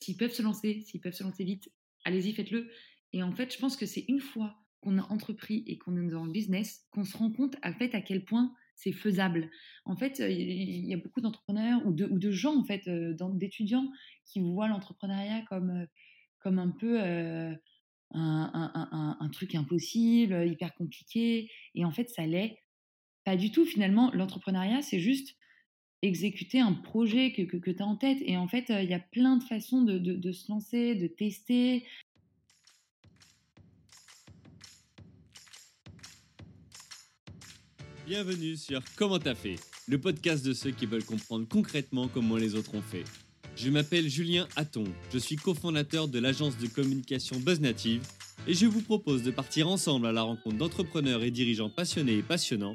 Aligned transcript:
s'ils 0.00 0.16
peuvent 0.16 0.32
se 0.32 0.42
lancer, 0.42 0.82
s'ils 0.86 1.00
peuvent 1.00 1.14
se 1.14 1.22
lancer 1.22 1.44
vite, 1.44 1.70
allez-y, 2.04 2.32
faites-le. 2.32 2.70
Et 3.12 3.22
en 3.22 3.32
fait, 3.32 3.52
je 3.52 3.58
pense 3.58 3.76
que 3.76 3.86
c'est 3.86 4.04
une 4.08 4.20
fois 4.20 4.56
qu'on 4.80 4.98
a 4.98 5.02
entrepris 5.12 5.62
et 5.66 5.78
qu'on 5.78 5.96
est 5.96 6.10
dans 6.10 6.24
le 6.24 6.32
business 6.32 6.86
qu'on 6.90 7.04
se 7.04 7.16
rend 7.16 7.30
compte 7.30 7.56
en 7.62 7.72
fait 7.74 7.94
à 7.94 8.00
quel 8.00 8.24
point 8.24 8.54
c'est 8.76 8.92
faisable. 8.92 9.50
En 9.84 9.94
fait, 9.94 10.20
il 10.20 10.86
y 10.86 10.94
a 10.94 10.96
beaucoup 10.96 11.20
d'entrepreneurs 11.20 11.84
ou 11.86 11.92
de, 11.92 12.30
gens 12.30 12.56
en 12.56 12.64
fait, 12.64 12.88
d'étudiants 12.88 13.90
qui 14.24 14.40
voient 14.40 14.68
l'entrepreneuriat 14.68 15.42
comme 15.42 15.86
comme 16.38 16.58
un 16.58 16.70
peu 16.70 16.98
un, 16.98 17.58
un, 18.14 19.16
un, 19.20 19.28
truc 19.28 19.54
impossible, 19.54 20.46
hyper 20.46 20.74
compliqué. 20.74 21.50
Et 21.74 21.84
en 21.84 21.90
fait, 21.90 22.08
ça 22.08 22.26
l'est 22.26 22.56
pas 23.24 23.36
du 23.36 23.52
tout. 23.52 23.66
Finalement, 23.66 24.10
l'entrepreneuriat, 24.12 24.80
c'est 24.80 25.00
juste 25.00 25.36
exécuter 26.02 26.60
un 26.60 26.72
projet 26.72 27.32
que, 27.32 27.42
que, 27.42 27.70
tu 27.70 27.82
as 27.82 27.86
en 27.86 27.96
tête. 27.96 28.18
Et 28.22 28.36
en 28.36 28.48
fait, 28.48 28.66
il 28.68 28.88
y 28.88 28.94
a 28.94 29.00
plein 29.00 29.36
de 29.36 29.44
façons 29.44 29.82
de, 29.82 29.98
de, 29.98 30.14
de 30.14 30.32
se 30.32 30.50
lancer, 30.50 30.94
de 30.94 31.06
tester. 31.06 31.84
Bienvenue 38.06 38.56
sur 38.56 38.82
Comment 38.96 39.20
t'as 39.20 39.36
fait, 39.36 39.54
le 39.86 40.00
podcast 40.00 40.44
de 40.44 40.52
ceux 40.52 40.72
qui 40.72 40.86
veulent 40.86 41.04
comprendre 41.04 41.46
concrètement 41.46 42.08
comment 42.08 42.36
les 42.36 42.56
autres 42.56 42.74
ont 42.74 42.82
fait. 42.82 43.04
Je 43.54 43.70
m'appelle 43.70 44.08
Julien 44.08 44.48
Hatton, 44.56 44.84
je 45.12 45.18
suis 45.18 45.36
cofondateur 45.36 46.08
de 46.08 46.18
l'agence 46.18 46.58
de 46.58 46.66
communication 46.66 47.38
BuzzNative 47.38 48.02
et 48.48 48.54
je 48.54 48.66
vous 48.66 48.80
propose 48.80 49.22
de 49.22 49.30
partir 49.30 49.68
ensemble 49.68 50.06
à 50.06 50.12
la 50.12 50.22
rencontre 50.22 50.56
d'entrepreneurs 50.56 51.22
et 51.22 51.30
dirigeants 51.30 51.70
passionnés 51.70 52.18
et 52.18 52.22
passionnants 52.22 52.74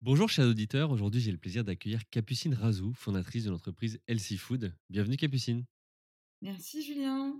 Bonjour 0.00 0.28
chers 0.28 0.46
auditeurs, 0.46 0.92
aujourd'hui 0.92 1.20
j'ai 1.20 1.32
le 1.32 1.38
plaisir 1.38 1.64
d'accueillir 1.64 2.08
Capucine 2.08 2.54
Razou, 2.54 2.92
fondatrice 2.94 3.42
de 3.42 3.50
l'entreprise 3.50 3.98
Healthy 4.06 4.36
Food. 4.36 4.72
Bienvenue 4.88 5.16
Capucine. 5.16 5.64
Merci 6.40 6.84
Julien. 6.84 7.34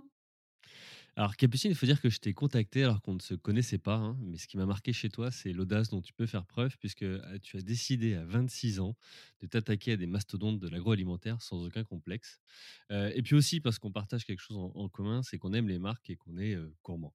Alors 1.15 1.37
Capucine, 1.37 1.71
il 1.71 1.75
faut 1.75 1.85
dire 1.85 2.01
que 2.01 2.09
je 2.09 2.19
t'ai 2.19 2.33
contacté 2.33 2.83
alors 2.83 3.01
qu'on 3.01 3.13
ne 3.13 3.21
se 3.21 3.33
connaissait 3.33 3.77
pas, 3.77 3.95
hein, 3.95 4.17
mais 4.19 4.37
ce 4.37 4.45
qui 4.45 4.57
m'a 4.57 4.65
marqué 4.65 4.91
chez 4.91 5.07
toi, 5.07 5.31
c'est 5.31 5.53
l'audace 5.53 5.87
dont 5.87 6.01
tu 6.01 6.11
peux 6.11 6.25
faire 6.25 6.45
preuve, 6.45 6.77
puisque 6.79 7.03
euh, 7.03 7.39
tu 7.41 7.55
as 7.55 7.61
décidé 7.61 8.15
à 8.15 8.25
26 8.25 8.81
ans 8.81 8.97
de 9.39 9.47
t'attaquer 9.47 9.93
à 9.93 9.97
des 9.97 10.07
mastodontes 10.07 10.59
de 10.59 10.67
l'agroalimentaire 10.67 11.41
sans 11.41 11.65
aucun 11.65 11.85
complexe. 11.85 12.41
Euh, 12.91 13.09
et 13.15 13.21
puis 13.21 13.35
aussi 13.35 13.61
parce 13.61 13.79
qu'on 13.79 13.93
partage 13.93 14.25
quelque 14.25 14.41
chose 14.41 14.57
en, 14.57 14.89
commun, 14.89 15.23
c'est 15.23 15.37
qu'on 15.37 15.53
aime 15.53 15.69
les 15.69 15.79
marques 15.79 16.09
et 16.09 16.17
qu'on 16.17 16.37
est 16.37 16.55
euh, 16.55 16.75
gourmand 16.83 17.13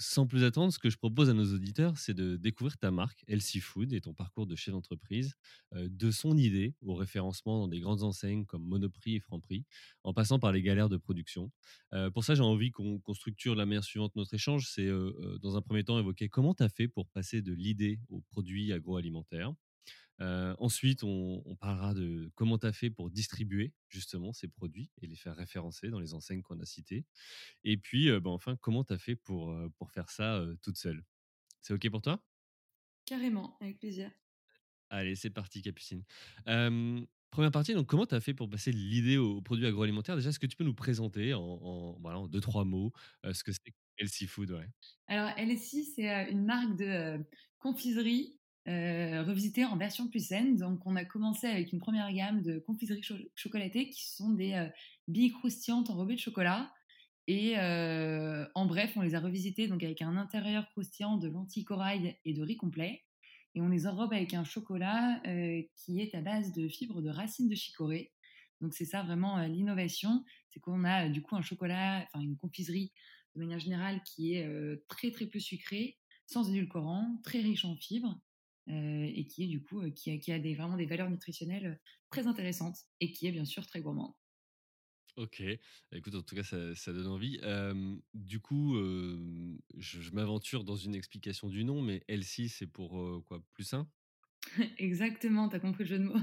sans 0.00 0.26
plus 0.26 0.44
attendre, 0.44 0.72
ce 0.72 0.78
que 0.78 0.90
je 0.90 0.96
propose 0.96 1.28
à 1.28 1.34
nos 1.34 1.54
auditeurs, 1.54 1.98
c'est 1.98 2.14
de 2.14 2.36
découvrir 2.36 2.78
ta 2.78 2.90
marque, 2.90 3.22
Healthy 3.28 3.60
Food, 3.60 3.92
et 3.92 4.00
ton 4.00 4.14
parcours 4.14 4.46
de 4.46 4.56
chef 4.56 4.72
d'entreprise, 4.72 5.34
euh, 5.74 5.88
de 5.90 6.10
son 6.10 6.36
idée 6.36 6.74
au 6.80 6.94
référencement 6.94 7.60
dans 7.60 7.68
des 7.68 7.80
grandes 7.80 8.02
enseignes 8.02 8.46
comme 8.46 8.64
Monoprix 8.66 9.16
et 9.16 9.20
Franprix, 9.20 9.64
en 10.02 10.14
passant 10.14 10.38
par 10.38 10.52
les 10.52 10.62
galères 10.62 10.88
de 10.88 10.96
production. 10.96 11.52
Euh, 11.92 12.10
pour 12.10 12.24
ça, 12.24 12.34
j'ai 12.34 12.42
envie 12.42 12.70
qu'on 12.70 13.00
structure 13.14 13.54
la 13.54 13.66
manière 13.66 13.84
suivante 13.84 14.16
notre 14.16 14.34
échange. 14.34 14.66
C'est, 14.68 14.86
euh, 14.86 15.38
dans 15.42 15.56
un 15.56 15.62
premier 15.62 15.84
temps, 15.84 15.98
évoquer 15.98 16.28
comment 16.28 16.54
tu 16.54 16.62
as 16.62 16.68
fait 16.70 16.88
pour 16.88 17.06
passer 17.08 17.42
de 17.42 17.52
l'idée 17.52 18.00
au 18.08 18.20
produit 18.22 18.72
agroalimentaire. 18.72 19.52
Euh, 20.20 20.54
ensuite, 20.58 21.02
on, 21.02 21.56
parlera 21.60 21.94
de 21.94 22.30
comment 22.34 22.58
tu 22.58 22.66
as 22.66 22.72
fait 22.72 22.90
pour 22.90 23.10
distribuer 23.10 23.72
justement 23.88 24.32
ces 24.32 24.48
produits 24.48 24.90
et 25.00 25.06
les 25.06 25.16
faire 25.16 25.34
référencer 25.34 25.88
dans 25.88 26.00
les 26.00 26.14
enseignes 26.14 26.42
qu'on 26.42 26.58
a 26.60 26.64
citées. 26.64 27.06
Et 27.64 27.76
puis, 27.76 28.10
euh, 28.10 28.20
bah, 28.20 28.30
enfin, 28.30 28.56
comment 28.56 28.84
tu 28.84 28.92
as 28.92 28.98
fait 28.98 29.16
pour, 29.16 29.50
euh, 29.50 29.68
pour 29.78 29.90
faire 29.90 30.10
ça 30.10 30.44
toute 30.62 30.76
seule. 30.76 31.04
C'est 31.60 31.72
OK 31.72 31.88
pour 31.90 32.02
toi? 32.02 32.22
Carrément, 33.06 33.56
avec 33.60 33.78
plaisir. 33.78 34.10
Allez, 34.90 35.14
c'est 35.14 35.30
parti, 35.30 35.62
Capucine. 35.62 36.04
première 36.44 37.52
partie, 37.52 37.74
donc 37.74 37.86
comment 37.86 38.06
tu 38.06 38.14
as 38.14 38.20
fait 38.20 38.34
pour 38.34 38.50
passer 38.50 38.72
l'idée 38.72 39.16
au, 39.16 39.40
produit 39.40 39.66
agroalimentaire? 39.66 40.16
Déjà, 40.16 40.30
est-ce 40.30 40.38
que 40.38 40.46
tu 40.46 40.56
peux 40.56 40.64
nous 40.64 40.74
présenter 40.74 41.32
en, 41.34 41.96
voilà, 42.00 42.26
deux, 42.28 42.40
trois 42.40 42.64
mots 42.64 42.92
ce 43.24 43.44
que 43.44 43.52
c'est 43.52 43.72
Healthy 43.98 44.26
Food 44.26 44.50
ouais? 44.50 44.68
Alors, 45.06 45.30
LSI, 45.38 45.84
c'est 45.84 46.30
une 46.30 46.44
marque 46.44 46.76
de 46.76 47.24
confiserie 47.58 48.39
euh, 48.68 49.22
revisité 49.22 49.64
en 49.64 49.76
version 49.76 50.08
plus 50.08 50.26
saine. 50.26 50.56
Donc, 50.56 50.86
on 50.86 50.94
a 50.94 51.04
commencé 51.04 51.46
avec 51.46 51.72
une 51.72 51.78
première 51.78 52.12
gamme 52.12 52.42
de 52.42 52.58
confiseries 52.58 53.02
chocolatées 53.34 53.88
qui 53.88 54.06
sont 54.06 54.30
des 54.30 54.52
euh, 54.52 54.68
billes 55.08 55.32
croustillantes 55.32 55.88
enrobées 55.88 56.14
de 56.14 56.20
chocolat. 56.20 56.70
Et 57.26 57.58
euh, 57.58 58.46
en 58.54 58.66
bref, 58.66 58.92
on 58.96 59.02
les 59.02 59.14
a 59.14 59.20
revisitées 59.20 59.66
donc 59.66 59.82
avec 59.82 60.02
un 60.02 60.16
intérieur 60.16 60.68
croustillant 60.70 61.16
de 61.16 61.28
lentilles 61.28 61.64
corail 61.64 62.18
et 62.24 62.34
de 62.34 62.42
riz 62.42 62.56
complet. 62.56 63.04
Et 63.54 63.60
on 63.60 63.68
les 63.68 63.86
enrobe 63.86 64.12
avec 64.12 64.34
un 64.34 64.44
chocolat 64.44 65.20
qui 65.74 66.00
est 66.00 66.14
à 66.14 66.20
base 66.20 66.52
de 66.52 66.68
fibres 66.68 67.02
de 67.02 67.10
racines 67.10 67.48
de 67.48 67.54
chicorée. 67.56 68.12
Donc 68.60 68.74
c'est 68.74 68.84
ça 68.84 69.02
vraiment 69.02 69.44
l'innovation, 69.46 70.24
c'est 70.50 70.60
qu'on 70.60 70.84
a 70.84 71.08
du 71.08 71.20
coup 71.20 71.34
un 71.34 71.42
chocolat, 71.42 72.06
enfin 72.06 72.22
une 72.22 72.36
confiserie 72.36 72.92
de 73.34 73.40
manière 73.40 73.58
générale 73.58 74.00
qui 74.04 74.34
est 74.34 74.48
très 74.86 75.10
très 75.10 75.26
peu 75.26 75.40
sucrée, 75.40 75.98
sans 76.26 76.48
édulcorant, 76.48 77.18
très 77.24 77.40
riche 77.40 77.64
en 77.64 77.74
fibres 77.74 78.20
euh, 78.20 78.29
et 78.72 79.26
qui 79.26 79.44
est 79.44 79.46
du 79.46 79.62
coup 79.62 79.80
euh, 79.80 79.90
qui 79.90 80.10
a, 80.10 80.18
qui 80.18 80.32
a 80.32 80.38
des, 80.38 80.54
vraiment 80.54 80.76
des 80.76 80.86
valeurs 80.86 81.10
nutritionnelles 81.10 81.66
euh, 81.66 81.90
très 82.10 82.26
intéressantes 82.26 82.76
et 83.00 83.12
qui 83.12 83.26
est 83.26 83.32
bien 83.32 83.44
sûr 83.44 83.66
très 83.66 83.80
gourmand. 83.80 84.16
Ok, 85.16 85.42
écoute, 85.92 86.14
en 86.14 86.22
tout 86.22 86.36
cas, 86.36 86.44
ça, 86.44 86.92
donne 86.92 87.08
envie. 87.08 87.40
du 88.14 88.40
coup, 88.40 88.76
je, 89.76 90.10
m'aventure 90.12 90.64
dans 90.64 90.76
une 90.76 90.94
explication 90.94 91.48
du 91.48 91.64
nom, 91.64 91.82
mais 91.82 92.04
Elsie, 92.06 92.48
c'est 92.48 92.68
pour 92.68 93.24
quoi 93.26 93.44
Plus 93.52 93.64
sain? 93.64 93.90
Exactement, 94.78 95.48
tu 95.48 95.56
as 95.56 95.58
compris 95.58 95.82
le 95.82 95.90
jeu 95.90 95.98
de 95.98 96.04
mots. 96.04 96.20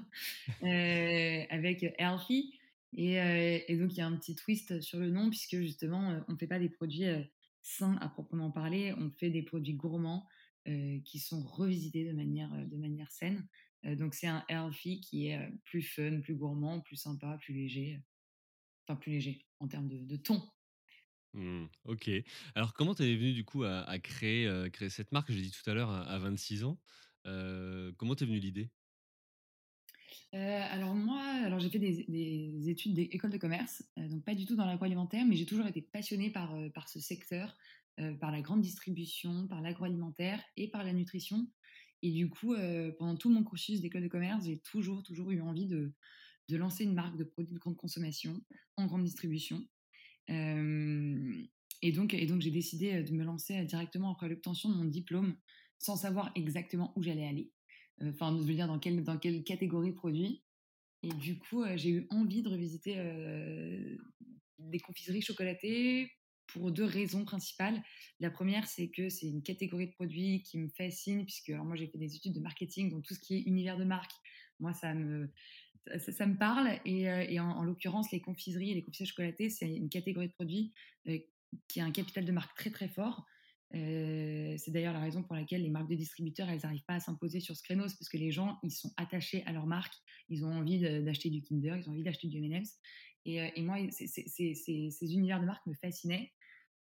avec 1.52 1.84
Healthy. 2.00 2.58
Et, 2.94 3.66
et, 3.68 3.78
donc, 3.78 3.92
il 3.92 3.98
y 3.98 4.02
a 4.02 4.08
un 4.08 4.16
petit 4.16 4.36
twist 4.36 4.80
sur 4.80 5.00
le 5.00 5.12
nom, 5.12 5.30
puisque 5.30 5.58
justement, 5.58 6.24
on 6.28 6.32
ne 6.32 6.38
fait 6.38 6.48
pas 6.48 6.58
des 6.58 6.70
produits 6.70 7.06
sains 7.62 7.98
à 8.00 8.08
proprement 8.08 8.52
parler, 8.52 8.94
on 8.98 9.12
fait 9.12 9.30
des 9.30 9.44
produits 9.44 9.74
gourmands 9.74 10.26
euh, 10.26 10.37
qui 11.06 11.20
sont 11.20 11.42
revisités 11.44 12.06
de 12.06 12.14
manière, 12.14 12.54
euh, 12.54 12.66
de 12.66 12.78
manière 12.78 13.12
saine. 13.12 13.48
Euh, 13.86 13.96
donc 13.96 14.14
c'est 14.14 14.28
un 14.28 14.44
healthy 14.50 15.00
qui 15.02 15.28
est 15.28 15.40
plus 15.66 15.82
fun, 15.82 16.20
plus 16.22 16.36
gourmand, 16.36 16.82
plus 16.82 16.98
sympa, 16.98 17.38
plus 17.42 17.54
léger. 17.54 18.02
Enfin, 18.88 18.98
plus 18.98 19.12
léger 19.12 19.46
en 19.60 19.68
termes 19.68 19.88
de, 19.90 20.16
ton. 20.16 20.42
Mmh, 21.34 21.66
ok. 21.86 22.10
Alors, 22.56 22.74
comment 22.74 22.96
tu 22.96 23.04
es 23.04 23.16
venu 23.16 23.34
du 23.34 23.44
coup 23.44 23.64
à, 23.64 24.00
créer, 24.00 24.50
créer 24.72 24.90
cette 24.90 25.12
marque? 25.12 25.30
J'ai 25.30 25.42
dit 25.42 25.52
tout 25.52 25.70
à 25.70 25.74
l'heure 25.74 25.90
à, 25.90 26.18
26 26.20 26.64
ans. 26.64 26.80
comment 27.98 28.16
t'es 28.16 28.26
venu 28.26 28.40
l'idée? 28.40 28.70
Alors 30.32 30.94
moi, 30.94 31.22
alors 31.44 31.60
j'ai 31.60 31.70
fait 31.70 31.80
des, 31.80 32.70
études 32.70 32.94
d'école 32.94 33.32
de 33.32 33.38
commerce, 33.38 33.84
donc 33.98 34.24
pas 34.24 34.36
du 34.36 34.46
tout 34.46 34.56
dans 34.56 34.66
l'agroalimentaire, 34.66 35.26
mais 35.26 35.36
j'ai 35.36 35.46
toujours 35.46 35.68
été 35.68 35.82
passionnée 35.82 36.30
par, 36.30 36.56
par 36.74 36.88
ce 36.88 37.00
secteur, 37.00 37.56
euh, 37.56 37.87
par 38.20 38.32
la 38.32 38.42
grande 38.42 38.62
distribution, 38.62 39.48
par 39.48 39.62
l'agroalimentaire 39.62 40.42
et 40.56 40.70
par 40.70 40.84
la 40.84 40.94
nutrition. 40.94 41.48
Et 42.04 42.12
du 42.12 42.30
coup, 42.30 42.54
euh, 42.54 42.92
pendant 42.98 43.16
tout 43.16 43.30
mon 43.30 43.44
cursus 43.44 43.82
d'école 43.82 44.04
de 44.04 44.08
commerce, 44.08 44.46
j'ai 44.46 44.60
toujours, 44.60 45.04
toujours 45.04 45.32
eu 45.32 45.42
envie 45.42 45.66
de, 45.66 45.94
de, 46.50 46.58
lancer 46.58 46.84
une 46.84 46.94
marque 46.94 47.18
de 47.18 47.24
produits 47.24 47.54
de 47.54 47.60
grande 47.60 47.78
consommation 47.78 48.40
en 48.76 48.86
grande 48.86 49.04
distribution. 49.04 49.66
Euh, 50.30 51.44
et 51.82 51.92
donc, 51.92 52.14
et 52.14 52.26
donc 52.26 52.42
j'ai 52.42 52.52
décidé 52.52 53.04
de 53.04 53.12
me 53.14 53.24
lancer 53.24 53.64
directement 53.66 54.12
après 54.12 54.30
l'obtention 54.30 54.70
de 54.70 54.76
mon 54.76 54.86
diplôme, 54.86 55.36
sans 55.80 55.96
savoir 55.96 56.32
exactement 56.36 56.94
où 56.96 57.04
j'allais 57.04 57.28
aller. 57.28 57.52
Enfin, 58.02 58.36
je 58.40 58.44
veux 58.44 58.54
dire 58.54 58.68
dans 58.68 58.80
quelle, 58.80 59.04
dans 59.04 59.18
quelle 59.18 59.44
catégorie 59.44 59.94
produit. 59.94 60.44
Et 61.04 61.10
du 61.10 61.38
coup, 61.40 61.64
j'ai 61.76 61.90
eu 61.90 62.08
envie 62.10 62.42
de 62.42 62.50
revisiter 62.50 62.96
des 64.60 64.80
confiseries 64.80 65.22
chocolatées 65.22 66.12
pour 66.48 66.72
deux 66.72 66.86
raisons 66.86 67.26
principales. 67.26 67.82
La 68.20 68.32
première, 68.32 68.68
c'est 68.68 68.90
que 68.90 69.10
c'est 69.10 69.28
une 69.28 69.44
catégorie 69.44 69.88
de 69.88 69.94
produits 69.94 70.42
qui 70.44 70.58
me 70.58 70.70
fascine, 70.70 71.26
puisque 71.26 71.50
alors 71.50 71.66
moi 71.66 71.76
j'ai 71.76 71.88
fait 71.88 71.98
des 71.98 72.16
études 72.16 72.34
de 72.34 72.40
marketing, 72.40 72.90
donc 72.90 73.04
tout 73.04 73.14
ce 73.14 73.20
qui 73.20 73.38
est 73.38 73.42
univers 73.42 73.78
de 73.78 73.84
marque, 73.84 74.12
moi 74.60 74.74
ça 74.74 74.94
me, 74.94 75.30
ça, 76.00 76.26
me 76.26 76.38
parle. 76.38 76.80
Et, 76.86 77.10
euh, 77.10 77.42
en, 77.42 77.64
l'occurrence, 77.64 78.12
les 78.12 78.22
confiseries 78.22 78.72
et 78.72 78.76
les 78.76 78.84
confiseries 78.84 79.10
chocolatées, 79.10 79.50
c'est 79.50 79.68
une 79.68 79.90
catégorie 79.90 80.28
de 80.28 80.34
produits 80.34 80.74
euh, 81.08 81.18
qui 81.68 81.80
a 81.80 81.86
un 81.86 81.92
capital 81.92 82.26
de 82.26 82.32
marque 82.32 82.58
très 82.58 82.70
très 82.70 82.88
fort. 82.88 83.26
Euh, 83.76 84.56
c'est 84.58 84.72
d'ailleurs 84.72 84.94
la 84.94 85.02
raison 85.02 85.24
pour 85.24 85.36
laquelle 85.36 85.62
les 85.62 85.70
marques 85.70 85.90
de 85.90 85.96
distributeurs, 85.96 86.50
elles 86.50 86.62
n'arrivent 86.64 86.86
pas 86.86 86.96
à 86.96 87.00
s'imposer 87.00 87.40
sur 87.40 87.56
ce 87.56 87.64
créneau, 87.64 87.84
parce 87.84 88.10
que 88.10 88.18
les 88.18 88.32
gens, 88.32 88.60
ils 88.64 88.72
sont 88.72 88.92
attachés 88.98 89.44
à 89.46 89.52
leur 89.52 89.66
marque, 89.66 89.94
ils 90.30 90.46
ont 90.46 90.54
envie 90.54 90.80
d'acheter 90.80 91.30
du 91.30 91.42
Kinder, 91.42 91.76
ils 91.78 91.90
ont 91.90 91.92
envie 91.92 92.04
d'acheter 92.04 92.28
du 92.28 92.38
M&M's. 92.38 92.78
Et, 93.26 93.52
et 93.56 93.62
moi, 93.62 93.78
ces 93.92 95.14
univers 95.14 95.42
de 95.42 95.46
marque 95.46 95.66
me 95.68 95.74
fascinaient. 95.74 96.32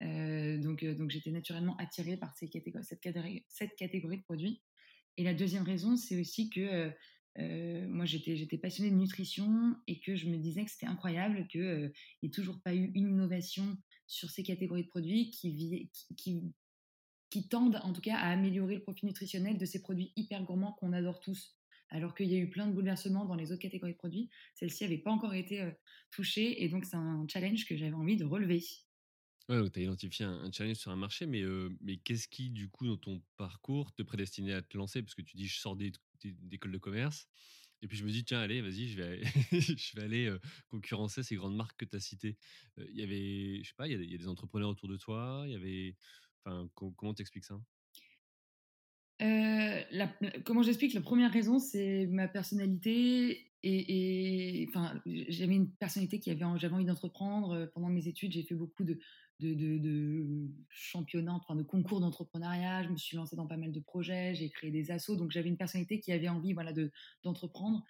Donc, 0.01 0.85
donc 0.85 1.09
j'étais 1.09 1.31
naturellement 1.31 1.75
attirée 1.77 2.17
par 2.17 2.35
cette, 2.35 2.51
catégorie, 2.51 4.17
de 4.17 4.23
produits. 4.23 4.61
Et 5.17 5.23
la 5.23 5.33
deuxième 5.33 5.63
raison, 5.63 5.95
c'est 5.97 6.19
aussi 6.19 6.49
que 6.49 6.91
moi, 7.39 8.05
j'étais 8.05 8.57
passionnée 8.57 8.91
de 8.91 8.95
nutrition 8.95 9.75
et 9.87 9.99
que 9.99 10.15
je 10.15 10.27
me 10.27 10.37
disais 10.37 10.65
que 10.65 10.71
c'était 10.71 10.87
incroyable 10.87 11.47
qu'il 11.47 11.91
n'y 12.23 12.29
ait 12.29 12.31
toujours 12.31 12.59
pas 12.61 12.73
eu 12.73 12.91
une 12.93 13.09
innovation 13.09 13.77
sur 14.07 14.29
ces 14.29 14.43
catégories 14.43 14.83
de 14.83 14.89
produits 14.89 15.29
qui, 15.31 15.91
qui, 17.29 17.49
tendent 17.49 17.79
en 17.83 17.93
tout 17.93 18.01
cas 18.01 18.17
à 18.17 18.31
améliorer 18.31 18.75
le 18.75 18.81
profil 18.81 19.07
nutritionnel 19.07 19.57
de 19.57 19.65
ces 19.65 19.81
produits 19.81 20.11
hyper 20.15 20.43
gourmands 20.43 20.73
qu'on 20.79 20.93
adore 20.93 21.19
tous. 21.19 21.55
Alors 21.89 22.15
qu'il 22.15 22.27
y 22.27 22.35
a 22.35 22.39
eu 22.39 22.49
plein 22.49 22.67
de 22.67 22.73
bouleversements 22.73 23.25
dans 23.25 23.35
les 23.35 23.51
autres 23.51 23.61
catégories 23.61 23.93
de 23.93 23.97
produits, 23.97 24.29
celle-ci 24.55 24.83
n'avait 24.83 24.97
pas 24.97 25.11
encore 25.11 25.33
été 25.33 25.69
touchée 26.11 26.63
et 26.63 26.69
donc 26.69 26.83
c'est 26.85 26.97
un 26.97 27.25
challenge 27.29 27.65
que 27.65 27.77
j'avais 27.77 27.93
envie 27.93 28.17
de 28.17 28.25
relever. 28.25 28.63
Ouais, 29.49 29.69
tu 29.69 29.79
as 29.79 29.83
identifié 29.83 30.25
un, 30.25 30.51
challenge 30.51 30.77
sur 30.77 30.91
un 30.91 30.97
marché, 30.97 31.25
mais, 31.25 31.43
mais 31.79 31.97
qu'est-ce 31.97 32.27
qui, 32.27 32.49
du 32.49 32.69
coup, 32.69 32.85
dans 32.85 32.97
ton 32.97 33.21
parcours, 33.37 33.93
te 33.93 34.03
prédestinait 34.03 34.53
à 34.53 34.61
te 34.61 34.77
lancer? 34.77 35.01
Parce 35.01 35.15
que 35.15 35.21
tu 35.21 35.37
dis, 35.37 35.47
je 35.47 35.59
sors 35.59 35.77
d'école 35.77 36.71
de 36.71 36.77
commerce. 36.77 37.27
Et 37.81 37.87
puis 37.87 37.97
je 37.97 38.03
me 38.03 38.11
dis, 38.11 38.25
tiens, 38.25 38.39
allez, 38.39 38.61
vas-y, 38.61 38.87
je 38.89 38.97
vais, 39.01 39.21
je 39.51 39.95
vais 39.95 40.03
aller 40.03 40.37
concurrencer 40.69 41.23
ces 41.23 41.35
grandes 41.35 41.55
marques 41.55 41.77
que 41.77 41.85
tu 41.85 41.95
as 41.95 41.99
citées. 41.99 42.37
Il 42.77 42.97
y 42.97 43.03
avait, 43.03 43.63
je 43.63 43.69
sais 43.69 43.75
pas, 43.75 43.87
il 43.87 44.11
y, 44.11 44.15
a 44.15 44.17
des 44.17 44.27
entrepreneurs 44.27 44.69
autour 44.69 44.89
de 44.89 44.97
toi. 44.97 45.43
Il 45.45 45.51
y 45.51 45.55
avait, 45.55 45.95
enfin, 46.43 46.67
comment 46.73 47.13
t'expliques 47.13 47.45
ça? 47.45 47.59
La, 49.19 50.09
comment 50.45 50.61
j'explique 50.61 50.93
La 50.93 51.01
première 51.01 51.31
raison, 51.31 51.59
c'est 51.59 52.07
ma 52.07 52.27
personnalité. 52.27 53.43
Et, 53.63 54.65
enfin, 54.69 55.01
j'avais 55.05 55.55
une 55.55 55.69
personnalité 55.69 56.19
qui 56.19 56.29
avait, 56.29 56.45
j'avais 56.57 56.75
envie 56.75 56.85
d'entreprendre. 56.85 57.69
Pendant 57.73 57.89
mes 57.89 58.07
études, 58.07 58.31
j'ai 58.31 58.43
fait 58.43 58.55
beaucoup 58.55 58.83
de, 58.83 58.99
championnats, 60.69 61.33
enfin 61.33 61.55
de 61.55 61.63
concours 61.63 61.99
d'entrepreneuriat. 61.99 62.83
Je 62.83 62.89
me 62.89 62.97
suis 62.97 63.17
lancée 63.17 63.35
dans 63.35 63.47
pas 63.47 63.57
mal 63.57 63.71
de 63.71 63.79
projets, 63.79 64.35
j'ai 64.35 64.49
créé 64.49 64.71
des 64.71 64.91
assos, 64.91 65.15
donc 65.15 65.31
j'avais 65.31 65.49
une 65.49 65.57
personnalité 65.57 65.99
qui 65.99 66.11
avait 66.11 66.29
envie 66.29 66.53
voilà, 66.53 66.71
d'entreprendre. 67.23 67.83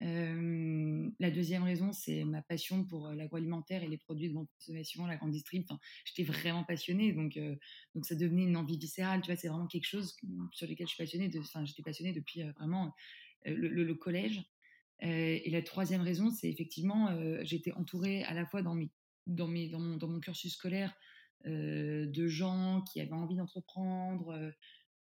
La 0.00 1.30
deuxième 1.30 1.62
raison, 1.62 1.92
c'est 1.92 2.24
ma 2.24 2.42
passion 2.42 2.84
pour 2.84 3.08
l'agroalimentaire 3.10 3.82
et 3.82 3.88
les 3.88 3.96
produits 3.96 4.28
de 4.28 4.34
grande 4.34 4.48
consommation, 4.58 5.06
la 5.06 5.16
grande 5.16 5.30
distrib. 5.30 5.64
Enfin, 5.68 5.80
j'étais 6.04 6.30
vraiment 6.30 6.64
passionnée, 6.64 7.12
donc, 7.12 7.38
donc 7.94 8.04
ça 8.04 8.14
devenait 8.14 8.44
une 8.44 8.56
envie 8.56 8.76
viscérale. 8.76 9.20
Tu 9.22 9.26
vois, 9.26 9.36
c'est 9.36 9.48
vraiment 9.48 9.66
quelque 9.66 9.86
chose 9.86 10.16
sur 10.52 10.68
lequel 10.68 10.86
je 10.86 10.94
suis 10.94 11.02
passionnée. 11.02 11.30
Enfin, 11.38 11.64
j'étais 11.64 11.82
passionnée 11.82 12.12
depuis 12.12 12.42
vraiment 12.58 12.94
le, 13.46 13.94
collège. 13.94 14.42
et 15.00 15.50
la 15.50 15.62
troisième 15.62 16.02
raison, 16.02 16.30
c'est 16.30 16.50
effectivement, 16.50 17.16
j'étais 17.42 17.72
entourée 17.72 18.24
à 18.24 18.34
la 18.34 18.44
fois 18.46 18.62
dans 18.62 18.74
mes 18.74 18.90
dans, 19.26 19.48
mes, 19.48 19.68
dans, 19.68 19.78
mon, 19.80 20.20
cursus 20.20 20.52
scolaire 20.52 20.94
de 21.46 22.26
gens 22.26 22.82
qui 22.82 23.00
avaient 23.00 23.12
envie 23.12 23.36
d'entreprendre. 23.36 24.52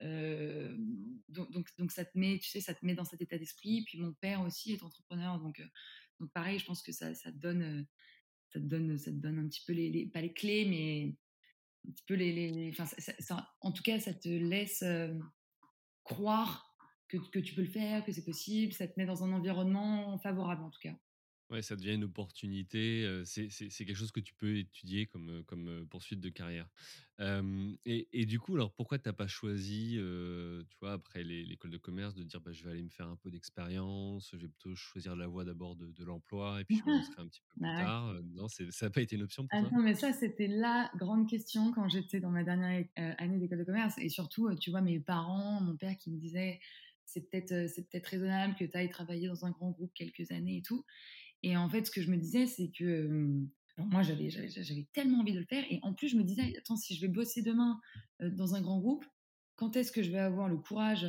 Euh, 0.03 0.69
euh, 0.69 0.75
donc, 1.29 1.67
donc, 1.77 1.91
ça 1.91 2.05
te 2.05 2.17
met, 2.17 2.39
tu 2.39 2.49
sais, 2.49 2.61
ça 2.61 2.73
te 2.73 2.85
met 2.85 2.93
dans 2.93 3.05
cet 3.05 3.21
état 3.21 3.37
d'esprit. 3.37 3.83
Puis 3.85 3.99
mon 3.99 4.13
père 4.13 4.41
aussi 4.41 4.73
est 4.73 4.83
entrepreneur, 4.83 5.39
donc, 5.39 5.61
donc 6.19 6.31
pareil, 6.31 6.59
je 6.59 6.65
pense 6.65 6.81
que 6.81 6.91
ça, 6.91 7.13
ça 7.15 7.31
te 7.31 7.37
donne, 7.37 7.87
ça 8.49 8.59
te 8.59 8.65
donne, 8.65 8.97
ça 8.97 9.11
donne 9.11 9.39
un 9.39 9.47
petit 9.47 9.63
peu 9.65 9.73
les, 9.73 10.05
pas 10.07 10.21
les 10.21 10.33
clés, 10.33 10.65
mais 10.65 11.15
un 11.87 11.91
petit 11.91 12.03
peu 12.05 12.15
les, 12.15 12.73
ça, 13.19 13.55
en 13.61 13.71
tout 13.71 13.83
cas, 13.83 13.99
ça 13.99 14.13
te 14.13 14.29
laisse 14.29 14.83
croire 16.03 16.73
que, 17.07 17.39
tu 17.39 17.53
peux 17.53 17.61
le 17.61 17.67
faire, 17.67 18.03
que 18.03 18.11
c'est 18.11 18.25
possible. 18.25 18.73
Ça 18.73 18.87
te 18.87 18.93
met 18.97 19.05
dans 19.05 19.23
un 19.23 19.33
environnement 19.33 20.17
favorable, 20.19 20.63
en 20.63 20.69
tout 20.69 20.79
cas. 20.81 20.95
Ouais, 21.53 21.61
ça 21.61 21.75
devient 21.75 21.93
une 21.93 22.03
opportunité. 22.05 23.21
C'est 23.25 23.47
quelque 23.85 23.93
chose 23.95 24.11
que 24.11 24.19
tu 24.19 24.33
peux 24.33 24.57
étudier 24.57 25.05
comme, 25.05 25.43
comme 25.45 25.87
poursuite 25.87 26.19
de 26.19 26.29
carrière. 26.29 26.67
et, 27.19 28.09
et, 28.11 28.25
du 28.25 28.39
coup, 28.39 28.55
alors 28.55 28.73
pourquoi 28.73 28.97
tu 28.97 29.07
n'as 29.07 29.13
pas 29.13 29.27
choisi, 29.27 29.97
tu 29.97 30.77
vois, 30.81 30.93
après 30.93 31.23
l'école 31.23 31.71
de 31.71 31.77
commerce, 31.77 32.15
de 32.15 32.23
dire 32.23 32.41
bah, 32.41 32.51
je 32.53 32.63
vais 32.63 32.71
aller 32.71 32.83
me 32.83 32.89
faire 32.89 33.07
un 33.07 33.17
peu 33.17 33.29
d'expérience, 33.29 34.31
je 34.33 34.37
vais 34.37 34.49
plutôt 34.49 34.75
choisir 34.75 35.15
la 35.15 35.27
voie 35.27 35.45
d'abord 35.45 35.75
de, 35.75 35.91
de 35.91 36.03
l'emploi 36.03 36.61
et 36.61 36.65
puis 36.65 36.79
je 36.83 36.83
me 36.89 36.93
lancerai 36.93 37.21
un 37.21 37.27
petit 37.27 37.41
peu 37.41 37.53
plus 37.61 37.71
bah 37.73 37.85
tard 37.85 38.15
Non, 38.23 38.47
ça 38.49 38.63
n'a 38.81 38.89
pas 38.89 39.01
été 39.01 39.15
une 39.15 39.23
option 39.23 39.47
pour 39.47 39.57
toi? 39.59 39.71
Non, 39.71 39.81
mais 39.83 39.93
ça, 39.93 40.11
c'était 40.13 40.47
la 40.47 40.89
grande 40.97 41.29
question 41.29 41.71
quand 41.73 41.87
j'étais 41.87 42.19
dans 42.19 42.31
ma 42.31 42.43
dernière 42.43 42.85
année 42.95 43.37
d'école 43.37 43.59
de 43.59 43.63
commerce. 43.63 43.97
Et 43.99 44.09
surtout, 44.09 44.53
tu 44.55 44.71
vois, 44.71 44.81
mes 44.81 44.99
parents, 44.99 45.61
mon 45.61 45.77
père 45.77 45.95
qui 45.97 46.11
me 46.11 46.17
disait 46.17 46.59
c'est 47.05 47.29
peut-être 47.29 47.67
c'est 47.69 47.87
peut-être 47.89 48.07
raisonnable 48.07 48.55
que 48.55 48.63
tu 48.65 48.75
ailles 48.77 48.89
travailler 48.89 49.27
dans 49.27 49.45
un 49.45 49.51
grand 49.51 49.69
groupe 49.71 49.93
quelques 49.93 50.31
années 50.31 50.57
et 50.57 50.61
tout. 50.63 50.85
Et 51.43 51.57
en 51.57 51.69
fait, 51.69 51.85
ce 51.85 51.91
que 51.91 52.01
je 52.01 52.09
me 52.09 52.17
disais, 52.17 52.47
c'est 52.47 52.71
que 52.71 53.45
moi, 53.77 54.01
j'avais, 54.03 54.29
j'avais 54.29 54.87
tellement 54.93 55.19
envie 55.19 55.33
de 55.33 55.39
le 55.39 55.45
faire. 55.45 55.65
Et 55.69 55.79
en 55.83 55.93
plus, 55.93 56.07
je 56.07 56.15
me 56.15 56.23
disais, 56.23 56.55
attends, 56.57 56.77
si 56.77 56.95
je 56.95 57.01
vais 57.01 57.11
bosser 57.11 57.41
demain 57.41 57.79
dans 58.19 58.55
un 58.55 58.61
grand 58.61 58.79
groupe, 58.79 59.05
quand 59.55 59.75
est-ce 59.75 59.91
que 59.91 60.03
je 60.03 60.11
vais 60.11 60.19
avoir 60.19 60.47
le 60.47 60.57
courage 60.57 61.07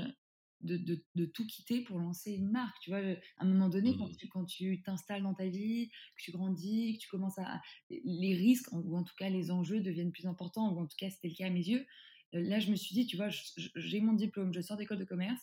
de, 0.60 0.78
de, 1.14 1.26
tout 1.26 1.46
quitter 1.46 1.82
pour 1.82 1.98
lancer 1.98 2.32
une 2.32 2.50
marque 2.50 2.74
Tu 2.80 2.90
vois, 2.90 3.00
à 3.00 3.44
un 3.44 3.46
moment 3.46 3.68
donné, 3.68 3.96
quand 3.96 4.08
mmh. 4.08 4.16
tu, 4.16 4.28
quand 4.28 4.44
tu 4.44 4.82
t'installes 4.82 5.22
dans 5.22 5.34
ta 5.34 5.46
vie, 5.46 5.90
que 6.16 6.22
tu 6.22 6.32
grandis, 6.32 6.94
que 6.94 7.02
tu 7.02 7.08
commences 7.08 7.38
à. 7.38 7.60
Les 7.90 8.34
risques, 8.34 8.72
ou 8.72 8.96
en 8.96 9.04
tout 9.04 9.14
cas 9.18 9.28
les 9.28 9.50
enjeux, 9.50 9.80
deviennent 9.80 10.12
plus 10.12 10.26
importants, 10.26 10.72
ou 10.72 10.80
en 10.80 10.86
tout 10.86 10.96
cas, 10.98 11.10
c'était 11.10 11.28
le 11.28 11.34
cas 11.34 11.46
à 11.46 11.50
mes 11.50 11.66
yeux. 11.66 11.84
Là, 12.32 12.58
je 12.58 12.70
me 12.70 12.76
suis 12.76 12.94
dit, 12.94 13.06
tu 13.06 13.16
vois, 13.16 13.28
j'ai 13.76 14.00
mon 14.00 14.14
diplôme, 14.14 14.52
je 14.52 14.60
sors 14.60 14.76
d'école 14.76 14.98
de 14.98 15.04
commerce, 15.04 15.42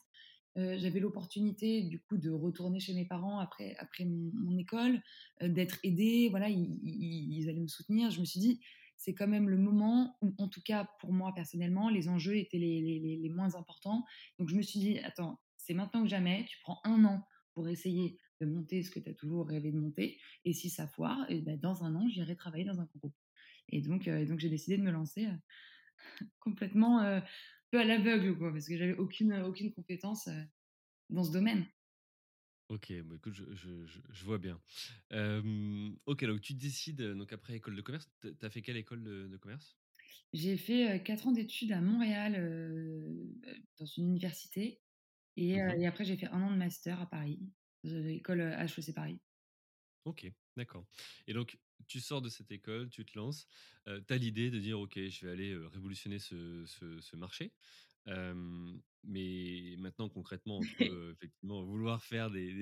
j'avais 0.56 1.00
l'opportunité 1.00 1.81
du 1.83 2.01
coup 2.01 2.18
de 2.18 2.30
retourner 2.30 2.80
chez 2.80 2.94
mes 2.94 3.06
parents 3.06 3.39
après, 3.39 3.75
après 3.80 4.06
mon, 4.06 4.57
école, 4.57 5.01
d'être 5.42 5.80
aidée, 5.83 6.27
voilà, 6.30 6.50
ils, 6.50 7.50
allaient 7.50 7.62
me 7.62 7.68
soutenir. 7.68 8.12
Je 8.12 8.19
me 8.19 8.25
suis 8.25 8.39
dit, 8.39 8.62
c'est 8.98 9.13
quand 9.13 9.27
même 9.27 9.50
le 9.50 9.57
moment 9.57 10.18
où, 10.21 10.33
en 10.38 10.48
tout 10.48 10.62
cas 10.62 10.89
pour 11.00 11.13
moi 11.13 11.33
personnellement, 11.33 11.89
les 11.89 12.09
enjeux 12.09 12.38
étaient 12.38 12.57
les, 12.57 12.81
les, 12.81 13.18
les 13.18 13.30
moins 13.30 13.56
importants. 13.56 14.03
Donc 14.39 14.50
je 14.50 14.56
me 14.56 14.62
suis 14.62 14.80
dit, 14.80 15.00
attends, 15.00 15.39
c'est 15.57 15.74
maintenant 15.74 16.01
ou 16.01 16.07
jamais, 16.07 16.45
tu 16.50 16.57
prends 16.62 16.80
un 16.83 17.06
an 17.06 17.25
pour 17.54 17.68
essayer 17.68 18.18
de 18.42 18.45
monter 18.45 18.83
ce 18.83 18.92
que 18.92 19.00
tu 19.00 19.09
as 19.09 19.13
toujours 19.13 19.47
rêvé 19.47 19.71
de 19.71 19.80
monter, 19.80 20.19
et 20.45 20.54
si 20.54 20.69
ça 20.69 20.88
foire, 20.88 21.25
et 21.30 21.42
ben 21.42 21.59
dans 21.59 21.83
un 21.83 21.95
an, 21.95 22.07
j'irai 22.09 22.36
travailler 22.36 22.65
dans 22.65 22.80
un 22.80 22.89
groupe. 22.95 23.15
Et 23.69 23.81
donc, 23.81 24.09
donc 24.09 24.39
j'ai 24.39 24.50
décidé 24.50 24.77
de 24.77 24.83
me 24.83 24.92
lancer 24.92 25.27
complètement 26.39 27.21
peu 27.71 27.79
à 27.79 27.83
l'aveugle, 27.83 28.38
quoi, 28.38 28.51
parce 28.51 28.68
que 28.68 28.77
j'avais 28.77 28.95
aucune, 28.95 29.33
aucune 29.41 29.73
compétence 29.73 30.29
dans 31.09 31.23
ce 31.23 31.31
domaine. 31.31 31.65
Ok, 32.69 32.94
bon, 33.03 33.15
écoute, 33.15 33.33
je, 33.33 33.44
je, 33.53 33.85
je, 34.09 34.23
vois 34.23 34.38
bien. 34.38 34.62
ok, 36.06 36.25
donc 36.25 36.41
tu 36.41 36.53
décides, 36.53 37.01
donc 37.01 37.33
après 37.33 37.56
école 37.56 37.75
de 37.75 37.81
commerce, 37.81 38.09
tu 38.21 38.33
as 38.41 38.50
fait 38.50 38.62
quelle 38.62 38.77
école 38.77 39.03
de, 39.03 39.38
commerce? 39.38 39.77
J'ai 40.31 40.56
fait 40.56 41.04
4 41.04 41.28
ans 41.28 41.31
d'études 41.31 41.73
à 41.73 41.81
Montréal, 41.81 42.33
dans 43.78 43.85
une 43.85 44.07
université, 44.07 44.81
et, 45.35 45.61
mmh 45.61 45.81
et 45.81 45.87
après 45.87 46.06
j'ai 46.06 46.16
fait 46.16 46.28
un 46.28 46.42
an 46.42 46.51
de 46.51 46.57
master 46.57 47.01
à 47.01 47.09
Paris, 47.09 47.42
dans 47.83 47.99
l'école 48.04 48.40
HEC 48.40 48.94
Paris. 48.94 49.19
Ok, 50.06 50.31
d'accord. 50.56 50.85
Et 51.28 51.33
donc, 51.33 51.59
tu 51.88 52.00
sors 52.00 52.21
de 52.21 52.30
cette 52.30 52.52
école, 52.52 52.90
tu 52.90 53.06
te 53.06 53.18
lances, 53.18 53.47
tu 53.85 54.14
as 54.14 54.18
l'idée 54.18 54.50
de 54.50 54.59
dire, 54.59 54.80
OK, 54.80 54.95
je 54.95 55.26
vais 55.26 55.31
aller 55.31 55.56
révolutionner 55.73 56.19
ce, 56.19 56.66
ce, 56.66 57.16
marché. 57.16 57.52
mais 59.04 59.76
maintenant, 59.78 60.09
concrètement, 60.09 60.57
entre 60.57 60.68
effectivement 61.11 61.64
vouloir 61.64 62.04
faire 62.04 62.30
des, 62.30 62.54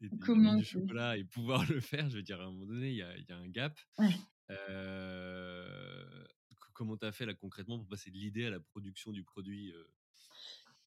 des, 0.00 0.10
chocolat 0.64 1.16
et 1.16 1.24
pouvoir 1.24 1.68
le 1.70 1.80
faire, 1.80 2.08
je 2.10 2.16
veux 2.16 2.22
dire, 2.22 2.40
à 2.40 2.44
un 2.44 2.50
moment 2.50 2.66
donné, 2.66 2.90
il 2.90 2.96
y 2.96 3.02
a, 3.02 3.16
y 3.16 3.32
a, 3.32 3.36
un 3.36 3.48
gap. 3.48 3.78
comment 6.72 6.96
tu 6.96 7.06
as 7.06 7.12
fait 7.12 7.26
là 7.26 7.34
concrètement 7.34 7.78
pour 7.78 7.88
passer 7.88 8.10
de 8.10 8.16
l'idée 8.16 8.46
à 8.46 8.50
la 8.50 8.60
production 8.60 9.12
du 9.12 9.22
produit 9.24 9.72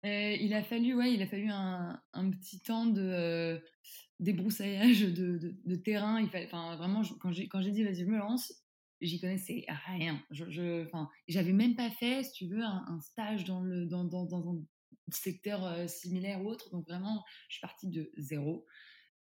il 0.03 0.53
a 0.53 0.63
fallu, 0.63 0.93
ouais, 0.95 1.13
il 1.13 1.21
a 1.21 1.27
fallu 1.27 1.49
un, 1.49 2.01
un 2.13 2.29
petit 2.31 2.61
temps 2.61 2.85
de, 2.85 3.61
débroussaillage 4.19 5.01
de, 5.01 5.55
de, 5.65 5.75
terrain. 5.75 6.19
Il 6.19 6.29
fallait, 6.29 6.47
enfin, 6.47 6.75
vraiment, 6.75 7.01
quand 7.19 7.31
j'ai, 7.31 7.71
dit 7.71 7.83
vas-y, 7.83 8.01
je 8.01 8.05
me 8.05 8.17
lance, 8.17 8.53
j'y 9.01 9.19
connaissais 9.19 9.65
rien. 9.87 10.21
Je, 10.31 10.85
enfin, 10.85 11.09
j'avais 11.27 11.53
même 11.53 11.75
pas 11.75 11.89
fait, 11.89 12.23
si 12.23 12.31
tu 12.33 12.47
veux, 12.47 12.63
un, 12.63 12.99
stage 13.01 13.45
dans, 13.45 13.61
le, 13.61 13.85
dans, 13.85 14.03
dans, 14.03 14.49
un 14.49 14.61
secteur 15.11 15.65
euh, 15.65 15.87
similaire 15.87 16.41
ou 16.43 16.49
autre. 16.49 16.69
Donc 16.71 16.87
vraiment, 16.87 17.23
je 17.47 17.55
suis 17.55 17.61
partie 17.61 17.87
de 17.87 18.11
zéro. 18.17 18.65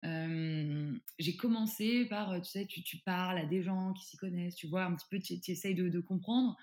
j'ai 0.03 1.38
commencé 1.38 2.05
par, 2.05 2.39
tu 2.41 2.50
sais, 2.50 2.65
tu, 2.65 2.83
tu, 2.83 2.97
parles 2.97 3.38
à 3.38 3.45
des 3.45 3.63
gens 3.63 3.93
qui 3.93 4.05
s'y 4.05 4.17
connaissent, 4.17 4.55
tu 4.55 4.67
vois 4.67 4.85
un 4.85 4.95
petit 4.95 5.07
peu, 5.09 5.19
tu, 5.19 5.51
essayes 5.51 5.75
de, 5.75 5.89
de 5.89 6.00
comprendre. 6.00 6.55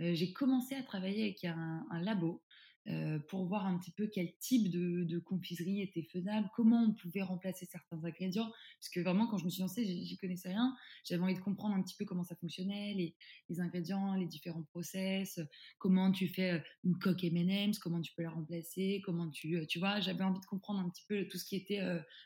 Euh, 0.00 0.14
j'ai 0.14 0.32
commencé 0.32 0.74
à 0.74 0.82
travailler 0.82 1.24
avec 1.24 1.44
un, 1.44 1.86
un 1.90 2.00
labo 2.00 2.42
euh, 2.88 3.18
pour 3.28 3.46
voir 3.46 3.66
un 3.66 3.78
petit 3.78 3.90
peu 3.90 4.06
quel 4.06 4.34
type 4.38 4.70
de, 4.70 5.18
confiserie 5.18 5.82
était 5.82 6.02
faisable, 6.02 6.48
comment 6.54 6.84
on 6.84 6.94
pouvait 6.94 7.22
remplacer 7.22 7.66
certains 7.66 8.02
ingrédients. 8.02 8.50
Parce 8.80 8.88
que 8.94 9.00
vraiment, 9.00 9.26
quand 9.26 9.36
je 9.36 9.44
me 9.44 9.50
suis 9.50 9.60
lancée, 9.60 9.84
j'y 9.84 10.16
connaissais 10.16 10.48
rien. 10.48 10.74
J'avais 11.04 11.22
envie 11.22 11.34
de 11.34 11.40
comprendre 11.40 11.74
un 11.74 11.82
petit 11.82 11.96
peu 11.98 12.04
comment 12.04 12.24
ça 12.24 12.34
fonctionnait, 12.36 12.94
les, 12.94 13.14
les 13.48 13.60
ingrédients, 13.60 14.14
les 14.14 14.26
différents 14.26 14.62
process, 14.62 15.40
comment 15.78 16.10
tu 16.12 16.28
fais 16.28 16.52
euh, 16.52 16.60
une 16.84 16.98
coque 16.98 17.24
M&M's, 17.24 17.78
comment 17.78 18.00
tu 18.00 18.12
peux 18.14 18.22
la 18.22 18.30
remplacer, 18.30 19.02
comment 19.04 19.28
tu, 19.28 19.56
euh, 19.56 19.66
tu 19.66 19.78
vois, 19.78 20.00
j'avais 20.00 20.24
envie 20.24 20.40
de 20.40 20.46
comprendre 20.46 20.80
un 20.80 20.88
petit 20.88 21.04
peu 21.08 21.26
tout 21.28 21.36
ce 21.36 21.44
qui 21.44 21.56
était 21.56 21.80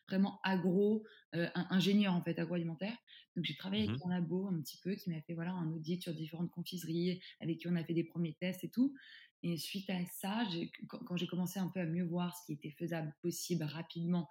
vraiment 0.08 0.38
agro, 0.44 1.04
ingénieur 1.32 2.14
en 2.14 2.22
fait, 2.22 2.38
agroalimentaire. 2.38 2.96
Donc 3.36 3.44
j'ai 3.44 3.56
travaillé 3.56 3.88
avec 3.88 3.96
Mmh 3.96 4.10
un 4.10 4.10
labo 4.10 4.46
un 4.48 4.60
petit 4.60 4.78
peu 4.82 4.94
qui 4.94 5.10
m'a 5.10 5.20
fait 5.22 5.34
voilà 5.34 5.52
un 5.52 5.70
audit 5.72 6.02
sur 6.02 6.14
différentes 6.14 6.50
confiseries, 6.50 7.20
avec 7.40 7.58
qui 7.58 7.68
on 7.68 7.76
a 7.76 7.84
fait 7.84 7.94
des 7.94 8.04
premiers 8.04 8.34
tests 8.34 8.64
et 8.64 8.70
tout. 8.70 8.94
Et 9.42 9.56
suite 9.56 9.90
à 9.90 10.04
ça, 10.06 10.44
quand, 10.88 11.16
j'ai 11.16 11.26
commencé 11.26 11.58
un 11.58 11.66
peu 11.66 11.80
à 11.80 11.86
mieux 11.86 12.04
voir 12.04 12.36
ce 12.36 12.46
qui 12.46 12.52
était 12.52 12.70
faisable, 12.70 13.12
possible, 13.22 13.64
rapidement, 13.64 14.28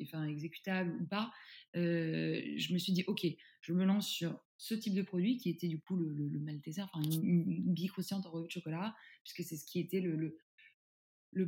enfin, 0.00 0.26
exécutable 0.26 0.96
ou 1.02 1.06
pas, 1.06 1.30
je 1.74 2.72
me 2.72 2.78
suis 2.78 2.94
dit, 2.94 3.04
OK, 3.06 3.26
je 3.60 3.72
me 3.74 3.84
lance 3.84 4.08
sur 4.08 4.38
ce 4.56 4.74
type 4.74 4.94
de 4.94 5.02
produit 5.02 5.36
qui 5.36 5.50
était 5.50 5.68
du 5.68 5.78
coup 5.78 5.96
le, 5.96 6.10
le, 6.10 6.40
enfin 6.78 7.02
une, 7.02 7.50
une, 7.50 7.74
bille 7.74 7.90
en 7.90 8.30
revue 8.30 8.46
de 8.46 8.52
chocolat, 8.52 8.94
puisque 9.24 9.46
c'est 9.46 9.56
ce 9.56 9.66
qui 9.66 9.78
était 9.78 10.00
le, 10.00 10.38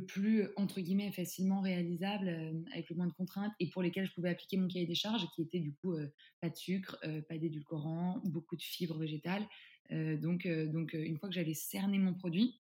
plus, 0.05 0.47
entre 0.55 0.79
guillemets, 0.79 1.11
facilement 1.11 1.61
réalisable, 1.61 2.29
avec 2.73 2.89
le 2.91 2.95
moins 2.95 3.07
de 3.07 3.13
contraintes, 3.13 3.53
et 3.59 3.71
pour 3.71 3.81
lesquels 3.81 4.05
je 4.05 4.13
pouvais 4.13 4.29
appliquer 4.29 4.57
mon 4.57 4.67
cahier 4.67 4.85
des 4.85 4.95
charges, 4.95 5.25
qui 5.33 5.41
était 5.41 5.59
du 5.59 5.73
coup 5.73 5.95
pas 6.41 6.49
de 6.51 6.55
sucre, 6.55 6.99
pas 7.27 7.39
d'édulcorant, 7.39 8.21
beaucoup 8.23 8.55
de 8.55 8.61
fibres 8.61 8.99
végétales. 8.99 9.47
donc 9.89 10.45
une 10.45 11.17
fois 11.17 11.29
que 11.29 11.35
j'avais 11.35 11.55
cerné 11.55 11.97
mon 11.97 12.13
produit, 12.13 12.61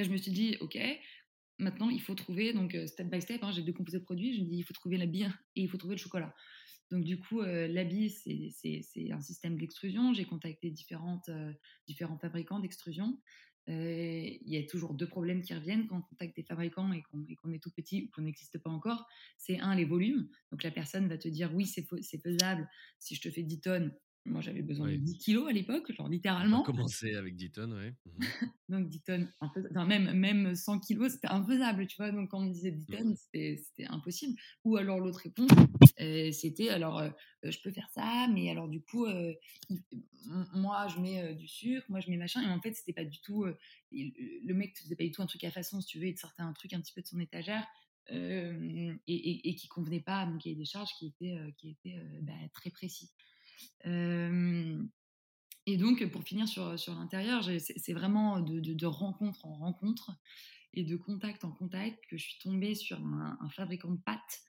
là 0.00 0.04
je 0.04 0.10
me 0.10 0.16
suis 0.16 0.32
dit, 0.32 0.56
OK, 0.60 0.78
maintenant 1.58 1.90
il 1.90 2.00
faut 2.00 2.14
trouver, 2.14 2.52
donc 2.52 2.76
step 2.86 3.08
by 3.08 3.20
step, 3.20 3.42
hein, 3.44 3.52
j'ai 3.52 3.62
deux 3.62 3.72
composés 3.72 3.98
de 3.98 4.04
produits, 4.04 4.34
je 4.34 4.40
me 4.40 4.46
dis, 4.46 4.56
il 4.56 4.62
faut 4.62 4.74
trouver 4.74 5.04
bille 5.06 5.30
et 5.56 5.62
il 5.62 5.68
faut 5.68 5.78
trouver 5.78 5.94
le 5.94 6.00
chocolat. 6.00 6.34
Donc 6.90 7.04
du 7.04 7.18
coup, 7.18 7.40
euh, 7.40 7.68
l'habit, 7.68 8.10
c'est 8.10 9.12
un 9.12 9.20
système 9.20 9.56
d'extrusion. 9.56 10.12
J'ai 10.12 10.24
contacté 10.24 10.70
différentes, 10.70 11.28
euh, 11.28 11.52
différents 11.86 12.18
fabricants 12.18 12.58
d'extrusion. 12.58 13.16
Euh, 13.68 14.24
il 14.40 14.52
y 14.52 14.56
a 14.56 14.66
toujours 14.66 14.94
deux 14.94 15.06
problèmes 15.06 15.42
qui 15.42 15.54
reviennent 15.54 15.86
quand 15.86 15.98
on 15.98 16.02
contacte 16.02 16.34
des 16.34 16.42
fabricants 16.42 16.90
et 16.92 17.02
qu'on 17.02 17.52
est 17.52 17.62
tout 17.62 17.70
petit 17.70 18.04
ou 18.04 18.10
qu'on 18.10 18.22
n'existe 18.22 18.58
pas 18.58 18.70
encore. 18.70 19.06
C'est 19.38 19.60
un, 19.60 19.76
les 19.76 19.84
volumes. 19.84 20.28
Donc 20.50 20.64
la 20.64 20.72
personne 20.72 21.06
va 21.08 21.16
te 21.16 21.28
dire 21.28 21.54
oui, 21.54 21.66
c'est 21.66 21.86
faisable. 22.20 22.68
Si 22.98 23.14
je 23.14 23.20
te 23.20 23.30
fais 23.30 23.44
10 23.44 23.60
tonnes, 23.60 23.94
moi, 24.26 24.42
j'avais 24.42 24.62
besoin 24.62 24.90
de 24.90 24.96
10 24.96 25.16
kilos 25.16 25.48
à 25.48 25.52
l'époque, 25.52 25.90
genre 25.92 26.08
littéralement. 26.08 26.62
Commencer 26.62 27.14
avec 27.14 27.36
10 27.36 27.52
tonnes, 27.52 27.72
oui. 27.72 27.90
Mmh 28.04 28.20
donc 28.68 28.88
10 28.88 29.02
tonnes, 29.02 29.32
enfin, 29.40 29.86
même, 29.86 30.12
même 30.12 30.54
100 30.54 30.80
kilos, 30.80 31.12
c'était 31.12 31.28
infaisable, 31.28 31.86
tu 31.86 31.96
vois? 31.96 32.10
Donc 32.12 32.30
quand 32.30 32.38
on 32.38 32.46
me 32.46 32.52
disait 32.52 32.70
10 32.70 32.82
mmh 32.82 32.96
tonnes, 32.96 33.16
c'était 33.16 33.86
impossible. 33.86 34.38
Ou 34.64 34.76
alors 34.76 35.00
l'autre 35.00 35.20
réponse, 35.20 35.50
euh, 36.00 36.30
c'était 36.32 36.68
alors, 36.68 36.98
euh, 36.98 37.10
je 37.42 37.58
peux 37.62 37.70
faire 37.70 37.88
ça, 37.94 38.28
mais 38.32 38.50
alors 38.50 38.68
du 38.68 38.82
coup, 38.82 39.06
euh, 39.06 39.32
moi, 40.52 40.86
je 40.88 41.00
mets 41.00 41.34
du 41.34 41.48
sucre, 41.48 41.86
moi, 41.88 42.00
je 42.00 42.10
mets 42.10 42.18
machin. 42.18 42.42
Et 42.42 42.52
en 42.52 42.60
fait, 42.60 42.74
c'était 42.74 42.92
pas 42.92 43.04
du 43.04 43.20
tout. 43.22 43.46
le 43.90 44.54
mec 44.54 44.76
faisait 44.78 44.96
pas 44.96 45.04
du 45.04 45.12
tout 45.12 45.22
un 45.22 45.26
truc 45.26 45.44
à 45.44 45.50
façon, 45.50 45.80
si 45.80 45.86
tu 45.86 45.98
veux, 45.98 46.06
il 46.06 46.14
te 46.14 46.20
sortait 46.20 46.42
un 46.42 46.52
truc 46.52 46.74
un 46.74 46.80
petit 46.80 46.92
peu 46.92 47.00
de 47.00 47.06
son 47.06 47.20
étagère. 47.20 47.66
et, 48.10 48.52
et, 49.06 49.48
et, 49.48 49.54
qui 49.54 49.68
convenait 49.68 50.00
pas 50.00 50.20
à 50.20 50.26
mon 50.26 50.36
cahier 50.38 50.56
des 50.56 50.64
charges 50.66 50.90
qui 50.98 51.06
était, 51.06 51.38
qui 51.56 51.70
était 51.70 51.96
bah, 52.22 52.34
très 52.52 52.70
précis 52.70 53.10
et 55.66 55.76
donc, 55.76 56.04
pour 56.10 56.24
finir 56.24 56.48
sur, 56.48 56.78
sur 56.78 56.94
l'intérieur, 56.94 57.44
c'est 57.58 57.92
vraiment 57.92 58.40
de, 58.40 58.86
rencontre 58.86 59.44
en 59.46 59.54
rencontre 59.54 60.12
et 60.72 60.84
de 60.84 60.96
contact 60.96 61.44
en 61.44 61.52
contact 61.52 62.04
que 62.08 62.16
je 62.16 62.24
suis 62.24 62.38
tombée 62.38 62.74
sur 62.74 62.98
un, 62.98 63.48
fabricant 63.50 63.90
de 63.90 64.00
pâtes 64.00 64.40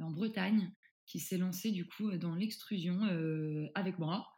en 0.00 0.10
Bretagne 0.10 0.72
qui 1.06 1.18
s'est 1.18 1.38
lancé 1.38 1.72
du 1.72 1.88
coup 1.88 2.16
dans 2.16 2.34
l'extrusion 2.34 3.00
avec 3.74 3.98
moi 3.98 4.28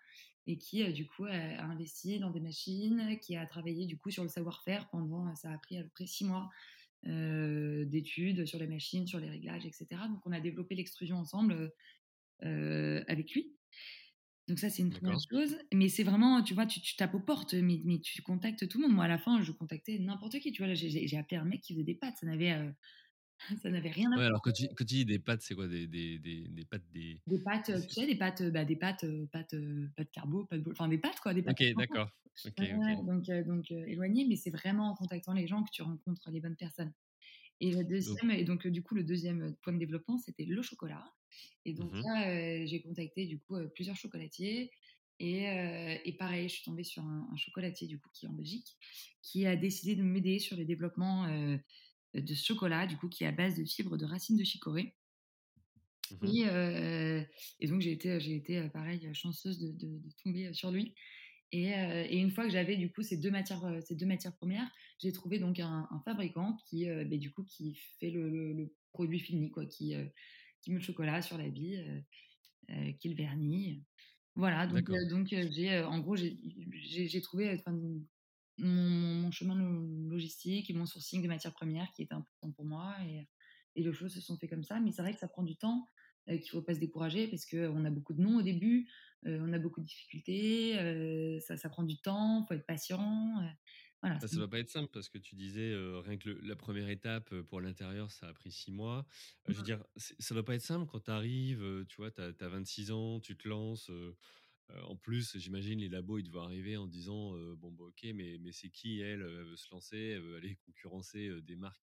et 0.46 0.58
qui 0.58 0.90
du 0.92 1.06
coup 1.06 1.24
a, 1.24 1.32
investi 1.32 2.18
dans 2.18 2.30
des 2.30 2.40
machines, 2.40 3.18
qui 3.20 3.36
a 3.36 3.44
travaillé 3.46 3.86
du 3.86 3.98
coup 3.98 4.10
sur 4.10 4.22
le 4.22 4.28
savoir-faire 4.28 4.88
pendant, 4.90 5.34
ça 5.34 5.52
a 5.52 5.58
pris 5.58 5.76
à 5.76 5.82
peu 5.82 5.90
près 5.90 6.06
six 6.06 6.24
mois 6.24 6.48
d'études 7.04 8.46
sur 8.46 8.58
les 8.58 8.68
machines, 8.68 9.06
sur 9.06 9.18
les 9.18 9.28
réglages, 9.28 9.66
etc. 9.66 9.86
Donc 10.08 10.20
on 10.24 10.32
a 10.32 10.40
développé 10.40 10.76
l'extrusion 10.76 11.16
ensemble 11.16 11.72
avec 12.40 13.32
lui. 13.32 13.54
Donc 14.52 14.58
ça, 14.58 14.68
c'est 14.68 14.82
une 14.82 14.90
première 14.90 15.16
chose. 15.30 15.56
Mais 15.72 15.88
c'est 15.88 16.02
vraiment, 16.02 16.42
tu 16.42 16.52
vois, 16.52 16.66
tu, 16.66 16.94
tapes 16.96 17.14
aux 17.14 17.20
portes, 17.20 17.54
mais, 17.54 17.80
mais, 17.86 18.00
tu 18.00 18.20
contactes 18.20 18.68
tout 18.68 18.78
le 18.78 18.86
monde. 18.86 18.94
Moi, 18.94 19.06
à 19.06 19.08
la 19.08 19.16
fin, 19.16 19.40
je 19.40 19.50
contactais 19.50 19.98
n'importe 19.98 20.40
qui. 20.40 20.52
Tu 20.52 20.62
vois, 20.62 20.74
j'ai 20.74 21.16
appelé 21.16 21.38
un 21.38 21.46
mec 21.46 21.62
qui 21.62 21.72
faisait 21.72 21.84
des 21.84 21.94
pâtes. 21.94 22.16
Ça 22.20 22.26
n'avait, 22.26 22.52
euh, 22.52 22.70
ça 23.62 23.70
n'avait 23.70 23.88
rien 23.88 24.12
à 24.12 24.18
ouais, 24.18 24.26
alors 24.26 24.42
quand 24.42 24.52
tu, 24.52 24.66
quand 24.68 24.84
tu 24.84 24.96
dis 24.96 25.04
des 25.06 25.18
pâtes, 25.18 25.40
c'est 25.40 25.54
quoi? 25.54 25.68
Des, 25.68 25.86
des, 25.86 26.18
des, 26.18 26.48
des, 26.48 26.64
pâtes 26.66 26.82
des... 26.92 27.18
des 27.26 27.38
pâtes, 27.38 27.72
tu 27.88 27.94
sais, 27.94 28.06
des 28.06 28.14
pâtes, 28.14 28.42
bah, 28.52 28.66
des 28.66 28.76
pâtes, 28.76 29.04
euh, 29.04 29.26
pâtes, 29.32 29.54
euh, 29.54 29.88
pâtes 29.96 30.10
carbo, 30.12 30.44
pâtes, 30.44 30.60
enfin 30.70 30.88
des 30.88 30.98
pâtes 30.98 31.18
quoi, 31.22 31.32
des 31.32 31.40
pâtes. 31.40 31.58
Ok, 31.58 31.74
d'accord. 31.74 32.10
donc, 33.06 33.24
donc 33.46 33.70
éloigné, 33.70 34.26
mais 34.28 34.36
c'est 34.36 34.50
vraiment 34.50 34.90
en 34.90 34.94
contactant 34.94 35.32
les 35.32 35.46
gens 35.46 35.62
que 35.62 35.70
tu 35.72 35.80
rencontres 35.80 36.30
les 36.30 36.40
bonnes 36.42 36.56
personnes. 36.56 36.92
Et 37.62 37.70
le 37.70 37.84
deuxième, 37.84 38.32
et 38.32 38.42
donc 38.42 38.66
du 38.66 38.82
coup 38.82 38.96
le 38.96 39.04
deuxième 39.04 39.54
point 39.62 39.72
de 39.72 39.78
développement, 39.78 40.18
c'était 40.18 40.44
le 40.44 40.60
chocolat. 40.62 41.04
Et 41.64 41.74
donc 41.74 41.92
mmh 41.92 42.02
là, 42.02 42.66
j'ai 42.66 42.82
contacté 42.82 43.26
du 43.26 43.38
coup 43.38 43.56
plusieurs 43.72 43.96
chocolatiers. 43.96 44.72
Et, 45.20 45.44
et, 46.04 46.12
pareil, 46.18 46.48
je 46.48 46.54
suis 46.54 46.64
tombée 46.64 46.82
sur 46.82 47.04
un, 47.04 47.36
chocolatier 47.36 47.86
du 47.86 48.00
coup 48.00 48.08
qui 48.12 48.26
est 48.26 48.28
en 48.28 48.32
Belgique, 48.32 48.76
qui 49.22 49.46
a 49.46 49.54
décidé 49.54 49.94
de 49.94 50.02
m'aider 50.02 50.40
sur 50.40 50.56
le 50.56 50.64
développement 50.64 51.28
de 52.14 52.34
ce 52.34 52.44
chocolat, 52.44 52.88
du 52.88 52.96
coup 52.96 53.08
qui 53.08 53.22
est 53.22 53.28
à 53.28 53.32
base 53.32 53.56
de 53.56 53.64
fibres 53.64 53.96
de 53.96 54.06
racines 54.06 54.36
de 54.36 54.42
chicorée. 54.42 54.96
Mmh 56.10 56.26
et, 56.26 57.26
et, 57.60 57.68
donc 57.68 57.80
j'ai 57.80 57.92
été, 57.92 58.18
j'ai 58.18 58.34
été 58.34 58.68
pareil 58.70 59.08
chanceuse 59.14 59.60
de, 59.60 59.70
de, 59.70 60.00
tomber 60.24 60.52
sur 60.52 60.72
lui. 60.72 60.96
Et, 61.52 61.68
et, 61.68 62.18
une 62.18 62.30
fois 62.30 62.44
que 62.44 62.50
j'avais 62.50 62.76
du 62.76 62.90
coup 62.90 63.02
ces 63.02 63.18
deux 63.18 63.30
matières, 63.30 63.62
ces 63.84 63.94
deux 63.94 64.06
matières 64.06 64.34
premières, 64.34 64.70
j'ai 64.98 65.12
trouvé 65.12 65.38
donc 65.38 65.60
un, 65.60 65.86
fabricant 66.04 66.56
qui, 66.66 66.86
bah, 66.86 67.16
du 67.18 67.30
coup, 67.30 67.44
qui 67.44 67.78
fait 68.00 68.10
le, 68.10 68.30
le 68.54 68.74
produit 68.92 69.20
fini, 69.20 69.50
quoi, 69.50 69.66
qui, 69.66 69.94
qui 70.62 70.70
met 70.70 70.78
le 70.78 70.84
chocolat 70.84 71.20
sur 71.20 71.36
la 71.36 71.48
bille, 71.48 71.76
euh, 71.78 72.00
euh, 72.70 72.92
qui 72.92 73.08
le 73.08 73.16
vernit. 73.16 73.84
Voilà, 74.34 74.66
donc, 74.66 74.88
euh, 74.88 75.08
donc 75.10 75.26
j'ai, 75.28 75.80
en 75.80 75.98
gros, 75.98 76.16
j'ai 76.16 77.20
trouvé 77.20 77.60
mon, 77.66 78.06
mon, 78.58 79.30
chemin 79.30 79.54
logistique 80.08 80.70
et 80.70 80.72
mon 80.72 80.86
sourcing 80.86 81.22
de 81.22 81.28
matières 81.28 81.52
premières 81.52 81.90
qui 81.94 82.02
était 82.02 82.14
important 82.14 82.50
pour 82.52 82.64
moi. 82.64 82.96
Et, 83.06 83.28
et 83.74 83.82
les 83.82 83.92
choses 83.92 84.14
se 84.14 84.20
sont 84.20 84.38
fait 84.38 84.48
comme 84.48 84.64
ça. 84.64 84.80
Mais 84.80 84.90
c'est 84.92 85.02
vrai 85.02 85.12
que 85.12 85.18
ça 85.18 85.28
prend 85.28 85.42
du 85.42 85.56
temps, 85.56 85.86
qu'il 86.26 86.36
ne 86.36 86.46
faut 86.46 86.62
pas 86.62 86.74
se 86.74 86.80
décourager 86.80 87.28
parce 87.28 87.44
qu'on 87.44 87.84
a 87.84 87.90
beaucoup 87.90 88.14
de 88.14 88.22
noms 88.22 88.38
au 88.38 88.42
début, 88.42 88.88
on 89.24 89.52
a 89.52 89.58
beaucoup 89.58 89.80
de 89.80 89.86
difficultés, 89.86 91.40
ça, 91.40 91.56
ça, 91.56 91.68
prend 91.68 91.82
du 91.82 91.96
temps, 91.98 92.42
il 92.42 92.46
faut 92.46 92.54
être 92.54 92.66
patient. 92.66 93.34
Voilà, 94.02 94.18
bah, 94.18 94.26
ça 94.26 94.38
va 94.38 94.48
pas 94.48 94.58
être 94.58 94.70
simple 94.70 94.90
parce 94.92 95.08
que 95.08 95.18
tu 95.18 95.36
disais 95.36 95.74
rien 96.04 96.16
que 96.16 96.30
la 96.42 96.56
première 96.56 96.88
étape 96.88 97.34
pour 97.42 97.60
l'intérieur, 97.60 98.10
ça 98.10 98.28
a 98.28 98.32
pris 98.32 98.50
six 98.50 98.72
mois. 98.72 99.06
je 99.46 99.54
veux 99.54 99.62
dire, 99.62 99.84
ça 99.96 100.34
va 100.34 100.42
pas 100.42 100.54
être 100.54 100.62
simple 100.62 100.90
quand 100.90 101.00
tu 101.00 101.10
arrives, 101.10 101.84
tu 101.88 101.96
vois, 101.96 102.10
tu 102.10 102.20
as, 102.20 102.48
26 102.48 102.90
ans, 102.90 103.20
tu 103.20 103.36
te 103.36 103.48
lances. 103.48 103.90
en 104.84 104.96
plus, 104.96 105.36
j'imagine 105.38 105.78
les 105.78 105.88
labos, 105.88 106.18
ils 106.18 106.24
devaient 106.24 106.40
arriver 106.40 106.76
en 106.76 106.86
disant 106.86 107.32
bon, 107.56 107.70
bah, 107.70 107.84
ok, 107.84 108.08
mais, 108.14 108.38
mais 108.40 108.52
c'est 108.52 108.70
qui 108.70 109.00
elle, 109.00 109.20
elle 109.20 109.44
veut 109.44 109.56
se 109.56 109.72
lancer, 109.72 109.98
elle 109.98 110.22
veut 110.22 110.36
aller 110.36 110.56
concurrencer 110.66 111.30
des 111.42 111.56
marques 111.56 111.91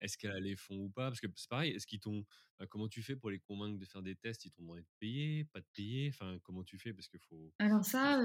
Est-ce 0.00 0.18
qu'elle 0.18 0.42
les 0.42 0.56
fonds 0.56 0.76
ou 0.76 0.88
pas? 0.90 1.08
Parce 1.08 1.20
que 1.20 1.26
c'est 1.34 1.48
pareil, 1.48 1.72
est-ce 1.72 1.86
qu'ils 1.86 2.00
t'ont. 2.00 2.24
Bah, 2.58 2.66
comment 2.66 2.88
tu 2.88 3.02
fais 3.02 3.16
pour 3.16 3.30
les 3.30 3.38
convaincre 3.38 3.78
de 3.78 3.84
faire 3.84 4.02
des 4.02 4.16
tests? 4.16 4.44
Ils 4.44 4.50
t'ont 4.50 4.62
demandé 4.62 4.82
de 4.82 4.88
payer, 4.98 5.44
pas 5.44 5.60
de 5.60 5.66
payer? 5.72 6.08
Enfin, 6.08 6.38
comment 6.42 6.62
tu 6.62 6.78
fais? 6.78 6.92
Parce 6.92 7.08
qu'il 7.08 7.20
faut. 7.20 7.52
Alors, 7.58 7.84
ça, 7.84 8.18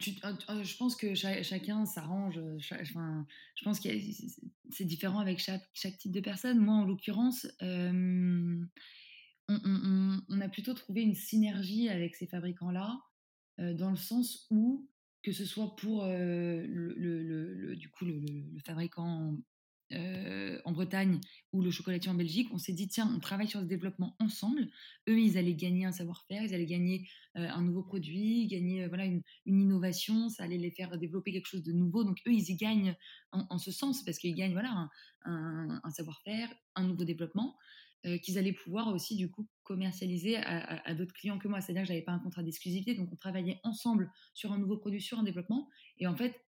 je 0.00 0.76
pense 0.76 0.96
que 0.96 1.14
chacun 1.14 1.86
s'arrange. 1.86 2.40
Enfin, 2.80 3.26
je 3.54 3.64
pense 3.64 3.80
que 3.80 3.88
c'est 4.70 4.84
différent 4.84 5.20
avec 5.20 5.38
chaque, 5.38 5.68
chaque, 5.72 5.98
type 5.98 6.12
de 6.12 6.20
personne. 6.20 6.58
Moi, 6.58 6.74
en 6.74 6.84
l'occurrence, 6.84 7.46
on, 7.60 8.66
a 9.48 10.48
plutôt 10.48 10.74
trouvé 10.74 11.02
une 11.02 11.14
synergie 11.14 11.88
avec 11.88 12.16
ces 12.16 12.26
fabricants-là, 12.26 12.98
dans 13.58 13.90
le 13.90 13.96
sens 13.96 14.46
où, 14.50 14.88
que 15.24 15.32
ce 15.32 15.46
soit 15.46 15.74
pour 15.76 16.04
euh, 16.04 16.64
le, 16.68 17.74
du 17.76 17.88
coup, 17.88 18.04
le, 18.04 18.20
fabricant 18.64 19.34
euh, 19.92 20.60
en 20.64 20.72
Bretagne 20.72 21.18
ou 21.52 21.62
le 21.62 21.70
chocolatier 21.70 22.10
en 22.10 22.14
Belgique, 22.14 22.48
on 22.52 22.58
s'est 22.58 22.74
dit 22.74 22.88
tiens, 22.88 23.10
on 23.14 23.20
travaille 23.20 23.48
sur 23.48 23.60
ce 23.60 23.64
développement 23.64 24.16
ensemble. 24.20 24.68
Eux, 25.08 25.18
ils 25.18 25.38
allaient 25.38 25.54
gagner 25.54 25.86
un 25.86 25.92
savoir-faire, 25.92 26.42
ils 26.42 26.54
allaient 26.54 26.66
gagner 26.66 27.08
euh, 27.36 27.48
un 27.48 27.62
nouveau 27.62 27.82
produit, 27.82 28.46
gagner 28.48 28.86
voilà 28.86 29.06
une, 29.06 29.22
innovation, 29.46 30.28
ça 30.28 30.44
allait 30.44 30.58
les 30.58 30.70
faire 30.70 30.98
développer 30.98 31.32
quelque 31.32 31.48
chose 31.48 31.62
de 31.62 31.72
nouveau. 31.72 32.04
Donc 32.04 32.18
eux, 32.26 32.32
ils 32.32 32.50
y 32.50 32.56
gagnent 32.56 32.94
en, 33.32 33.58
ce 33.58 33.72
sens 33.72 34.04
parce 34.04 34.18
qu'ils 34.18 34.34
gagnent 34.34 34.52
voilà 34.52 34.90
un, 35.24 35.90
savoir-faire, 35.90 36.50
un 36.74 36.86
nouveau 36.86 37.04
développement 37.04 37.56
qu'ils 38.22 38.38
allaient 38.38 38.52
pouvoir 38.52 38.88
aussi 38.88 39.16
du 39.16 39.30
coup 39.30 39.48
commercialiser 39.62 40.36
à, 40.36 40.94
d'autres 40.94 41.14
clients 41.14 41.38
que 41.38 41.48
moi. 41.48 41.60
C'est-à-dire 41.60 41.82
que 41.82 41.88
j'avais 41.88 42.02
pas 42.02 42.12
un 42.12 42.18
contrat 42.18 42.42
d'exclusivité, 42.42 42.94
donc 42.94 43.08
on 43.12 43.16
travaillait 43.16 43.60
ensemble 43.62 44.10
sur 44.34 44.52
un 44.52 44.58
nouveau 44.58 44.76
produit, 44.76 45.00
sur 45.00 45.18
un 45.18 45.22
développement, 45.22 45.68
et 45.98 46.06
en 46.06 46.14
fait 46.14 46.44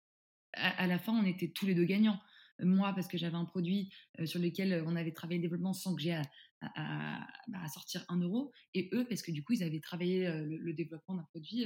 à 0.53 0.87
la 0.87 0.97
fin, 0.97 1.13
on 1.13 1.25
était 1.25 1.49
tous 1.49 1.65
les 1.65 1.75
deux 1.75 1.85
gagnants 1.85 2.19
moi 2.59 2.93
parce 2.93 3.07
que 3.07 3.17
j'avais 3.17 3.35
un 3.35 3.45
produit 3.45 3.91
sur 4.25 4.39
lequel 4.39 4.83
on 4.87 4.95
avait 4.95 5.11
travaillé 5.11 5.37
le 5.37 5.43
développement 5.43 5.73
sans 5.73 5.95
que 5.95 6.01
j'ai 6.01 6.13
à, 6.13 6.23
bah, 6.61 7.67
sortir 7.71 8.03
un 8.09 8.17
euro, 8.17 8.51
et 8.73 8.89
eux 8.93 9.05
parce 9.07 9.21
que 9.21 9.31
du 9.31 9.43
coup 9.43 9.53
ils 9.53 9.63
avaient 9.63 9.79
travaillé 9.79 10.27
le, 10.27 10.73
développement 10.73 11.15
d'un 11.15 11.23
produit 11.23 11.65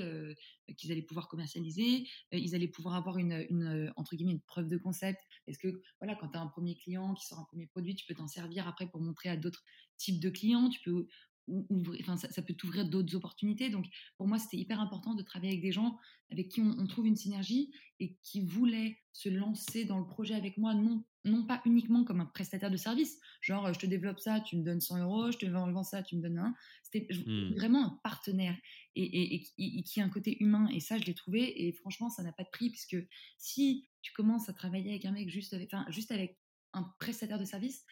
qu'ils 0.77 0.91
allaient 0.91 1.01
pouvoir 1.01 1.27
commercialiser, 1.27 2.07
ils 2.31 2.55
allaient 2.55 2.67
pouvoir 2.67 2.95
avoir 2.95 3.17
une, 3.17 3.93
entre 3.95 4.15
guillemets 4.15 4.33
une 4.33 4.41
preuve 4.41 4.67
de 4.67 4.77
concept, 4.77 5.19
parce 5.45 5.57
que 5.57 5.81
voilà 5.99 6.15
quand 6.15 6.29
tu 6.29 6.37
as 6.37 6.41
un 6.41 6.47
premier 6.47 6.75
client 6.75 7.13
qui 7.13 7.25
sort 7.25 7.39
un 7.39 7.45
premier 7.45 7.67
produit, 7.67 7.95
tu 7.95 8.05
peux 8.05 8.15
t'en 8.15 8.27
servir 8.27 8.67
après 8.67 8.89
pour 8.89 9.01
montrer 9.01 9.29
à 9.29 9.37
d'autres 9.37 9.63
types 9.97 10.19
de 10.19 10.29
clients, 10.29 10.69
tu 10.69 10.81
peux 10.81 11.07
enfin, 11.99 12.17
ça, 12.17 12.41
peut 12.41 12.53
t'ouvrir 12.53 12.87
d'autres 12.87 13.15
opportunités. 13.15 13.69
Donc, 13.69 13.85
pour 14.17 14.27
moi, 14.27 14.39
c'était 14.39 14.57
hyper 14.57 14.79
important 14.79 15.15
de 15.15 15.23
travailler 15.23 15.53
avec 15.53 15.61
des 15.61 15.71
gens 15.71 15.97
avec 16.31 16.49
qui 16.49 16.61
on, 16.61 16.87
trouve 16.87 17.07
une 17.07 17.15
synergie 17.15 17.73
et 17.99 18.15
qui 18.23 18.41
voulaient 18.41 18.97
se 19.11 19.27
lancer 19.27 19.83
dans 19.83 19.99
le 19.99 20.07
projet 20.07 20.33
avec 20.33 20.57
moi, 20.57 20.73
non, 20.73 21.03
non 21.25 21.45
pas 21.45 21.61
uniquement 21.65 22.05
comme 22.05 22.21
un 22.21 22.25
prestataire 22.25 22.71
de 22.71 22.77
service, 22.77 23.19
genre 23.41 23.73
je 23.73 23.79
te 23.79 23.85
développe 23.85 24.19
ça, 24.19 24.39
tu 24.39 24.55
me 24.55 24.63
donnes 24.63 24.79
100 24.79 24.99
euros, 24.99 25.31
je 25.31 25.37
te 25.37 25.45
vends 25.45 25.83
ça, 25.83 26.01
tu 26.01 26.15
me 26.15 26.21
donnes 26.21 26.39
un. 26.39 26.55
C'était 26.83 27.13
mmh. 27.13 27.53
vraiment 27.55 27.85
un 27.85 27.99
partenaire 28.03 28.57
et, 28.95 29.35
et, 29.35 29.83
qui 29.83 30.01
a 30.01 30.05
un 30.05 30.09
côté 30.09 30.41
humain. 30.41 30.67
Et 30.69 30.79
ça, 30.79 30.97
je 30.97 31.05
l'ai 31.05 31.13
trouvé. 31.13 31.67
Et 31.67 31.73
franchement, 31.73 32.09
ça 32.09 32.23
n'a 32.23 32.31
pas 32.31 32.43
de 32.43 32.49
prix, 32.49 32.69
puisque 32.69 32.97
si 33.37 33.89
tu 34.01 34.13
commences 34.13 34.49
à 34.49 34.53
travailler 34.53 34.91
avec 34.91 35.05
un 35.05 35.11
mec 35.11 35.29
juste 35.29 35.53
avec, 35.53 35.73
enfin, 35.73 35.85
juste 35.89 36.11
avec 36.11 36.39
un 36.73 36.83
prestataire 36.99 37.39
de 37.39 37.45
service, 37.45 37.85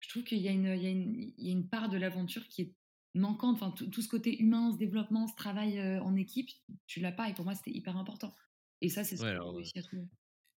je 0.00 0.08
trouve 0.08 0.24
qu'il 0.24 0.38
y, 0.38 0.48
y, 0.48 0.48
y, 0.48 1.48
a 1.48 1.52
une 1.52 1.68
part 1.68 1.88
de 1.88 1.96
l'aventure 1.98 2.48
qui 2.48 2.62
est 2.62 2.76
manquante. 3.14 3.56
Enfin, 3.60 3.70
tout 3.70 4.02
ce 4.02 4.08
côté 4.08 4.40
humain, 4.40 4.72
ce 4.72 4.78
développement, 4.78 5.26
ce 5.26 5.34
travail 5.36 5.78
euh, 5.78 6.02
en 6.02 6.16
équipe, 6.16 6.50
tu 6.86 7.00
l'as 7.00 7.12
pas. 7.12 7.28
Et 7.28 7.34
pour 7.34 7.44
moi, 7.44 7.54
c'était 7.54 7.72
hyper 7.72 7.96
important. 7.96 8.34
Et 8.80 8.88
ça, 8.88 9.04
c'est 9.04 9.16
ce 9.16 9.24
que 9.24 9.28
j'ai 9.28 9.50
réussi 9.56 9.78
à 9.78 9.82
trouver. 9.82 10.08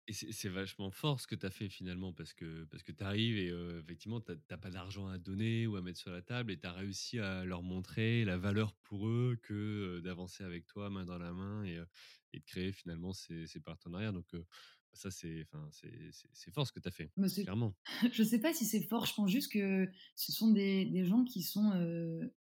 Et 0.06 0.12
c'est 0.12 0.50
vachement 0.50 0.92
fort 0.92 1.22
ce 1.22 1.28
que 1.28 1.36
tu 1.36 1.46
as 1.46 1.50
fait 1.50 1.70
finalement 1.70 2.12
parce 2.12 2.34
que, 2.34 2.66
parce 2.66 2.84
que 2.84 2.92
tu 2.92 3.02
arrives 3.06 3.38
et 3.38 3.48
effectivement, 3.80 4.20
tu 4.20 4.34
n'as 4.34 4.58
pas 4.58 4.70
d'argent 4.70 5.08
à 5.08 5.18
donner 5.18 5.66
ou 5.66 5.78
à 5.78 5.82
mettre 5.82 5.98
sur 5.98 6.12
la 6.12 6.22
table 6.22 6.52
et 6.52 6.60
tu 6.60 6.68
as 6.68 6.74
réussi 6.74 7.20
à 7.20 7.46
leur 7.46 7.64
montrer 7.64 8.26
la 8.26 8.38
valeur 8.38 8.74
pour 8.84 9.08
eux 9.08 9.40
que 9.42 10.02
d'avancer 10.04 10.44
avec 10.44 10.66
toi 10.66 10.90
main 10.90 11.06
dans 11.06 11.18
la 11.18 11.32
main 11.32 11.64
et, 11.64 11.82
et 12.34 12.40
de 12.40 12.44
créer 12.46 12.74
finalement 12.74 13.14
ces, 13.14 13.48
ces 13.48 13.62
partenariats. 13.62 14.12
Donc, 14.12 14.36
ça, 14.94 15.10
c'est, 15.12 15.46
enfin, 15.52 15.68
c'est, 15.72 16.54
fort 16.54 16.68
ce 16.68 16.72
que 16.72 16.80
tu 16.80 16.88
as 16.88 16.92
fait, 16.92 17.12
clairement. 17.44 17.74
Je 18.14 18.24
sais 18.24 18.40
pas 18.40 18.54
si 18.54 18.66
c'est 18.66 18.84
fort, 18.84 19.06
je 19.06 19.14
pense 19.14 19.30
juste 19.30 19.52
que 19.52 19.90
ce 20.16 20.32
sont 20.32 20.52
des, 20.52 20.86
des 20.86 21.06
gens 21.06 21.24
qui 21.24 21.42
sont 21.42 21.72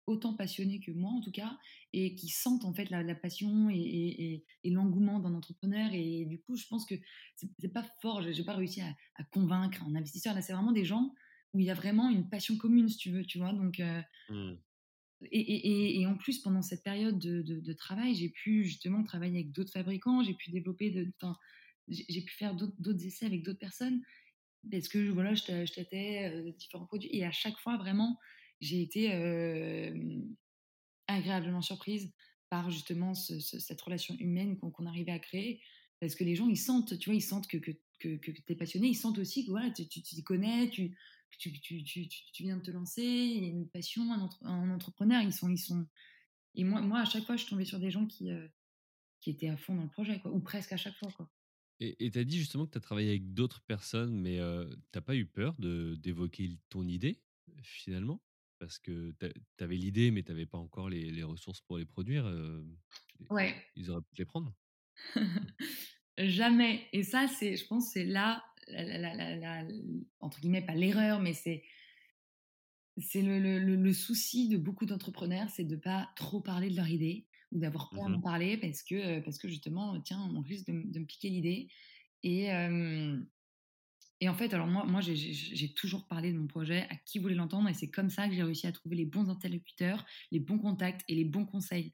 autant 0.08 0.34
passionnés 0.34 0.80
que 0.80 0.92
moi, 0.92 1.12
en 1.12 1.22
tout 1.22 1.32
cas, 1.32 1.58
et 1.94 2.16
qui 2.16 2.30
sentent 2.30 2.66
en 2.66 2.74
fait 2.74 2.90
la, 2.90 3.16
passion 3.16 3.70
et, 3.70 3.78
et, 3.78 4.46
et, 4.64 4.70
l'engouement 4.72 5.20
d'un 5.20 5.34
entrepreneur. 5.34 5.90
Et 5.94 6.26
du 6.26 6.42
coup, 6.42 6.56
je 6.56 6.66
pense 6.68 6.86
que 6.86 6.96
c'est, 7.36 7.74
pas 7.74 7.86
fort, 8.02 8.22
j'ai, 8.22 8.44
pas 8.44 8.56
réussi 8.56 8.82
à, 8.82 8.96
à, 9.16 9.24
convaincre 9.26 9.84
un 9.84 9.96
investisseur. 9.96 10.34
Là, 10.34 10.42
c'est 10.42 10.54
vraiment 10.54 10.72
des 10.72 10.86
gens 10.86 11.14
où 11.54 11.60
il 11.60 11.66
y 11.66 11.72
a 11.72 11.76
vraiment 11.76 12.10
une 12.10 12.30
passion 12.30 12.58
commune, 12.58 12.90
si 12.90 12.98
tu 12.98 13.12
veux, 13.12 13.26
tu 13.26 13.38
vois. 13.38 13.54
Donc. 13.54 13.82
Mmh. 14.30 14.54
Et, 15.32 16.00
et, 16.00 16.08
en 16.08 16.16
plus, 16.16 16.40
pendant 16.40 16.62
cette 16.62 16.82
période 16.82 17.20
de, 17.20 17.42
de, 17.42 17.74
travail, 17.74 18.16
j'ai 18.16 18.30
pu 18.30 18.64
justement 18.64 19.04
travailler 19.04 19.40
avec 19.40 19.52
d'autres 19.52 19.74
fabricants, 19.74 20.24
j'ai 20.24 20.34
pu 20.34 20.50
développer 20.50 20.92
de, 20.92 21.12
j'ai 21.90 22.22
pu 22.22 22.34
faire 22.34 22.56
d'autres 22.56 23.06
essais 23.06 23.26
avec 23.26 23.44
d'autres 23.44 23.60
personnes 23.60 24.02
parce 24.72 24.88
que 24.88 25.10
voilà, 25.10 25.34
je 25.34 25.74
tâtais 25.74 26.32
euh, 26.32 26.52
différents 26.52 26.86
produits. 26.86 27.10
Et 27.14 27.26
à 27.26 27.32
chaque 27.32 27.58
fois, 27.58 27.78
vraiment, 27.78 28.18
j'ai 28.62 28.82
été 28.82 29.14
euh, 29.14 30.22
agréablement 31.08 31.62
surprise 31.62 32.12
par 32.50 32.70
justement 32.72 33.14
cette 33.14 33.82
relation 33.82 34.16
humaine 34.20 34.58
qu'on 34.58 34.86
arrivait 34.86 35.12
à 35.12 35.20
créer. 35.20 35.62
Parce 36.00 36.16
que 36.16 36.24
les 36.24 36.36
gens, 36.36 36.48
ils 36.48 36.58
sentent, 36.58 36.98
tu 36.98 37.10
vois, 37.10 37.16
ils 37.16 37.22
sentent 37.22 37.48
que, 37.48 37.58
que, 37.58 37.72
que, 38.00 38.16
que 38.16 38.32
tu 38.32 38.44
es 38.48 38.56
passionné, 38.56 38.88
ils 38.88 38.96
sentent 38.96 39.20
aussi 39.20 39.46
que 39.46 39.52
voilà, 39.52 39.70
tu 39.70 39.86
t'y 39.88 40.24
connais, 40.24 40.70
tu, 40.70 40.96
tu, 41.38 41.52
tu, 41.62 41.84
tu, 41.84 42.44
viens 42.44 42.58
de 42.58 42.62
te 42.62 42.72
lancer, 42.72 43.04
il 43.04 43.44
y 43.44 43.46
a 43.46 43.50
une 43.50 43.70
passion, 43.70 44.12
un, 44.12 44.30
un, 44.48 44.72
entrepreneur, 44.72 45.22
ils 45.22 45.34
sont, 45.34 45.50
ils 45.50 45.58
sont. 45.58 45.86
Et 46.56 46.64
moi, 46.64 46.82
moi, 46.82 47.02
à 47.02 47.06
chaque 47.06 47.26
fois, 47.26 47.36
je 47.36 47.46
tombais 47.46 47.66
sur 47.66 47.80
des 47.80 47.92
gens 47.92 48.06
qui, 48.08 48.32
euh, 48.32 48.48
qui 49.22 49.30
étaient 49.30 49.50
à 49.50 49.58
fond 49.58 49.76
dans 49.76 49.84
le 49.84 49.90
projet, 49.90 50.20
quoi, 50.20 50.32
ou 50.32 50.40
presque 50.40 50.72
à 50.72 50.78
chaque 50.78 50.96
fois. 50.96 51.12
Quoi. 51.12 51.30
Et 51.82 52.12
tu 52.12 52.20
as 52.20 52.26
dit 52.26 52.38
justement 52.38 52.66
que 52.66 52.72
tu 52.72 52.78
as 52.78 52.82
travaillé 52.82 53.10
avec 53.10 53.34
d'autres 53.34 53.62
personnes, 53.62 54.20
mais 54.20 54.38
tu 54.38 54.78
n'as 54.96 55.02
pas 55.02 55.16
eu 55.16 55.26
peur 55.26 55.56
d'évoquer 55.58 56.52
ton 56.70 56.86
idée, 56.88 57.22
finalement? 57.64 58.22
Parce 58.60 58.78
que 58.80 59.14
tu 59.20 59.64
avais 59.64 59.78
l'idée, 59.78 60.12
mais 60.12 60.24
tu 60.24 60.32
n'avais 60.32 60.46
pas 60.46 60.58
encore 60.58 60.90
les, 60.90 61.10
les, 61.10 61.24
ressources 61.24 61.62
pour 61.62 61.78
les 61.78 61.86
produire. 61.86 62.26
ouais. 63.30 63.56
Ils 63.78 63.90
auraient 63.90 64.02
pu 64.02 64.16
les 64.18 64.26
prendre? 64.26 64.54
Jamais. 66.18 66.86
Et 66.92 67.04
ça, 67.04 67.28
c'est, 67.28 67.56
je 67.56 67.66
pense, 67.66 67.92
c'est 67.94 68.04
là, 68.04 68.44
la, 68.68 69.66
entre 70.20 70.42
guillemets, 70.42 70.66
pas 70.66 70.76
l'erreur, 70.76 71.22
mais 71.22 71.34
c'est 71.34 71.64
c'est 73.02 73.22
le, 73.22 73.40
le, 73.40 73.60
le, 73.60 73.94
souci 73.94 74.50
de 74.50 74.58
beaucoup 74.58 74.86
d'entrepreneurs, 74.86 75.50
c'est 75.50 75.64
de 75.64 75.78
pas 75.78 76.10
trop 76.18 76.42
parler 76.42 76.70
de 76.70 76.76
leur 76.76 76.90
idée 76.90 77.29
ou 77.52 77.60
d'avoir 77.60 77.90
peur 77.90 78.10
d'en 78.10 78.18
mmh 78.18 78.22
parler 78.22 78.58
parce 78.58 78.84
que, 78.84 79.20
parce 79.22 79.38
que 79.38 79.48
justement, 79.48 80.00
tiens, 80.02 80.30
on 80.36 80.42
risque 80.42 80.68
de, 80.68 80.74
me 80.74 81.06
piquer 81.06 81.30
l'idée. 81.30 81.70
Et, 82.24 82.50
et 84.22 84.30
en 84.30 84.34
fait, 84.34 84.54
alors 84.54 84.68
moi, 84.68 84.86
moi 84.86 85.02
j'ai 85.02 85.74
toujours 85.74 86.06
parlé 86.08 86.32
de 86.34 86.38
mon 86.38 86.48
projet 86.48 86.86
à 86.90 86.96
qui 86.96 87.20
voulait 87.20 87.36
l'entendre 87.36 87.70
et 87.70 87.74
c'est 87.74 87.90
comme 87.90 88.10
ça 88.10 88.28
que 88.28 88.36
j'ai 88.36 88.44
réussi 88.44 88.68
à 88.68 88.72
trouver 88.72 88.98
les 88.98 89.06
bons 89.06 89.30
interlocuteurs, 89.30 90.06
les 90.32 90.40
bons 90.40 90.60
contacts 90.60 91.04
et 91.08 91.16
les 91.16 91.26
bons 91.26 91.46
conseils. 91.46 91.94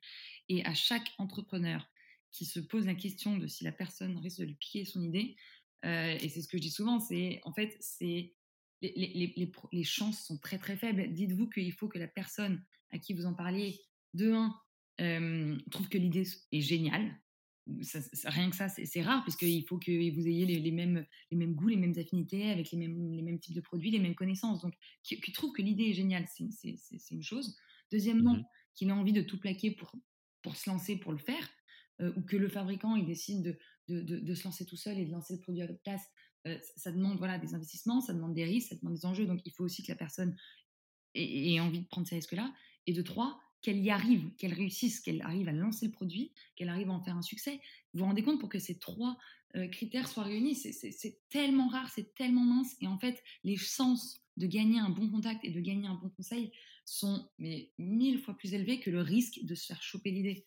Et 0.50 0.66
à 0.66 0.74
chaque 0.74 1.14
entrepreneur 1.20 1.88
qui 2.32 2.46
se 2.46 2.60
pose 2.60 2.86
la 2.86 2.96
question 2.96 3.38
de 3.38 3.48
si 3.48 3.64
la 3.64 3.72
personne 3.72 4.18
risque 4.18 4.40
de 4.40 4.46
lui 4.46 4.56
piquer 4.56 4.86
son 4.86 5.02
idée, 5.04 5.36
et 5.84 6.30
c'est 6.30 6.42
ce 6.42 6.48
que 6.48 6.58
je 6.58 6.64
dis 6.64 6.72
souvent, 6.72 7.00
c'est 7.00 7.40
en 7.44 7.54
fait, 7.54 7.78
c'est 7.80 8.34
les, 8.82 8.94
les, 8.96 9.34
les, 9.36 9.52
les, 9.72 9.84
chances 9.84 10.26
sont 10.26 10.38
très 10.38 10.58
très 10.58 10.76
faibles. 10.76 11.14
Dites-vous 11.14 11.48
qu'il 11.50 11.72
faut 11.74 11.88
que 11.88 12.00
la 12.00 12.08
personne 12.08 12.64
à 12.92 12.98
qui 12.98 13.14
vous 13.14 13.26
en 13.26 13.34
parliez, 13.34 13.80
de 14.14 14.32
un, 14.32 14.56
trouve 14.98 15.90
que 15.90 15.98
l'idée 15.98 16.24
est 16.52 16.62
géniale. 16.62 17.20
rien 18.26 18.50
que 18.50 18.56
ça, 18.56 18.70
c'est 18.70 19.02
rare, 19.02 19.24
puisqu'il 19.24 19.66
faut 19.68 19.78
que 19.78 19.92
vous 19.92 20.28
ayez 20.28 20.46
les, 20.46 20.72
mêmes, 20.72 21.06
les 21.32 21.38
mêmes 21.38 21.56
goûts, 21.56 21.68
les 21.68 21.78
mêmes 21.78 21.98
affinités, 21.98 22.52
avec 22.52 22.72
les 22.72 22.78
mêmes, 22.78 23.12
les 23.12 23.22
mêmes 23.22 23.40
types 23.40 23.56
de 23.56 23.62
produits, 23.62 23.92
les 23.92 24.00
mêmes 24.00 24.16
connaissances. 24.16 24.62
Donc, 24.62 24.74
qui, 25.04 25.20
trouve 25.32 25.52
que 25.54 25.62
l'idée 25.62 25.90
est 25.90 25.94
géniale, 25.94 26.26
c'est 26.28 27.12
une 27.12 27.24
chose. 27.24 27.58
Deuxièmement, 27.92 28.36
mmh 28.36 28.46
qu'il 28.76 28.92
a 28.92 28.96
envie 28.96 29.14
de 29.14 29.22
tout 29.22 29.40
plaquer 29.40 29.72
pour, 29.72 29.96
pour 30.42 30.56
se 30.56 30.70
lancer, 30.70 30.98
pour 30.98 31.14
le 31.14 31.18
faire, 31.18 31.50
ou 32.00 32.22
que 32.22 32.36
le 32.36 32.50
fabricant, 32.50 32.96
il 32.96 33.06
décide 33.06 33.58
de, 33.88 34.02
de, 34.02 34.20
de, 34.20 34.36
se 34.36 34.44
lancer 34.44 34.66
tout 34.66 34.76
seul 34.76 35.00
et 35.00 35.06
de 35.06 35.12
lancer 35.12 35.34
le 35.34 35.40
produit 35.40 35.62
à 35.62 35.68
votre 35.68 35.82
place. 35.82 36.04
ça 36.76 36.92
demande 36.92 37.18
voilà, 37.18 37.40
des 37.40 37.56
investissements, 37.56 38.02
ça 38.02 38.14
demande 38.14 38.34
des 38.34 38.44
risques, 38.44 38.70
ça 38.70 38.76
demande 38.76 38.96
des 38.96 39.06
enjeux. 39.06 39.26
Donc, 39.26 39.40
il 39.46 39.52
faut 39.54 39.64
aussi 39.64 39.82
que 39.82 39.92
la 39.92 39.96
personne 39.96 40.36
ait, 41.14 41.54
ait 41.54 41.60
envie 41.62 41.80
de 41.80 41.88
prendre 41.88 42.06
ces 42.06 42.16
risques-là. 42.16 42.54
Et 42.86 42.94
de 42.94 43.02
trois, 43.02 43.40
qu'elle 43.66 43.84
y 43.84 43.90
arrive, 43.90 44.30
qu'elle 44.38 44.54
réussisse, 44.54 45.00
qu'elle 45.00 45.24
arrive 45.24 45.50
à 45.50 45.52
lancer 45.52 45.88
le 45.88 45.92
produit, 45.92 46.32
qu'elle 46.56 46.70
arrive 46.70 46.92
à 46.92 46.94
en 46.94 47.02
faire 47.02 47.18
un 47.18 47.24
succès. 47.24 47.60
Vous 47.94 48.02
vous 48.02 48.06
rendez 48.06 48.22
compte 48.22 48.40
pour 48.40 48.48
que 48.48 48.60
ces 48.60 48.78
trois 48.78 49.18
euh, 49.56 49.68
critères 49.68 50.08
soient 50.08 50.22
réunis, 50.22 50.54
c'est 50.54 51.20
tellement 51.30 51.68
rare, 51.68 51.90
c'est 51.90 52.14
tellement 52.14 52.44
mince. 52.44 52.76
Et 52.82 52.86
en 52.86 53.00
fait, 53.00 53.24
les 53.44 53.58
chances 53.58 54.22
de 54.38 54.46
gagner 54.46 54.78
un 54.78 54.92
bon 54.92 55.10
contact 55.10 55.44
et 55.44 55.50
de 55.50 55.60
gagner 55.60 55.88
un 55.88 55.96
bon 55.96 56.10
conseil 56.10 56.52
sont 56.86 57.28
mille 57.80 58.20
fois 58.20 58.38
plus 58.38 58.54
élevées 58.54 58.80
que 58.80 58.92
le 58.92 59.02
risque 59.02 59.44
de 59.44 59.56
se 59.56 59.66
faire 59.66 59.82
choper 59.82 60.12
l'idée. 60.12 60.46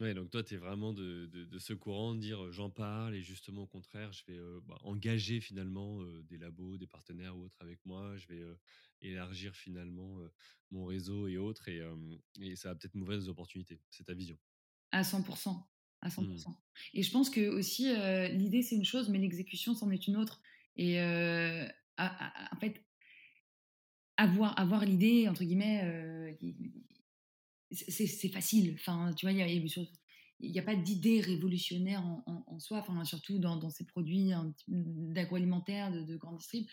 Ouais, 0.00 0.14
donc 0.14 0.30
toi, 0.30 0.42
tu 0.42 0.54
es 0.54 0.56
vraiment 0.56 0.94
de, 0.94 1.26
de, 1.26 1.58
ce 1.58 1.74
courant, 1.74 2.14
de 2.14 2.20
dire 2.20 2.50
j'en 2.52 2.70
parle 2.70 3.14
et 3.14 3.22
justement 3.22 3.62
au 3.62 3.66
contraire, 3.66 4.12
je 4.12 4.24
vais 4.26 4.38
bah, 4.66 4.78
engager 4.82 5.40
finalement 5.40 6.02
des 6.22 6.38
labos, 6.38 6.78
des 6.78 6.86
partenaires 6.86 7.36
ou 7.36 7.44
autres 7.44 7.60
avec 7.60 7.84
moi, 7.84 8.16
je 8.16 8.26
vais 8.28 8.42
élargir 9.02 9.54
finalement 9.54 10.18
mon 10.70 10.86
réseau 10.86 11.26
et 11.26 11.36
autres 11.36 11.68
et, 11.68 11.82
et 12.40 12.56
ça 12.56 12.70
va 12.70 12.76
peut-être 12.76 12.94
m'ouvrir 12.94 13.18
des 13.18 13.28
opportunités. 13.28 13.82
C'est 13.90 14.04
ta 14.04 14.14
vision. 14.14 14.38
À 14.90 15.02
100%. 15.02 15.66
À 16.00 16.08
100%. 16.08 16.22
Mmh. 16.22 16.54
Et 16.94 17.02
je 17.02 17.10
pense 17.10 17.28
que 17.28 17.48
aussi, 17.48 17.94
l'idée 18.32 18.62
c'est 18.62 18.76
une 18.76 18.86
chose, 18.86 19.10
mais 19.10 19.18
l'exécution 19.18 19.74
c'en 19.74 19.90
est 19.90 20.06
une 20.06 20.16
autre. 20.16 20.40
Et 20.76 20.98
en 20.98 22.56
fait, 22.58 22.82
avoir, 24.16 24.58
avoir 24.58 24.84
l'idée, 24.84 25.28
entre 25.28 25.44
guillemets, 25.44 26.38
c'est 27.70 28.28
facile. 28.28 28.74
Enfin, 28.74 29.12
tu 29.16 29.26
vois, 29.26 29.32
il 29.32 30.50
n'y 30.50 30.58
a, 30.58 30.62
pas 30.62 30.76
d'idée 30.76 31.20
révolutionnaire 31.20 32.04
en, 32.26 32.58
soi, 32.58 32.78
enfin, 32.78 33.04
surtout 33.04 33.38
dans, 33.38 33.70
ces 33.70 33.84
produits 33.84 34.32
d'agroalimentaire, 34.68 35.92
de, 35.92 36.02
de 36.02 36.16
grande 36.16 36.38
distrib. 36.38 36.66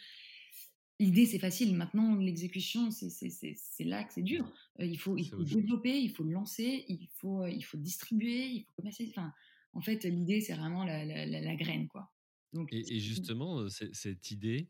L'idée, 0.99 1.27
c'est 1.27 1.39
facile. 1.39 1.75
Maintenant, 1.75 2.15
l'exécution, 2.15 2.89
c'est 2.89 3.83
là 3.83 4.03
que 4.03 4.13
c'est 4.13 4.23
dur. 4.23 4.51
Euh, 4.79 4.85
il 4.85 4.97
faut, 4.97 5.15
il 5.15 5.29
faut 5.29 5.43
développer, 5.43 5.95
il 6.01 6.09
faut 6.09 6.23
lancer, 6.23 6.85
il 6.87 7.07
faut, 7.17 7.43
euh, 7.43 7.51
il 7.51 7.61
faut 7.61 7.77
distribuer, 7.77 8.47
il 8.47 8.63
faut 8.63 8.71
commercialiser. 8.77 9.13
Enfin, 9.15 9.31
en 9.73 9.81
fait, 9.81 10.03
l'idée, 10.05 10.41
c'est 10.41 10.55
vraiment 10.55 10.83
la, 10.83 11.05
la, 11.05 11.55
graine. 11.55 11.87
Quoi. 11.87 12.11
Donc, 12.51 12.73
et, 12.73 12.99
justement, 12.99 13.59
euh, 13.59 13.69
cette 13.69 14.31
idée, 14.31 14.69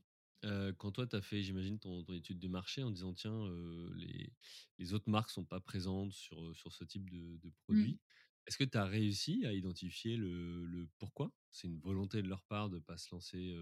quand 0.78 0.92
toi, 0.92 1.08
tu 1.08 1.16
as 1.16 1.22
fait, 1.22 1.42
j'imagine, 1.42 1.80
ton, 1.80 2.04
étude 2.14 2.40
de 2.40 2.48
marché 2.48 2.84
en 2.84 2.92
disant, 2.92 3.14
tiens, 3.14 3.48
les, 3.96 4.32
les, 4.78 4.94
autres 4.94 5.10
marques 5.10 5.30
sont 5.30 5.46
pas 5.46 5.60
présentes 5.60 6.14
sur, 6.14 6.56
sur 6.56 6.74
ce 6.74 6.84
type 6.84 7.10
de, 7.10 7.38
de 7.38 7.50
mmh. 7.50 7.54
produit, 7.64 8.00
est-ce 8.48 8.58
que 8.58 8.64
tu 8.64 8.78
as 8.78 8.86
réussi 8.86 9.46
à 9.46 9.54
identifier 9.54 10.16
le, 10.16 10.66
le 10.66 10.88
pourquoi? 11.00 11.32
C'est 11.52 11.68
une 11.68 11.80
volonté 11.80 12.22
de 12.22 12.30
leur 12.30 12.44
part 12.44 12.70
de 12.70 12.76
ne 12.76 12.82
pas 12.82 12.98
se 12.98 13.14
lancer 13.14 13.54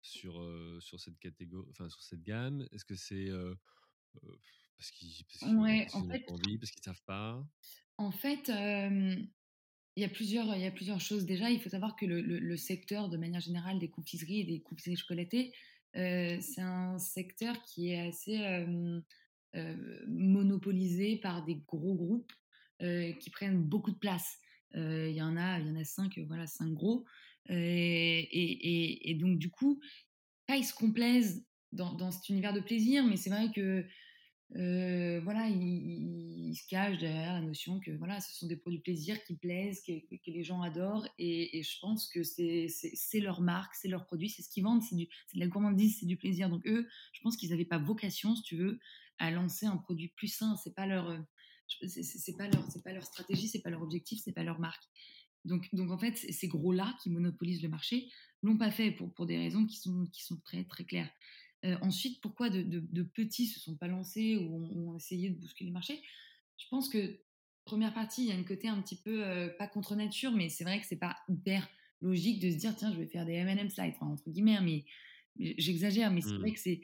sur, 0.00 0.42
sur 0.80 1.00
cette 1.00 1.18
catégorie, 1.18 1.68
enfin 1.70 1.88
sur 1.90 2.02
cette 2.02 2.22
gamme? 2.22 2.66
Est-ce 2.72 2.84
que 2.84 2.96
c'est 2.96 3.30
parce 4.78 4.90
qu'ils 4.90 5.24
ouais, 5.56 5.86
ont 5.94 6.08
envie, 6.28 6.58
parce 6.58 6.70
qu'ils 6.70 6.82
savent 6.82 7.02
pas? 7.04 7.46
En 7.98 8.10
fait, 8.10 8.48
il 8.48 10.02
y 10.02 10.04
a 10.04 10.08
plusieurs, 10.08 10.54
il 10.54 10.62
y 10.62 10.66
a 10.66 10.70
plusieurs 10.70 11.00
choses. 11.00 11.24
Déjà, 11.24 11.50
il 11.50 11.60
faut 11.60 11.70
savoir 11.70 11.96
que 11.96 12.04
le, 12.04 12.20
le, 12.20 12.56
secteur, 12.56 13.08
de 13.08 13.16
manière 13.16 13.40
générale, 13.40 13.78
des 13.78 13.90
confiseries 13.90 14.40
et 14.40 14.44
des 14.44 14.60
confiseries 14.60 14.96
chocolatées, 14.96 15.52
c'est 15.96 16.60
un 16.60 16.98
secteur 16.98 17.60
qui 17.62 17.90
est 17.92 18.08
assez 18.08 18.66
monopolisé 20.06 21.16
par 21.16 21.44
des 21.44 21.56
gros 21.66 21.94
groupes 21.94 22.32
qui 22.78 23.30
prennent 23.30 23.62
beaucoup 23.62 23.90
de 23.90 23.98
place. 23.98 24.36
Il 24.74 25.12
y 25.12 25.22
en 25.22 25.36
a, 25.36 25.58
il 25.58 25.66
y 25.68 25.70
en 25.70 25.76
a 25.76 25.84
cinq, 25.84 26.18
voilà, 26.26 26.46
cinq 26.46 26.72
gros. 26.74 27.04
Et, 27.48 29.10
et, 29.10 29.14
donc 29.14 29.38
du 29.38 29.50
coup, 29.50 29.80
pas 30.46 30.56
ils 30.56 30.64
se 30.64 30.74
complaisent 30.74 31.44
dans, 31.72 31.94
dans 31.94 32.10
cet 32.10 32.28
univers 32.28 32.52
de 32.52 32.60
plaisir, 32.60 33.04
mais 33.04 33.16
c'est 33.16 33.30
vrai 33.30 33.50
que 33.54 33.86
voilà, 34.50 35.48
ils, 35.48 36.54
se 36.54 36.66
cachent 36.68 36.98
derrière 36.98 37.34
la 37.34 37.42
notion 37.42 37.80
que 37.80 37.90
voilà, 37.90 38.20
ce 38.20 38.34
sont 38.34 38.46
des 38.46 38.56
produits 38.56 38.80
plaisir 38.80 39.22
qui 39.24 39.36
plaisent, 39.36 39.82
que, 39.82 40.30
les 40.30 40.44
gens 40.44 40.62
adorent, 40.62 41.06
et, 41.18 41.62
je 41.62 41.78
pense 41.80 42.08
que 42.08 42.22
c'est 42.22 43.20
leur 43.20 43.40
marque, 43.40 43.74
c'est 43.74 43.88
leur 43.88 44.06
produit, 44.06 44.30
c'est 44.30 44.42
ce 44.42 44.48
qu'ils 44.48 44.64
vendent, 44.64 44.82
c'est 44.82 44.96
de 44.96 45.06
la 45.34 45.46
gourmandise, 45.46 45.98
c'est 46.00 46.06
du 46.06 46.16
plaisir. 46.16 46.48
Donc 46.48 46.66
eux, 46.66 46.86
je 47.12 47.20
pense 47.22 47.36
qu'ils 47.36 47.50
n'avaient 47.50 47.64
pas 47.64 47.78
vocation, 47.78 48.34
si 48.36 48.42
tu 48.42 48.56
veux, 48.56 48.78
à 49.18 49.30
lancer 49.30 49.66
un 49.66 49.76
produit 49.76 50.08
plus 50.08 50.28
sain. 50.28 50.56
C'est 50.62 50.74
pas 50.74 50.86
leur, 50.86 51.16
c'est 51.82 52.36
pas 52.36 52.48
leur, 52.48 52.70
c'est 52.70 52.82
pas 52.82 52.92
leur 52.92 53.04
stratégie, 53.04 53.48
c'est 53.48 53.62
pas 53.62 53.70
leur 53.70 53.82
objectif, 53.82 54.20
c'est 54.22 54.32
pas 54.32 54.44
leur 54.44 54.60
marque. 54.60 54.84
Donc, 55.44 55.68
donc 55.72 55.90
en 55.90 55.98
fait, 55.98 56.16
ces 56.16 56.48
gros-là 56.48 56.96
qui 57.02 57.10
monopolisent 57.10 57.62
le 57.62 57.68
marché 57.68 58.10
l'ont 58.42 58.58
pas 58.58 58.70
fait 58.70 58.90
pour, 58.90 59.12
pour 59.14 59.26
des 59.26 59.38
raisons 59.38 59.64
qui 59.64 59.76
sont, 59.76 60.06
qui 60.12 60.24
sont 60.24 60.40
très, 60.40 60.64
très 60.64 60.84
claires. 60.84 61.10
Euh, 61.64 61.76
ensuite, 61.80 62.20
pourquoi 62.20 62.50
de, 62.50 62.62
de, 62.62 63.02
petits 63.02 63.46
se 63.46 63.60
sont 63.60 63.76
pas 63.76 63.88
lancés 63.88 64.36
ou 64.36 64.90
ont, 64.90 64.96
essayé 64.96 65.30
de 65.30 65.38
bousculer 65.38 65.68
le 65.68 65.74
marché? 65.74 66.00
Je 66.58 66.66
pense 66.68 66.88
que 66.88 67.20
première 67.64 67.94
partie, 67.94 68.24
il 68.24 68.28
y 68.28 68.32
a 68.32 68.36
un 68.36 68.44
côté 68.44 68.68
un 68.68 68.80
petit 68.82 68.96
peu 68.96 69.24
euh, 69.24 69.48
pas 69.58 69.66
contre 69.66 69.96
nature, 69.96 70.32
mais 70.32 70.48
c'est 70.48 70.64
vrai 70.64 70.80
que 70.80 70.86
c'est 70.86 70.98
pas 70.98 71.16
hyper 71.28 71.68
logique 72.00 72.40
de 72.40 72.50
se 72.50 72.56
dire 72.56 72.76
tiens, 72.76 72.92
je 72.92 72.98
vais 72.98 73.06
faire 73.06 73.24
des 73.24 73.32
M&M 73.32 73.70
slides, 73.70 73.94
entre 74.00 74.30
guillemets, 74.30 74.56
hein, 74.56 74.62
mais, 74.62 74.84
j'exagère, 75.38 76.10
mais 76.10 76.22
c'est 76.22 76.36
vrai 76.36 76.50
mmh. 76.50 76.54
que 76.54 76.60
c'est 76.60 76.80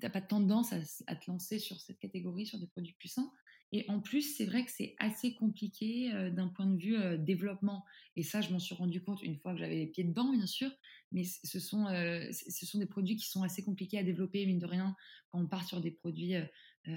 t'as 0.00 0.10
pas 0.10 0.20
tendance 0.20 0.72
à, 0.72 0.78
à, 1.06 1.14
te 1.14 1.30
lancer 1.30 1.58
sur 1.58 1.80
cette 1.80 1.98
catégorie, 1.98 2.46
sur 2.46 2.58
des 2.58 2.66
produits 2.66 2.94
puissants. 2.94 3.30
Et 3.72 3.84
en 3.88 4.00
plus, 4.00 4.36
c'est 4.36 4.44
vrai 4.44 4.64
que 4.64 4.70
c'est 4.70 4.94
assez 4.98 5.34
compliqué 5.34 6.12
euh, 6.12 6.30
d'un 6.30 6.46
point 6.46 6.66
de 6.66 6.80
vue 6.80 6.96
euh, 6.96 7.16
développement. 7.16 7.84
Et 8.14 8.22
ça, 8.22 8.40
je 8.40 8.50
m'en 8.50 8.60
suis 8.60 8.76
rendu 8.76 9.02
compte 9.02 9.20
une 9.22 9.36
fois 9.36 9.52
que 9.52 9.58
j'avais 9.58 9.74
les 9.74 9.88
pieds 9.88 10.04
dedans, 10.04 10.32
bien 10.32 10.46
sûr. 10.46 10.70
Mais 11.14 11.24
ce 11.24 11.58
sont, 11.58 11.86
euh, 11.86 12.30
ce 12.32 12.66
sont 12.66 12.78
des 12.78 12.86
produits 12.86 13.16
qui 13.16 13.26
sont 13.26 13.42
assez 13.42 13.62
compliqués 13.62 13.98
à 13.98 14.02
développer, 14.02 14.44
mine 14.44 14.58
de 14.58 14.66
rien, 14.66 14.94
quand 15.30 15.40
on 15.40 15.46
part 15.46 15.66
sur 15.66 15.80
des 15.80 15.90
produits 15.90 16.34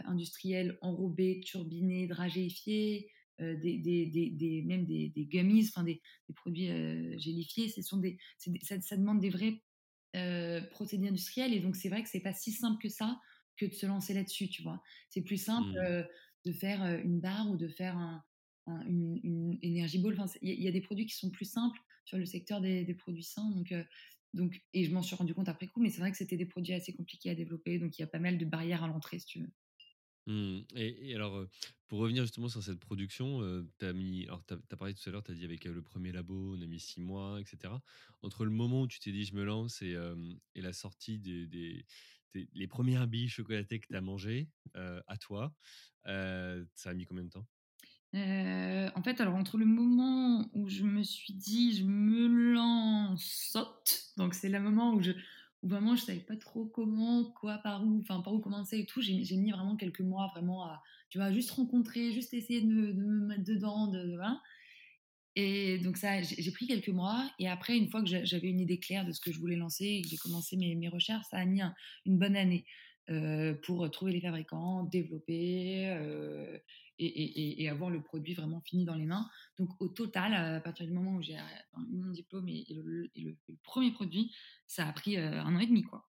industriels 0.05 0.77
enrobés, 0.81 1.39
turbinés, 1.39 2.07
dragéifiés, 2.07 3.09
des, 3.39 3.77
des, 3.77 4.07
des, 4.07 4.63
même 4.63 4.85
des, 4.85 5.09
des 5.09 5.25
gummies, 5.25 5.65
enfin 5.69 5.83
des, 5.83 6.01
produits 6.35 6.67
gélifiés. 7.19 7.69
Ce 7.69 7.81
sont 7.81 7.97
des, 7.97 8.17
ça, 8.63 8.81
ça, 8.81 8.97
demande 8.97 9.21
des 9.21 9.29
vrais 9.29 9.61
procédés 10.71 11.07
industriels. 11.07 11.53
Et 11.53 11.61
donc, 11.61 11.75
c'est 11.75 11.89
vrai 11.89 12.03
que 12.03 12.09
c'est 12.09 12.19
pas 12.19 12.33
si 12.33 12.51
simple 12.51 12.81
que 12.81 12.89
ça 12.89 13.19
que 13.55 13.65
de 13.65 13.73
se 13.73 13.85
lancer 13.85 14.13
là-dessus, 14.13 14.49
tu 14.49 14.61
vois. 14.61 14.81
C'est 15.09 15.21
plus 15.21 15.37
simple. 15.37 15.69
Mmh 15.69 16.05
de 16.47 16.53
faire 16.53 16.83
une 17.03 17.19
barre 17.19 17.49
ou 17.49 17.57
de 17.57 17.67
faire 17.67 17.97
un, 17.97 18.23
une, 18.87 19.19
une 19.23 19.59
énergie 19.61 19.99
ball. 19.99 20.15
Enfin, 20.19 20.31
il 20.41 20.61
y, 20.61 20.67
a 20.67 20.71
des 20.71 20.81
produits 20.81 21.05
qui 21.05 21.15
sont 21.15 21.29
plus 21.29 21.45
simples 21.45 21.79
sur 22.07 22.17
le 22.17 22.25
secteur 22.25 22.61
des, 22.61 22.93
produits 22.93 23.23
sains. 23.23 23.49
Donc, 23.51 23.73
donc, 24.33 24.61
et 24.73 24.85
je 24.85 24.91
m'en 24.91 25.03
suis 25.03 25.15
rendu 25.15 25.33
compte 25.33 25.49
après 25.49 25.67
coup, 25.67 25.81
mais 25.81 25.89
c'est 25.89 25.99
vrai 25.99 26.11
que 26.11 26.17
c'était 26.17 26.37
des 26.37 26.45
produits 26.45 26.73
assez 26.73 26.93
compliqués 26.93 27.29
à 27.29 27.35
développer. 27.35 27.79
Donc, 27.79 27.97
il 27.97 28.01
y 28.01 28.03
a 28.03 28.07
pas 28.07 28.19
mal 28.19 28.37
de 28.37 28.45
barrières 28.45 28.83
à 28.83 28.87
l'entrée, 28.87 29.19
si 29.19 29.25
tu 29.25 29.39
veux. 29.41 29.51
Mmh. 30.27 30.65
Et, 30.75 31.15
alors, 31.15 31.45
pour 31.87 31.99
revenir 31.99 32.23
justement 32.23 32.47
sur 32.47 32.63
cette 32.63 32.79
production, 32.79 33.41
tu 33.79 33.85
as 33.85 33.93
mis, 33.93 34.25
alors 34.25 34.43
tu 34.45 34.53
as, 34.53 34.77
parlé 34.77 34.93
tout 34.93 35.07
à 35.07 35.11
l'heure, 35.11 35.23
tu 35.23 35.31
as 35.31 35.35
dit 35.35 35.45
avec 35.45 35.65
le 35.65 35.81
premier 35.81 36.11
labo, 36.11 36.55
on 36.55 36.61
a 36.61 36.65
mis 36.65 36.79
six 36.79 37.01
mois, 37.01 37.39
etc. 37.41 37.73
Entre 38.21 38.45
le 38.45 38.51
moment 38.51 38.81
où 38.83 38.87
tu 38.87 38.99
t'es 38.99 39.11
dit 39.11 39.25
je 39.25 39.35
me 39.35 39.43
lance 39.43 39.81
et, 39.81 39.95
et 40.55 40.61
la 40.61 40.73
sortie 40.73 41.19
des, 41.19 41.47
des, 41.47 41.85
les 42.33 42.67
premières 42.67 43.07
billes 43.07 43.29
chocolatées 43.29 43.79
que 43.79 43.87
tu 43.87 43.95
as 43.95 44.01
mangées 44.01 44.49
à 44.73 45.17
toi, 45.17 45.53
ça 46.05 46.89
a 46.89 46.93
mis 46.93 47.05
combien 47.05 47.23
de 47.23 47.29
temps? 47.29 47.47
En 48.13 49.03
fait, 49.03 49.21
alors 49.21 49.35
entre 49.35 49.57
le 49.57 49.65
moment 49.65 50.49
où 50.53 50.67
je 50.69 50.83
me 50.83 51.03
suis 51.03 51.33
dit 51.33 51.77
je 51.77 51.83
me 51.83 52.53
lance, 52.53 53.57
donc 54.17 54.33
c'est 54.33 54.49
le 54.49 54.59
moment 54.59 54.93
où 54.93 55.01
je, 55.01 55.11
où 55.63 55.67
vraiment 55.67 55.95
je 55.95 56.03
savais 56.03 56.19
pas 56.19 56.35
trop 56.35 56.65
comment, 56.65 57.25
quoi, 57.39 57.57
par 57.59 57.85
où, 57.85 57.99
enfin 58.01 58.21
par 58.21 58.33
où 58.33 58.39
commencer 58.39 58.79
et 58.79 58.85
tout. 58.85 59.01
J'ai 59.01 59.37
mis 59.37 59.51
vraiment 59.51 59.75
quelques 59.75 60.01
mois 60.01 60.27
vraiment 60.33 60.65
à, 60.65 60.81
tu 61.09 61.17
vois, 61.17 61.31
juste 61.31 61.51
rencontrer, 61.51 62.11
juste 62.13 62.33
essayer 62.33 62.61
de 62.61 62.67
me, 62.67 62.93
de 62.93 63.01
me 63.01 63.27
mettre 63.27 63.43
dedans, 63.43 63.87
de, 63.87 64.15
voilà. 64.15 64.41
Et 65.35 65.77
donc 65.79 65.97
ça, 65.97 66.21
j'ai 66.23 66.51
pris 66.51 66.65
quelques 66.65 66.89
mois. 66.89 67.29
Et 67.37 67.47
après, 67.47 67.77
une 67.77 67.89
fois 67.89 68.01
que 68.01 68.07
j'avais 68.07 68.47
une 68.47 68.59
idée 68.59 68.79
claire 68.79 69.05
de 69.05 69.11
ce 69.11 69.21
que 69.21 69.31
je 69.31 69.39
voulais 69.39 69.55
lancer 69.55 69.85
et 69.85 70.01
que 70.01 70.09
j'ai 70.09 70.17
commencé 70.17 70.57
mes, 70.57 70.73
mes, 70.75 70.89
recherches, 70.89 71.25
ça 71.29 71.37
a 71.37 71.45
mis 71.45 71.61
une 72.05 72.17
bonne 72.17 72.35
année 72.35 72.65
euh, 73.11 73.53
pour 73.63 73.89
trouver 73.91 74.13
les 74.13 74.21
fabricants, 74.21 74.83
développer 74.85 75.89
euh, 75.89 76.57
et, 76.99 77.05
et, 77.05 77.63
et, 77.63 77.69
avoir 77.69 77.89
le 77.89 78.01
produit 78.01 78.33
vraiment 78.33 78.61
fini 78.61 78.85
dans 78.85 78.95
les 78.95 79.05
mains. 79.05 79.29
Donc 79.57 79.69
au 79.79 79.87
total, 79.87 80.33
à 80.33 80.59
partir 80.59 80.85
du 80.85 80.93
moment 80.93 81.15
où 81.15 81.21
j'ai 81.21 81.35
eu 81.35 81.97
mon 81.97 82.11
diplôme 82.11 82.47
et, 82.49 82.65
le, 82.69 83.09
le, 83.15 83.37
premier 83.63 83.91
produit, 83.91 84.33
ça 84.65 84.87
a 84.87 84.93
pris 84.93 85.17
euh, 85.17 85.41
un 85.41 85.55
an 85.55 85.59
et 85.59 85.67
demi, 85.67 85.83
quoi. 85.83 86.07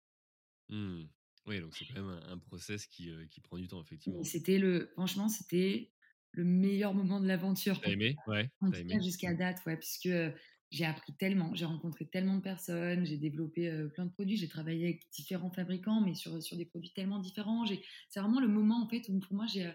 Mmh. 0.70 1.04
Oui, 1.46 1.62
donc 1.62 1.76
c'est 1.76 1.86
quand 1.86 2.02
même 2.02 2.20
un, 2.28 2.38
process 2.38 2.86
qui, 2.88 3.10
qui, 3.32 3.40
prend 3.40 3.58
du 3.58 3.68
temps, 3.68 3.82
effectivement. 3.82 4.22
C'était 4.24 4.58
le, 4.58 4.90
franchement, 4.94 5.30
c'était 5.30 5.94
le 6.32 6.44
meilleur 6.44 6.94
moment 6.94 7.22
de 7.22 7.28
l'aventure. 7.28 7.80
T'as 7.80 7.92
aimé? 7.92 8.18
Ouais. 8.28 8.50
En 8.60 8.70
tout 8.70 8.86
cas, 8.86 9.00
jusqu'à 9.00 9.34
mmh. 9.34 9.38
date, 9.38 9.66
ouais, 9.66 9.78
puisque 9.78 10.10
j'ai 10.70 10.84
appris 10.84 11.14
tellement, 11.14 11.56
j'ai 11.56 11.64
rencontré 11.64 12.06
tellement 12.06 12.36
de 12.36 12.42
personnes, 12.42 13.06
j'ai 13.06 13.16
développé 13.16 13.72
plein 13.96 14.06
de 14.06 14.12
produits, 14.12 14.36
j'ai 14.36 14.50
travaillé 14.50 14.84
avec 14.84 15.10
différents 15.14 15.50
fabricants, 15.50 16.02
mais 16.02 16.16
sur, 16.16 16.44
sur 16.44 16.58
des 16.58 16.66
produits 16.66 16.92
tellement 16.92 17.20
différents. 17.20 17.66
C'est 18.10 18.20
vraiment 18.20 18.42
le 18.42 18.50
moment, 18.50 18.84
en 18.84 18.90
fait, 18.90 19.08
où 19.08 19.18
pour 19.20 19.34
moi, 19.34 19.46
j'ai 19.48 19.72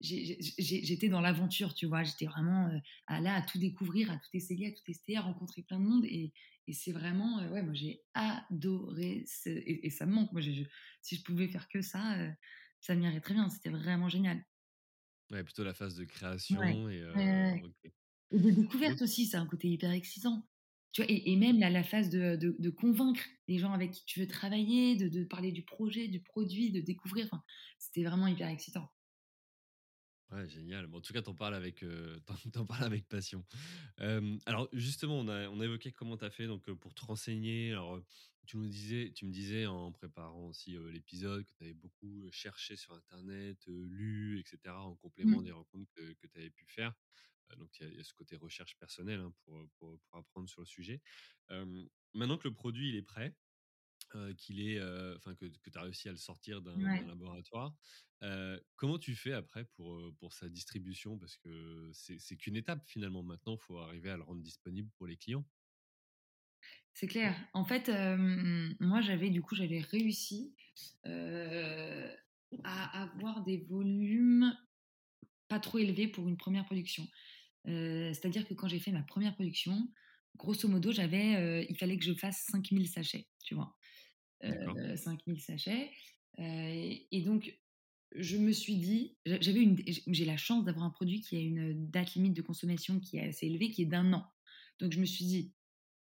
j'étais 0.00 1.08
dans 1.08 1.20
l'aventure, 1.20 1.74
tu 1.74 1.86
vois. 1.86 2.02
J'étais 2.02 2.26
vraiment 2.26 2.70
à, 3.06 3.20
là 3.20 3.34
à 3.34 3.42
tout 3.42 3.58
découvrir, 3.58 4.10
à 4.10 4.16
tout 4.16 4.30
essayer, 4.34 4.68
à 4.68 4.72
tout 4.72 4.82
tester, 4.84 5.16
à 5.16 5.22
rencontrer 5.22 5.62
plein 5.62 5.78
de 5.78 5.84
monde. 5.84 6.04
Et, 6.04 6.32
et 6.66 6.72
c'est 6.72 6.92
vraiment, 6.92 7.38
ouais, 7.50 7.62
moi 7.62 7.74
j'ai 7.74 8.02
adoré. 8.14 9.24
et, 9.46 9.90
ça 9.90 10.06
me 10.06 10.12
manque. 10.12 10.32
Moi, 10.32 10.42
si 10.42 11.16
je 11.16 11.22
pouvais 11.22 11.48
faire 11.48 11.68
que 11.68 11.82
ça, 11.82 12.16
ça 12.80 12.94
m'irait 12.94 13.20
très 13.20 13.34
bien. 13.34 13.48
C'était 13.48 13.70
vraiment 13.70 14.08
génial. 14.08 14.44
Ouais, 15.30 15.42
plutôt 15.42 15.64
la 15.64 15.74
phase 15.74 15.96
de 15.96 16.04
création 16.04 16.88
et, 16.88 17.02
de 18.32 18.50
découverte 18.50 19.00
aussi, 19.02 19.26
c'est 19.26 19.36
un 19.36 19.46
côté 19.46 19.68
hyper 19.68 19.90
excitant. 19.90 20.46
Tu 20.92 21.02
vois, 21.02 21.10
et, 21.10 21.36
même 21.36 21.58
la, 21.58 21.70
la 21.70 21.82
phase 21.82 22.08
de, 22.08 22.36
de, 22.36 22.70
convaincre 22.70 23.24
les 23.48 23.58
gens 23.58 23.72
avec 23.72 23.90
qui 23.90 24.04
tu 24.06 24.20
veux 24.20 24.28
travailler, 24.28 24.96
de, 24.96 25.08
de 25.08 25.24
parler 25.24 25.50
du 25.50 25.64
projet, 25.64 26.08
du 26.08 26.20
produit, 26.20 26.70
de 26.70 26.80
découvrir. 26.80 27.28
c'était 27.78 28.04
vraiment 28.04 28.28
hyper 28.28 28.48
excitant. 28.48 28.88
Ouais, 30.30 30.48
génial. 30.48 30.86
Bon, 30.86 30.98
en 30.98 31.00
tout 31.00 31.12
cas, 31.12 31.22
t'en 31.22 31.34
parles 31.34 31.54
avec, 31.54 31.84
t'en, 32.52 32.66
parles 32.66 32.84
avec 32.84 33.06
passion. 33.08 33.44
alors, 34.46 34.68
justement, 34.72 35.18
on 35.18 35.28
a, 35.28 35.48
on 35.48 35.60
a 35.60 35.64
évoqué 35.64 35.92
comment 35.92 36.16
tu 36.16 36.24
as 36.24 36.30
fait 36.30 36.46
donc, 36.46 36.70
pour 36.72 36.94
te 36.94 37.04
renseigner. 37.04 37.72
Alors, 37.72 38.02
tu, 38.46 38.56
nous 38.56 38.66
disais, 38.66 39.12
tu 39.14 39.26
me 39.26 39.32
disais 39.32 39.66
en 39.66 39.92
préparant 39.92 40.46
aussi 40.46 40.76
l'épisode 40.90 41.44
que 41.44 41.52
tu 41.56 41.64
avais 41.64 41.74
beaucoup 41.74 42.28
cherché 42.30 42.76
sur 42.76 42.94
Internet, 42.94 43.58
lu, 43.66 44.40
etc., 44.40 44.74
en 44.76 44.96
complément 44.96 45.40
mmh. 45.40 45.44
des 45.44 45.52
rencontres 45.52 45.90
que, 45.94 46.12
que 46.14 46.26
tu 46.26 46.38
avais 46.38 46.50
pu 46.50 46.66
faire. 46.66 46.94
donc, 47.58 47.68
il 47.80 47.94
y, 47.94 48.00
a 48.00 48.04
ce 48.04 48.14
côté 48.14 48.36
recherche 48.36 48.76
personnelle 48.78 49.20
hein, 49.20 49.32
pour, 49.44 49.68
pour, 49.78 49.98
pour, 50.00 50.18
apprendre 50.18 50.48
sur 50.48 50.60
le 50.60 50.66
sujet. 50.66 51.00
maintenant 52.14 52.38
que 52.38 52.48
le 52.48 52.54
produit 52.54 52.88
il 52.88 52.96
est 52.96 53.02
prêt, 53.02 53.34
qu'il 54.38 54.60
est, 54.60 54.80
enfin 55.16 55.34
que, 55.34 55.46
que 55.46 55.70
tu 55.70 55.78
as 55.78 55.82
réussi 55.82 56.08
à 56.08 56.12
le 56.12 56.18
sortir 56.18 56.62
d'un 56.62 56.76
laboratoire. 57.06 57.74
comment 58.76 58.98
tu 58.98 59.14
fais 59.14 59.32
après 59.32 59.64
pour, 59.64 60.00
pour 60.18 60.32
sa 60.32 60.48
distribution? 60.48 61.18
Parce 61.18 61.36
que 61.36 61.90
c'est 61.92 62.36
qu'une 62.36 62.56
étape 62.56 62.82
finalement. 62.86 63.22
Maintenant, 63.22 63.56
il 63.56 63.60
faut 63.62 63.78
arriver 63.78 64.10
à 64.10 64.16
le 64.16 64.22
rendre 64.22 64.42
disponible 64.42 64.90
pour 64.96 65.06
les 65.06 65.16
clients. 65.16 65.44
C'est 66.92 67.08
clair. 67.08 67.36
En 67.54 67.64
fait, 67.64 67.90
moi, 68.80 69.00
j'avais 69.00 69.30
du 69.30 69.42
coup, 69.42 69.54
j'avais 69.54 69.80
réussi 69.80 70.54
à 72.62 73.02
avoir 73.02 73.42
des 73.44 73.58
volumes 73.58 74.56
pas 75.48 75.58
trop 75.58 75.78
élevés 75.78 76.08
pour 76.08 76.28
une 76.28 76.36
première 76.36 76.64
production. 76.64 77.06
C'est-à-dire 77.66 78.46
que 78.46 78.54
quand 78.54 78.68
j'ai 78.68 78.78
fait 78.78 78.92
ma 78.92 79.02
première 79.02 79.34
production, 79.34 79.88
grosso 80.36 80.68
modo, 80.68 80.92
j'avais, 80.92 81.66
il 81.68 81.76
fallait 81.76 81.98
que 81.98 82.04
je 82.04 82.14
fasse 82.14 82.44
5000 82.50 82.88
sachets, 82.88 83.28
tu 83.42 83.54
vois? 83.54 83.74
5000 84.96 85.40
sachets. 85.40 85.90
et 86.38 87.22
donc, 87.24 87.58
je 88.14 88.36
me 88.36 88.52
suis 88.52 88.76
dit, 88.76 89.16
j'avais 89.26 89.62
une, 89.62 89.76
j'ai 89.86 90.24
la 90.24 90.36
chance 90.36 90.64
d'avoir 90.64 90.84
un 90.84 90.90
produit 90.90 91.20
qui 91.20 91.36
a 91.36 91.40
une 91.40 91.90
date 91.90 92.14
limite 92.14 92.34
de 92.34 92.42
consommation 92.42 93.00
qui 93.00 93.16
est 93.16 93.28
assez 93.28 93.46
élevée, 93.46 93.70
qui 93.70 93.82
est 93.82 93.86
d'un 93.86 94.12
an. 94.12 94.24
Donc, 94.78 94.92
je 94.92 95.00
me 95.00 95.04
suis 95.04 95.24
dit, 95.24 95.52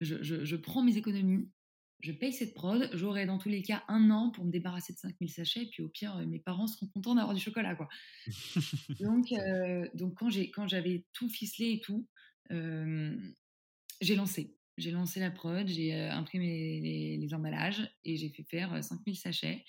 je, 0.02 0.22
je, 0.22 0.56
prends 0.56 0.84
mes 0.84 0.98
économies, 0.98 1.50
je 2.02 2.12
paye 2.12 2.34
cette 2.34 2.54
prod, 2.54 2.90
j'aurai 2.94 3.26
dans 3.26 3.38
tous 3.38 3.50
les 3.50 3.64
cas 3.64 3.84
un 3.88 4.12
an 4.12 4.30
pour 4.30 4.46
me 4.46 4.52
débarrasser 4.52 4.94
de 4.94 5.00
5000 5.00 5.32
sachets, 5.32 5.64
et 5.64 5.70
puis 5.70 5.82
au 5.82 5.90
pire, 5.90 6.16
mes 6.28 6.40
parents 6.40 6.68
seront 6.68 6.88
contents 6.88 7.16
d'avoir 7.16 7.34
du 7.34 7.42
chocolat, 7.42 7.76
quoi. 7.76 7.88
donc, 9.00 9.28
donc 9.96 10.14
quand, 10.16 10.30
j'ai, 10.30 10.52
quand 10.52 10.68
j'avais 10.68 11.06
tout 11.14 11.30
ficelé 11.30 11.72
et 11.72 11.80
tout, 11.80 12.08
j'ai 12.50 14.16
lancé. 14.16 14.56
J'ai 14.78 14.92
lancé 14.92 15.20
la 15.22 15.32
prod, 15.32 15.68
j'ai 15.68 15.94
imprimé 15.96 16.82
les, 16.82 17.34
emballages 17.34 17.90
et 18.04 18.18
j'ai 18.18 18.30
fait 18.30 18.44
faire 18.44 18.84
5000 18.84 19.16
sachets. 19.18 19.64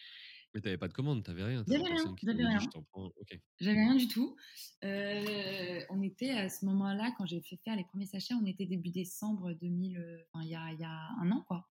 Mais 0.55 0.61
tu 0.61 0.69
avais 0.69 0.79
pas 0.79 0.89
de 0.89 0.93
commande, 0.95 1.23
tu 1.25 1.31
avais 1.31 1.45
rien, 1.45 1.65
J'avais 1.67 1.85
avais 1.85 1.95
rien, 1.95 2.17
j'avais 2.23 2.45
rien. 2.47 2.59
«Je 2.61 2.67
t'en 2.69 2.83
prends». 2.83 3.07
OK. 3.07 3.39
J'avais 3.61 3.79
rien 3.79 3.95
du 3.95 4.09
tout. 4.09 4.37
Heu, 4.85 5.79
on 5.91 6.03
était 6.03 6.31
à 6.31 6.49
ce 6.49 6.65
moment-là, 6.67 7.15
quand 7.17 7.25
j'ai 7.27 7.41
fait 7.41 7.59
faire 7.65 7.77
les 7.77 7.85
premiers 7.85 8.07
sachets, 8.07 8.35
on 8.35 8.45
était 8.47 8.67
début 8.67 8.91
décembre 8.91 9.53
2000, 9.55 9.99
heu, 9.99 10.19
enfin 10.33 10.45
il 10.45 10.51
y 10.51 10.55
a 10.55 10.73
il 10.73 10.81
y 10.81 10.85
a 10.85 11.09
1 11.21 11.31
an 11.31 11.43
quoi. 11.47 11.69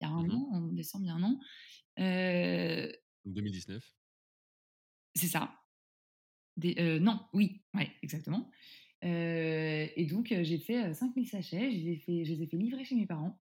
Il 0.00 0.06
y 0.06 0.10
a 0.10 0.12
1 0.12 0.24
Mmh 0.24 0.28
mh. 0.28 0.30
an, 0.30 0.48
en 0.52 0.60
décembre, 0.68 1.04
il 1.04 1.08
y 1.08 1.10
a 1.10 1.14
1 1.14 1.22
an. 1.24 1.40
Donc 3.24 3.34
2019. 3.34 3.94
c'est 5.14 5.26
ça. 5.28 5.54
Des 6.56 6.98
non, 7.00 7.20
oui, 7.32 7.62
ouais, 7.74 7.90
exactement. 8.02 8.50
Heu 9.04 9.88
et 9.96 10.06
donc 10.06 10.32
heu, 10.32 10.42
j'ai 10.44 10.58
fait, 10.58 10.88
heu, 10.90 10.94
5 10.94 11.14
000 11.16 11.26
sachets, 11.28 11.70
je 11.72 11.76
les 11.78 11.92
ai 11.92 11.96
fait 11.96 12.24
je 12.24 12.32
les 12.34 12.42
ai 12.42 12.46
fait 12.46 12.56
livrer 12.56 12.84
chez 12.84 12.96
mes 12.96 13.06
parents. 13.06 13.40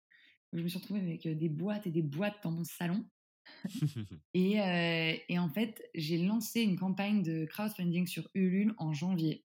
Je 0.53 0.63
me 0.63 0.69
suis 0.69 0.79
retrouvée 0.79 1.01
avec, 1.01 1.29
des 1.29 1.49
boîtes 1.51 1.87
et 1.87 1.93
des 1.93 2.03
boîtes 2.03 2.43
dans 2.45 2.53
mon 2.53 2.65
salon 2.65 3.07
et 5.29 5.39
en 5.39 5.49
fait, 5.49 5.83
j'ai 5.95 6.19
lancé 6.19 6.63
une 6.63 6.79
campagne 6.79 7.23
de 7.23 7.45
crowdfunding 7.47 8.07
sur 8.07 8.29
Ulule 8.35 8.75
en 8.79 8.93
janvier. 8.93 9.47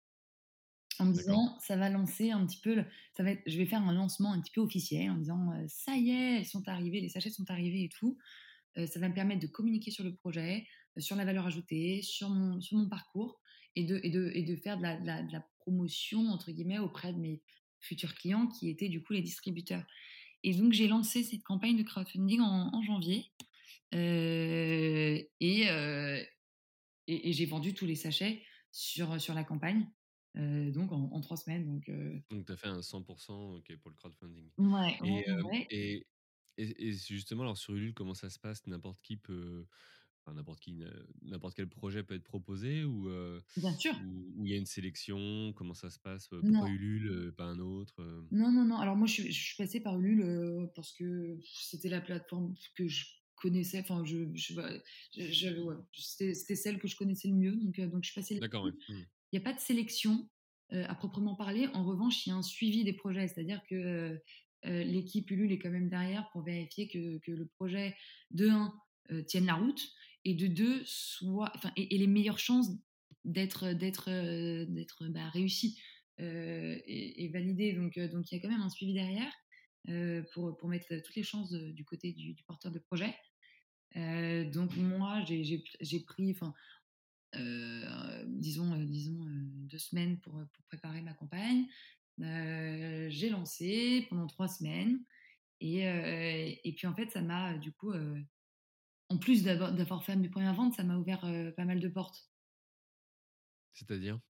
En 0.98 1.04
me 1.06 1.12
disant: 1.12 1.58
«Ça 1.60 1.76
va 1.76 1.90
lancer 1.90 2.30
un 2.30 2.46
petit 2.46 2.58
peu 2.60 2.74
le 2.74 2.86
ça 3.14 3.22
va 3.22 3.32
être 3.32 3.42
je 3.46 3.58
vais 3.58 3.66
faire 3.66 3.82
un 3.82 3.92
lancement 3.92 4.32
un 4.32 4.40
petit 4.40 4.50
peu 4.52 4.62
officiel 4.62 5.10
en 5.10 5.16
disant, 5.18 5.52
heu: 5.52 5.66
"Ça 5.68 5.94
y 5.96 6.10
est, 6.10 6.38
elles 6.38 6.46
sont 6.46 6.66
arrivées, 6.68 7.00
les 7.02 7.10
sachets 7.10 7.30
sont 7.30 7.50
arrivés 7.50 7.84
et 7.84 7.88
tout". 7.90 8.16
Ça 8.76 9.00
va 9.00 9.08
me 9.10 9.14
permettre 9.14 9.42
de 9.42 9.48
communiquer 9.48 9.90
sur 9.92 10.04
le 10.04 10.14
projet, 10.16 10.66
sur 10.98 11.16
la 11.16 11.24
valeur 11.26 11.46
ajoutée, 11.46 12.02
sur 12.02 12.30
mon 12.30 12.60
sur 12.60 12.78
mon 12.78 12.88
parcours 12.88 13.40
et 13.76 13.84
de 13.84 14.00
et 14.04 14.10
de 14.10 14.30
et 14.34 14.44
de 14.44 14.56
faire 14.56 14.78
de 14.78 14.82
la 14.84 15.00
de 15.00 15.06
la 15.06 15.22
de 15.24 15.32
la 15.32 15.46
«promotion» 15.66 16.28
entre 16.30 16.52
guillemets 16.52 16.78
auprès 16.78 17.12
de 17.12 17.18
mes 17.18 17.42
futurs 17.80 18.14
clients 18.14 18.46
qui 18.48 18.70
étaient 18.70 18.88
du 18.88 19.02
coup 19.02 19.12
les 19.14 19.22
distributeurs. 19.22 19.84
Et 20.44 20.54
donc 20.54 20.72
j'ai 20.74 20.88
lancé 20.88 21.24
cette 21.24 21.44
campagne 21.44 21.76
de 21.78 21.82
crowdfunding 21.84 22.40
en 22.40 22.70
en 22.74 22.82
janvier, 22.82 23.32
heu 23.94 23.98
et 25.40 25.68
heu 25.70 26.26
et 27.08 27.30
et 27.30 27.32
j'ai 27.32 27.46
vendu 27.46 27.74
tous 27.74 27.86
les 27.86 27.96
sachets 27.96 28.44
sur, 28.72 29.20
sur 29.20 29.34
la 29.34 29.44
campagne, 29.44 29.90
heu, 30.38 30.70
donc 30.72 30.92
en 30.92 31.10
en 31.12 31.20
3 31.20 31.36
semaines 31.38 31.66
donc 31.66 31.90
Donc 32.30 32.46
tu 32.46 32.52
as 32.52 32.56
fait 32.56 32.68
un 32.68 32.82
100 32.82 33.04
OK, 33.28 33.76
pour 33.78 33.90
le 33.90 33.96
crowdfunding. 33.96 34.50
Et 35.02 35.24
ouais, 35.44 35.68
et 35.70 36.06
et 36.58 36.88
et 36.88 36.92
justement, 36.92 37.42
alors 37.42 37.58
sur 37.58 37.74
Ulule, 37.74 37.94
comment 37.94 38.14
ça 38.14 38.30
se 38.30 38.38
passe? 38.38 38.66
N'importe 38.66 39.00
qui 39.02 39.16
peut 39.16 39.66
enfin 40.26 40.34
n'importe 40.34 40.60
qui, 40.60 40.82
n'importe 41.22 41.54
quel 41.54 41.68
projet 41.68 42.02
peut 42.02 42.14
être 42.14 42.24
proposé 42.24 42.84
ou 42.84 43.08
heu, 43.08 43.42
bien 43.56 43.74
sûr. 43.78 43.94
ou 43.94 44.32
ou 44.36 44.46
il 44.46 44.52
y 44.52 44.54
a 44.54 44.58
une 44.58 44.66
sélection? 44.66 45.52
Comment 45.54 45.74
ça 45.74 45.90
se 45.90 45.98
passe? 46.00 46.32
Heu, 46.32 46.42
pourquoi 46.42 46.68
Non, 46.68 46.68
Ulule, 46.68 47.06
heu, 47.08 47.32
pas 47.32 47.44
un 47.44 47.58
autre, 47.60 48.26
non, 48.30 48.50
non, 48.50 48.64
non. 48.64 48.76
Alors 48.78 48.96
moi, 48.96 49.06
je 49.06 49.12
suis 49.14 49.32
je 49.32 49.44
suis 49.46 49.56
passée 49.56 49.80
par 49.80 49.98
Ulule, 50.00 50.68
parce 50.74 50.92
que 50.92 51.38
c'était 51.44 51.88
la 51.88 52.00
plateforme 52.00 52.54
que 52.76 52.88
je 52.88 53.04
connaissais, 53.36 53.80
enfin 53.80 54.04
je 54.04 54.34
je 54.34 54.54
bah, 54.54 54.70
je 55.16 55.60
ouais, 55.60 55.76
c'était 55.92 56.34
c'était 56.34 56.56
celle 56.56 56.78
que 56.78 56.88
je 56.88 56.96
connaissais 56.96 57.28
le 57.28 57.34
mieux 57.34 57.54
donc 57.54 57.78
donc 57.80 58.02
je 58.02 58.10
suis 58.10 58.20
passée 58.20 58.40
D'accord. 58.40 58.66
Mmh. 58.88 59.02
Il 59.32 59.36
y 59.36 59.38
a 59.38 59.42
pas 59.44 59.52
de 59.52 59.60
sélection, 59.60 60.28
à 60.70 60.94
proprement 60.94 61.36
parler. 61.36 61.68
En 61.74 61.84
revanche, 61.84 62.26
il 62.26 62.30
y 62.30 62.32
a 62.32 62.36
un 62.36 62.42
suivi 62.42 62.84
des 62.84 62.92
projets, 62.92 63.28
c'est-à-dire 63.28 63.62
que, 63.68 64.20
l'équipe 64.64 65.30
Ulule 65.30 65.52
est 65.52 65.58
quand 65.60 65.70
même 65.70 65.88
derrière 65.88 66.28
pour 66.32 66.42
vérifier 66.42 66.88
que 66.88 67.18
que 67.18 67.30
le 67.30 67.46
projet, 67.46 67.96
de 68.32 68.48
1, 68.48 68.74
heu, 69.12 69.24
tienne 69.24 69.46
la 69.46 69.54
route 69.54 69.80
et 70.26 70.34
de 70.34 70.48
2, 70.48 70.82
soit 70.86 71.52
enfin 71.56 71.72
ait 71.76 71.88
les 71.98 72.06
meilleures 72.08 72.38
chances 72.40 72.70
d'être, 73.24 73.72
d'être, 73.74 74.10
heu, 74.10 74.66
d'être, 74.66 75.08
bah, 75.08 75.28
réussi, 75.30 75.80
heu 76.20 76.82
et 76.86 77.24
et 77.24 77.28
validé 77.30 77.72
donc 77.74 77.98
heu, 77.98 78.08
donc 78.08 78.30
il 78.32 78.36
y 78.36 78.38
a 78.38 78.42
quand 78.42 78.50
même 78.50 78.62
un 78.62 78.70
suivi 78.70 78.94
derrière, 78.94 79.32
pour, 80.32 80.56
pour 80.58 80.68
mettre 80.68 80.96
toutes 81.04 81.16
les 81.16 81.22
chances, 81.22 81.52
du 81.52 81.84
côté 81.84 82.12
du 82.12 82.34
porteur 82.46 82.72
de 82.72 82.78
projet. 82.80 83.14
Donc 83.94 84.76
moi, 84.76 85.24
j'ai 85.26 86.00
pris 86.00 86.34
disons, 88.26 88.76
disons, 88.84 89.24
heu, 89.26 89.42
2 89.68 89.78
semaines 89.78 90.20
pour, 90.20 90.34
pour 90.52 90.64
préparer 90.66 91.02
ma 91.02 91.14
campagne. 91.14 91.66
J'ai 92.18 93.30
lancé 93.30 94.06
pendant 94.08 94.26
3 94.26 94.48
semaines 94.48 95.04
et 95.60 95.82
et 96.68 96.74
puis 96.74 96.86
en 96.88 96.94
fait, 96.94 97.10
ça 97.10 97.22
m'a, 97.22 97.58
du 97.58 97.72
coup, 97.72 97.92
en 99.08 99.18
plus 99.18 99.42
d'avoir 99.44 100.04
fait 100.04 100.16
mes 100.16 100.28
premières 100.28 100.54
ventes, 100.54 100.74
ça 100.74 100.84
m'a 100.84 100.96
ouvert, 100.96 101.20
pas 101.56 101.64
mal 101.64 101.80
de 101.80 101.88
portes. 101.88 102.30
C'est-à-dire? 103.72 104.20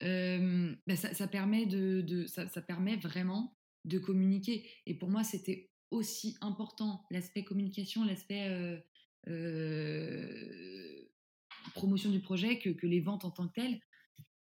Bah, 0.00 0.96
ça 0.96 1.14
ça 1.14 1.26
permet 1.26 1.66
de 1.66 2.02
de 2.02 2.26
ça 2.26 2.48
ça 2.48 2.60
permet 2.60 2.96
vraiment 2.96 3.56
de 3.84 3.98
communiquer 3.98 4.68
et 4.84 4.94
pour 4.98 5.08
moi, 5.08 5.24
c'était 5.24 5.70
aussi 5.90 6.36
important 6.40 7.06
l'aspect 7.10 7.44
communication, 7.44 8.04
l'aspect, 8.04 8.82
promotion 11.74 12.10
du 12.10 12.20
projet 12.20 12.58
que 12.58 12.70
que 12.70 12.86
les 12.86 13.00
ventes 13.00 13.24
en 13.24 13.30
tant 13.30 13.48
que 13.48 13.54
telles. 13.54 13.80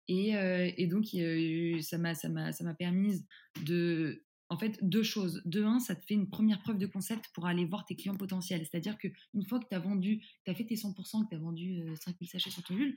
Et, 0.08 0.30
et 0.76 0.86
donc 0.86 1.06
ça 1.82 1.98
m'a 1.98 2.74
permise 2.74 3.26
de 3.64 4.25
en 4.48 4.58
fait 4.58 4.78
2 4.82 5.02
choses. 5.02 5.42
De 5.44 5.62
1, 5.64 5.80
ça 5.80 5.96
te 5.96 6.04
fait 6.04 6.14
une 6.14 6.28
première 6.30 6.60
preuve 6.60 6.78
de 6.78 6.86
concept 6.86 7.26
pour 7.34 7.46
aller 7.46 7.64
voir 7.64 7.84
tes 7.84 7.96
clients 7.96 8.16
potentiels. 8.16 8.60
C'est-à-dire 8.62 8.98
qu'une 8.98 9.44
fois 9.48 9.60
que 9.60 9.66
tu 9.68 9.74
as 9.74 9.78
vendu, 9.80 10.20
tu 10.44 10.50
as 10.50 10.54
fait 10.54 10.64
tes 10.66 10.76
100% 10.76 11.24
que 11.24 11.30
tu 11.30 11.36
as 11.36 11.38
vendu, 11.38 11.82
heu, 11.82 11.94
5 11.96 12.16
000 12.20 12.30
sachets 12.30 12.50
sur 12.50 12.62
ton 12.62 12.74
Ulule, 12.74 12.96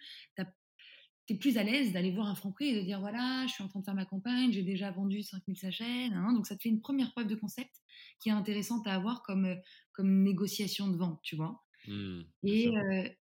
tu 1.27 1.33
es 1.33 1.37
plus 1.37 1.57
à 1.57 1.63
l'aise 1.63 1.93
d'aller 1.93 2.11
voir 2.11 2.27
un 2.27 2.35
Franprix 2.35 2.69
et 2.69 2.75
de 2.75 2.81
dire: 2.85 2.99
«Voilà, 2.99 3.45
je 3.47 3.53
suis 3.53 3.63
en 3.63 3.67
train 3.67 3.79
de 3.81 3.85
faire 3.85 3.93
ma 3.95 4.05
campagne, 4.05 4.51
j'ai 4.51 4.63
déjà 4.63 4.91
vendu 4.91 5.21
5 5.21 5.43
000 5.47 5.57
sachets, 5.57 6.09
nin 6.09 6.21
nin». 6.23 6.33
Donc 6.33 6.47
ça 6.47 6.55
te 6.55 6.61
fait 6.61 6.69
une 6.69 6.81
première 6.81 7.11
preuve 7.11 7.27
de 7.27 7.35
concept 7.35 7.71
qui 8.19 8.29
est 8.29 8.31
intéressante 8.31 8.87
à 8.87 8.95
avoir 8.95 9.21
comme, 9.23 9.45
heu, 9.45 9.57
comme 9.93 10.23
négociation 10.23 10.87
de 10.87 10.97
vente, 10.97 11.19
tu 11.23 11.35
vois? 11.35 11.61
Mmh, 11.85 12.31
Et. 12.45 12.69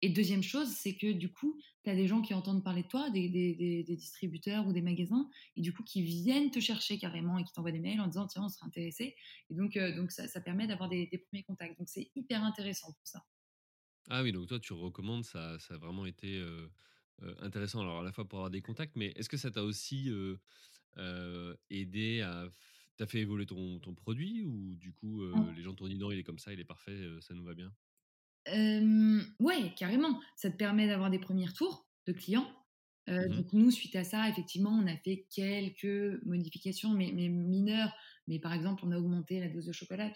Et 0.05 0.09
deuxième 0.11 0.43
chose, 0.43 0.69
c'est 0.69 0.97
que 0.97 1.13
du 1.13 1.33
coup, 1.33 1.59
tu 1.85 1.91
as 1.91 1.95
des 1.97 2.07
gens 2.07 2.23
qui 2.23 2.35
entendent 2.35 2.65
parler 2.65 2.83
de 2.83 2.89
toi, 2.89 3.11
des 3.11 3.29
des 3.29 3.55
des 3.55 3.85
des 3.85 3.97
distributeurs 3.97 4.67
ou 4.67 4.73
des 4.73 4.83
magasins 4.83 5.29
et 5.57 5.63
du 5.63 5.73
coup 5.73 5.83
qui 5.85 6.03
viennent 6.03 6.51
te 6.51 6.61
chercher 6.61 6.99
carrément 6.99 7.39
et 7.39 7.45
qui 7.45 7.53
t'envoient 7.53 7.73
des 7.73 7.81
mails 7.81 8.01
en 8.01 8.07
disant: 8.09 8.27
«Tiens, 8.27 8.45
on 8.45 8.49
serait 8.49 8.67
intéressé» 8.67 9.17
et 9.51 9.55
donc 9.55 9.77
heu, 9.77 9.95
donc 9.95 10.11
ça 10.13 10.29
ça 10.29 10.41
permet 10.41 10.67
d'avoir 10.67 10.89
des 10.89 11.09
1 11.13 11.43
contacts. 11.43 11.79
Donc 11.79 11.89
c'est 11.89 12.11
hyper 12.15 12.43
intéressant 12.45 12.93
pour 12.93 13.07
ça. 13.07 13.25
Ah 14.11 14.23
oui, 14.23 14.33
donc 14.33 14.49
toi, 14.49 14.59
tu 14.61 14.73
recommandes, 14.75 15.25
ça 15.25 15.59
ça 15.59 15.75
a 15.75 15.79
vraiment 15.79 16.05
été, 16.07 16.39
intéressant. 17.41 17.81
Alors, 17.81 18.01
à 18.01 18.05
la 18.05 18.13
fois 18.13 18.29
pour 18.29 18.39
avoir 18.41 18.51
des 18.51 18.63
contacts, 18.63 18.97
mais 18.97 19.09
est-ce 19.17 19.29
que 19.29 19.37
ça 19.39 19.51
t'a 19.51 19.63
aussi, 19.65 20.11
aidé 21.71 22.21
à 22.23 22.49
tu 22.97 23.07
fait 23.09 23.21
évoluer 23.21 23.47
ton 23.47 23.81
ton 23.81 23.95
produit 23.95 24.45
ou 24.45 24.77
du 24.77 24.93
coup, 24.93 25.25
les 25.51 25.63
gens 25.63 25.75
t'ont 25.75 25.89
dit: 25.89 25.99
«Non, 25.99 26.11
il 26.13 26.19
est 26.19 26.25
comme 26.25 26.39
ça, 26.39 26.53
il 26.53 26.61
est 26.61 26.65
parfait, 26.65 27.09
ça 27.21 27.35
nous 27.35 27.45
va 27.45 27.55
bien»? 27.55 27.75
Hem, 28.47 29.25
ouais, 29.41 29.73
carrément. 29.77 30.21
Ça 30.37 30.51
te 30.51 30.57
permet 30.57 30.87
d'avoir 30.87 31.11
des 31.11 31.19
premiers 31.19 31.47
retours 31.47 31.89
de 32.07 32.13
clients. 32.13 32.49
Mmh 33.17 33.27
mh. 33.29 33.37
donc 33.37 33.53
nous, 33.53 33.71
suite 33.71 33.97
à 33.97 34.05
ça, 34.05 34.29
effectivement, 34.29 34.71
on 34.71 34.87
a 34.87 34.97
fait 34.97 35.27
quelques 35.35 36.23
modifications, 36.25 36.91
mais 36.91 37.13
mais 37.15 37.29
mineures. 37.29 37.93
Mais 38.29 38.39
par 38.39 38.55
exemple, 38.55 38.83
on 38.87 38.93
a 38.93 38.99
augmenté 38.99 39.41
la 39.41 39.49
dose 39.49 39.67
de 39.67 39.73
chocolat 39.73 40.11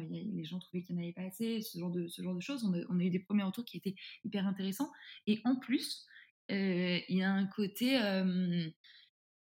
il 0.00 0.16
y 0.16 0.18
a 0.18 0.22
les 0.34 0.44
gens 0.44 0.58
trouvaient 0.58 0.82
qu'il 0.82 0.96
y 0.96 0.98
en 0.98 1.02
avait 1.02 1.12
pas 1.12 1.22
assez, 1.22 1.60
ce 1.62 1.78
genre 1.78 1.90
de 1.90 2.08
ce 2.08 2.22
genre 2.22 2.34
de 2.34 2.40
choses. 2.40 2.64
On 2.64 2.74
a 2.74 2.78
on 2.88 2.98
a 2.98 3.04
eu 3.04 3.10
des 3.10 3.20
premiers 3.20 3.44
retours 3.44 3.64
qui 3.64 3.76
étaient 3.76 3.94
hyper 4.24 4.46
intéressants 4.46 4.90
et 5.28 5.40
en 5.44 5.56
plus, 5.56 6.04
il 6.48 7.04
y 7.16 7.22
a 7.22 7.32
un 7.32 7.46
côté, 7.46 7.96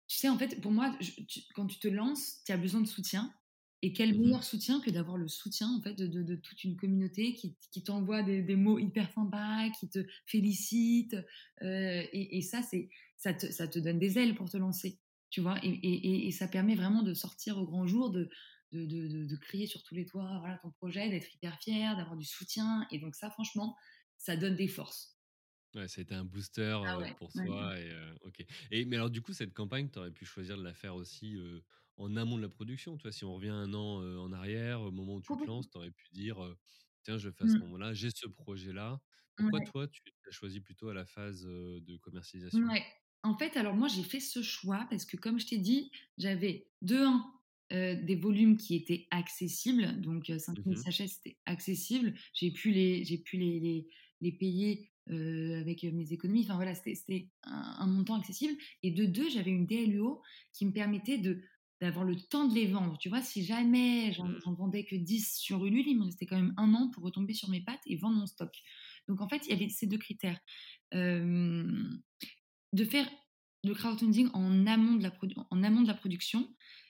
tu 0.09 0.19
sais, 0.19 0.29
en 0.29 0.39
fait, 0.39 0.61
pour 0.61 0.73
moi, 0.73 0.95
je 1.01 1.13
tu 1.27 1.41
quand 1.55 1.67
tu 1.67 1.79
te 1.79 1.89
lances, 1.89 2.43
tu 2.45 2.53
as 2.53 2.57
besoin 2.57 2.81
de 2.83 2.87
soutien 2.87 3.33
et 3.83 3.93
quel 3.93 4.15
Mmh 4.15 4.19
meilleur 4.19 4.45
soutien 4.45 4.81
que 4.81 4.91
d'avoir 4.91 5.17
le 5.17 5.29
soutien, 5.29 5.69
en 5.77 5.83
fait, 5.83 5.95
de 5.95 6.07
de 6.07 6.23
de 6.23 6.37
toute 6.37 6.65
une 6.65 6.77
communauté 6.77 7.35
qui 7.35 7.57
qui 7.73 7.83
t'envoie 7.85 8.23
des 8.23 8.43
des 8.43 8.57
mots 8.57 8.79
hyper 8.79 9.11
sympas, 9.13 9.71
qui 9.79 9.89
te 9.89 10.05
félicite, 10.27 11.15
heu 11.63 12.03
et 12.13 12.39
et 12.39 12.43
ça, 12.43 12.63
c'est 12.63 12.89
ça 13.17 13.35
te 13.35 13.47
ça 13.51 13.69
te 13.69 13.79
donne 13.79 13.99
des 13.99 14.19
ailes 14.19 14.35
pour 14.35 14.49
te 14.51 14.57
lancer, 14.57 15.01
tu 15.31 15.41
vois? 15.41 15.59
Et 15.65 16.27
et 16.29 16.31
ça 16.33 16.49
permet 16.49 16.75
vraiment 16.77 17.03
de 17.03 17.15
sortir 17.15 17.59
au 17.59 17.67
grand 17.67 17.87
jour, 17.87 18.11
de 18.11 18.31
de 18.73 19.27
de 19.27 19.37
crier 19.37 19.67
sur 19.67 19.83
tous 19.83 19.95
les 19.95 20.07
toits, 20.07 20.39
voilà, 20.41 20.59
ton 20.59 20.71
projet, 20.71 21.09
d'être 21.11 21.35
hyper 21.35 21.59
fier, 21.61 21.97
d'avoir 21.97 22.17
du 22.17 22.25
soutien 22.25 22.87
et 22.91 22.99
donc 22.99 23.15
ça, 23.15 23.31
franchement, 23.31 23.77
ça 24.17 24.37
donne 24.37 24.57
des 24.57 24.69
forces. 24.69 25.19
Ouais, 25.75 25.89
ça 25.89 26.01
a 26.01 26.03
été 26.03 26.15
un 26.15 26.25
booster, 26.27 26.77
Ah 26.85 26.99
ouais, 26.99 27.17
pour 27.17 27.33
ouais, 27.35 27.49
ouais. 27.59 27.73
soi 27.73 27.81
et 27.81 27.91
heu, 27.91 28.15
OK 28.23 28.45
et 28.71 28.85
mais 28.85 28.97
alors 28.97 29.09
du 29.09 29.23
coup, 29.23 29.33
cette 29.33 29.55
campagne, 29.55 29.89
tu 29.91 29.99
aurais 29.99 30.11
pu 30.11 30.27
choisir 30.27 30.59
de 30.59 30.63
la 30.63 30.75
faire 30.75 30.95
aussi, 30.95 31.35
en 31.97 32.17
amont 32.17 32.37
de 32.37 32.43
la 32.43 32.49
production, 32.49 32.97
tu 32.97 33.03
vois? 33.03 33.13
Si 33.13 33.25
on 33.25 33.35
revient 33.35 33.49
un 33.51 33.73
an, 33.75 34.03
en 34.03 34.33
arrière, 34.33 34.81
au 34.83 34.91
moment 34.93 35.17
où 35.17 35.23
tu 35.23 35.37
te 35.37 35.47
lances, 35.47 35.69
tu 35.71 35.77
aurais 35.79 35.91
pu 35.93 36.09
dire, 36.13 36.39
«Tiens, 37.05 37.19
je 37.19 37.31
fais 37.31 37.45
à 37.45 37.49
ce 37.49 37.55
Mmh. 37.55 37.63
moment-là, 37.63 37.95
j'ai 37.95 38.11
ce 38.11 38.27
projet-là». 38.29 39.01
Pourquoi 39.37 39.61
Ouais. 39.61 39.73
toi, 39.73 39.89
tu 39.89 40.03
as 40.29 40.31
choisi 40.33 40.61
plutôt 40.61 40.89
à 40.89 40.95
la 40.95 41.07
phase, 41.07 41.43
de 41.45 41.97
commercialisation? 41.99 42.71
Ouais. 42.71 42.85
En 43.23 43.37
fait, 43.39 43.57
alors 43.57 43.75
moi, 43.77 43.89
j'ai 43.89 44.03
fait 44.03 44.21
ce 44.21 44.43
choix 44.43 44.87
parce 44.91 45.05
que 45.05 45.17
comme 45.17 45.39
je 45.39 45.47
t'ai 45.47 45.59
dit, 45.59 45.91
j'avais 46.19 46.71
de 46.83 46.97
1, 47.05 47.33
heu, 47.73 47.97
des 47.97 48.17
volumes 48.17 48.57
qui 48.57 48.75
étaient 48.75 49.07
accessibles, 49.11 50.01
donc 50.01 50.29
heu, 50.31 50.39
5 50.39 50.59
000 50.67 50.77
Mmh 50.77 50.85
sachets, 50.85 51.07
c'était 51.09 51.39
accessible. 51.47 52.15
J'ai 52.35 52.51
pu 52.51 52.73
les 52.73 53.05
j'ai 53.05 53.19
pu 53.19 53.37
les 53.37 53.61
les 53.61 53.89
les 54.21 54.33
payer, 54.33 54.91
avec, 55.09 55.83
mes 55.85 56.13
économies. 56.13 56.43
Enfin 56.45 56.57
voilà, 56.57 56.75
c'était 56.75 57.31
un 57.45 57.77
un 57.81 57.87
montant 57.87 58.17
accessible 58.19 58.57
et 58.83 58.91
de 58.91 59.05
2, 59.07 59.29
j'avais 59.31 59.51
une 59.51 59.67
DLUO 59.67 60.23
qui 60.53 60.67
me 60.67 60.73
permettait 60.73 61.19
de 61.19 61.43
d'avoir 61.83 62.05
le 62.05 62.17
temps 62.17 62.47
de 62.47 62.55
les 62.55 62.69
vendre. 62.69 62.97
Tu 62.99 63.09
vois, 63.09 63.21
si 63.23 63.45
jamais 63.45 64.13
j'en 64.13 64.29
Mmh. 64.29 64.55
vendais 64.55 64.85
que 64.85 64.95
10 64.97 65.37
sur 65.37 65.67
Ulule, 65.67 65.89
il 65.89 65.99
me 65.99 66.05
restait 66.05 66.27
quand 66.27 66.37
même 66.37 66.55
un 66.57 66.73
an 66.75 66.91
pour 66.91 67.03
retomber 67.03 67.35
sur 67.35 67.51
mes 67.51 67.61
pattes 67.61 67.83
et 67.87 67.97
vendre 67.97 68.17
mon 68.17 68.27
stock. 68.27 68.55
Donc 69.09 69.21
en 69.21 69.29
fait, 69.29 69.47
il 69.47 69.51
y 69.51 69.53
avait 69.53 69.69
ces 69.69 69.89
2 69.89 69.99
critères. 69.99 70.41
De 70.93 72.85
faire 72.85 73.11
le 73.65 73.75
crowdfunding 73.75 74.29
en 74.33 74.67
amont 74.67 74.95
de 74.97 75.03
la 75.03 75.11
produ 75.11 75.35
en 75.51 75.63
amont 75.63 75.83
de 75.83 75.89
la 75.89 75.95
production, 75.95 76.49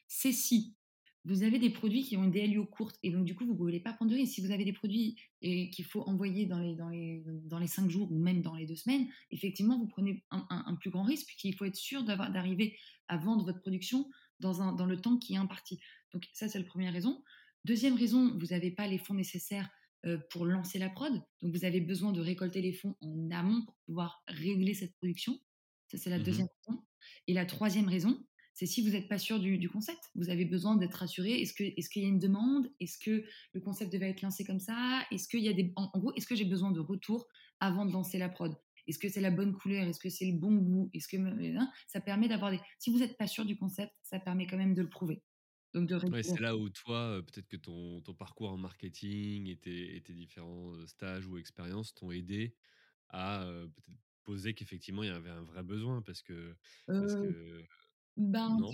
c'est 0.08 0.32
si 0.32 0.76
vous 1.24 1.44
avez 1.44 1.58
des 1.60 1.70
produits 1.70 2.02
qui 2.02 2.16
ont 2.16 2.24
une 2.24 2.32
DLUO 2.32 2.66
courte 2.66 2.98
et 3.04 3.10
donc 3.12 3.24
du 3.24 3.34
coup, 3.34 3.46
vous 3.46 3.52
ne 3.52 3.58
voulez 3.58 3.80
pas 3.80 3.92
prendre 3.92 4.10
de 4.10 4.16
risques. 4.16 4.34
Si 4.34 4.40
vous 4.40 4.50
avez 4.50 4.64
des 4.64 4.72
produits 4.72 5.16
et 5.40 5.70
qu'il 5.70 5.84
faut 5.84 6.02
envoyer 6.02 6.46
dans 6.46 6.58
les 6.58 6.74
dans 6.74 6.88
les 6.88 7.22
dans 7.44 7.58
les 7.60 7.68
5 7.68 7.88
jours 7.90 8.10
ou 8.12 8.18
même 8.18 8.42
dans 8.42 8.56
les 8.56 8.66
2 8.66 8.74
semaines, 8.76 9.06
effectivement, 9.30 9.78
vous 9.78 9.86
prenez 9.86 10.24
un 10.30 10.46
un 10.50 10.64
un 10.66 10.74
plus 10.76 10.90
grand 10.90 11.04
risque 11.04 11.26
puisqu'il 11.26 11.54
faut 11.54 11.64
être 11.64 11.76
sûr 11.76 12.04
d'avoir 12.04 12.30
d'arriver 12.32 12.76
à 13.08 13.16
vendre 13.16 13.44
votre 13.44 13.60
production 13.60 14.10
dans 14.42 14.62
un 14.62 14.72
dans 14.74 14.86
le 14.86 15.00
temps 15.00 15.18
qui 15.18 15.34
est 15.34 15.38
imparti. 15.38 15.80
Donc 16.12 16.28
ça, 16.34 16.48
c'est 16.48 16.58
la 16.58 16.64
première 16.66 16.92
raison. 16.92 17.24
Deuxième 17.64 17.96
raison, 17.96 18.36
vous 18.38 18.46
n'avez 18.48 18.70
pas 18.72 18.86
les 18.88 18.98
fonds 18.98 19.14
nécessaires, 19.14 19.70
heu, 20.06 20.20
pour 20.30 20.44
lancer 20.46 20.78
la 20.78 20.90
prod. 20.90 21.12
Donc 21.40 21.54
vous 21.56 21.64
avez 21.64 21.80
besoin 21.80 22.12
de 22.12 22.20
récolter 22.20 22.60
les 22.62 22.72
fonds 22.72 22.96
en 23.00 23.30
amont 23.30 23.64
pour 23.64 23.76
pouvoir 23.86 24.22
régler 24.28 24.74
cette 24.74 24.94
production. 24.96 25.40
Ça, 25.86 25.98
c'est 25.98 26.10
la 26.10 26.18
Mmh 26.18 26.24
mh. 26.30 26.42
deuxième 26.42 26.48
raison. 26.66 26.82
Et 27.26 27.34
la 27.34 27.46
troisième 27.46 27.88
raison, 27.88 28.24
c'est 28.54 28.66
si 28.66 28.82
vous 28.82 28.90
n'êtes 28.90 29.08
pas 29.08 29.18
sûr 29.18 29.40
du, 29.40 29.58
du 29.58 29.68
concept. 29.68 30.10
Vous 30.14 30.30
avez 30.30 30.44
besoin 30.44 30.76
d'être 30.76 30.94
rassuré. 30.94 31.40
Est-ce 31.40 31.54
qu'il 31.54 32.02
y 32.02 32.04
a 32.04 32.08
une 32.08 32.18
demande? 32.18 32.70
Est-ce 32.80 32.98
que 32.98 33.24
le 33.52 33.60
concept 33.60 33.92
devait 33.92 34.10
être 34.10 34.22
lancé 34.22 34.44
comme 34.44 34.60
ça? 34.60 35.06
Est-ce 35.10 35.28
qu'il 35.28 35.40
y 35.40 35.48
a 35.48 35.52
des 35.52 35.72
en, 35.76 35.90
en 35.92 35.98
gros, 35.98 36.12
est-ce 36.14 36.26
que 36.26 36.34
j'ai 36.34 36.44
besoin 36.44 36.70
de 36.72 36.80
retour 36.80 37.28
avant 37.60 37.86
de 37.86 37.92
lancer 37.92 38.18
la 38.18 38.28
prod? 38.28 38.54
Est-ce 38.86 38.98
que 38.98 39.08
c'est 39.08 39.20
la 39.20 39.30
bonne 39.30 39.54
couleur? 39.54 39.86
Est-ce 39.88 40.00
que 40.00 40.10
c'est 40.10 40.26
le 40.30 40.38
bon 40.38 40.54
goût? 40.56 40.90
Est-ce 40.94 41.08
que 41.08 41.16
hein, 41.56 41.70
ça 41.88 42.00
permet 42.00 42.28
d'avoir 42.28 42.50
des 42.50 42.60
si 42.78 42.90
vous 42.90 42.98
n'êtes 42.98 43.16
pas 43.18 43.26
sûr 43.26 43.44
du 43.44 43.56
concept, 43.56 43.92
ça 44.02 44.20
permet 44.20 44.46
quand 44.46 44.56
même 44.58 44.74
de 44.74 44.82
le 44.82 44.88
prouver. 44.90 45.22
Donc 45.74 45.88
de 45.88 45.96
Ouais, 46.10 46.22
c'est 46.22 46.40
là 46.40 46.56
où 46.56 46.68
toi, 46.68 47.18
heu, 47.18 47.22
peut-être 47.24 47.48
que 47.48 47.56
ton 47.56 48.02
ton 48.02 48.12
parcours 48.14 48.50
en 48.50 48.56
marketing 48.58 49.46
et 49.48 49.56
tes 49.56 49.96
et 49.96 50.02
tes 50.02 50.12
différents, 50.14 50.74
heu, 50.76 50.86
stages 50.86 51.26
ou 51.26 51.38
expériences 51.38 51.94
t'ont 51.94 52.10
aidé 52.10 52.56
à, 53.10 53.44
peut-être 53.46 53.70
poser 54.24 54.54
qu'effectivement 54.54 55.02
il 55.04 55.08
y 55.08 55.12
avait 55.12 55.30
un 55.30 55.42
vrai 55.44 55.62
besoin 55.64 56.02
parce 56.02 56.22
que 56.22 56.56
parce 56.96 57.14
Euh, 57.14 57.16
que 57.16 57.64
ben, 58.16 58.64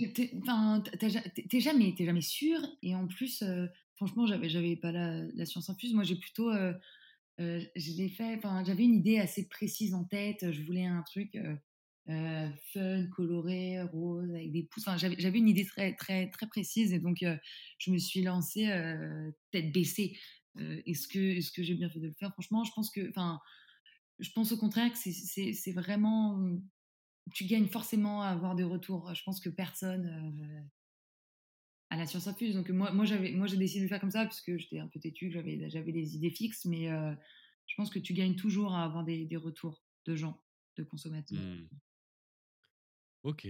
t'es, 1.49 1.59
jamais, 1.61 1.95
jamais 2.05 2.21
sûr. 2.21 2.59
Et 2.83 2.95
en 2.95 3.07
plus, 3.07 3.41
euh, 3.43 3.67
franchement, 3.95 4.25
j'avais, 4.27 4.49
j'avais 4.49 4.75
pas 4.77 4.91
la, 4.91 5.25
la 5.33 5.45
science 5.45 5.69
infuse. 5.69 5.93
Moi, 5.93 6.03
j'ai 6.03 6.15
plutôt, 6.17 6.49
euh, 6.51 6.73
euh, 7.39 7.61
fait. 8.09 8.39
J'avais 8.65 8.83
une 8.83 8.95
idée 8.95 9.17
assez 9.17 9.47
précise 9.47 9.93
en 9.93 10.03
tête. 10.03 10.51
Je 10.51 10.61
voulais 10.63 10.85
un 10.85 11.03
truc 11.03 11.35
euh, 11.35 11.55
euh, 12.09 12.49
fun, 12.73 13.07
coloré, 13.15 13.81
rose, 13.81 14.29
avec 14.31 14.51
des 14.51 14.63
pouces. 14.63 14.85
J'avais, 14.97 15.39
une 15.39 15.47
idée 15.47 15.65
très, 15.65 15.95
très, 15.95 16.29
très 16.29 16.47
précise. 16.47 16.93
Et 16.93 16.99
donc, 16.99 17.23
je 17.77 17.91
me 17.91 17.97
suis 17.97 18.21
lancée 18.21 18.67
tête 19.51 19.71
baissée. 19.71 20.17
Est-ce 20.57 21.07
que, 21.07 21.37
est-ce 21.37 21.51
que 21.51 21.63
j'ai 21.63 21.75
bien 21.75 21.89
fait 21.89 21.99
de 21.99 22.07
le 22.07 22.13
faire? 22.13 22.31
Franchement, 22.33 22.63
je 22.63 22.71
pense 22.73 22.89
que, 22.89 23.11
je 24.19 24.31
pense 24.31 24.51
au 24.51 24.57
contraire 24.57 24.91
que 24.91 24.97
c'est 24.97 25.71
vraiment 25.71 26.59
tu 27.31 27.45
gagnes 27.45 27.67
forcément 27.67 28.23
à 28.23 28.29
avoir 28.29 28.55
des 28.55 28.63
retours. 28.63 29.13
Je 29.13 29.23
pense 29.23 29.39
que 29.39 29.49
personne 29.49 30.67
euh, 31.91 31.95
a 31.95 31.97
la 31.97 32.05
science 32.05 32.27
infuse. 32.27 32.55
Donc 32.55 32.69
moi, 32.69 32.91
moi 32.91 33.05
j'avais, 33.05 33.31
moi 33.31 33.47
j'ai 33.47 33.57
décidé 33.57 33.83
de 33.85 33.89
faire 33.89 33.99
comme 33.99 34.11
ça 34.11 34.23
parce 34.23 34.41
que 34.41 34.57
j'étais 34.57 34.79
un 34.79 34.87
peu 34.87 34.99
têtue, 34.99 35.31
j'avais, 35.31 35.69
j'avais 35.69 35.91
des 35.91 36.15
idées 36.15 36.31
fixes, 36.31 36.65
mais 36.65 36.91
euh, 36.91 37.13
je 37.67 37.75
pense 37.75 37.89
que 37.89 37.99
tu 37.99 38.13
gagnes 38.13 38.35
toujours 38.35 38.73
à 38.75 38.83
avoir 38.83 39.03
des, 39.03 39.25
des 39.25 39.37
retours 39.37 39.83
de 40.05 40.15
gens, 40.15 40.43
de 40.77 40.83
consommateurs. 40.83 41.37
Mmh. 41.37 41.67
OK. 43.23 43.47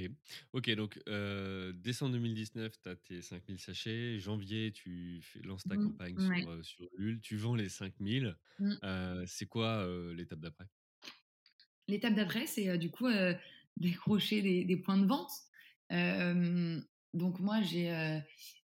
OK, 0.54 0.70
donc 0.72 1.00
heu, 1.08 1.74
décembre 1.76 2.14
2019, 2.14 2.82
tu 2.82 2.90
as 2.90 2.96
tes 2.96 3.22
5 3.22 3.44
000 3.46 3.60
sachets. 3.60 4.18
Janvier, 4.20 4.72
tu 4.72 5.20
fais 5.22 5.42
lances 5.42 5.68
ta 5.68 5.76
Mmh, 5.76 5.86
campagne 5.86 6.18
ouais. 6.18 6.42
sur, 6.42 6.66
sur 6.66 6.90
Ulule. 6.98 7.22
Tu 7.22 7.38
vends 7.38 7.56
les 7.56 7.70
5 7.70 8.00
000. 8.00 8.36
Mmh. 8.60 8.76
C'est 9.28 9.46
quoi, 9.48 9.88
l'étape 10.16 10.40
d'après? 10.40 10.66
L'étape 11.88 12.14
d'après, 12.16 12.48
c'est 12.48 12.70
euh, 12.70 12.78
du 12.78 12.90
coup 12.92 13.08
euh, 13.08 13.34
décrocher 13.78 14.42
des, 14.42 14.64
des 14.66 14.78
points 14.78 14.98
de 14.98 15.06
vente. 15.06 15.32
Euh, 17.16 17.18
donc 17.18 17.40
moi, 17.40 17.62
j'ai 17.62 17.92
euh, 17.92 18.20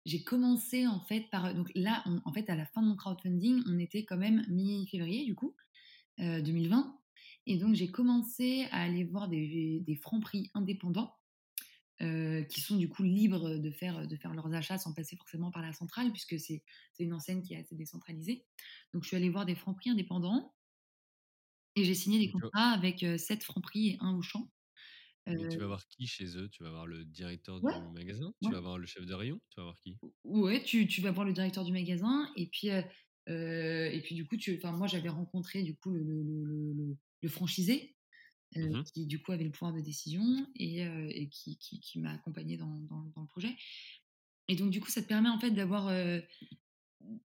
j'ai 0.07 0.23
commencé 0.25 0.87
en 0.87 1.01
fait 1.01 1.29
par 1.31 1.55
donc 1.55 1.71
là, 1.75 2.03
on- 2.07 2.21
en 2.25 2.33
fait, 2.33 2.49
à 2.51 2.57
la 2.57 2.67
fin 2.67 2.83
de 2.83 2.89
mon 2.89 2.97
crowdfunding, 2.97 3.63
on 3.67 3.79
était 3.79 4.05
quand 4.05 4.17
même 4.17 4.45
mi-février 4.49 5.25
du 5.25 5.35
coup. 5.35 5.57
euh, 6.21 6.43
2020. 6.43 6.99
Et 7.47 7.59
donc, 7.59 7.75
j'ai 7.77 7.91
commencé 7.91 8.67
à 8.73 8.83
aller 8.83 9.05
voir 9.05 9.29
des, 9.29 9.81
des 9.87 9.97
francs 9.97 10.23
prix 10.23 10.51
indépendants 10.55 11.15
euh, 12.03 12.45
qui 12.45 12.61
sont 12.61 12.77
du 12.77 12.89
coup 12.89 13.03
libres 13.05 13.57
de 13.59 13.71
faire, 13.73 14.07
de 14.09 14.17
faire 14.17 14.35
leurs 14.35 14.53
achats 14.55 14.79
sans 14.79 14.95
passer 14.95 15.17
forcément 15.17 15.51
par 15.53 15.63
la 15.63 15.73
centrale, 15.73 16.13
puisque 16.13 16.39
c'est 16.41 16.63
c'est 16.95 17.05
une 17.05 17.15
enseigne 17.15 17.43
qui 17.43 17.55
est 17.55 17.59
assez 17.59 17.77
décentralisée. 17.77 18.47
Donc, 18.95 19.03
je 19.05 19.09
suis 19.09 19.17
allée 19.17 19.31
voir 19.31 19.47
des 19.47 19.57
francs 19.57 19.77
prix 19.77 19.91
indépendants 19.91 20.55
et 21.77 21.85
j'ai 21.85 21.95
signé 21.95 22.19
des 22.19 22.31
contrats 22.31 22.73
avec 22.73 23.03
euh, 23.03 23.17
7 23.17 23.43
francs 23.43 23.63
prix 23.63 23.89
et 23.89 23.97
un 24.01 24.15
Auchan. 24.15 24.51
Euh, 25.29 25.47
tu 25.49 25.61
vas 25.61 25.67
voir 25.67 25.87
qui 25.89 26.07
chez 26.07 26.37
eux? 26.37 26.49
Tu 26.51 26.63
vas 26.63 26.71
voir 26.71 26.87
le 26.87 27.05
directeur 27.05 27.61
ouais, 27.61 27.73
du 27.73 27.89
magasin? 27.89 28.33
Tu 28.41 28.53
vas 28.55 28.61
voir 28.61 28.79
le 28.79 28.87
chef 28.87 29.07
de 29.07 29.15
rayon? 29.15 29.41
Tu 29.51 29.61
vas 29.61 29.65
voir 29.65 29.81
qui? 29.81 30.01
Ouais, 30.25 30.63
tu, 30.63 30.87
tu 30.87 31.01
vas 31.01 31.11
voir 31.11 31.27
le 31.27 31.33
directeur 31.33 31.65
du 31.65 31.73
magasin 31.73 32.31
et 32.37 32.47
puis, 32.49 32.71
euh, 32.71 32.83
euh, 33.29 33.91
et 33.91 34.01
puis 34.03 34.15
du 34.15 34.27
coup, 34.27 34.37
tu, 34.37 34.61
moi 34.65 34.87
j'avais 34.87 35.09
rencontré 35.09 35.63
du 35.63 35.75
coup 35.77 35.91
le, 35.91 36.03
le, 36.03 36.23
le, 36.23 36.97
le- 37.23 37.29
franchisé 37.29 37.97
euh, 38.57 38.61
Mmh 38.63 38.89
qui 38.95 39.07
du 39.07 39.23
coup 39.23 39.33
avait 39.33 39.45
le 39.45 39.53
pouvoir 39.53 39.75
de 39.75 39.81
décision 39.83 40.47
et, 40.57 40.87
euh, 40.87 41.09
et 41.11 41.29
qui, 41.31 41.59
qui, 41.59 41.81
qui 41.81 42.01
m'a 42.01 42.13
accompagné 42.13 42.57
dans, 42.59 42.67
dans, 42.91 43.05
dans 43.17 43.23
le 43.23 43.29
projet. 43.29 43.57
Et 44.49 44.57
donc 44.57 44.71
du 44.71 44.81
coup, 44.81 44.91
ça 44.91 45.03
te 45.03 45.09
permet 45.09 45.31
en 45.31 45.41
fait 45.41 45.53
d'avoir, 45.53 45.89
euh, 45.89 46.21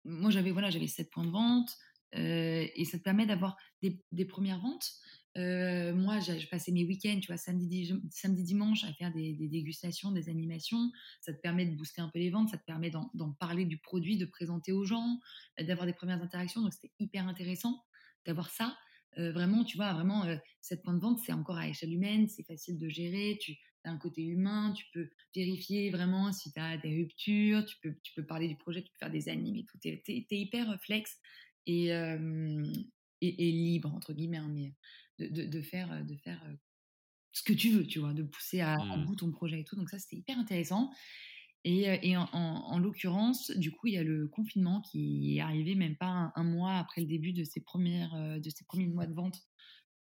moi 0.06 0.32
j'avais 0.32 0.52
voilà, 0.52 0.70
j'avais 0.70 0.88
sept 0.88 1.10
points 1.12 1.26
de 1.26 1.32
vente 1.32 1.78
euh, 2.16 2.68
et 2.76 2.86
ça 2.86 2.98
te 2.98 3.04
permet 3.04 3.26
d'avoir 3.26 3.58
des, 3.82 4.04
des 4.12 4.26
premières 4.26 4.60
ventes. 4.60 4.92
Euh, 5.38 5.94
moi, 5.94 6.20
je 6.20 6.46
passais 6.48 6.72
mes 6.72 6.84
week-ends, 6.84 7.20
tu 7.22 7.28
vois, 7.28 7.38
samedi, 7.38 7.68
di- 7.68 8.02
samedi, 8.12 8.44
dimanche, 8.44 8.84
à 8.84 8.94
faire 8.94 9.14
des, 9.14 9.34
dégustations, 9.34 10.12
des 10.12 10.30
animations. 10.30 10.92
Ça 11.22 11.34
te 11.34 11.40
permet 11.40 11.66
de 11.66 11.76
booster 11.76 12.02
un 12.02 12.10
peu 12.10 12.20
les 12.20 12.30
ventes, 12.30 12.50
ça 12.50 12.58
te 12.58 12.66
permet 12.66 12.92
d'en 12.92 13.32
parler 13.40 13.66
du 13.66 13.78
produit, 13.78 14.18
de 14.18 14.26
présenter 14.26 14.72
aux 14.72 14.84
gens, 14.84 15.20
euh, 15.60 15.64
d'avoir 15.64 15.86
des 15.86 15.94
premières 15.94 16.22
interactions. 16.22 16.62
Donc, 16.62 16.74
c'était 16.74 16.94
hyper 17.00 17.28
intéressant 17.28 17.82
d'avoir 18.26 18.50
ça. 18.50 18.78
Euh, 19.18 19.32
vraiment, 19.32 19.64
tu 19.64 19.78
vois, 19.78 19.94
vraiment, 19.94 20.26
euh, 20.26 20.38
cette 20.62 20.84
point 20.84 20.94
de 20.94 21.00
vente, 21.00 21.20
c'est 21.20 21.34
encore 21.34 21.58
à 21.58 21.68
échelle 21.68 21.94
humaine, 21.94 22.28
c'est 22.28 22.44
facile 22.44 22.78
de 22.78 22.90
gérer. 22.90 23.38
Tu 23.42 23.58
as 23.84 23.92
un 23.92 23.98
côté 23.98 24.22
humain, 24.24 24.74
tu 24.74 24.86
peux 24.94 25.10
vérifier 25.36 25.90
vraiment 25.92 26.32
si 26.32 26.52
tu 26.52 26.60
as 26.60 26.78
des 26.78 26.96
ruptures, 26.96 27.66
tu 27.66 27.78
peux, 27.82 27.96
tu 28.04 28.14
peux 28.16 28.26
parler 28.26 28.48
du 28.48 28.58
projet, 28.58 28.84
tu 28.84 28.92
peux 28.92 28.98
faire 29.00 29.12
des 29.12 29.28
animes 29.30 29.56
et 29.56 29.66
tout. 29.66 29.78
Tu 29.80 29.90
es, 29.90 30.26
hyper 30.30 30.80
flex 30.82 31.18
et, 31.66 31.94
euh, 31.94 32.64
et, 33.22 33.50
et, 33.50 33.52
libre, 33.52 33.94
entre 33.94 34.14
guillemets, 34.14 34.38
hein, 34.38 34.50
mais 34.54 34.76
de, 35.20 35.28
de, 35.28 35.46
de, 35.46 35.62
faire, 35.62 36.06
de 36.06 36.16
faire 36.18 36.44
euh, 36.46 36.56
ce 37.34 37.44
que 37.44 37.54
tu 37.54 37.72
veux, 37.72 37.86
tu 37.88 38.00
vois, 38.00 38.14
de 38.14 38.24
pousser 38.24 38.62
à, 38.62 38.76
à 38.90 38.98
Mmh. 38.98 39.06
bout 39.06 39.16
ton 39.16 39.32
projet 39.32 39.62
et 39.62 39.64
tout. 39.64 39.76
Donc 39.76 39.90
ça, 39.90 40.00
c'était 40.00 40.18
hyper 40.18 40.38
intéressant. 40.40 40.92
Et, 41.64 41.90
euh, 41.90 41.98
et 42.02 42.18
en, 42.18 42.24
en, 42.34 42.74
en 42.74 42.80
l'occurrence, 42.80 43.52
du 43.52 43.72
coup, 43.72 43.88
il 43.88 43.94
y 43.94 43.98
a 43.98 44.04
le 44.04 44.28
confinement 44.28 44.82
qui 44.82 45.38
est 45.38 45.42
arrivé 45.42 45.76
même 45.76 45.98
pas 45.98 46.08
un, 46.08 46.34
un 46.36 46.44
mois 46.44 46.76
après 46.78 47.02
le 47.02 47.08
début 47.08 47.34
de 47.34 47.44
ces, 47.44 47.62
premières, 47.62 48.16
euh, 48.16 48.40
de 48.40 48.50
ces 48.50 48.66
premiers 48.66 48.88
mois 48.88 49.08
de 49.08 49.14
vente. 49.14 49.40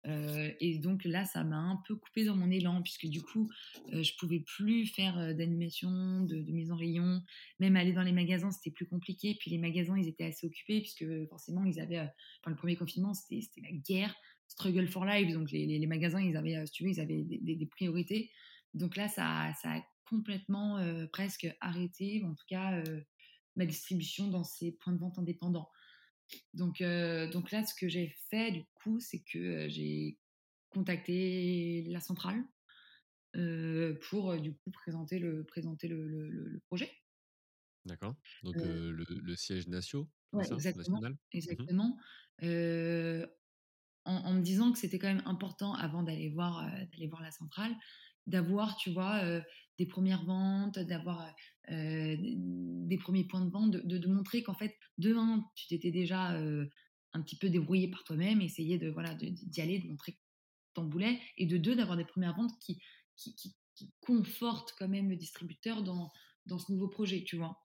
Euh, 0.06 0.50
et 0.60 0.78
donc 0.78 1.04
là, 1.04 1.24
ça 1.24 1.44
m'a 1.44 1.58
un 1.58 1.82
peu 1.86 1.96
coupé 1.96 2.24
dans 2.24 2.36
mon 2.36 2.50
élan, 2.50 2.82
puisque 2.82 3.06
du 3.06 3.22
coup, 3.22 3.50
euh, 3.92 4.02
je 4.02 4.12
pouvais 4.18 4.40
plus 4.40 4.86
faire 4.86 5.18
euh, 5.18 5.34
d'animation, 5.34 6.22
de, 6.22 6.36
mise 6.50 6.70
en 6.70 6.76
rayon, 6.76 7.22
même 7.58 7.76
aller 7.76 7.92
dans 7.92 8.02
les 8.02 8.12
magasins, 8.12 8.50
c'était 8.50 8.70
plus 8.70 8.86
compliqué. 8.86 9.36
Puis 9.38 9.50
les 9.50 9.58
magasins, 9.58 9.98
ils 9.98 10.08
étaient 10.08 10.24
assez 10.24 10.46
occupés, 10.46 10.80
puisque 10.80 11.04
forcément, 11.28 11.64
ils 11.64 11.80
avaient, 11.80 11.98
euh, 11.98 12.06
enfin, 12.40 12.50
le 12.50 12.56
premier 12.56 12.76
confinement, 12.76 13.14
c'était 13.14 13.60
la 13.60 13.72
guerre, 13.72 14.14
struggle 14.46 14.88
for 14.88 15.04
life. 15.04 15.32
Donc 15.32 15.50
les, 15.50 15.86
magasins, 15.86 16.22
ils 16.22 16.36
avaient, 16.36 16.64
si 16.66 16.72
tu 16.72 16.84
veux, 16.84 16.90
ils 16.90 17.00
avaient 17.00 17.22
des, 17.22 17.66
priorités. 17.66 18.30
Donc 18.74 18.96
là, 18.96 19.08
ça, 19.08 19.52
ça 19.60 19.72
a 19.72 19.82
complètement 20.08 20.78
euh, 20.78 21.06
presque 21.06 21.48
arrêté, 21.60 22.22
en 22.24 22.34
tout 22.34 22.44
cas, 22.48 22.74
euh, 22.74 23.00
ma 23.56 23.66
distribution 23.66 24.28
dans 24.28 24.44
ces 24.44 24.72
points 24.72 24.92
de 24.92 24.98
vente 24.98 25.18
indépendants. 25.18 25.68
Donc, 26.54 26.80
euh, 26.80 27.30
donc 27.30 27.50
là, 27.50 27.64
ce 27.64 27.74
que 27.74 27.88
j'ai 27.88 28.14
fait, 28.30 28.52
du 28.52 28.64
coup, 28.74 29.00
c'est 29.00 29.20
que 29.20 29.38
euh, 29.38 29.68
j'ai 29.68 30.18
contacté 30.70 31.84
la 31.88 32.00
centrale 32.00 32.42
euh, 33.36 33.98
pour, 34.08 34.36
du 34.38 34.54
coup, 34.54 34.70
présenter 34.70 35.18
le, 35.18 35.44
présenter 35.44 35.88
le, 35.88 36.06
le, 36.06 36.28
le 36.28 36.60
projet. 36.60 36.90
D'accord. 37.84 38.16
Donc 38.42 38.56
Euh, 38.56 38.90
le, 38.90 39.04
le, 39.08 39.36
siège 39.36 39.66
natio, 39.68 40.10
c'est 40.32 40.36
ouais, 40.36 40.44
ça 40.44 40.54
exactement. 40.54 41.00
National? 41.00 41.12
Mmh 41.12 41.18
Exactement. 41.32 41.98
En, 44.04 44.12
en, 44.14 44.32
me 44.32 44.40
disant 44.42 44.72
que 44.72 44.78
c'était 44.78 44.98
quand 44.98 45.08
même 45.08 45.22
important, 45.26 45.74
avant 45.74 46.02
d'aller 46.02 46.30
voir, 46.30 46.64
d'aller 46.92 47.08
voir 47.08 47.22
la 47.22 47.30
centrale, 47.30 47.74
d'avoir, 48.26 48.76
tu 48.76 48.90
vois, 48.90 49.42
des 49.78 49.86
premières 49.86 50.24
ventes, 50.24 50.78
d'avoir 50.78 51.34
euh, 51.70 52.16
des 52.18 52.98
premiers 52.98 53.24
points 53.24 53.44
de 53.44 53.50
vente, 53.50 53.70
de, 53.70 53.80
de, 53.80 53.98
de 53.98 54.08
montrer 54.08 54.42
qu'en 54.42 54.54
fait, 54.54 54.76
de 54.98 55.14
un, 55.14 55.44
tu 55.54 55.68
t'étais 55.68 55.92
déjà 55.92 56.34
euh, 56.34 56.66
un 57.12 57.22
petit 57.22 57.36
peu 57.36 57.48
débrouillé 57.48 57.88
par 57.88 58.04
toi-même, 58.04 58.40
essayer 58.40 58.76
de 58.78 58.90
voilà 58.90 59.14
d'y 59.14 59.60
aller, 59.60 59.78
de 59.78 59.88
montrer 59.88 60.12
que 60.12 60.18
t'en 60.74 60.88
voulais, 60.88 61.20
et 61.36 61.46
de 61.46 61.56
deux, 61.56 61.76
d'avoir 61.76 61.96
des 61.96 62.04
premières 62.04 62.34
ventes 62.34 62.58
qui, 62.60 62.80
qui, 63.16 63.34
qui, 63.34 63.54
qui, 63.74 63.92
confortent 64.00 64.74
quand 64.76 64.88
même 64.88 65.08
le 65.08 65.16
distributeur 65.16 65.82
dans, 65.84 66.10
dans 66.46 66.58
ce 66.58 66.72
nouveau 66.72 66.88
projet, 66.88 67.22
tu 67.24 67.36
vois. 67.36 67.56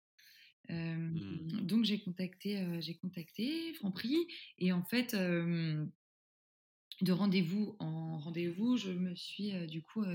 Mmh. 0.69 1.65
donc 1.65 1.83
j'ai 1.83 1.99
contacté, 1.99 2.65
j'ai 2.79 2.95
contacté 2.95 3.73
Franprix 3.73 4.15
et 4.59 4.71
en 4.71 4.81
fait, 4.81 5.13
de 5.13 7.11
rendez-vous 7.11 7.75
en 7.79 8.17
rendez-vous, 8.19 8.77
je 8.77 8.91
me 8.91 9.13
suis 9.13 9.51
du 9.67 9.81
coup 9.81 10.05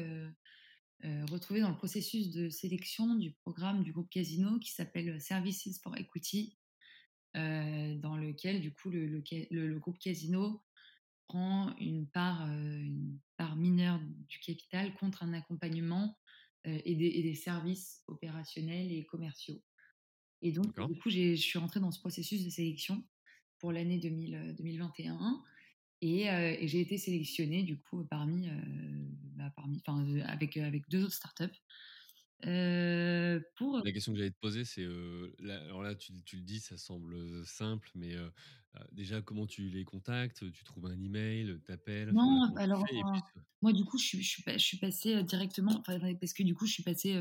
retrouvée 1.31 1.61
dans 1.61 1.71
le 1.71 1.77
processus 1.77 2.31
de 2.31 2.49
sélection 2.49 3.15
du 3.15 3.33
programme 3.33 3.83
du 3.83 3.93
groupe 3.93 4.11
Casino 4.11 4.59
qui 4.59 4.73
s'appelle 4.73 5.21
Services 5.21 5.81
for 5.83 5.97
Equity, 5.97 6.59
dans 7.35 8.17
lequel 8.17 8.61
du 8.61 8.73
coup 8.73 8.91
le, 8.91 9.07
le, 9.07 9.79
groupe 9.79 9.99
Casino 9.99 10.63
prend 11.29 11.77
une 11.77 12.09
part, 12.09 12.43
une 12.51 13.19
part 13.37 13.55
mineure 13.55 14.01
du 14.29 14.41
capital 14.41 14.95
contre 14.95 15.23
un 15.23 15.33
accompagnement 15.35 16.19
et 16.65 16.97
des, 16.97 17.07
et, 17.07 17.23
des, 17.23 17.35
services 17.35 18.03
opérationnels 18.09 18.91
et 18.91 19.05
commerciaux. 19.07 19.63
Et 20.43 20.53
donc, 20.53 20.75
du 20.89 20.99
coup, 20.99 21.11
je 21.11 21.35
suis 21.35 21.59
rentrée 21.59 21.81
dans 21.81 21.91
ce 21.91 22.01
processus 22.01 22.45
de 22.45 22.51
sélection 22.51 23.05
pour 23.59 23.73
l'année 23.73 23.99
2021. 23.99 25.43
Et, 26.01 26.27
et 26.27 26.69
j'ai 26.69 26.81
été 26.81 26.97
sélectionnée, 26.97 27.63
du 27.63 27.79
coup, 27.79 28.05
parmi, 28.05 28.49
bah, 29.37 29.53
parmi 29.85 30.21
avec, 30.23 30.57
avec 30.57 30.89
deux 30.89 31.05
autres 31.05 31.15
startups. 31.15 31.59
Euh, 32.47 33.41
pour... 33.57 33.79
La 33.85 33.91
question 33.91 34.13
que 34.13 34.19
j'allais 34.19 34.31
te 34.31 34.39
poser, 34.39 34.65
c'est 34.65 34.87
alors 35.43 35.83
là, 35.83 35.95
tu, 35.95 36.13
tu, 36.23 36.37
le 36.37 36.43
dis, 36.43 36.61
ça 36.61 36.77
semble 36.77 37.45
simple, 37.45 37.91
mais 37.95 38.15
déjà, 38.93 39.23
comment 39.23 39.47
tu 39.47 39.69
les 39.71 39.85
contactes? 39.85 40.51
Tu 40.53 40.65
trouves 40.65 40.87
un 40.87 41.01
email, 41.01 41.59
t'appelles 41.67 42.11
Non, 42.13 42.55
alors 42.57 42.85
moi, 43.61 43.73
du 43.73 43.85
coup, 43.85 43.99
je 43.99 44.19
je 44.19 44.43
je 44.47 44.59
suis 44.59 44.79
passée 44.79 45.23
directement, 45.25 45.83
parce 45.83 46.33
que 46.33 46.43
du 46.45 46.55
coup, 46.55 46.67
je 46.67 46.73
suis 46.73 46.85
passée 46.85 47.17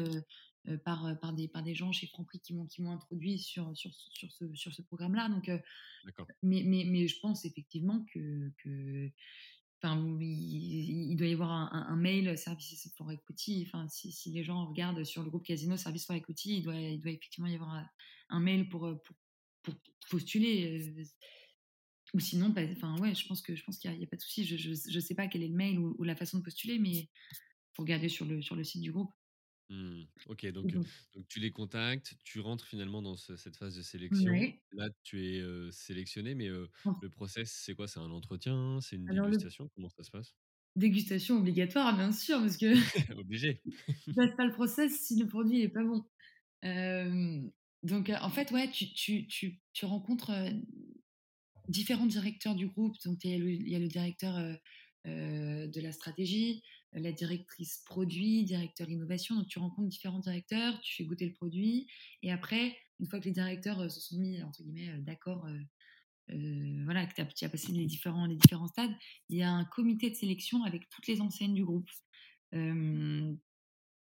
par, 0.83 1.19
par, 1.19 1.33
des, 1.33 1.47
par 1.47 1.63
des 1.63 1.75
gens 1.75 1.91
chez 1.91 2.07
Franprix 2.07 2.39
qui 2.39 2.53
m'ont, 2.53 2.65
qui 2.65 2.81
m'ont 2.81 2.91
introduit 2.91 3.39
sur, 3.39 3.75
sur, 3.77 3.93
sur 3.93 4.31
ce, 4.31 4.53
sur 4.53 4.73
ce 4.73 4.81
programme-là. 4.81 5.29
Donc, 5.29 5.49
mais, 6.43 6.63
mais, 6.65 6.85
mais 6.85 7.07
je 7.07 7.19
pense 7.19 7.45
effectivement 7.45 8.05
que, 8.11 8.51
que 8.63 9.11
Enfin, 9.81 10.17
il, 10.19 11.15
doit 11.17 11.27
y 11.27 11.33
avoir 11.33 11.51
un, 11.51 11.95
mail 11.95 12.35
Services 12.35 12.91
for 12.97 13.11
Equity. 13.11 13.65
Enfin, 13.67 13.87
si, 13.87 14.11
si, 14.11 14.31
les 14.31 14.43
gens 14.43 14.65
regardent 14.65 15.03
sur 15.03 15.21
le 15.21 15.29
groupe 15.29 15.45
Casino 15.45 15.77
Service 15.77 16.05
for 16.05 16.15
Equity, 16.15 16.57
il 16.57 16.63
doit, 16.63 16.75
il 16.75 16.99
doit 16.99 17.11
effectivement 17.11 17.47
y 17.47 17.53
avoir 17.53 17.85
un, 18.29 18.39
mail 18.39 18.69
pour, 18.69 18.79
pour, 19.03 19.15
pour, 19.61 19.75
postuler. 20.09 20.79
Euh, 20.79 21.03
ou 22.15 22.19
sinon, 22.19 22.55
enfin, 22.57 22.97
ouais, 22.97 23.13
je 23.13 23.27
pense 23.27 23.41
que 23.41 23.55
je 23.55 23.63
pense 23.63 23.77
qu'il 23.77 23.91
n'y 23.91 24.03
a, 24.03 24.07
pas 24.07 24.15
de 24.15 24.21
souci. 24.21 24.45
Je 24.45 24.69
ne 24.69 24.99
sais 24.99 25.13
pas 25.13 25.27
quel 25.27 25.43
est 25.43 25.47
le 25.47 25.55
mail 25.55 25.77
ou, 25.77 26.03
la 26.03 26.15
façon 26.15 26.39
de 26.39 26.43
postuler, 26.43 26.79
mais 26.79 26.89
il 26.89 27.09
faut 27.75 27.83
regarder 27.83 28.09
sur 28.09 28.25
le, 28.25 28.41
sur 28.41 28.55
le 28.55 28.63
site 28.63 28.81
du 28.81 28.91
groupe. 28.91 29.11
Mmh. 29.69 30.03
Ok, 30.27 30.45
donc, 30.51 30.71
donc, 30.71 31.27
tu 31.27 31.39
les 31.39 31.51
contactes, 31.51 32.15
tu 32.23 32.39
rentres 32.39 32.65
finalement 32.65 33.01
dans 33.01 33.17
cette 33.17 33.57
phase 33.57 33.75
de 33.75 33.81
sélection. 33.81 34.33
Là, 34.71 34.89
tu 35.03 35.25
es 35.25 35.71
sélectionné, 35.71 36.35
mais 36.35 36.47
le 36.47 37.09
process, 37.09 37.51
c'est 37.51 37.75
quoi? 37.75 37.87
C'est 37.87 37.99
un 37.99 38.11
entretien? 38.11 38.79
C'est 38.81 38.95
une 38.95 39.05
dégustation? 39.05 39.69
Comment 39.75 39.89
ça 39.89 40.03
se 40.03 40.11
passe? 40.11 40.35
Dégustation 40.75 41.37
obligatoire, 41.37 41.95
bien 41.95 42.11
sûr, 42.11 42.39
parce 42.39 42.55
que. 42.55 42.67
Obligé. 43.19 43.61
tu 44.03 44.13
passes 44.13 44.35
pas 44.37 44.45
le 44.45 44.53
process 44.53 45.01
si 45.01 45.19
le 45.19 45.27
produit 45.27 45.59
n'est 45.59 45.69
pas 45.69 45.83
bon. 45.83 46.05
donc, 47.83 48.11
en 48.21 48.29
fait, 48.29 48.51
ouais, 48.51 48.69
tu, 48.69 48.93
tu, 48.93 49.27
tu, 49.27 49.59
tu 49.73 49.85
rencontres 49.85 50.31
différents 51.67 52.05
directeurs 52.05 52.55
du 52.55 52.67
groupe. 52.67 52.95
Donc, 53.03 53.17
il 53.23 53.31
y, 53.31 53.71
y, 53.71 53.75
a 53.75 53.79
le 53.79 53.87
directeur 53.87 54.37
de 55.05 55.81
la 55.81 55.91
stratégie, 55.91 56.63
la 56.99 57.11
directrice 57.11 57.83
produit, 57.85 58.43
directeur 58.43 58.89
innovation. 58.89 59.35
Donc, 59.35 59.47
tu 59.47 59.59
rencontres 59.59 59.89
différents 59.89 60.19
directeurs, 60.19 60.79
tu 60.81 60.95
fais 60.95 61.03
goûter 61.03 61.25
le 61.25 61.33
produit. 61.33 61.87
Et 62.23 62.31
après, 62.31 62.75
une 62.99 63.07
fois 63.07 63.19
que 63.19 63.25
les 63.25 63.31
directeurs 63.31 63.79
euh, 63.79 63.89
se 63.89 63.99
sont 63.99 64.17
mis, 64.17 64.41
entre 64.41 64.63
guillemets, 64.63 64.89
euh, 64.89 65.01
d'accord, 65.01 65.45
euh, 65.47 66.83
voilà, 66.83 67.05
que 67.05 67.13
tu 67.33 67.45
as, 67.45 67.49
passé 67.49 67.71
les 67.71 67.85
différents, 67.85 68.25
les 68.25 68.35
différents 68.35 68.67
stades, 68.67 68.91
il 69.29 69.37
y 69.37 69.43
a 69.43 69.51
un 69.51 69.65
comité 69.65 70.09
de 70.09 70.15
sélection 70.15 70.63
avec 70.63 70.89
toutes 70.89 71.07
les 71.07 71.21
enseignes 71.21 71.53
du 71.53 71.63
groupe. 71.63 71.89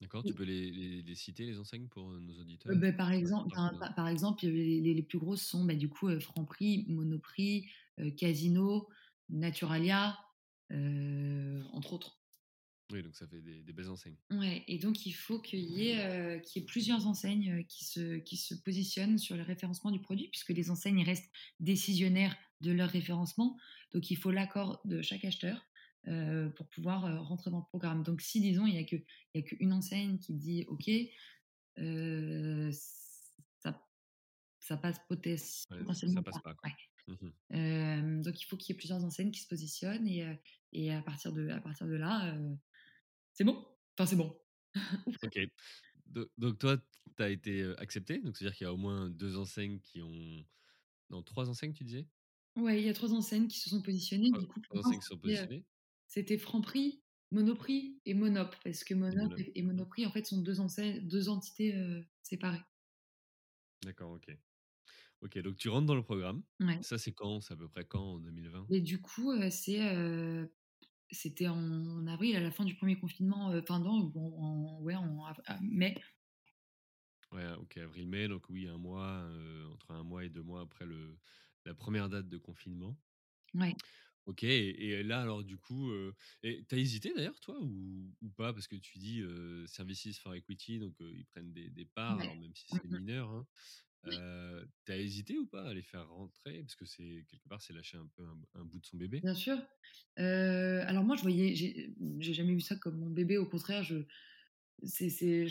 D'accord, 0.00 0.24
tu 0.24 0.34
peux 0.34 0.44
les, 0.44 1.02
les, 1.02 1.14
citer, 1.14 1.46
les 1.46 1.58
enseignes, 1.58 1.88
pour 1.88 2.10
nos 2.20 2.38
auditeurs? 2.38 2.76
bah, 2.76 2.92
par, 2.92 3.12
exemple, 3.12 3.54
par, 3.94 4.08
exemple, 4.08 4.44
les, 4.44 4.80
les, 4.80 5.02
plus 5.02 5.18
grosses 5.18 5.42
sont 5.42 5.64
bah, 5.64 5.74
du 5.74 5.88
coup 5.88 6.08
Franprix, 6.20 6.84
Monoprix, 6.88 7.70
Casino, 8.18 8.88
Naturalia, 9.30 10.18
entre 10.70 11.92
autres. 11.94 12.18
Oui, 12.92 13.02
donc 13.02 13.16
ça 13.16 13.26
fait 13.26 13.40
des, 13.40 13.72
belles 13.72 13.90
enseignes. 13.90 14.16
Ouais, 14.30 14.62
et 14.68 14.78
donc 14.78 15.06
il 15.06 15.12
faut 15.12 15.40
qu'il 15.40 15.58
y, 15.58 15.88
ait, 15.88 16.04
euh, 16.04 16.40
ait 16.54 16.60
plusieurs 16.60 17.08
enseignes 17.08 17.50
euh, 17.50 17.62
qui 17.64 17.84
se, 17.84 18.18
qui 18.18 18.36
se 18.36 18.54
positionnent 18.54 19.18
sur 19.18 19.36
le 19.36 19.42
référencement 19.42 19.90
du 19.90 20.00
produit, 20.00 20.28
puisque 20.28 20.50
les 20.50 20.70
enseignes 20.70 21.02
restent 21.02 21.30
décisionnaires 21.58 22.36
de 22.60 22.70
leur 22.70 22.88
référencement. 22.88 23.58
Donc 23.92 24.10
il 24.10 24.16
faut 24.16 24.30
l'accord 24.30 24.80
de 24.84 25.02
chaque 25.02 25.24
acheteur 25.24 25.66
euh, 26.06 26.48
pour 26.50 26.68
pouvoir 26.68 27.26
rentrer 27.26 27.50
dans 27.50 27.58
le 27.58 27.64
programme. 27.64 28.04
Donc 28.04 28.20
si, 28.20 28.40
disons, 28.40 28.66
il 28.66 28.74
n'y 28.74 28.78
a 29.34 29.42
qu'une 29.42 29.72
enseigne 29.72 30.18
qui 30.18 30.34
dit 30.34 30.64
OK, 30.68 30.88
ça, 33.62 33.82
ça 34.60 34.76
passe 34.76 35.00
potentiellement. 35.08 35.92
ça 35.92 36.22
passe 36.22 36.42
pas. 36.42 36.54
Mmh 37.08 38.22
donc 38.22 38.40
il 38.40 38.44
faut 38.46 38.56
qu'il 38.56 38.74
y 38.74 38.76
ait 38.76 38.78
plusieurs 38.78 39.04
enseignes 39.04 39.30
qui 39.30 39.40
se 39.40 39.46
positionnent 39.46 40.08
et, 40.08 40.26
et 40.72 40.92
à, 40.92 41.02
partir 41.02 41.32
de, 41.32 41.48
à 41.50 41.60
partir 41.60 41.86
de 41.86 41.94
là, 41.94 42.36
c'est 43.36 43.44
bon? 43.44 43.64
Enfin, 43.96 44.06
c'est 44.06 44.16
bon. 44.16 44.34
ok. 45.22 45.38
Donc, 46.38 46.58
toi, 46.58 46.78
tu 47.16 47.22
as 47.22 47.28
été 47.28 47.74
accepté. 47.76 48.18
Donc, 48.18 48.36
c'est-à-dire 48.36 48.56
qu'il 48.56 48.64
y 48.64 48.68
a 48.68 48.72
au 48.72 48.78
moins 48.78 49.10
deux 49.10 49.36
enseignes 49.36 49.78
qui 49.80 50.00
ont. 50.00 50.44
Non, 51.10 51.22
trois 51.22 51.48
enseignes, 51.48 51.72
tu 51.72 51.84
disais? 51.84 52.08
Ouais, 52.56 52.80
il 52.80 52.86
y 52.86 52.88
a 52.88 52.94
trois 52.94 53.12
enseignes 53.12 53.46
qui 53.46 53.58
se 53.58 53.68
sont 53.68 53.82
positionnées. 53.82 54.30
du 54.30 54.46
coup, 54.46 54.60
trois 54.60 54.80
enseignes 54.80 54.98
qui 55.00 55.06
sont 55.06 55.18
positionnées? 55.18 55.64
C'était 56.06 56.38
Franprix, 56.38 57.02
Monoprix 57.30 58.00
et 58.06 58.14
Monop. 58.14 58.56
Parce 58.64 58.84
que 58.84 58.94
Monop 58.94 59.34
et, 59.38 59.62
Monoprix, 59.62 60.06
en 60.06 60.10
fait, 60.10 60.24
sont 60.24 60.40
deux, 60.40 60.60
enseignes, 60.60 61.06
deux 61.06 61.28
entités 61.28 61.74
séparées. 62.22 62.62
D'accord, 63.84 64.12
ok. 64.12 64.34
Ok, 65.20 65.38
donc 65.38 65.56
tu 65.56 65.68
rentres 65.68 65.86
dans 65.86 65.94
le 65.94 66.02
programme. 66.02 66.42
Ça, 66.80 66.96
c'est 66.96 67.12
quand? 67.12 67.42
C'est 67.42 67.52
à 67.52 67.56
peu 67.56 67.68
près 67.68 67.84
quand 67.84 68.14
en 68.14 68.18
2020 68.18 68.66
Et 68.70 68.80
du 68.80 69.00
coup, 69.02 69.30
c'est 69.50 69.80
c'était 71.10 71.48
en 71.48 72.06
avril, 72.06 72.36
à 72.36 72.40
la 72.40 72.50
fin 72.50 72.64
du 72.64 72.74
premier 72.74 72.98
confinement, 72.98 73.50
euh, 73.52 73.60
enfin 73.62 73.78
non, 73.78 74.12
en, 74.14 74.80
ouais, 74.82 74.94
en 74.94 75.24
mai. 75.60 75.94
Ouais, 77.32 77.52
ok, 77.54 77.76
avril-mai, 77.78 78.28
donc 78.28 78.48
oui, 78.48 78.68
un 78.68 78.78
mois, 78.78 79.08
euh, 79.08 79.66
entre 79.68 79.90
un 79.90 80.02
mois 80.02 80.24
et 80.24 80.28
deux 80.28 80.42
mois 80.42 80.60
après 80.62 80.86
le, 80.86 81.18
la 81.64 81.74
première 81.74 82.08
date 82.08 82.28
de 82.28 82.38
confinement. 82.38 82.96
Ouais. 83.54 83.74
Ok, 84.26 84.42
et, 84.42 85.02
là, 85.04 85.22
alors 85.22 85.44
du 85.44 85.56
coup, 85.56 85.90
euh, 85.90 86.12
t'as 86.42 86.76
hésité 86.76 87.12
d'ailleurs, 87.14 87.38
toi, 87.40 87.60
ou, 87.60 88.12
ou, 88.20 88.28
pas? 88.30 88.52
Parce 88.52 88.66
que 88.66 88.74
tu 88.76 88.98
dis 88.98 89.22
Services 89.66 90.18
for 90.18 90.34
Equity, 90.34 90.80
donc 90.80 90.96
ils 91.00 91.26
prennent 91.26 91.52
des, 91.52 91.70
des 91.70 91.84
parts, 91.84 92.18
alors 92.20 92.36
même 92.36 92.54
si 92.54 92.66
c'est 92.68 92.84
mmh 92.84 92.98
mineur. 92.98 93.30
Hein. 93.30 93.46
Euh, 94.08 94.64
T'as 94.84 94.96
hésité 94.96 95.38
ou 95.38 95.46
pas 95.46 95.64
à 95.64 95.74
les 95.74 95.82
faire 95.82 96.08
rentrer? 96.08 96.60
Parce 96.60 96.76
que 96.76 96.84
c'est 96.84 97.24
quelque 97.28 97.48
part, 97.48 97.60
c'est 97.60 97.72
lâcher 97.72 97.98
un 97.98 98.08
peu 98.16 98.24
un, 98.54 98.64
bout 98.64 98.78
de 98.78 98.86
son 98.86 98.96
bébé? 98.96 99.20
Bien 99.20 99.34
sûr. 99.34 99.58
Euh, 100.18 100.84
alors 100.86 101.04
moi, 101.04 101.16
je 101.16 101.22
voyais, 101.22 101.54
j'ai 101.54 102.32
jamais 102.32 102.54
vu 102.54 102.60
ça 102.60 102.76
comme 102.76 102.98
mon 102.98 103.10
bébé. 103.10 103.38
Au 103.38 103.46
contraire, 103.46 103.82
je, 103.82 103.96
c'est, 104.84 105.46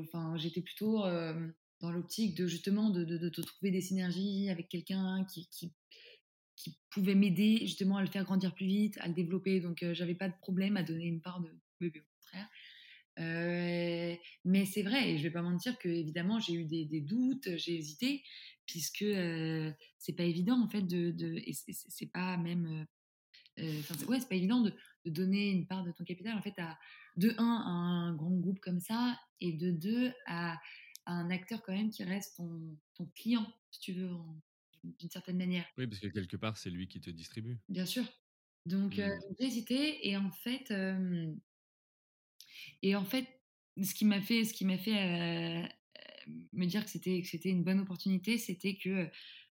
enfin, 0.00 0.36
j'étais 0.36 0.60
plutôt 0.60 1.04
euh, 1.04 1.48
dans 1.80 1.90
l'optique 1.90 2.36
de 2.36 2.46
justement 2.46 2.90
de, 2.90 3.04
de, 3.04 3.28
te 3.28 3.40
trouver 3.40 3.70
des 3.70 3.80
synergies 3.80 4.48
avec 4.50 4.68
quelqu'un 4.68 5.24
qui, 5.24 5.48
qui, 5.48 5.72
qui 6.56 6.78
pouvait 6.90 7.14
m'aider 7.14 7.58
justement 7.60 7.96
à 7.96 8.02
le 8.02 8.10
faire 8.10 8.24
grandir 8.24 8.54
plus 8.54 8.66
vite, 8.66 8.98
à 8.98 9.08
le 9.08 9.14
développer. 9.14 9.60
Donc, 9.60 9.84
j'avais 9.92 10.14
pas 10.14 10.28
de 10.28 10.34
problème 10.40 10.76
à 10.76 10.82
donner 10.82 11.06
une 11.06 11.22
part 11.22 11.40
de 11.40 11.50
bébé. 11.80 12.02
Euh, 13.18 14.14
mais 14.44 14.64
c'est 14.66 14.82
vrai, 14.82 15.10
et 15.10 15.18
je 15.18 15.22
vais 15.22 15.30
pas 15.30 15.42
mentir 15.42 15.78
que 15.78 15.88
évidemment 15.88 16.38
j'ai 16.38 16.54
eu 16.54 16.64
des, 16.64 17.00
doutes, 17.00 17.56
j'ai 17.56 17.76
hésité, 17.76 18.22
puisque 18.66 19.02
euh, 19.02 19.70
c'est 19.98 20.14
pas 20.14 20.22
évident 20.24 20.62
en 20.62 20.68
fait 20.68 20.82
de, 20.82 21.10
de 21.10 21.34
et 21.44 21.52
c'est 21.52 22.10
pas 22.12 22.36
même, 22.36 22.86
euh, 23.58 23.82
ouais, 24.08 24.20
c'est 24.20 24.28
pas 24.28 24.36
évident 24.36 24.60
de, 24.60 24.72
de, 25.04 25.10
donner 25.10 25.50
une 25.50 25.66
part 25.66 25.84
de 25.84 25.92
ton 25.92 26.04
capital 26.04 26.36
en 26.36 26.42
fait 26.42 26.58
à 26.58 26.78
de 27.16 27.34
un 27.36 27.44
à 27.44 27.70
un 27.70 28.14
grand 28.14 28.38
groupe 28.38 28.60
comme 28.60 28.80
ça, 28.80 29.18
et 29.40 29.52
de 29.52 29.70
deux 29.70 30.12
à, 30.26 30.58
un 31.06 31.30
acteur 31.30 31.60
quand 31.62 31.72
même 31.72 31.90
qui 31.90 32.04
reste 32.04 32.36
ton, 32.36 32.78
ton 32.94 33.06
client, 33.16 33.52
si 33.72 33.80
tu 33.80 33.92
veux, 33.94 34.10
d'une 34.84 35.10
certaine 35.10 35.38
manière. 35.38 35.66
Oui, 35.76 35.88
parce 35.88 35.98
que 35.98 36.06
quelque 36.06 36.36
part 36.36 36.56
c'est 36.56 36.70
lui 36.70 36.86
qui 36.86 37.00
te 37.00 37.10
distribue. 37.10 37.58
Bien 37.68 37.86
sûr. 37.86 38.04
Donc 38.66 38.98
mmh. 38.98 39.10
j'ai 39.38 39.46
hésité, 39.46 40.08
et 40.08 40.16
en 40.16 40.30
fait 40.30 40.70
et 42.82 42.96
en 42.96 43.04
fait, 43.04 43.26
ce 43.82 43.94
qui 43.94 44.04
m'a 44.04 44.20
fait, 44.20 44.44
ce 44.44 44.52
qui 44.52 44.64
m'a 44.64 44.78
fait 44.78 45.68
me 46.52 46.66
dire 46.66 46.84
que 46.84 46.90
c'était 46.90 47.22
que 47.22 47.28
c'était 47.28 47.50
une 47.50 47.64
bonne 47.64 47.80
opportunité, 47.80 48.38
c'était 48.38 48.76
que 48.76 49.08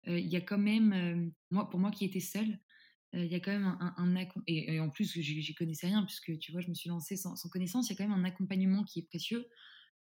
il 0.06 0.26
y 0.26 0.36
a 0.36 0.40
quand 0.40 0.58
même 0.58 1.32
moi 1.50 1.68
pour 1.68 1.80
moi 1.80 1.90
qui 1.90 2.04
étais 2.04 2.20
seule, 2.20 2.58
il 3.12 3.26
y 3.26 3.34
a 3.34 3.40
quand 3.40 3.52
même 3.52 3.76
un, 3.80 3.94
un, 3.96 4.26
et, 4.46 4.80
en 4.80 4.90
plus 4.90 5.12
j'y 5.12 5.54
connaissais 5.54 5.86
rien 5.86 6.04
puisque 6.04 6.38
tu 6.38 6.52
vois 6.52 6.60
je 6.60 6.68
me 6.68 6.74
suis 6.74 6.88
lancée 6.88 7.16
sans, 7.16 7.36
connaissance, 7.50 7.88
il 7.88 7.92
y 7.92 7.96
a 7.96 7.98
quand 7.98 8.08
même 8.08 8.18
un 8.18 8.24
accompagnement 8.24 8.84
qui 8.84 9.00
est 9.00 9.06
précieux 9.06 9.46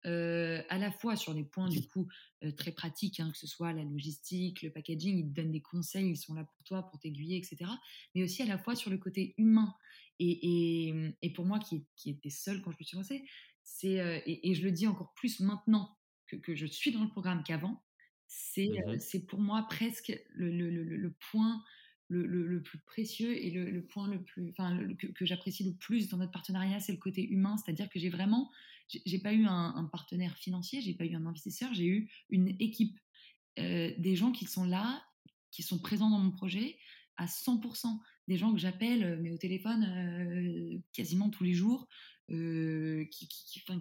euh, 0.05 0.61
à 0.69 0.77
la 0.77 0.91
fois 0.91 1.15
sur 1.15 1.33
des 1.33 1.43
points 1.43 1.69
du 1.69 1.87
coup 1.87 2.07
euh, 2.43 2.51
très 2.51 2.71
pratiques, 2.71 3.19
hein, 3.19 3.31
que 3.31 3.37
ce 3.37 3.47
soit 3.47 3.73
la 3.73 3.83
logistique, 3.83 4.61
le 4.61 4.71
packaging, 4.71 5.17
ils 5.17 5.29
te 5.29 5.33
donnent 5.33 5.51
des 5.51 5.61
conseils, 5.61 6.09
ils 6.09 6.17
sont 6.17 6.33
là 6.33 6.43
pour 6.43 6.63
toi, 6.63 6.83
pour 6.83 6.99
t'aiguiller, 6.99 7.37
etc. 7.37 7.71
Mais 8.13 8.23
aussi 8.23 8.41
à 8.41 8.45
la 8.45 8.57
fois 8.57 8.75
sur 8.75 8.91
le 8.91 8.97
côté 8.97 9.33
humain. 9.37 9.73
Et, 10.19 10.87
et, 10.87 11.15
et 11.21 11.33
pour 11.33 11.45
moi 11.45 11.59
qui, 11.59 11.85
qui 11.95 12.11
était 12.11 12.29
seule 12.29 12.61
quand 12.61 12.71
je 12.71 12.77
me 12.79 12.83
suis 12.83 12.97
lancée, 12.97 13.25
c'est, 13.63 13.99
euh, 13.99 14.19
et, 14.25 14.49
et, 14.49 14.55
je 14.55 14.63
le 14.63 14.71
dis 14.71 14.87
encore 14.87 15.13
plus 15.13 15.39
maintenant 15.39 15.97
que, 16.27 16.35
que 16.35 16.55
je 16.55 16.65
suis 16.65 16.91
dans 16.91 17.03
le 17.03 17.09
programme 17.09 17.43
qu'avant, 17.43 17.83
c'est, 18.27 18.67
Mmh 18.67 19.25
pour 19.27 19.39
moi 19.39 19.65
presque 19.69 20.11
le, 20.33 20.49
le, 20.49 20.69
le, 20.69 20.83
le 20.83 21.13
point 21.31 21.63
le, 22.21 22.61
plus 22.61 22.79
précieux 22.79 23.35
et 23.35 23.51
le, 23.51 23.85
point 23.85 24.07
le 24.07 24.21
plus, 24.21 24.53
que, 25.15 25.25
j'apprécie 25.25 25.63
le 25.63 25.75
plus 25.75 26.09
dans 26.09 26.17
notre 26.17 26.31
partenariat, 26.31 26.79
c'est 26.79 26.91
le 26.91 26.97
côté 26.97 27.27
humain. 27.27 27.57
C'est-à-dire 27.57 27.89
que 27.89 27.99
j'ai 27.99 28.09
vraiment, 28.09 28.51
j'ai 29.05 29.19
pas 29.19 29.33
eu 29.33 29.45
un, 29.45 29.89
partenaire 29.91 30.37
financier, 30.37 30.81
j'ai 30.81 30.93
pas 30.93 31.05
eu 31.05 31.15
un 31.15 31.25
investisseur, 31.25 31.73
j'ai 31.73 31.87
eu 31.87 32.09
une 32.29 32.49
équipe, 32.59 32.99
euh, 33.59 33.91
des 33.97 34.15
gens 34.15 34.31
qui 34.31 34.45
sont 34.45 34.65
là, 34.65 35.03
qui 35.51 35.63
sont 35.63 35.79
présents 35.79 36.09
dans 36.09 36.19
mon 36.19 36.31
projet 36.31 36.77
à 37.17 37.27
100%, 37.27 37.99
des 38.27 38.37
gens 38.37 38.51
que 38.53 38.59
j'appelle, 38.59 39.19
mais 39.21 39.31
au 39.31 39.37
téléphone 39.37 39.83
euh, 39.83 40.79
quasiment 40.93 41.29
tous 41.29 41.43
les 41.43 41.53
jours, 41.53 41.87
euh, 42.31 43.05
qui, 43.11 43.27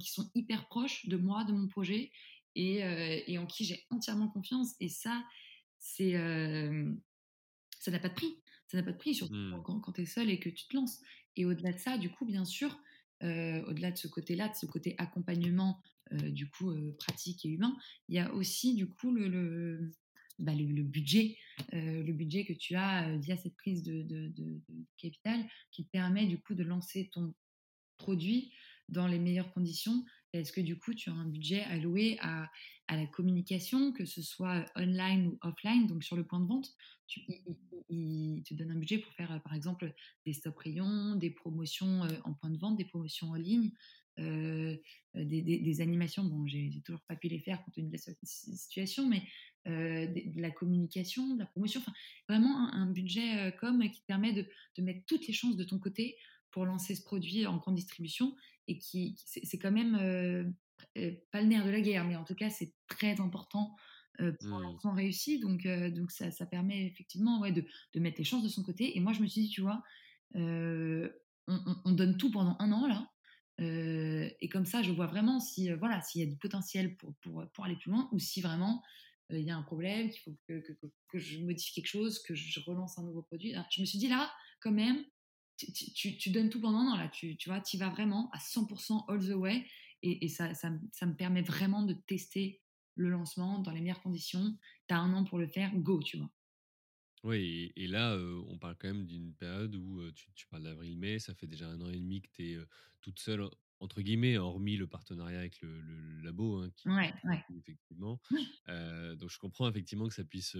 sont 0.04 0.30
hyper 0.34 0.66
proches 0.66 1.06
de 1.06 1.16
moi, 1.16 1.44
de 1.44 1.52
mon 1.52 1.68
projet, 1.68 2.10
et, 2.54 2.84
euh, 2.84 3.40
en 3.40 3.46
qui 3.46 3.64
j'ai 3.64 3.86
entièrement 3.90 4.28
confiance. 4.28 4.74
Et 4.80 4.88
ça, 4.88 5.24
c'est 5.78 6.16
euh, 6.16 6.92
ça 7.82 7.90
n'a 7.90 7.98
pas 7.98 8.08
de 8.08 8.14
prix. 8.14 8.38
Ça 8.68 8.76
n'a 8.76 8.84
pas 8.84 8.92
de 8.92 8.96
prix, 8.96 9.14
surtout 9.14 9.34
mmh. 9.34 9.62
quand, 9.64 9.80
quand 9.80 9.92
tu 9.92 10.02
es 10.02 10.06
seul 10.06 10.30
et 10.30 10.38
que 10.38 10.48
tu 10.48 10.66
te 10.68 10.76
lances. 10.76 11.00
Et 11.36 11.44
au-delà 11.44 11.72
de 11.72 11.78
ça, 11.78 11.98
du 11.98 12.10
coup, 12.10 12.24
bien 12.24 12.44
sûr, 12.44 12.78
euh, 13.24 13.62
au-delà 13.66 13.90
de 13.90 13.98
ce 13.98 14.06
côté-là, 14.06 14.48
de 14.48 14.54
ce 14.54 14.66
côté 14.66 14.94
accompagnement, 14.98 15.82
euh, 16.12 16.30
du 16.30 16.48
coup, 16.48 16.70
euh, 16.70 16.94
pratique 16.98 17.44
et 17.44 17.48
humain, 17.48 17.76
il 18.08 18.14
y 18.14 18.18
a 18.20 18.32
aussi, 18.32 18.74
du 18.74 18.88
coup, 18.88 19.10
le, 19.10 19.28
le, 19.28 19.90
bah, 20.38 20.54
le, 20.54 20.64
le 20.64 20.82
budget, 20.84 21.36
le 21.72 22.12
budget 22.12 22.44
que 22.44 22.52
tu 22.52 22.76
as 22.76 23.16
via 23.18 23.36
cette 23.36 23.56
prise 23.56 23.82
de, 23.82 24.02
de, 24.02 24.28
de, 24.28 24.60
de, 24.68 24.84
capital 24.96 25.44
qui 25.72 25.84
te 25.84 25.90
permet, 25.90 26.26
du 26.26 26.38
coup, 26.38 26.54
de 26.54 26.62
lancer 26.62 27.10
ton 27.12 27.34
produit 27.98 28.52
dans 28.88 29.08
les 29.08 29.18
meilleures 29.18 29.52
conditions 29.52 30.04
Est-ce 30.32 30.52
que 30.52 30.60
du 30.60 30.78
coup, 30.78 30.94
tu 30.94 31.10
as 31.10 31.12
un 31.12 31.26
budget 31.26 31.62
alloué 31.64 32.16
à, 32.20 32.50
la 32.90 33.06
communication, 33.06 33.92
que 33.92 34.04
ce 34.04 34.20
soit 34.20 34.66
online 34.76 35.28
ou 35.28 35.38
offline, 35.40 35.86
donc 35.86 36.04
sur 36.04 36.14
le 36.14 36.26
point 36.26 36.40
de 36.40 36.46
vente? 36.46 36.68
Tu, 37.06 37.20
il, 37.88 38.42
te 38.44 38.52
donne 38.52 38.70
un 38.70 38.76
budget 38.76 38.98
pour 38.98 39.12
faire, 39.14 39.40
par 39.42 39.54
exemple, 39.54 39.94
des 40.26 40.34
stop 40.34 40.58
rayons, 40.58 41.16
des 41.16 41.30
promotions 41.30 42.02
en 42.24 42.34
point 42.34 42.50
de 42.50 42.58
vente, 42.58 42.76
des 42.76 42.84
promotions 42.84 43.30
en 43.30 43.34
ligne, 43.34 43.70
euh, 44.18 44.76
des, 45.14 45.80
animations? 45.80 46.24
Bon, 46.24 46.46
j'ai 46.46 46.70
toujours 46.84 47.02
pas 47.02 47.16
pu 47.16 47.28
les 47.28 47.38
faire 47.38 47.62
compte 47.64 47.74
tenu 47.74 47.88
de 47.88 47.92
la 47.92 48.14
situation, 48.22 49.08
mais 49.08 49.22
euh, 49.68 50.06
de, 50.06 50.40
la 50.40 50.50
communication, 50.50 51.34
de 51.34 51.40
la 51.40 51.46
promotion, 51.46 51.80
enfin, 51.80 51.92
vraiment 52.28 52.72
un, 52.72 52.90
budget 52.90 53.38
euh, 53.38 53.50
comme 53.52 53.82
qui 53.90 54.00
te 54.00 54.06
permet 54.06 54.32
de 54.32 54.82
mettre 54.82 55.04
toutes 55.06 55.26
les 55.26 55.32
chances 55.32 55.56
de 55.56 55.64
ton 55.64 55.78
côté 55.78 56.16
pour 56.50 56.66
lancer 56.66 56.94
ce 56.94 57.02
produit 57.02 57.46
en 57.46 57.56
grande 57.56 57.76
distribution 57.76 58.36
et 58.68 58.78
qui, 58.78 59.16
c'est 59.26 59.58
quand 59.58 59.72
même 59.72 60.54
euh, 60.98 61.12
pas 61.30 61.40
le 61.40 61.48
nerf 61.48 61.64
de 61.64 61.70
la 61.70 61.80
guerre, 61.80 62.04
mais 62.04 62.16
en 62.16 62.24
tout 62.24 62.34
cas 62.34 62.50
c'est 62.50 62.74
très 62.86 63.20
important 63.20 63.74
euh, 64.20 64.32
pour 64.32 64.48
mmh. 64.48 64.52
un 64.52 64.60
lancement 64.60 64.92
réussi. 64.92 65.40
Donc, 65.40 65.64
euh, 65.66 65.90
donc 65.90 66.10
ça, 66.10 66.30
ça, 66.30 66.46
permet 66.46 66.86
effectivement 66.86 67.40
ouais, 67.40 67.52
de, 67.52 67.64
de, 67.94 68.00
mettre 68.00 68.18
les 68.18 68.24
chances 68.24 68.42
de 68.42 68.48
son 68.48 68.62
côté. 68.62 68.96
Et 68.96 69.00
moi 69.00 69.12
je 69.12 69.20
me 69.20 69.26
suis 69.26 69.42
dit, 69.42 69.48
tu 69.48 69.62
vois, 69.62 69.82
on, 70.34 71.08
on, 71.48 71.76
on, 71.84 71.92
donne 71.92 72.16
tout 72.16 72.30
pendant 72.30 72.56
un 72.58 72.72
an 72.72 72.86
là. 72.86 73.08
et 73.58 74.48
comme 74.48 74.66
ça, 74.66 74.82
je 74.82 74.92
vois 74.92 75.06
vraiment 75.06 75.40
si 75.40 75.70
voilà 75.72 76.00
s'il 76.02 76.20
y 76.20 76.24
a 76.24 76.30
du 76.30 76.36
potentiel 76.36 76.96
pour, 76.96 77.14
pour, 77.16 77.44
pour 77.52 77.64
aller 77.64 77.76
plus 77.76 77.90
loin 77.90 78.08
ou 78.12 78.18
si 78.18 78.40
vraiment 78.40 78.82
il 79.30 79.40
y 79.40 79.50
a 79.50 79.56
un 79.56 79.62
problème, 79.62 80.10
qu'il 80.10 80.20
faut 80.20 80.36
que, 80.46 80.60
que, 80.60 80.72
que, 81.08 81.18
je 81.18 81.38
modifie 81.38 81.72
quelque 81.72 81.86
chose, 81.86 82.22
que 82.22 82.34
je 82.34 82.60
relance 82.60 82.98
un 82.98 83.02
nouveau 83.02 83.22
produit. 83.22 83.54
Alors, 83.54 83.66
je 83.70 83.80
me 83.80 83.86
suis 83.86 83.98
dit 83.98 84.08
là, 84.08 84.30
quand 84.60 84.72
même, 84.72 85.02
tu, 85.72 85.92
tu, 85.92 86.16
tu, 86.16 86.30
donnes 86.30 86.50
tout 86.50 86.60
pendant 86.60 86.78
un 86.78 86.92
an, 86.92 86.96
là, 86.96 87.08
tu, 87.08 87.36
tu 87.36 87.48
vois, 87.48 87.60
tu 87.60 87.76
vas 87.76 87.88
vraiment 87.88 88.30
à 88.32 88.38
100% 88.38 89.04
all 89.08 89.20
the 89.20 89.34
way, 89.34 89.66
et, 90.02 90.24
et 90.24 90.28
ça, 90.28 90.54
ça, 90.54 90.70
ça, 90.92 91.06
me 91.06 91.14
permet 91.14 91.42
vraiment 91.42 91.82
de 91.82 91.94
tester 91.94 92.60
le 92.94 93.08
lancement 93.08 93.60
dans 93.60 93.70
les 93.70 93.80
meilleures 93.80 94.02
conditions. 94.02 94.56
Tu 94.88 94.94
as 94.94 94.98
un 94.98 95.12
an 95.14 95.24
pour 95.24 95.38
le 95.38 95.46
faire, 95.46 95.74
go, 95.76 96.02
tu 96.02 96.18
vois. 96.18 96.30
Oui, 97.24 97.72
et, 97.76 97.84
et 97.84 97.86
là, 97.86 98.14
euh, 98.14 98.42
on 98.48 98.58
parle 98.58 98.76
quand 98.78 98.88
même 98.88 99.06
d'une 99.06 99.32
période 99.34 99.74
où 99.76 100.00
euh, 100.00 100.12
tu, 100.12 100.32
tu, 100.32 100.46
parles 100.48 100.64
d'avril-mai, 100.64 101.20
ça 101.20 101.34
fait 101.34 101.46
déjà 101.46 101.68
un 101.68 101.80
an 101.80 101.88
et 101.88 101.96
demi 101.96 102.20
que 102.20 102.28
tu 102.32 102.50
es 102.50 102.54
euh, 102.56 102.66
toute 103.00 103.20
seule, 103.20 103.48
entre 103.78 104.02
guillemets, 104.02 104.38
hormis 104.38 104.76
le 104.76 104.88
partenariat 104.88 105.38
avec 105.38 105.60
le, 105.60 105.80
le, 105.80 106.00
le 106.00 106.22
labo, 106.22 106.58
hein, 106.58 106.70
qui, 106.74 106.88
ouais, 106.88 107.14
ouais. 107.24 107.44
effectivement. 107.56 108.20
Ouais. 108.32 108.42
donc 109.16 109.30
je 109.30 109.38
comprends 109.38 109.68
effectivement 109.68 110.08
que 110.08 110.14
ça 110.14 110.24
puisse 110.24 110.56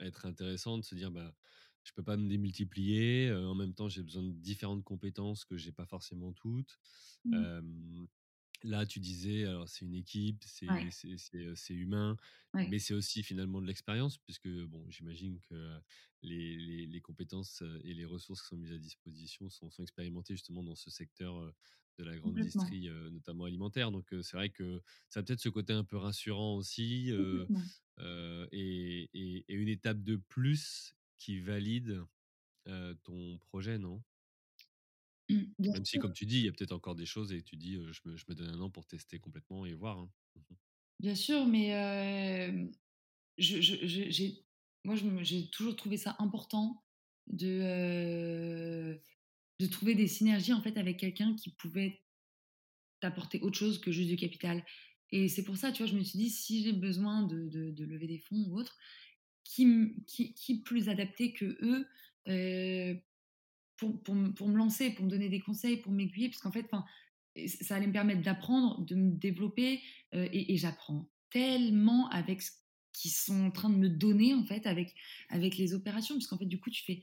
être 0.00 0.26
intéressant 0.26 0.76
de 0.76 0.84
se 0.84 0.94
dire, 0.94 1.10
bah, 1.10 1.34
je 1.88 1.94
peux 1.94 2.02
pas 2.02 2.18
me 2.18 2.28
démultiplier. 2.28 3.28
Euh, 3.28 3.48
en 3.48 3.54
même 3.54 3.72
temps, 3.72 3.88
j'ai 3.88 4.02
besoin 4.02 4.22
de 4.22 4.32
différentes 4.32 4.84
compétences 4.84 5.44
que 5.46 5.56
j'ai 5.56 5.72
pas 5.72 5.86
forcément 5.86 6.32
toutes. 6.34 6.78
Mmh. 7.24 7.34
Euh, 7.34 7.62
là, 8.62 8.84
tu 8.84 9.00
disais, 9.00 9.44
alors 9.44 9.68
c'est 9.68 9.86
une 9.86 9.94
équipe, 9.94 10.44
c'est 10.44 10.68
ouais. 10.68 10.90
humain, 11.70 12.16
ouais. 12.52 12.68
mais 12.68 12.78
c'est 12.78 12.92
aussi 12.92 13.22
finalement 13.22 13.62
de 13.62 13.66
l'expérience, 13.66 14.18
puisque 14.18 14.48
bon, 14.48 14.84
j'imagine 14.90 15.40
que 15.48 15.80
les, 16.22 16.56
les, 16.56 16.86
les, 16.86 17.00
compétences 17.00 17.62
et 17.84 17.94
les 17.94 18.04
ressources 18.04 18.42
qui 18.42 18.48
sont 18.48 18.56
mises 18.56 18.72
à 18.72 18.78
disposition 18.78 19.48
sont, 19.48 19.70
sont 19.70 19.82
expérimentées 19.82 20.34
justement 20.34 20.62
dans 20.62 20.74
ce 20.74 20.90
secteur 20.90 21.54
de 21.98 22.04
la 22.04 22.18
grande 22.18 22.38
euh, 22.38 23.10
notamment 23.10 23.44
alimentaire. 23.44 23.90
Donc 23.90 24.06
c'est 24.22 24.36
vrai 24.36 24.50
que 24.50 24.82
ça 25.08 25.20
a 25.20 25.22
peut-être 25.22 25.40
ce 25.40 25.48
côté 25.48 25.72
un 25.72 25.84
peu 25.84 25.96
rassurant 25.96 26.56
aussi, 26.56 27.10
euh, 27.12 27.46
et, 28.52 29.08
et, 29.14 29.44
et, 29.48 29.54
une 29.54 29.68
étape 29.68 30.02
de 30.02 30.16
plus 30.16 30.94
qui 31.18 31.40
valide 31.40 32.02
euh, 32.68 32.94
ton 33.04 33.38
projet, 33.38 33.78
non? 33.78 34.02
Mmh, 35.28 35.42
Même 35.58 35.84
si, 35.84 35.98
comme 35.98 36.12
tu 36.12 36.26
dis, 36.26 36.38
il 36.38 36.46
y 36.46 36.48
a 36.48 36.52
peut-être 36.52 36.72
encore 36.72 36.94
des 36.94 37.06
choses 37.06 37.32
et 37.32 37.42
tu 37.42 37.56
dis, 37.56 37.76
euh, 37.76 37.92
je, 37.92 38.00
me, 38.06 38.16
je, 38.16 38.24
me, 38.28 38.34
donne 38.34 38.48
un 38.48 38.60
an 38.60 38.70
pour 38.70 38.86
tester 38.86 39.18
complètement 39.18 39.66
et 39.66 39.74
voir. 39.74 39.98
Hein. 39.98 40.10
Bien 41.00 41.14
sûr, 41.14 41.46
mais 41.46 41.74
euh, 41.74 42.66
je, 43.36 43.60
je, 43.60 44.24
moi, 44.84 44.96
j'ai 45.22 45.48
toujours 45.50 45.76
trouvé 45.76 45.96
ça 45.96 46.16
important 46.18 46.82
de, 47.26 48.98
de 49.60 49.66
trouver 49.66 49.94
des 49.94 50.08
synergies 50.08 50.52
en 50.52 50.62
fait 50.62 50.76
avec 50.78 50.98
quelqu'un 50.98 51.34
qui 51.36 51.50
pouvait 51.50 52.02
t'apporter 53.00 53.40
autre 53.40 53.58
chose 53.58 53.80
que 53.80 53.92
juste 53.92 54.08
du 54.08 54.16
capital. 54.16 54.64
Et 55.10 55.28
c'est 55.28 55.44
pour 55.44 55.56
ça, 55.56 55.72
tu 55.72 55.82
vois, 55.82 55.90
je 55.90 55.96
me 55.96 56.02
suis 56.02 56.18
dit, 56.18 56.30
si 56.30 56.62
j'ai 56.62 56.72
besoin 56.72 57.22
de, 57.22 57.48
de, 57.48 57.70
de, 57.70 57.84
lever 57.84 58.06
des 58.06 58.18
fonds 58.18 58.44
ou 58.48 58.58
autre, 58.58 58.76
qui, 59.48 60.62
plus 60.64 60.88
adapté 60.88 61.32
que 61.32 61.44
eux 61.62 61.86
euh, 62.28 62.94
pour, 63.76 64.14
me 64.14 64.56
lancer, 64.56 64.90
pour 64.90 65.04
me 65.04 65.10
donner 65.10 65.28
des 65.28 65.40
conseils, 65.40 65.78
pour 65.78 65.92
m'aiguiller, 65.92 66.28
parce 66.28 66.42
qu'en 66.42 66.52
fait, 66.52 66.66
ça 67.46 67.76
allait 67.76 67.86
me 67.86 67.92
permettre 67.92 68.22
d'apprendre, 68.22 68.84
de 68.84 68.94
me 68.94 69.12
développer, 69.12 69.80
euh, 70.14 70.28
et, 70.32 70.52
et 70.52 70.56
j'apprends 70.56 71.08
tellement 71.30 72.08
avec 72.10 72.42
ce 72.42 72.50
qu'ils 72.92 73.10
sont 73.10 73.46
en 73.46 73.50
train 73.50 73.70
de 73.70 73.76
me 73.76 73.88
donner, 73.88 74.34
en 74.34 74.44
fait, 74.44 74.66
avec, 74.66 74.94
avec 75.28 75.56
les 75.56 75.74
opérations, 75.74 76.16
puisqu'en 76.16 76.38
fait, 76.38 76.46
du 76.46 76.60
coup, 76.60 76.70
tu 76.70 76.84
fais 76.84 77.00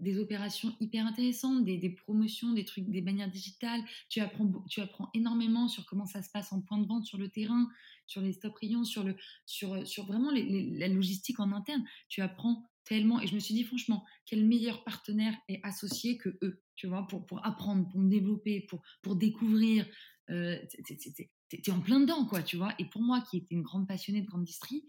des 0.00 0.18
opérations 0.18 0.74
hyper 0.80 1.06
intéressantes, 1.06 1.64
des, 1.64 1.90
promotions, 1.90 2.52
des 2.52 2.64
trucs, 2.64 2.88
des 2.88 3.02
manières 3.02 3.30
digitales. 3.30 3.82
Tu 4.08 4.20
apprends, 4.20 4.50
tu 4.68 4.80
apprends 4.80 5.10
énormément 5.14 5.68
sur 5.68 5.86
comment 5.86 6.06
ça 6.06 6.22
se 6.22 6.30
passe 6.30 6.52
en 6.52 6.60
point 6.60 6.78
de 6.78 6.86
vente 6.86 7.04
sur 7.04 7.18
le 7.18 7.28
terrain, 7.28 7.68
sur 8.06 8.20
les 8.20 8.32
stop 8.32 8.56
rayons, 8.56 8.84
sur, 8.84 9.04
le, 9.04 9.16
sur, 9.46 9.86
sur 9.86 10.06
vraiment 10.06 10.30
la 10.32 10.88
logistique 10.88 11.40
en 11.40 11.52
interne. 11.52 11.84
Tu 12.08 12.20
apprends 12.22 12.70
tellement. 12.84 13.20
Et 13.20 13.26
je 13.26 13.34
me 13.34 13.40
suis 13.40 13.54
dit, 13.54 13.64
franchement, 13.64 14.04
quel 14.26 14.44
meilleur 14.44 14.84
partenaire 14.84 15.34
est 15.48 15.60
associé 15.62 16.18
que 16.18 16.30
eux, 16.42 16.62
tu 16.74 16.86
vois, 16.86 17.06
pour, 17.06 17.26
pour 17.26 17.44
apprendre, 17.46 17.88
pour 17.88 18.00
me 18.00 18.10
développer, 18.10 18.62
pour, 18.62 18.82
pour 19.02 19.16
découvrir. 19.16 19.86
Euh, 20.30 20.58
T'es 21.48 21.72
en 21.72 21.80
plein 21.80 21.98
dedans, 21.98 22.26
quoi, 22.26 22.42
tu 22.42 22.56
vois. 22.56 22.72
Et 22.78 22.84
pour 22.84 23.02
moi, 23.02 23.20
qui 23.22 23.38
était 23.38 23.54
une 23.54 23.62
grande 23.62 23.88
passionnée 23.88 24.22
de 24.22 24.26
grande 24.26 24.44
distrie, 24.44 24.86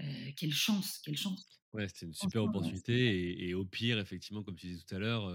euh, 0.00 0.30
quelle 0.36 0.52
chance, 0.52 1.00
quelle 1.04 1.18
chance. 1.18 1.61
Ouais, 1.72 1.88
c'était 1.88 2.06
une 2.06 2.14
super 2.14 2.44
opportunité. 2.44 2.92
Et, 2.92 3.48
et, 3.48 3.54
au 3.54 3.64
pire, 3.64 3.98
effectivement, 3.98 4.42
comme 4.42 4.56
tu 4.56 4.66
disais 4.66 4.82
tout 4.86 4.94
à 4.94 4.98
l'heure, 4.98 5.32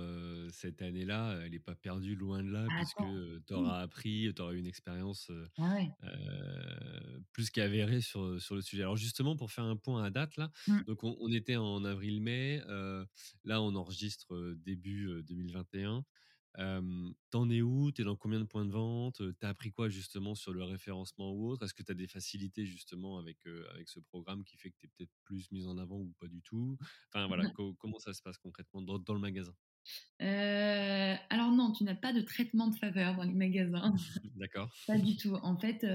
cette 0.52 0.82
année-là, 0.82 1.40
elle 1.44 1.52
n'est 1.52 1.60
pas 1.60 1.76
perdue 1.76 2.16
loin 2.16 2.44
de 2.44 2.52
là, 2.52 2.68
ah, 2.70 2.76
puisque 2.76 3.46
tu 3.48 3.54
auras 3.54 3.80
appris, 3.80 4.32
tu 4.36 4.42
auras 4.42 4.54
eu 4.54 4.60
une 4.60 4.68
expérience 4.68 5.32
ah 5.58 5.74
ouais. 5.74 5.90
plus 7.32 7.50
qu'avérée 7.50 8.02
sur, 8.02 8.40
sur 8.42 8.56
le 8.56 8.62
sujet. 8.62 8.84
Alors, 8.84 8.98
justement, 8.98 9.36
pour 9.36 9.52
faire 9.52 9.64
un 9.64 9.78
point 9.78 10.04
à 10.04 10.10
date, 10.12 10.38
là, 10.38 10.52
mmh. 10.68 10.82
donc 10.84 11.04
on, 11.04 11.18
on, 11.20 11.32
était 11.32 11.56
en 11.56 11.84
avril-mai. 11.84 12.62
là, 13.44 13.62
on 13.62 13.76
enregistre 13.76 14.56
début 14.64 15.24
2021. 15.24 16.06
Euh, 16.60 17.12
T'en 17.30 17.50
es 17.50 17.62
où? 17.62 17.92
T'es 17.92 18.04
dans 18.04 18.16
combien 18.16 18.40
de 18.40 18.46
points 18.46 18.66
de 18.66 18.72
vente? 18.72 19.22
T'as 19.40 19.50
appris 19.50 19.72
quoi 19.72 19.90
justement 19.90 20.34
sur 20.36 20.54
le 20.54 20.64
référencement 20.64 21.32
ou 21.34 21.50
autre? 21.50 21.66
Est-ce 21.66 21.74
que 21.74 21.84
tu 21.84 21.92
as 21.92 21.96
des 21.96 22.08
facilités 22.08 22.66
justement 22.66 23.18
avec, 23.20 23.38
euh, 23.48 23.68
avec 23.74 23.90
ce 23.90 24.00
programme 24.00 24.44
qui 24.44 24.58
fait 24.58 24.72
que 24.72 24.78
tu 24.80 24.86
es 24.88 24.90
peut-être 24.98 25.12
plus 25.24 25.52
mise 25.52 25.68
en 25.68 25.78
avant 25.78 25.98
ou 25.98 26.14
pas 26.20 26.28
du 26.28 26.42
tout? 26.42 26.78
Enfin 27.14 27.28
voilà, 27.28 27.48
co 27.54 27.74
comment 27.76 28.00
ça 28.00 28.14
se 28.14 28.22
passe 28.22 28.38
concrètement 28.38 28.82
dans, 28.82 28.98
dans 29.00 29.14
le 29.14 29.20
magasin? 29.20 29.54
Heu, 30.22 31.16
alors 31.30 31.52
non, 31.52 31.72
tu 31.72 31.84
n'as 31.84 31.96
pas 31.96 32.14
de 32.14 32.22
traitement 32.22 32.68
de 32.68 32.76
faveur 32.76 33.16
dans 33.16 33.24
les 33.24 33.34
magasins. 33.34 33.94
D'accord. 34.36 34.70
Pas 34.88 34.98
du 34.98 35.16
tout. 35.16 35.36
En 35.44 35.58
fait, 35.58 35.86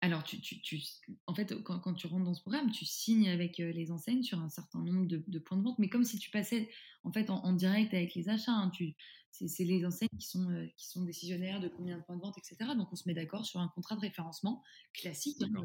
alors 0.00 0.22
tu 0.22 0.40
tu 0.40 0.60
tu 0.60 0.80
en 1.26 1.34
fait, 1.34 1.54
quand 1.62 1.80
quand 1.80 1.94
tu 1.94 2.06
rentres 2.06 2.24
dans 2.24 2.34
ce 2.34 2.42
programme, 2.42 2.70
tu 2.70 2.84
signes 2.84 3.28
avec, 3.28 3.58
les 3.58 3.90
enseignes 3.90 4.22
sur 4.22 4.38
un 4.40 4.50
certain 4.50 4.82
nombre 4.82 5.06
de 5.06 5.22
de 5.26 5.38
points 5.38 5.58
de 5.58 5.62
vente, 5.62 5.78
mais 5.78 5.88
comme 5.88 6.04
si 6.04 6.18
tu 6.18 6.30
passais, 6.30 6.70
en 7.02 7.12
fait, 7.12 7.30
en 7.30 7.44
en 7.44 7.52
direct 7.52 7.92
avec 7.94 8.14
les 8.14 8.28
achats, 8.28 8.52
hein. 8.52 8.70
Tu 8.70 8.94
c'est 9.30 9.48
c'est 9.48 9.64
les 9.64 9.84
enseignes 9.84 10.08
qui 10.16 10.28
sont, 10.28 10.68
qui 10.76 10.86
sont 10.88 11.02
décisionnaires 11.02 11.60
de 11.60 11.68
combien 11.68 11.98
de 11.98 12.02
points 12.04 12.16
de 12.16 12.20
vente 12.20 12.38
et 12.38 12.42
cetera. 12.44 12.76
Donc 12.76 12.92
on 12.92 12.96
se 12.96 13.08
met 13.08 13.14
d'accord 13.14 13.44
sur 13.44 13.58
un 13.58 13.68
contrat 13.68 13.96
de 13.96 14.00
référencement 14.00 14.62
classique, 14.92 15.42
hein, 15.42 15.62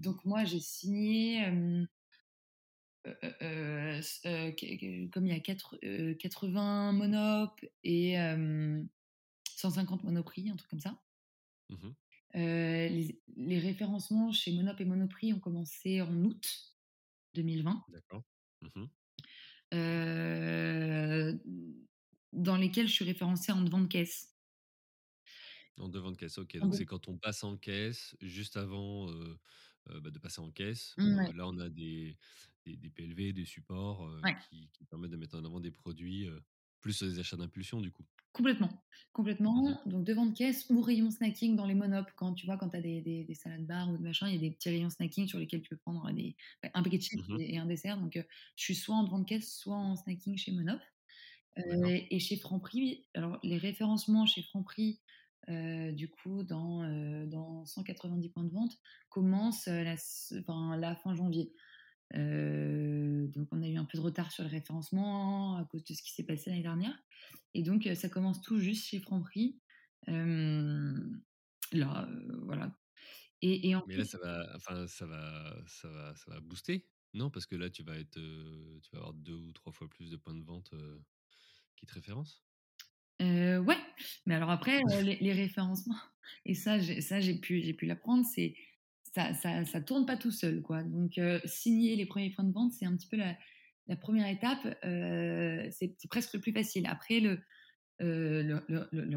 donc 0.00 0.24
moi 0.24 0.44
j'ai 0.44 0.58
signé, 0.60 1.46
comme 5.12 5.26
il 5.26 5.32
y 5.32 5.36
a 5.36 5.40
quatre 5.40 5.78
heu, 5.84 6.14
80 6.14 6.92
Monop 6.92 7.60
et 7.82 8.12
hem, 8.12 8.88
150 9.56 10.04
Monoprix, 10.04 10.50
un 10.50 10.56
truc 10.56 10.70
comme 10.70 10.80
ça. 10.80 11.00
Mmh 11.68 11.94
les 12.34 13.20
les 13.36 13.58
référencements 13.58 14.32
chez 14.32 14.52
Monop 14.52 14.80
et 14.80 14.84
Monoprix 14.84 15.32
ont 15.32 15.40
commencé 15.40 16.00
en 16.02 16.14
août 16.24 16.76
2020, 17.34 17.84
D'accord. 17.88 18.24
Mmh 18.62 18.88
heu, 19.72 21.40
dans 22.32 22.56
lesquels 22.56 22.88
je 22.88 22.92
suis 22.92 23.04
référencée 23.04 23.52
en 23.52 23.62
devant 23.62 23.80
de 23.80 23.86
caisse. 23.86 24.34
En 25.76 25.88
devant 25.88 26.12
de 26.12 26.16
caisse, 26.16 26.38
OK, 26.38 26.56
donc 26.58 26.74
c'est 26.74 26.84
quand 26.86 27.08
on 27.08 27.18
passe 27.18 27.42
en 27.44 27.56
caisse, 27.56 28.16
juste 28.20 28.56
avant, 28.56 29.08
bah, 29.86 30.10
de 30.10 30.18
passer 30.18 30.40
en 30.40 30.50
caisse, 30.50 30.96
heu, 31.04 31.32
là, 31.32 31.48
on 31.48 31.58
a 31.58 31.68
des 31.68 32.16
des 32.64 32.76
des 32.76 32.90
PLV, 32.90 33.32
des 33.32 33.44
supports, 33.44 34.08
ouais. 34.22 34.36
qui 34.38 34.70
qui 34.72 34.84
permettent 34.84 35.10
de 35.12 35.16
mettre 35.16 35.38
en 35.38 35.44
avant 35.44 35.60
des 35.60 35.70
produits, 35.72 36.26
heu, 36.26 36.42
plus 36.80 37.02
des 37.02 37.18
achats 37.18 37.36
d'impulsion, 37.36 37.80
du 37.80 37.92
coup? 37.92 38.06
Complètement, 38.32 38.70
Mmh 39.52 39.76
complètement. 39.76 39.82
Donc 39.86 40.04
devant 40.04 40.26
de 40.26 40.34
caisse 40.34 40.66
ou 40.68 40.80
rayon 40.80 41.08
snacking 41.12 41.54
dans 41.54 41.66
les 41.66 41.74
monop 41.74 42.06
quand 42.16 42.34
tu 42.34 42.46
vois, 42.46 42.56
quand 42.56 42.68
tu 42.70 42.76
as 42.76 42.80
des 42.80 43.00
des 43.00 43.22
des 43.22 43.34
salades 43.34 43.64
bar 43.64 43.88
ou 43.92 43.96
des 43.96 44.02
machins, 44.02 44.26
il 44.26 44.34
y 44.34 44.36
a 44.36 44.40
des 44.40 44.50
petits 44.50 44.70
rayons 44.70 44.90
snacking 44.90 45.28
sur 45.28 45.38
lesquels 45.38 45.62
tu 45.62 45.68
peux 45.68 45.76
prendre 45.76 46.10
des 46.12 46.34
bah, 46.60 46.68
un 46.74 46.82
paquet 46.82 46.98
de 46.98 47.02
chips 47.02 47.22
Mmh 47.28 47.38
et 47.38 47.58
un 47.58 47.66
dessert. 47.66 47.96
Donc, 48.00 48.16
heu, 48.16 48.24
je 48.56 48.64
suis 48.64 48.74
soit 48.74 48.96
en 48.96 49.04
devant 49.04 49.20
de 49.20 49.24
caisse, 49.24 49.56
soit 49.56 49.76
en 49.76 49.94
snacking 49.94 50.36
chez 50.36 50.50
Monop. 50.50 50.80
Et 51.56 52.18
chez 52.20 52.36
Franprix, 52.36 53.06
alors 53.14 53.38
les 53.44 53.58
référencements 53.58 54.26
chez 54.26 54.42
Franprix, 54.42 55.02
du 55.48 56.10
coup 56.10 56.42
dans, 56.44 56.82
dans 57.26 57.64
190 57.66 58.30
points 58.30 58.44
de 58.44 58.52
vente 58.52 58.78
commencent, 59.10 59.68
enfin 59.68 60.76
la 60.78 60.96
fin 60.96 61.14
janvier. 61.14 61.54
Heu, 62.16 63.28
donc 63.28 63.48
on 63.52 63.62
a 63.62 63.68
eu 63.68 63.76
un 63.76 63.84
peu 63.84 63.98
de 63.98 64.02
retard 64.02 64.30
sur 64.32 64.44
le 64.44 64.50
référencement 64.50 65.56
à 65.56 65.64
cause 65.64 65.84
de 65.84 65.94
ce 65.94 66.02
qui 66.02 66.12
s'est 66.12 66.24
passé 66.26 66.50
l'année 66.50 66.62
dernière 66.62 66.96
et 67.54 67.62
donc 67.62 67.86
heu, 67.86 67.94
ça 67.94 68.08
commence 68.08 68.40
tout 68.42 68.58
juste 68.58 68.86
chez 68.86 69.00
Franprix. 69.00 69.60
Là, 71.72 72.06
heu, 72.10 72.40
voilà 72.42 72.78
et 73.42 73.68
et 73.70 73.76
en 73.76 73.82
Mais 73.86 73.96
là, 73.96 74.04
ça 74.04 74.18
va 74.18 74.52
enfin, 74.56 74.86
ça 74.86 75.06
va 75.06 75.62
ça 75.66 75.88
va 75.88 76.14
ça 76.14 76.30
va 76.30 76.40
booster? 76.40 76.86
Non? 77.12 77.30
Parce 77.30 77.46
que 77.46 77.54
là, 77.56 77.70
tu 77.70 77.82
vas 77.82 77.98
être, 77.98 78.18
tu 78.82 78.90
vas 78.92 78.98
avoir 78.98 79.14
2 79.14 79.34
ou 79.34 79.52
3 79.52 79.72
fois 79.72 79.88
plus 79.88 80.10
de 80.10 80.16
points 80.16 80.34
de 80.34 80.44
vente, 80.44 80.72
qui 81.76 81.86
te 81.86 81.94
référencent? 81.94 82.42
ouais, 83.20 83.76
mais 84.26 84.34
alors 84.34 84.50
après, 84.50 84.82
les 85.02 85.16
les 85.16 85.32
référencements 85.32 85.94
et 86.44 86.54
ça 86.54 86.78
ça 87.00 87.20
j'ai 87.20 87.34
pu 87.38 87.60
j'ai 87.62 87.74
pu 87.74 87.86
l'apprendre, 87.86 88.24
c'est 88.26 88.56
ça 89.14 89.64
ça 89.64 89.80
tourne 89.80 90.06
pas 90.06 90.16
tout 90.16 90.30
seul, 90.32 90.62
quoi. 90.62 90.82
Donc 90.82 91.18
heu, 91.18 91.40
signer 91.44 91.96
les 91.96 92.06
premiers 92.06 92.30
points 92.30 92.44
de 92.44 92.52
vente, 92.52 92.72
c'est 92.72 92.86
un 92.86 92.96
petit 92.96 93.08
peu 93.08 93.16
la 93.16 93.36
1 93.88 94.26
étape, 94.26 94.66
heu, 94.84 95.68
c'est 95.70 95.96
presque 96.08 96.34
le 96.34 96.40
plus 96.40 96.52
facile. 96.52 96.86
Après 96.86 97.20
le 97.20 97.38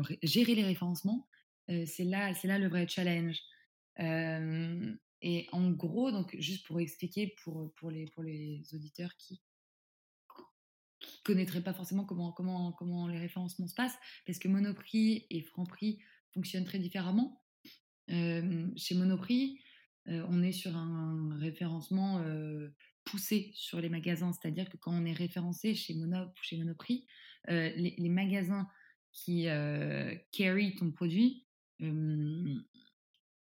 ré 0.01 0.19
gérer 0.23 0.55
les 0.55 0.63
référencements, 0.63 1.27
c'est 1.67 2.03
là 2.03 2.33
c'est 2.33 2.47
là 2.47 2.59
le 2.59 2.67
vrai 2.67 2.87
challenge. 2.87 3.39
Et 3.99 5.47
en 5.51 5.71
gros, 5.71 6.11
donc 6.11 6.35
juste 6.39 6.67
pour 6.67 6.79
expliquer 6.79 7.33
pour, 7.43 7.73
les 7.91 8.63
auditeurs 8.73 9.15
qui 9.17 9.41
qui 10.99 11.21
connaîtraient 11.23 11.61
pas 11.63 11.73
forcément 11.73 12.05
comment 12.05 12.31
comment 12.31 13.07
les 13.07 13.19
référencements 13.19 13.67
se 13.67 13.75
passent, 13.75 13.97
parce 14.25 14.39
que 14.39 14.47
Monoprix 14.47 15.25
et 15.29 15.41
Franprix 15.41 15.99
fonctionnent 16.33 16.65
très 16.65 16.79
différemment. 16.79 17.43
Chez 18.09 18.95
Monoprix, 18.95 19.59
heu, 20.09 20.23
on 20.29 20.41
est 20.43 20.51
sur 20.51 20.75
un 20.77 21.37
référencement, 21.39 22.19
heu, 22.23 22.73
poussé 23.05 23.51
sur 23.55 23.79
les 23.81 23.89
magasins. 23.89 24.31
C'est-à-dire 24.33 24.69
que 24.69 24.77
quand 24.77 24.93
on 24.93 25.05
est 25.05 25.13
référencé 25.13 25.75
chez 25.75 25.95
chez 26.41 26.57
Monoprix, 26.57 27.07
heu, 27.49 27.71
les 27.75 28.09
magasins 28.09 28.67
qui, 29.11 29.47
carry 30.31 30.75
ton 30.75 30.91
produit, 30.91 31.47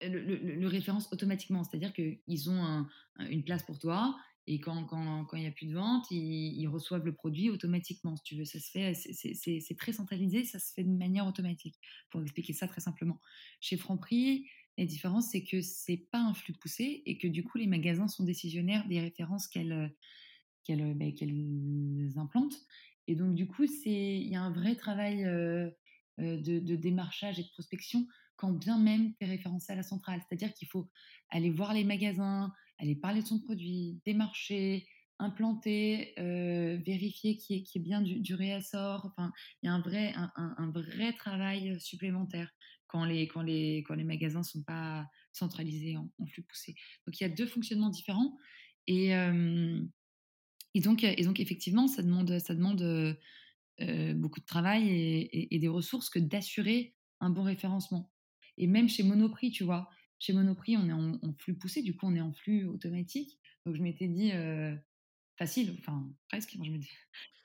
le 0.01 0.19
le 0.19 0.35
le 0.59 0.67
référence 0.67 1.11
automatiquement. 1.11 1.63
C'est-à-dire 1.63 1.93
qu'ils 1.93 2.49
ont 2.49 2.63
un 2.63 2.87
un 3.17 3.27
une 3.29 3.43
place 3.43 3.63
pour 3.63 3.79
toi 3.79 4.17
et 4.45 4.59
quand 4.59 4.85
quand 4.85 5.25
quand 5.25 5.37
il 5.37 5.43
y 5.43 5.47
a 5.47 5.51
plus 5.51 5.67
de 5.67 5.73
vente, 5.73 6.05
ils 6.11 6.53
ils 6.59 6.67
reçoivent 6.67 7.05
le 7.05 7.13
produit 7.15 7.49
automatiquement, 7.49 8.15
si 8.15 8.23
tu 8.23 8.35
veux. 8.37 8.45
Ça 8.45 8.59
se 8.59 8.69
fait 8.71 8.93
c'est 8.93 9.75
très 9.77 9.93
centralisé, 9.93 10.45
ça 10.45 10.59
se 10.59 10.71
fait 10.73 10.83
de 10.83 10.89
manière 10.91 11.25
automatique, 11.27 11.75
pour 12.11 12.21
expliquer 12.21 12.53
ça 12.53 12.67
très 12.67 12.81
simplement. 12.81 13.19
Chez 13.59 13.77
Franprix, 13.77 14.47
la 14.77 14.85
différence, 14.85 15.29
c'est 15.31 15.43
que 15.43 15.61
c'est 15.61 15.97
pas 16.11 16.19
un 16.19 16.33
flux 16.33 16.53
poussé 16.53 17.03
et 17.05 17.17
que 17.17 17.27
du 17.27 17.43
coup, 17.43 17.57
les 17.57 17.67
magasins 17.67 18.07
sont 18.07 18.23
décisionnaires 18.23 18.87
des 18.87 18.99
références 18.99 19.47
qu'elles, 19.47 19.95
qu'elles, 20.63 20.81
heu, 20.81 20.93
beh, 20.93 21.13
qu'elles 21.13 22.13
implantent 22.17 22.59
et 23.09 23.15
donc 23.15 23.35
du 23.35 23.47
coup, 23.47 23.63
il 23.85 24.27
y 24.27 24.35
a 24.35 24.41
un 24.41 24.51
vrai 24.51 24.75
travail, 24.75 25.23
heu, 25.25 25.71
de 26.59 26.75
démarchage 26.75 27.39
et 27.39 27.43
de 27.43 27.49
prospection 27.49 28.05
quand 28.35 28.51
bien 28.53 28.77
même 28.77 29.13
tu 29.15 29.25
es 29.25 29.29
référencé 29.29 29.71
à 29.71 29.75
la 29.75 29.83
centrale. 29.83 30.21
C'est-à-dire 30.27 30.53
qu'il 30.53 30.67
faut 30.67 30.89
aller 31.29 31.49
voir 31.49 31.73
les 31.73 31.83
magasins, 31.85 32.51
aller 32.79 32.95
parler 32.95 33.21
de 33.21 33.27
son 33.27 33.39
produit, 33.39 34.01
démarcher, 34.05 34.87
implanter, 35.19 36.13
vérifier 36.17 37.31
ait 37.31 37.37
qu'il 37.37 37.57
y 37.57 37.77
ait 37.77 37.81
bien 37.81 38.01
du 38.01 38.35
réassort. 38.35 39.05
Enfin, 39.05 39.31
il 39.63 39.67
y 39.67 39.69
a 39.69 39.73
un 39.73 39.81
vrai 39.81 40.13
un 40.15 40.69
vrai 40.71 41.13
travail, 41.13 41.79
supplémentaire 41.79 42.51
quand 42.87 43.05
les 43.05 43.27
quand 43.27 43.41
les 43.43 43.83
quand 43.87 43.95
les 43.95 44.03
magasins 44.03 44.43
sont 44.43 44.63
pas 44.63 45.07
centralisés 45.33 45.97
en 45.97 46.09
flux 46.27 46.43
poussé. 46.43 46.75
Donc 47.05 47.19
il 47.19 47.23
y 47.23 47.25
a 47.25 47.29
2 47.29 47.47
fonctionnements 47.47 47.89
différents 47.89 48.37
et 48.87 49.07
hem 49.09 49.89
et 50.73 50.81
donc 50.81 51.03
et 51.03 51.23
donc 51.23 51.39
effectivement, 51.39 51.87
ça 51.87 52.03
demande 52.03 52.39
ça 52.39 52.53
demande, 52.55 52.81
heu 52.81 53.17
heu, 53.81 54.13
beaucoup 54.15 54.39
de 54.41 54.45
travail 54.45 54.89
et 55.33 55.59
des 55.59 55.67
ressources 55.67 56.09
que 56.09 56.19
d'assurer 56.19 56.95
un 57.21 57.29
bon 57.29 57.43
référencement. 57.43 58.13
Et 58.57 58.67
même 58.67 58.89
chez 58.89 59.03
Monoprix, 59.03 59.51
tu 59.51 59.63
vois? 59.65 59.89
Chez 60.19 60.33
Monoprix, 60.33 60.77
on 60.77 60.89
est 60.89 60.93
en 60.93 61.19
flux 61.39 61.57
poussé, 61.57 61.83
du 61.83 61.95
coup, 61.95 62.07
on 62.07 62.15
est 62.15 62.21
en 62.21 62.33
flux 62.33 62.65
automatique. 62.65 63.39
Donc 63.65 63.75
je 63.77 63.81
m'étais 63.83 64.07
dit, 64.07 64.31
facile, 65.37 65.75
enfin 65.79 66.13
presque, 66.29 66.55
moi 66.55 66.65
je 66.67 66.73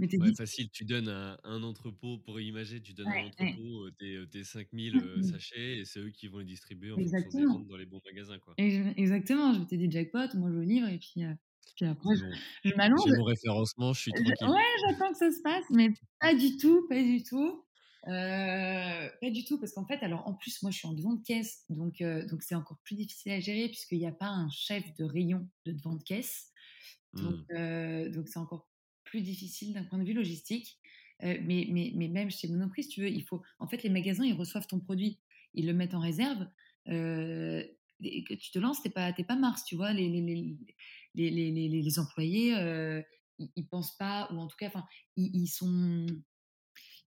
je 0.00 0.06
Ouais, 0.18 0.30
dit 0.30 0.36
facile, 0.36 0.70
tu 0.70 0.84
donnes 0.84 1.08
un 1.08 1.38
un 1.44 1.62
entrepôt 1.62 2.18
pour 2.18 2.38
imager, 2.40 2.80
tu 2.82 2.92
donnes 2.94 3.12
un 3.12 3.16
ouais, 3.16 3.32
ouais. 3.40 3.58
entrepôt, 3.58 3.86
heu, 3.86 3.92
tes, 3.98 4.14
heu, 4.16 4.26
tes 4.28 4.44
5 4.44 4.72
000, 4.72 4.94
Mmh 4.94 5.00
heu, 5.00 5.22
mh. 5.22 5.22
sachets 5.22 5.78
et 5.80 5.84
c'est 5.86 6.00
eux 6.00 6.10
qui 6.10 6.28
vont 6.28 6.38
les 6.38 6.44
distribuer 6.44 6.92
en 6.92 7.00
fonction 7.00 7.30
des 7.32 7.44
Exactement. 7.44 7.50
ventes 7.50 7.66
dans 7.66 7.76
les 7.76 7.86
bons 7.86 8.00
magasins, 8.04 8.38
quoi. 8.38 8.56
Je 8.58 8.92
exactement, 9.00 9.54
je 9.54 9.60
m'étais 9.60 9.78
dit: 9.78 9.90
«Jackpot, 9.90 10.36
moi 10.36 10.50
je 10.52 10.60
livre» 10.60 10.88
et 10.88 10.98
puis, 10.98 11.24
heu, 11.24 11.36
puis 11.76 11.86
après 11.86 12.14
bon, 12.14 12.36
je 12.64 12.70
je 12.70 12.74
m'allonge 12.76 13.00
j'ai 13.02 13.10
mon 13.12 13.24
référencement, 13.24 13.92
je 13.92 14.00
suis 14.02 14.14
Je 14.14 14.14
tranquille. 14.14 14.52
ouais, 14.52 14.76
j'attends 14.88 15.12
que 15.12 15.18
ça 15.18 15.30
se 15.32 15.40
passe, 15.42 15.64
mais 15.70 15.90
pas 16.20 16.34
du 16.34 16.56
tout, 16.56 16.86
pas 16.88 17.02
du 17.02 17.22
tout. 17.22 17.64
Pas 18.04 19.30
du 19.30 19.44
tout, 19.44 19.58
parce 19.58 19.72
qu'en 19.72 19.86
fait, 19.86 20.02
alors 20.02 20.26
en 20.26 20.34
plus, 20.34 20.62
moi, 20.62 20.70
je 20.72 20.78
suis 20.78 20.88
en 20.88 20.92
devant 20.94 21.14
de 21.14 21.22
caisse, 21.22 21.64
donc 21.70 22.02
donc 22.30 22.42
c'est 22.42 22.54
encore 22.54 22.78
plus 22.84 22.96
difficile 22.96 23.32
à 23.32 23.40
gérer 23.40 23.68
puisqu'il 23.68 23.98
y 23.98 24.06
a 24.06 24.12
pas 24.12 24.28
un 24.28 24.48
chef 24.50 24.84
de 24.98 25.04
rayon 25.04 25.48
de 25.66 25.72
devant 25.72 25.94
de 25.96 26.02
caisse. 26.02 26.51
Donc 27.14 27.36
Mmh. 27.36 27.52
donc 28.12 28.28
c'est 28.28 28.38
encore 28.38 28.70
plus 29.04 29.22
difficile 29.22 29.74
d'un 29.74 29.84
point 29.84 29.98
de 29.98 30.04
vue 30.04 30.14
logistique. 30.14 30.78
Mais 31.22 31.66
mais 31.70 31.92
mais 31.96 32.08
même 32.08 32.30
chez 32.30 32.48
Monoprix, 32.48 32.84
si 32.84 32.88
tu 32.90 33.00
veux, 33.02 33.08
il 33.10 33.22
faut 33.24 33.42
en 33.60 33.68
fait, 33.68 33.82
les 33.84 33.90
magasins, 33.90 34.24
ils 34.24 34.34
reçoivent 34.34 34.66
ton 34.66 34.80
produit, 34.80 35.20
ils 35.54 35.66
le 35.66 35.72
mettent 35.74 35.94
en 35.94 36.00
réserve, 36.00 36.48
et 38.04 38.24
que 38.24 38.34
tu 38.34 38.50
te 38.50 38.58
lances, 38.58 38.82
tu 38.82 38.88
es 38.88 38.90
pas 38.90 39.12
tu 39.12 39.20
es 39.22 39.24
pas 39.24 39.36
Mars, 39.36 39.64
tu 39.64 39.76
vois? 39.76 39.92
Les 39.92 40.08
les 40.08 40.22
les 41.14 41.30
les 41.68 41.98
employés, 41.98 42.52
ils 43.38 43.50
ils 43.56 43.68
pensent 43.68 43.96
pas 43.96 44.28
ou 44.32 44.38
en 44.40 44.46
tout 44.48 44.56
cas, 44.58 44.66
enfin, 44.68 44.84
ils 45.16 45.30
ils 45.34 45.46
sont 45.48 46.06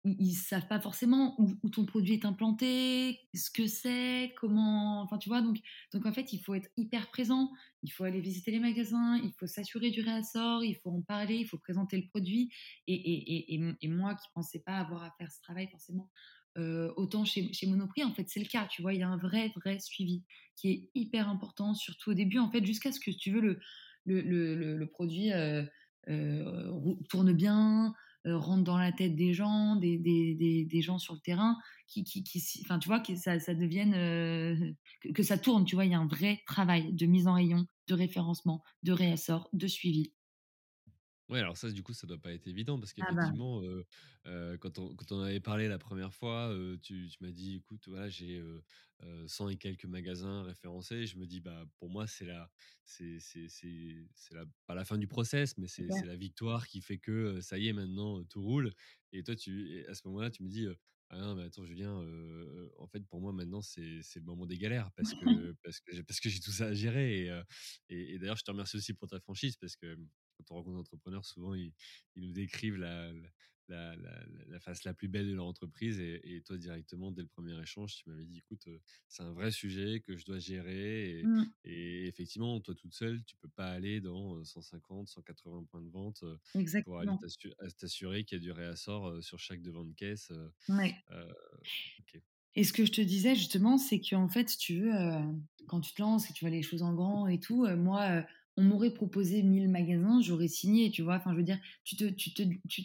ils 0.05 0.33
savent 0.35 0.67
pas 0.67 0.79
forcément 0.81 1.35
où 1.39 1.69
ton 1.69 1.85
produit 1.85 2.13
est 2.13 2.25
implanté, 2.25 3.19
ce 3.33 3.49
que 3.49 3.67
c'est, 3.67 4.33
comment 4.37 5.01
enfin, 5.01 5.17
tu 5.17 5.29
vois? 5.29 5.41
Donc 5.41 5.57
donc 5.93 6.05
en 6.05 6.11
fait, 6.13 6.33
il 6.33 6.39
faut 6.39 6.53
être 6.55 6.69
hyper 6.77 7.09
présent, 7.09 7.51
il 7.83 7.89
faut 7.91 8.03
aller 8.03 8.19
visiter 8.21 8.51
les 8.51 8.59
magasins, 8.59 9.17
il 9.23 9.31
faut 9.39 9.47
s'assurer 9.47 9.91
du 9.91 10.01
réassort, 10.01 10.63
il 10.63 10.75
faut 10.75 10.91
en 10.91 11.01
parler, 11.01 11.37
il 11.37 11.47
faut 11.47 11.57
présenter 11.57 11.97
le 12.01 12.07
produit 12.07 12.51
et 12.87 12.93
et 12.95 13.55
et 13.55 13.61
et 13.81 13.87
moi 13.87 14.15
qui 14.15 14.27
pensais 14.33 14.59
pas 14.65 14.77
avoir 14.77 15.03
à 15.03 15.11
faire 15.17 15.31
ce 15.31 15.39
travail 15.41 15.67
forcément, 15.69 16.11
heu, 16.57 16.91
autant 16.97 17.25
chez 17.25 17.53
chez 17.53 17.67
Monoprix, 17.67 18.03
en 18.03 18.13
fait, 18.13 18.29
c'est 18.29 18.39
le 18.41 18.47
cas, 18.47 18.67
tu 18.67 18.81
vois? 18.81 18.93
Il 18.93 18.99
y 18.99 19.03
a 19.03 19.09
un 19.09 19.17
vrai, 19.17 19.51
vrai 19.55 19.79
suivi 19.79 20.23
qui 20.55 20.69
est 20.69 20.89
hyper 20.95 21.29
important, 21.29 21.73
surtout 21.73 22.11
au 22.11 22.13
début, 22.13 22.39
en 22.39 22.51
fait, 22.51 22.65
jusqu'à 22.65 22.91
ce 22.91 22.99
que, 22.99 23.11
tu 23.11 23.31
veux, 23.31 23.41
le 23.41 23.59
le 24.05 24.21
le 24.77 24.87
produit, 24.87 25.31
heu 25.33 25.67
tourne 27.09 27.33
bien, 27.33 27.93
rentre 28.25 28.63
dans 28.63 28.77
la 28.77 28.91
tête 28.91 29.15
des 29.15 29.33
gens, 29.33 29.75
des, 29.75 30.81
gens 30.81 30.97
sur 30.97 31.13
le 31.13 31.19
terrain, 31.19 31.57
qui, 31.87 32.03
qui, 32.03 32.23
qui 32.23 32.41
enfin, 32.63 32.79
tu 32.79 32.87
vois, 32.87 32.99
que 32.99 33.15
ça, 33.15 33.39
ça 33.39 33.53
devienne, 33.53 34.75
que, 35.13 35.23
ça 35.23 35.37
tourne, 35.37 35.65
tu 35.65 35.75
vois, 35.75 35.85
il 35.85 35.91
y 35.91 35.95
a 35.95 35.99
un 35.99 36.07
vrai 36.07 36.41
travail 36.47 36.93
de 36.93 37.05
mise 37.05 37.27
en 37.27 37.33
rayon, 37.33 37.65
de 37.87 37.93
référencement, 37.93 38.63
de 38.83 38.91
réassort, 38.91 39.49
de 39.53 39.67
suivi. 39.67 40.13
Ouais, 41.33 41.39
alors 41.39 41.57
ça, 41.57 41.71
du 41.71 41.81
coup, 41.83 41.93
ça 41.93 42.05
doit 42.05 42.19
pas 42.21 42.31
être 42.33 42.47
évident 42.47 42.79
parce 42.79 42.93
Ah 42.99 43.11
bah. 43.13 43.33
qu'effectivement, 43.33 43.61
quand 44.25 44.77
on 44.79 44.95
quand 44.95 45.11
on 45.11 45.21
avait 45.21 45.39
parlé 45.39 45.67
la 45.67 45.79
première 45.79 46.13
fois, 46.13 46.53
tu 46.81 47.07
tu 47.09 47.17
m'as 47.23 47.31
dit: 47.31 47.55
«Écoute, 47.55 47.87
voilà, 47.87 48.07
j'ai, 48.09 48.37
heu, 48.39 48.63
100 49.27 49.49
et 49.49 49.57
quelques 49.57 49.85
magasins 49.85 50.43
référencés». 50.43 51.05
Je 51.07 51.17
me 51.17 51.25
dis: 51.25 51.39
«Bah, 51.41 51.65
pour 51.79 51.89
moi, 51.89 52.07
c'est 52.07 52.25
la 52.25 52.51
c'est 52.85 53.19
c'est 53.19 53.47
c'est 53.49 54.07
c'est 54.15 54.35
la 54.35 54.45
pas 54.67 54.75
la 54.75 54.85
fin 54.85 54.97
du 54.97 55.07
process, 55.07 55.57
mais 55.57 55.67
c'est 55.67 55.91
c'est 55.91 56.05
Super. 56.05 56.07
la 56.07 56.15
victoire 56.17 56.67
qui 56.67 56.81
fait 56.81 56.99
que, 56.99 57.41
ça 57.41 57.57
y 57.57 57.67
est, 57.67 57.73
maintenant, 57.73 58.23
tout 58.25 58.41
roule» 58.43 58.73
et 59.11 59.23
toi, 59.23 59.35
tu 59.35 59.71
et 59.79 59.87
à 59.87 59.95
ce 59.95 60.01
moment-là, 60.07 60.29
tu 60.31 60.43
me 60.43 60.49
dis, 60.49 60.67
«Ah 61.09 61.19
non, 61.19 61.35
mais 61.35 61.43
attends, 61.43 61.65
Julien, 61.65 62.01
heu 62.03 62.71
en 62.77 62.87
fait, 62.87 63.05
pour 63.07 63.21
moi, 63.21 63.33
maintenant, 63.33 63.61
c'est 63.61 64.01
c'est 64.03 64.19
le 64.19 64.25
moment 64.25 64.45
des 64.47 64.57
galères 64.57 64.91
parce 64.95 65.13
que 65.13 65.53
parce 65.63 65.79
que 65.79 65.93
j'ai 65.95 66.03
parce 66.03 66.19
que 66.19 66.29
j'ai 66.29 66.39
tout 66.41 66.51
ça 66.51 66.67
à 66.67 66.73
gérer» 66.73 67.25
et 67.27 67.41
et 67.89 68.13
et 68.15 68.19
d'ailleurs, 68.19 68.37
je 68.37 68.43
te 68.43 68.51
remercie 68.51 68.77
aussi 68.77 68.93
pour 68.93 69.07
ta 69.07 69.19
franchise 69.19 69.57
parce 69.57 69.75
que, 69.75 69.97
quand 70.37 70.51
on 70.51 70.55
rencontre 70.55 70.77
d'entrepreneurs, 70.77 71.25
souvent, 71.25 71.53
ils 71.55 71.73
ils 72.15 72.23
nous 72.27 72.33
décrivent 72.33 72.77
la 72.77 73.11
la 73.69 73.95
la 73.95 74.25
la 74.47 74.59
face 74.59 74.83
la 74.83 74.93
plus 74.93 75.07
belle 75.07 75.27
de 75.29 75.33
leur 75.35 75.45
entreprise 75.45 75.99
et 75.99 76.35
et 76.35 76.41
toi, 76.43 76.57
directement, 76.57 77.11
dès 77.11 77.21
le 77.21 77.27
premier 77.27 77.59
échange, 77.61 77.95
tu 77.95 78.09
m'avais 78.09 78.25
dit: 78.25 78.39
«Écoute, 78.39 78.67
heu, 78.67 78.81
c'est 79.07 79.23
un 79.23 79.31
vrai 79.33 79.51
sujet 79.51 80.01
que 80.01 80.17
je 80.17 80.25
dois 80.25 80.39
gérer» 80.39 81.19
et 81.21 81.23
Mmh. 81.23 81.53
et 81.65 82.07
effectivement, 82.07 82.59
toi, 82.61 82.75
toute 82.75 82.93
seule, 82.93 83.23
tu 83.23 83.37
peux 83.37 83.47
pas 83.49 83.67
aller 83.71 84.01
dans, 84.01 84.37
heu, 84.37 84.43
150-180 84.43 85.63
points 85.63 85.81
de 85.81 85.89
vente, 85.89 86.23
pour 86.83 86.99
aller 86.99 87.13
Exactement. 87.13 87.23
à 87.59 87.69
t'assurer 87.71 88.25
qu'il 88.25 88.37
y 88.37 88.41
a 88.41 88.43
du 88.43 88.51
réassort, 88.51 89.23
sur 89.23 89.39
chaque 89.39 89.61
devant 89.61 89.85
de 89.85 89.93
caisse, 89.93 90.31
Ouais. 90.69 91.03
Et 92.55 92.63
ce 92.63 92.73
que 92.73 92.85
je 92.85 92.91
te 92.91 93.01
disais 93.01 93.35
justement, 93.35 93.77
c'est 93.77 93.99
qu'en 93.99 94.29
fait, 94.29 94.49
si 94.49 94.57
tu 94.57 94.79
veux, 94.81 94.91
quand 95.67 95.81
tu 95.81 95.93
te 95.93 96.01
lances 96.01 96.29
et 96.29 96.33
tu 96.33 96.45
vois 96.45 96.51
les 96.51 96.61
choses 96.61 96.83
en 96.83 96.93
grand 96.93 97.27
et 97.27 97.39
tout, 97.39 97.65
moi, 97.77 98.23
on 98.57 98.63
m'aurait 98.63 98.93
proposé 98.93 99.43
1000 99.43 99.69
magasins, 99.69 100.21
j'aurais 100.21 100.47
signé, 100.47 100.91
tu 100.91 101.01
vois? 101.01 101.15
Enfin, 101.17 101.31
je 101.33 101.37
veux 101.37 101.43
dire, 101.43 101.59
tu 101.83 101.95
te 101.97 102.05
tu 102.05 102.33
te 102.33 102.43
tu 102.69 102.83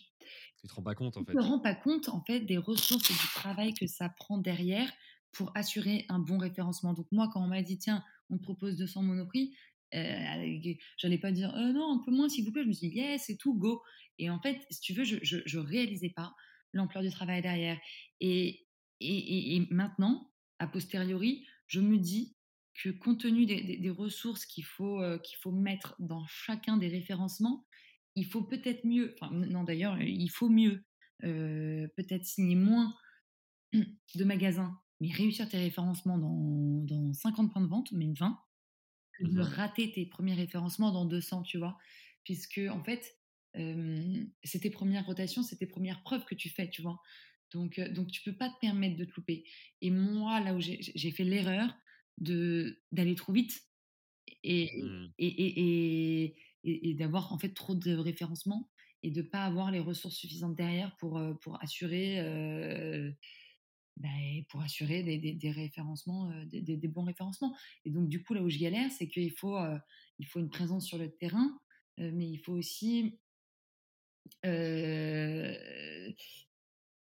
Tu 0.57 0.69
te 0.69 0.75
rends 0.75 0.83
pas 0.83 0.95
compte, 0.95 1.17
en 1.17 1.25
tu 1.25 1.27
te 1.27 1.37
fait. 1.37 1.39
rends 1.39 1.59
pas 1.61 1.75
compte, 1.75 2.09
en 2.09 2.23
fait, 2.25 2.41
des 2.41 2.59
ressources 2.59 3.11
et 3.11 3.15
du 3.15 3.29
travail 3.35 3.75
que 3.75 3.87
ça 3.87 4.09
prend 4.09 4.39
derrière 4.39 4.93
pour 5.33 5.53
assurer 5.57 6.07
un 6.09 6.19
bon 6.21 6.39
référencement. 6.39 6.95
Donc 6.95 7.09
moi, 7.13 7.29
quand 7.33 7.43
on 7.43 7.49
m'a 7.49 7.63
dit: 7.63 7.79
«Tiens, 7.79 8.05
on 8.31 8.39
te 8.39 8.43
propose 8.43 8.77
200 8.77 9.03
Monoprix», 9.03 9.55
avec 9.93 10.79
j'allais 10.97 11.19
pas 11.19 11.33
dire: 11.33 11.55
«Heu, 11.57 11.73
non, 11.73 12.01
un 12.01 12.05
peu 12.05 12.13
moins 12.13 12.29
s'il 12.29 12.45
vous 12.45 12.53
plaît». 12.53 12.63
Je 12.63 12.69
me 12.69 12.73
suis 12.73 12.91
dit: 12.91 12.97
«Yes 12.97 13.31
et 13.31 13.37
tout, 13.37 13.55
go» 13.59 13.83
et 14.19 14.31
en 14.31 14.41
fait, 14.41 14.61
si 14.71 14.81
tu 14.81 14.93
veux, 14.93 15.05
je 15.05 15.17
je 15.23 15.39
je 15.47 15.59
réalisais 15.59 16.11
pas 16.11 16.35
l'ampleur 16.73 17.03
du 17.03 17.11
travail 17.11 17.43
derrière 17.43 17.79
et 18.21 18.67
et 19.01 19.19
et 19.19 19.57
et 19.57 19.67
maintenant, 19.71 20.33
a 20.59 20.67
posteriori, 20.67 21.47
je 21.67 21.81
me 21.81 21.99
dis 21.99 22.37
que 22.83 22.91
compte 22.91 23.21
tenu 23.23 23.47
des 23.47 23.63
des 23.65 23.77
des 23.79 23.91
ressources 23.91 24.47
qu'il 24.47 24.65
faut, 24.65 25.01
qu'il 25.25 25.39
faut 25.39 25.53
mettre 25.53 25.97
dans 26.01 26.27
chacun 26.27 26.77
des 26.79 26.89
référencements, 26.89 27.67
il 28.17 28.27
faut 28.27 28.43
peut-être 28.45 28.85
mieux 28.87 29.15
enfin 29.21 29.33
non 29.35 29.65
d'ailleurs, 29.65 30.01
il 30.03 30.29
faut 30.29 30.49
mieux, 30.49 30.85
heu, 31.25 31.89
peut-être 31.97 32.25
signer 32.25 32.57
moins 32.57 32.95
de 33.75 34.25
magasins, 34.25 34.79
mais 35.01 35.11
réussir 35.13 35.49
tes 35.49 35.59
référencements 35.59 36.19
dans 36.19 36.83
dans 36.85 37.13
50 37.13 37.53
points 37.53 37.63
de 37.63 37.69
vente, 37.69 37.93
même 37.93 38.15
20, 38.15 38.41
que 39.15 39.25
Mmh 39.25 39.31
de 39.35 39.41
mh. 39.41 39.55
rater 39.57 39.93
tes 39.93 40.07
premiers 40.07 40.35
référencements 40.35 40.93
dans 40.93 41.05
200, 41.07 41.43
tu 41.43 41.59
vois? 41.59 41.79
Puisque 42.25 42.61
en 42.71 42.83
fait, 42.85 43.19
c'est 44.45 44.61
tes 44.61 44.71
premières 44.71 45.07
rotations, 45.07 45.43
c'est 45.43 45.57
tes 45.57 45.67
premières 45.67 46.03
preuves 46.03 46.25
que 46.25 46.35
tu 46.35 46.49
fais, 46.51 46.69
tu 46.71 46.83
vois? 46.83 47.01
Donc 47.53 47.79
heu, 47.79 47.89
donc 47.91 48.11
tu 48.11 48.23
peux 48.23 48.37
pas 48.37 48.51
te 48.51 48.59
permettre 48.61 48.97
de 48.97 49.05
te 49.05 49.13
louper 49.17 49.45
et 49.81 49.91
moi, 49.91 50.41
là 50.41 50.55
où 50.55 50.61
j'ai 50.61 51.11
fait 51.11 51.25
l'erreur 51.25 51.75
de 52.19 52.83
d'aller 52.93 53.15
trop 53.15 53.33
vite 53.33 53.63
et 54.45 54.71
Mmh. 54.75 55.13
et 55.19 55.27
et 55.29 56.37
et 56.65 56.91
et 56.91 56.95
d'avoir 56.95 57.33
en 57.33 57.39
fait 57.39 57.51
trop 57.55 57.75
de 57.75 57.97
référencements 57.97 58.71
et 59.03 59.11
de 59.11 59.23
pas 59.23 59.45
avoir 59.45 59.71
les 59.71 59.81
ressources 59.81 60.17
suffisantes 60.17 60.57
derrière 60.57 60.97
pour, 60.97 61.21
pour 61.43 61.63
assurer, 61.63 62.21
bah, 63.97 64.09
pour 64.51 64.61
assurer 64.63 65.03
des 65.03 65.19
des 65.19 65.35
des 65.35 65.51
référencements, 65.51 66.31
des 66.47 66.63
des 66.63 66.89
bons 66.89 67.05
référencements 67.05 67.57
et 67.85 67.91
donc 67.91 68.09
du 68.09 68.23
coup, 68.23 68.35
là 68.35 68.43
où 68.43 68.49
je 68.49 68.59
galère, 68.59 68.91
c'est 68.93 69.09
qu'il 69.09 69.33
faut, 69.33 69.57
il 70.19 70.27
faut 70.27 70.41
une 70.41 70.51
présence 70.51 70.87
sur 70.87 70.99
le 70.99 71.11
terrain, 71.11 71.59
mais 71.99 72.29
il 72.29 72.39
faut 72.39 72.53
aussi 72.53 73.19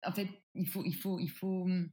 en 0.04 0.12
fait, 0.14 0.28
il 0.56 0.68
faut 0.68 0.84
il 0.84 0.96
faut 0.96 1.20
il 1.20 1.30
faut, 1.30 1.66
mmh, 1.66 1.90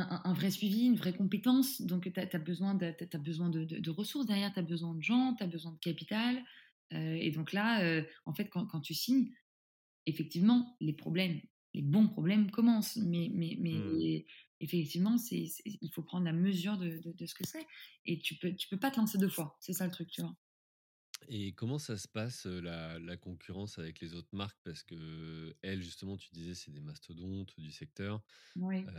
un 0.00 0.32
vrai 0.34 0.50
suivi, 0.50 0.86
une 0.86 0.96
vraie 0.96 1.14
compétence. 1.16 1.82
Donc 1.82 2.12
tu 2.12 2.20
as 2.20 2.38
besoin 2.38 2.74
de 2.74 2.86
as 3.12 3.18
besoin 3.18 3.50
de 3.50 3.64
de 3.64 3.78
de 3.78 3.90
ressources 3.90 4.26
derrière, 4.26 4.52
tu 4.52 4.58
as 4.60 4.62
besoin 4.62 4.94
de 4.94 5.02
gens, 5.02 5.34
tu 5.36 5.44
as 5.44 5.46
besoin 5.46 5.72
de 5.72 5.78
capital, 5.78 6.44
heu 6.92 7.16
et 7.16 7.30
donc 7.30 7.52
là, 7.52 7.84
heu, 7.84 8.06
en 8.26 8.34
fait, 8.34 8.48
quand 8.50 8.66
quand 8.66 8.80
tu 8.80 8.94
signes, 8.94 9.30
effectivement, 10.06 10.76
les 10.80 10.92
problèmes, 10.94 11.40
les 11.74 11.82
bons 11.82 12.08
problèmes 12.08 12.50
commencent. 12.50 12.96
Mais 12.98 13.30
mais 13.34 13.56
Mmh. 13.70 14.04
effectivement, 14.60 15.18
c'est 15.18 15.46
c'est 15.46 15.62
il 15.66 15.90
faut 15.92 16.02
prendre 16.02 16.24
la 16.26 16.32
mesure 16.32 16.78
de 16.78 17.00
de 17.04 17.26
ce 17.26 17.34
que 17.34 17.44
c'est 17.46 17.66
et 18.06 18.18
tu 18.20 18.36
peux 18.36 18.54
tu 18.56 18.68
peux 18.68 18.78
pas 18.78 18.90
te 18.90 18.98
lancer 19.00 19.18
2 19.18 19.28
fois. 19.28 19.56
C'est 19.60 19.72
ça 19.74 19.86
le 19.86 19.92
truc, 19.92 20.10
tu 20.10 20.22
vois? 20.22 20.36
Et 21.28 21.52
comment 21.54 21.78
ça 21.78 21.96
se 21.96 22.08
passe, 22.08 22.46
la 22.46 22.98
la 22.98 23.16
concurrence 23.16 23.78
avec 23.78 24.00
les 24.00 24.14
autres 24.14 24.34
marques? 24.34 24.58
Parce 24.62 24.82
qu'elles, 24.82 25.82
justement, 25.82 26.16
tu 26.16 26.30
disais, 26.32 26.54
c'est 26.54 26.70
des 26.70 26.80
mastodontes 26.80 27.58
du 27.58 27.70
secteur. 27.72 28.22
Oui. 28.56 28.94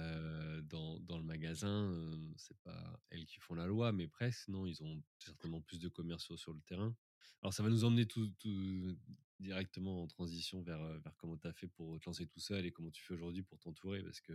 Dans 0.63 0.99
dans 0.99 1.17
le 1.17 1.23
magasin, 1.23 1.91
heu, 1.91 2.33
c'est 2.37 2.57
pas 2.61 2.99
elles 3.09 3.25
qui 3.25 3.39
font 3.39 3.53
la 3.55 3.67
loi, 3.67 3.91
mais 3.91 4.07
presque, 4.07 4.47
non? 4.47 4.65
Ils 4.65 4.83
ont 4.83 5.03
certainement 5.19 5.61
plus 5.61 5.79
de 5.79 5.87
commerciaux 5.89 6.37
sur 6.37 6.53
le 6.53 6.61
terrain. 6.61 6.95
Alors 7.41 7.53
ça 7.53 7.63
va 7.63 7.69
nous 7.69 7.83
emmener 7.83 8.07
tout 8.07 8.27
tout 8.39 8.97
directement 9.39 10.01
en 10.03 10.07
transition 10.07 10.61
vers, 10.63 10.99
vers 10.99 11.15
comment 11.17 11.37
tu 11.37 11.47
as 11.47 11.53
fait 11.53 11.67
pour 11.67 11.99
te 11.99 12.05
lancer 12.09 12.25
tout 12.27 12.39
seul 12.39 12.65
et 12.65 12.71
comment 12.71 12.91
tu 12.91 13.03
fais 13.03 13.13
aujourd'hui 13.13 13.43
pour 13.43 13.59
t'entourer? 13.59 14.01
Parce 14.03 14.21
que, 14.21 14.33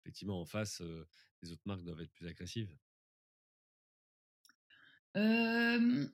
effectivement 0.00 0.40
en 0.40 0.44
face, 0.44 0.82
les 1.42 1.52
autres 1.52 1.62
marques 1.66 1.82
doivent 1.84 2.00
être 2.00 2.12
plus 2.12 2.26
agressives. 2.26 2.76
Hem, 5.14 6.12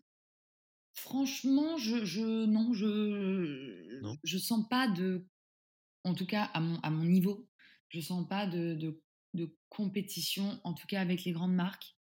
franchement, 0.95 1.77
je 1.79 2.05
je 2.05 2.47
non, 2.47 2.73
je 2.75 4.01
Non? 4.01 4.19
je 4.25 4.39
sens 4.39 4.69
pas 4.69 4.89
de 4.89 5.29
En 6.05 6.15
tout 6.15 6.27
cas, 6.27 6.45
à 6.45 6.61
mon 6.61 6.81
à 6.81 6.91
mon 6.91 7.05
niveau, 7.05 7.49
je 7.91 8.01
sens 8.01 8.29
pas 8.29 8.47
de 8.47 8.75
de 8.75 9.03
de 9.35 9.57
compétition, 9.71 10.61
en 10.65 10.75
tout 10.75 10.87
cas 10.89 11.01
avec 11.03 11.25
les 11.25 11.33
grandes 11.33 11.55
marques. 11.55 11.97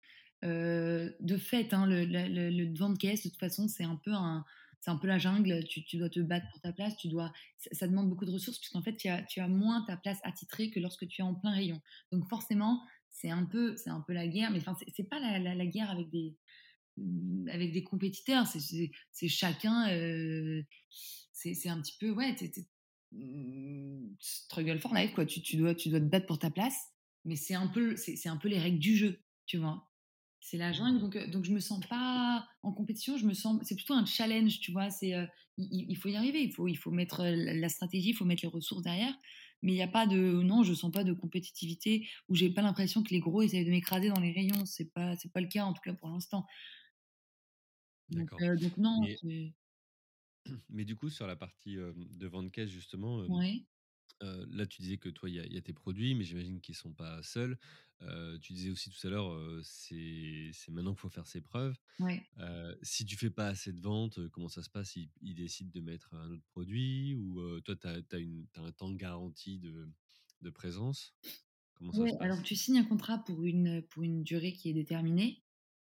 De 0.43 1.37
fait, 1.37 1.73
hein, 1.73 1.85
le 1.87 2.05
la 2.05 2.27
le 2.27 2.49
le 2.49 2.67
devant 2.67 2.89
de 2.89 2.97
caisse, 2.97 3.23
de 3.23 3.29
toute 3.29 3.39
façon, 3.39 3.67
c'est 3.67 3.83
un 3.83 3.95
peu 3.95 4.11
un 4.13 4.45
c'est 4.81 4.91
un 4.91 4.97
peu 4.97 5.07
la 5.07 5.17
jungle. 5.17 5.63
Tu 5.65 5.83
tu 5.83 5.97
dois 5.97 6.09
te 6.09 6.19
battre 6.19 6.47
pour 6.51 6.61
ta 6.61 6.73
place, 6.73 6.95
tu 6.97 7.07
dois 7.07 7.31
ça 7.57 7.69
ça 7.73 7.87
demande 7.87 8.09
beaucoup 8.09 8.25
de 8.25 8.31
ressources 8.31 8.59
puisqu'en 8.59 8.81
fait, 8.83 8.95
tu 8.97 9.07
as 9.07 9.23
tu 9.23 9.39
as 9.39 9.47
moins 9.47 9.83
ta 9.85 9.97
place 9.97 10.19
attitrée 10.23 10.69
que 10.71 10.79
lorsque 10.79 11.07
tu 11.07 11.21
es 11.21 11.23
en 11.23 11.35
plein 11.35 11.51
rayon. 11.51 11.81
Donc 12.11 12.27
forcément, 12.29 12.83
c'est 13.09 13.29
un 13.31 13.45
peu 13.45 13.75
c'est 13.77 13.89
un 13.89 14.01
peu 14.01 14.13
la 14.13 14.27
guerre, 14.27 14.51
mais 14.51 14.59
enfin, 14.59 14.75
c'est 14.95 15.09
pas 15.09 15.19
la 15.19 15.39
la 15.39 15.55
la 15.55 15.65
guerre 15.65 15.89
avec 15.89 16.09
des 16.09 16.37
avec 17.49 17.71
des 17.73 17.83
compétiteurs. 17.83 18.45
C'est 18.47 19.27
chacun, 19.27 19.89
heu, 19.93 20.63
c'est 21.33 21.69
un 21.69 21.81
petit 21.81 21.97
peu 21.99 22.11
ouais, 22.11 22.35
mmh, 23.11 24.15
struggle 24.19 24.79
for 24.79 24.93
life 24.93 25.13
quoi. 25.13 25.25
Tu 25.25 25.41
tu 25.41 25.57
dois 25.57 25.75
tu 25.75 25.89
dois 25.89 25.99
te 25.99 26.05
battre 26.05 26.25
pour 26.27 26.39
ta 26.39 26.51
place, 26.51 26.77
mais 27.25 27.35
c'est 27.35 27.55
un 27.55 27.67
peu 27.67 27.95
un 28.25 28.37
peu 28.37 28.47
les 28.49 28.59
règles 28.59 28.79
du 28.79 28.95
jeu, 28.95 29.23
tu 29.45 29.57
vois? 29.57 29.91
C'est 30.41 30.57
la 30.57 30.73
jungle 30.73 30.99
Mmh. 30.99 31.01
donc 31.01 31.15
heu, 31.15 31.27
donc 31.27 31.43
je 31.45 31.51
me 31.53 31.59
sens 31.59 31.83
pas 31.87 32.47
en 32.61 32.71
compétition, 32.73 33.17
je 33.17 33.25
me 33.25 33.33
sens 33.33 33.59
c'est 33.63 33.75
plutôt 33.75 33.95
un 33.95 34.05
challenge, 34.05 34.59
tu 34.59 34.71
vois? 34.71 34.89
C'est, 34.91 35.15
heu, 35.15 35.27
il 35.57 35.95
faut 35.97 36.09
y 36.09 36.15
arriver, 36.15 36.43
il 36.43 36.51
faut 36.51 36.67
il 36.67 36.75
faut 36.77 36.91
mettre, 36.91 37.23
la 37.25 37.69
stratégie, 37.69 38.09
il 38.09 38.13
faut 38.15 38.25
mettre 38.25 38.43
les 38.43 38.49
ressources 38.49 38.83
derrière, 38.83 39.15
mais 39.63 39.73
il 39.73 39.77
y 39.77 39.81
a 39.81 39.87
pas 39.87 40.05
de 40.07 40.17
non, 40.43 40.63
je 40.63 40.73
sens 40.73 40.91
pas 40.91 41.03
de 41.03 41.13
compétitivité 41.13 42.07
où 42.29 42.35
j'ai 42.35 42.51
pas 42.51 42.61
l'impression 42.61 43.01
que 43.03 43.09
les 43.11 43.19
gros 43.19 43.41
essayent 43.41 43.65
de 43.65 43.71
m'écraser 43.71 44.09
dans 44.09 44.19
les 44.21 44.31
rayons. 44.33 44.65
C'est 44.65 44.93
pas 44.93 45.15
pas 45.33 45.41
le 45.41 45.47
cas 45.47 45.65
en 45.65 45.73
tout 45.73 45.81
cas 45.83 45.93
pour 45.93 46.09
l'instant. 46.09 46.45
Donc 48.09 48.31
donc 48.55 48.77
non, 48.77 49.05
Mais 49.05 49.21
c'est 49.21 49.53
mais 50.69 50.85
du 50.85 50.95
coup, 50.95 51.09
sur 51.09 51.27
la 51.27 51.35
partie, 51.35 51.75
hem, 51.77 52.05
de 52.17 52.27
vente 52.27 52.51
caisse 52.51 52.69
justement, 52.69 53.27
ouais, 53.27 53.67
là, 54.21 54.65
tu 54.65 54.81
disais 54.81 54.97
que 54.97 55.09
toi, 55.09 55.29
il 55.29 55.35
y 55.35 55.39
a 55.39 55.45
il 55.45 55.53
y 55.53 55.57
a 55.57 55.61
tes 55.61 55.73
produits, 55.73 56.15
mais 56.15 56.23
j'imagine 56.23 56.61
qu'ils 56.61 56.75
sont 56.75 56.93
pas 56.93 57.21
seuls. 57.23 57.57
Tu 58.41 58.53
disais 58.53 58.69
aussi 58.71 58.89
tout 58.89 59.07
à 59.07 59.09
l'heure, 59.09 59.31
heu, 59.33 59.61
c'est 59.63 60.51
c'est 60.53 60.71
maintenant 60.71 60.93
qu'il 60.93 61.01
faut 61.01 61.09
faire 61.09 61.27
ses 61.27 61.41
preuves. 61.41 61.77
ouais. 61.99 62.29
Si 62.81 63.05
tu 63.05 63.15
fais 63.17 63.29
pas 63.31 63.47
assez 63.47 63.73
de 63.73 63.81
ventes, 63.81 64.27
comment 64.29 64.47
ça 64.49 64.63
se 64.63 64.69
passe? 64.69 64.95
Ils 64.95 65.11
ils 65.21 65.35
décident 65.35 65.71
de 65.73 65.81
mettre 65.81 66.13
un 66.13 66.29
autre 66.31 66.43
produit 66.45 67.15
ou, 67.15 67.61
toi, 67.61 67.75
tu 67.75 67.87
as 67.87 68.61
un 68.63 68.71
temps 68.71 68.89
de 68.89 68.95
garantie 68.97 69.59
de 69.59 69.89
de 70.41 70.49
présence? 70.49 71.15
Comment 71.75 71.93
ça 71.93 72.03
Ouais, 72.03 72.09
se 72.09 72.15
alors 72.19 72.43
tu 72.43 72.55
signes 72.55 72.77
un 72.77 72.83
contrat 72.83 73.23
pour 73.23 73.43
une, 73.43 73.81
pour 73.81 74.03
une 74.03 74.21
durée 74.23 74.53
qui 74.53 74.69
est 74.69 74.73
déterminée. 74.73 75.44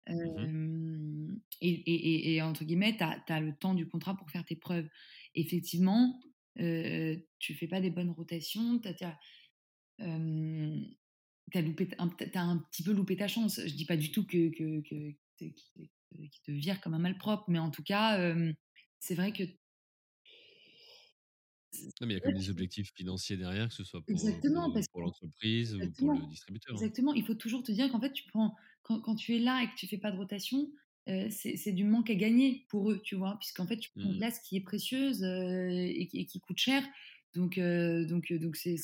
Mmh 0.08 1.36
et 1.60 2.40
entre 2.42 2.64
guillemets, 2.64 2.96
tu 2.96 3.02
as 3.32 3.40
le 3.40 3.54
temps 3.56 3.74
du 3.74 3.88
contrat 3.88 4.16
pour 4.16 4.30
faire 4.30 4.44
tes 4.44 4.56
preuves. 4.56 4.88
Effectivement, 5.34 6.20
heu, 6.60 7.26
tu 7.38 7.54
fais 7.54 7.66
pas 7.68 7.80
des 7.80 7.90
bonnes 7.90 8.10
rotations, 8.10 8.78
tu 8.80 8.88
as 9.04 9.18
un 12.42 12.58
petit 12.70 12.82
peu 12.82 12.92
loupé 12.92 13.16
ta 13.16 13.28
chance. 13.28 13.60
Je 13.64 13.74
dis 13.74 13.84
pas 13.86 13.96
du 13.96 14.12
tout 14.12 14.26
que 14.26 14.48
que 14.48 15.14
te 16.44 16.52
virent 16.52 16.80
comme 16.80 16.94
un 16.94 16.98
malpropre, 16.98 17.44
mais 17.48 17.58
en 17.58 17.70
tout 17.70 17.82
cas, 17.82 18.18
c'est 18.98 19.14
vrai 19.14 19.32
que 19.32 19.44
Non, 22.00 22.06
mais 22.06 22.14
il 22.14 22.16
y 22.16 22.18
a 22.18 22.20
quand 22.20 22.30
même 22.30 22.38
des 22.38 22.50
objectifs 22.50 22.92
financiers 22.94 23.36
derrière, 23.36 23.68
que 23.68 23.74
ce 23.74 23.84
soit 23.84 24.02
pour, 24.06 24.44
exactement, 24.46 24.70
l'entreprise 24.94 25.74
ou 25.76 25.92
pour 25.92 26.10
le 26.10 26.26
distributeur, 26.26 26.78
hein. 26.80 26.90
Exactement, 26.92 27.14
il 27.14 27.24
faut 27.24 27.34
toujours 27.34 27.62
te 27.62 27.72
dire 27.72 27.90
qu'en 27.90 28.00
fait, 28.00 28.12
tu 28.12 28.24
prends 28.28 28.54
quand 28.82 29.00
quand 29.00 29.16
tu 29.16 29.34
es 29.36 29.38
là 29.38 29.62
et 29.62 29.68
que 29.70 29.76
tu 29.76 29.86
fais 29.88 29.98
pas 29.98 30.12
de 30.12 30.16
rotation, 30.18 30.70
heu, 31.08 31.28
c'est 31.30 31.72
du 31.72 31.84
manque 31.84 32.10
à 32.10 32.14
gagner 32.14 32.66
pour 32.70 32.90
eux, 32.92 33.00
tu 33.02 33.14
vois? 33.16 33.38
Puisqu'en 33.38 33.66
fait, 33.66 33.78
tu 33.78 33.90
prends 33.98 34.08
une 34.10 34.14
Mmh 34.14 34.16
place 34.16 34.40
qui 34.40 34.56
est 34.56 34.60
précieuse, 34.62 35.22
heu 35.24 35.70
et 35.70 36.06
qui 36.08 36.18
et 36.20 36.26
qui 36.26 36.40
coûte 36.40 36.58
cher. 36.58 36.84
Donc 37.34 37.58
heu, 37.58 38.06
donc 38.06 38.30
heu, 38.32 38.38
donc 38.38 38.56
c'est 38.56 38.76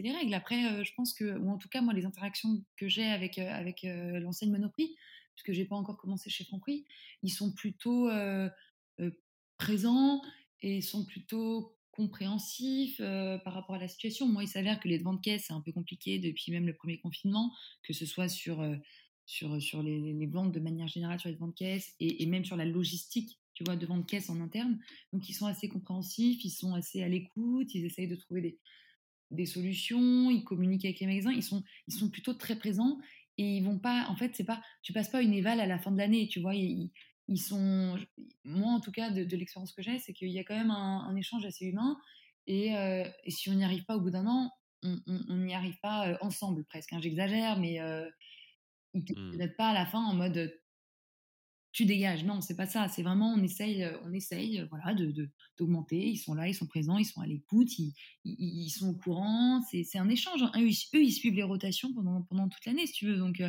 les 0.00 0.12
règles. 0.12 0.34
Après, 0.34 0.84
je 0.84 0.92
pense 0.94 1.14
que 1.14 1.38
ou 1.38 1.50
en 1.50 1.58
tout 1.58 1.68
cas, 1.68 1.82
moi, 1.82 1.94
les 1.94 2.06
interactions 2.06 2.64
que 2.76 2.88
j'ai 2.88 3.04
avec, 3.06 3.38
avec, 3.38 3.82
l'enseigne 3.84 4.50
Monoprix, 4.52 4.96
puisque 5.36 5.52
j'ai 5.52 5.66
pas 5.66 5.76
encore 5.76 5.98
commencé 5.98 6.30
chez 6.30 6.44
Franprix, 6.44 6.86
ils 7.22 7.30
sont 7.32 7.52
plutôt, 7.54 8.08
présents 9.56 10.22
et 10.60 10.80
sont 10.80 11.04
plutôt 11.04 11.77
compréhensifs, 11.98 13.00
heu, 13.00 13.38
par 13.44 13.54
rapport 13.54 13.76
à 13.76 13.78
la 13.78 13.88
situation. 13.88 14.28
Moi, 14.28 14.44
il 14.44 14.48
s'avère 14.48 14.80
que 14.80 14.88
les 14.88 14.98
devants 14.98 15.14
de 15.14 15.20
caisse, 15.20 15.44
c'est 15.48 15.52
un 15.52 15.60
peu 15.60 15.72
compliqué 15.72 16.18
depuis 16.20 16.52
même 16.52 16.66
le 16.66 16.74
premier 16.74 16.98
confinement, 17.00 17.52
que 17.82 17.92
ce 17.92 18.06
soit 18.06 18.28
sur, 18.28 18.62
heu, 18.62 18.78
sur, 19.26 19.60
sur 19.60 19.82
les 19.82 20.14
les 20.14 20.26
ventes 20.26 20.52
de 20.52 20.60
manière 20.60 20.88
générale, 20.88 21.20
sur 21.20 21.28
les 21.28 21.34
devants 21.34 21.48
de 21.48 21.54
caisse 21.54 21.94
et 22.00 22.24
même 22.26 22.44
sur 22.44 22.56
la 22.56 22.64
logistique, 22.64 23.40
tu 23.54 23.64
vois, 23.64 23.76
de 23.76 23.86
vente 23.86 24.06
caisse 24.08 24.30
en 24.30 24.40
interne. 24.40 24.78
Donc 25.12 25.28
ils 25.28 25.34
sont 25.34 25.46
assez 25.46 25.68
compréhensifs, 25.68 26.44
ils 26.44 26.50
sont 26.50 26.74
assez 26.74 27.02
à 27.02 27.08
l'écoute, 27.08 27.74
ils 27.74 27.84
essayent 27.84 28.08
de 28.08 28.16
trouver 28.16 28.40
des 28.42 28.58
des 29.30 29.46
solutions, 29.46 30.30
ils 30.30 30.44
communiquent 30.44 30.86
avec 30.86 31.00
les 31.00 31.06
magasins, 31.06 31.32
ils 31.32 31.42
sont 31.42 31.62
ils 31.86 31.94
sont 31.94 32.10
plutôt 32.10 32.34
très 32.34 32.58
présents 32.58 32.98
et 33.36 33.56
ils 33.58 33.64
vont 33.64 33.78
pas 33.78 34.06
en 34.08 34.16
fait, 34.16 34.34
c'est 34.34 34.44
pas 34.44 34.62
tu 34.82 34.92
passes 34.92 35.10
pas 35.10 35.22
une 35.22 35.34
éval 35.34 35.60
à 35.60 35.66
la 35.66 35.78
fin 35.78 35.90
de 35.92 35.98
l'année, 35.98 36.28
tu 36.28 36.40
vois? 36.40 36.54
Ils 37.28 37.38
sont 37.40 37.98
moi 38.44 38.72
en 38.72 38.80
tout 38.80 38.92
cas 38.92 39.10
de 39.10 39.24
de 39.24 39.36
l'expérience 39.36 39.72
que 39.72 39.82
j'ai, 39.82 39.98
c'est 39.98 40.12
qu'il 40.14 40.30
y 40.30 40.38
a 40.38 40.44
quand 40.44 40.56
même 40.56 40.70
un 40.70 41.00
un 41.08 41.16
échange 41.16 41.44
assez 41.46 41.66
humain 41.66 41.96
et 42.46 42.74
heu 42.76 43.04
et 43.24 43.30
si 43.30 43.50
on 43.50 43.54
n'y 43.54 43.64
arrive 43.64 43.84
pas 43.84 43.96
au 43.96 44.00
bout 44.00 44.10
d'un 44.10 44.26
an, 44.26 44.50
on 44.84 45.36
n'y 45.36 45.54
arrive 45.54 45.78
pas, 45.82 46.10
heu, 46.12 46.18
ensemble 46.20 46.64
presque, 46.64 46.92
hein. 46.92 47.00
J'exagère 47.02 47.58
mais 47.60 47.80
heu, 47.80 48.10
ils 48.94 49.04
te 49.04 49.14
mh. 49.14 49.38
mettent 49.38 49.56
pas 49.58 49.70
à 49.70 49.74
la 49.74 49.86
fin 49.86 50.00
en 50.04 50.14
mode, 50.14 50.52
tu 51.72 51.84
dégages. 51.84 52.24
Non, 52.24 52.40
c'est 52.40 52.56
pas 52.56 52.66
ça. 52.66 52.88
C'est 52.88 53.02
vraiment, 53.02 53.32
on 53.34 53.42
essaye, 53.42 53.86
on 54.04 54.12
essaye, 54.12 54.66
voilà, 54.70 54.94
de 54.94 55.30
d'augmenter. 55.58 56.08
Ils 56.08 56.16
sont 56.16 56.34
là, 56.34 56.48
ils 56.48 56.54
sont 56.54 56.66
présents, 56.66 56.98
ils 56.98 57.04
sont 57.04 57.20
à 57.20 57.26
l'écoute, 57.26 57.78
ils 57.78 57.94
ils 58.24 58.64
ils 58.66 58.70
sont 58.70 58.88
au 58.90 58.94
courant. 58.96 59.60
C'est 59.70 59.98
un 59.98 60.08
échange, 60.08 60.42
hein. 60.42 60.50
Eux, 60.56 60.68
ils 61.02 61.12
suivent 61.12 61.34
les 61.34 61.42
rotations 61.42 61.92
pendant 61.94 62.22
pendant 62.22 62.48
toute 62.48 62.64
l'année, 62.66 62.86
si 62.86 62.94
tu 62.94 63.06
veux. 63.06 63.16
Donc, 63.18 63.42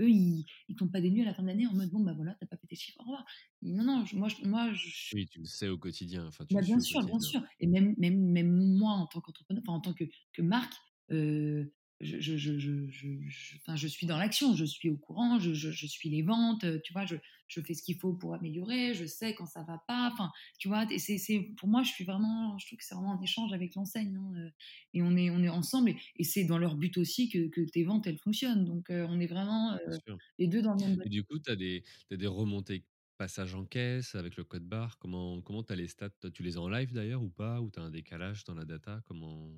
eux, 0.00 0.10
ils 0.10 0.46
ils 0.68 0.76
tombent 0.76 0.92
pas 0.92 1.00
des 1.00 1.10
nues 1.10 1.22
à 1.22 1.26
la 1.26 1.34
fin 1.34 1.42
de 1.42 1.48
l'année 1.48 1.66
en 1.66 1.74
mode: 1.74 1.90
«Bon, 1.90 2.00
bah, 2.00 2.12
voilà, 2.14 2.34
tu 2.34 2.44
as 2.44 2.46
pas 2.48 2.56
fait 2.56 2.66
tes 2.68 2.76
chiffres, 2.76 2.98
au 3.00 3.04
revoir». 3.04 3.24
Non, 3.62 3.84
non, 3.84 4.04
je 4.06 4.16
moi 4.16 4.28
je 4.28 4.44
moi 4.46 4.72
je 4.74 4.88
Oui, 5.12 5.26
tu 5.26 5.38
le 5.40 5.44
sais 5.46 5.68
au 5.68 5.78
quotidien, 5.78 6.26
enfin, 6.26 6.44
tu 6.46 6.56
bah, 6.56 6.60
bien 6.62 6.78
sûr, 6.80 7.02
bien 7.04 7.18
sûr 7.20 7.42
et 7.60 7.66
même 7.66 7.94
même 7.98 8.18
même 8.30 8.50
moi 8.76 8.92
en 8.92 9.06
tant 9.06 9.20
qu'entrepreneur, 9.20 9.62
enfin 9.66 9.72
en 9.78 9.80
tant 9.80 9.94
que 9.94 10.04
que 10.32 10.42
marque, 10.42 10.74
heu, 11.10 11.74
je 12.00 12.18
je 12.20 12.36
je 12.36 12.86
je 12.88 13.56
enfin 13.58 13.76
je 13.76 13.86
suis 13.88 14.06
dans 14.06 14.18
l'action, 14.18 14.54
je 14.56 14.64
suis 14.64 14.90
au 14.90 14.96
courant, 14.96 15.38
je 15.38 15.52
suis 15.86 16.08
les 16.10 16.22
ventes, 16.22 16.64
heu, 16.64 16.80
tu 16.84 16.92
vois? 16.92 17.06
Je 17.06 17.16
je 17.46 17.60
fais 17.60 17.74
ce 17.74 17.82
qu'il 17.82 17.96
faut 17.98 18.14
pour 18.14 18.34
améliorer, 18.34 18.94
je 18.94 19.04
sais 19.06 19.34
quand 19.34 19.46
ça 19.46 19.62
va 19.64 19.78
pas, 19.86 20.10
enfin, 20.12 20.30
tu 20.58 20.68
vois? 20.68 20.86
Et 20.92 20.98
c'est 20.98 21.18
c'est 21.18 21.40
pour 21.58 21.68
moi, 21.68 21.82
je 21.82 21.90
suis 21.92 22.04
vraiment 22.04 22.58
je 22.58 22.66
trouve 22.66 22.78
que 22.78 22.84
c'est 22.84 22.94
vraiment 22.94 23.18
un 23.18 23.22
échange 23.22 23.52
avec 23.52 23.74
l'enseigne, 23.74 24.16
hein, 24.16 24.32
heu 24.38 24.50
et 24.94 25.02
on 25.02 25.16
est 25.16 25.30
on 25.30 25.42
est 25.42 25.48
ensemble 25.48 25.90
et 25.90 25.96
et 26.16 26.24
c'est 26.24 26.44
dans 26.44 26.58
leur 26.58 26.76
but 26.76 26.96
aussi 26.98 27.28
que 27.28 27.48
que 27.48 27.60
tes 27.62 27.84
ventes, 27.84 28.06
elles 28.06 28.18
fonctionnent 28.18 28.64
donc 28.64 28.90
heu, 28.90 29.06
on 29.08 29.20
est 29.20 29.26
vraiment, 29.26 29.78
les 30.38 30.48
2 30.48 30.62
dans 30.62 30.74
le 30.74 30.80
même 30.80 30.96
Et 31.04 31.08
du 31.08 31.24
coup, 31.24 31.38
tu 31.38 31.50
as 31.50 31.56
des 31.56 31.82
tu 32.10 32.16
des 32.16 32.26
remontées 32.26 32.84
passage 33.16 33.54
en 33.54 33.64
caisse 33.66 34.14
avec 34.14 34.36
le 34.36 34.44
code 34.44 34.64
barre? 34.64 34.98
Comment 34.98 35.42
comment 35.42 35.62
tu 35.62 35.72
as 35.72 35.76
les 35.76 35.88
stats? 35.88 36.10
Tu 36.34 36.42
les 36.42 36.56
as 36.56 36.60
en 36.60 36.68
live 36.68 36.92
d'ailleurs 36.92 37.22
ou 37.22 37.30
pas? 37.30 37.60
Ou 37.60 37.70
tu 37.70 37.78
as 37.80 37.82
un 37.82 37.90
décalage 37.90 38.44
dans 38.44 38.54
la 38.54 38.64
data? 38.64 39.02
Comment 39.06 39.52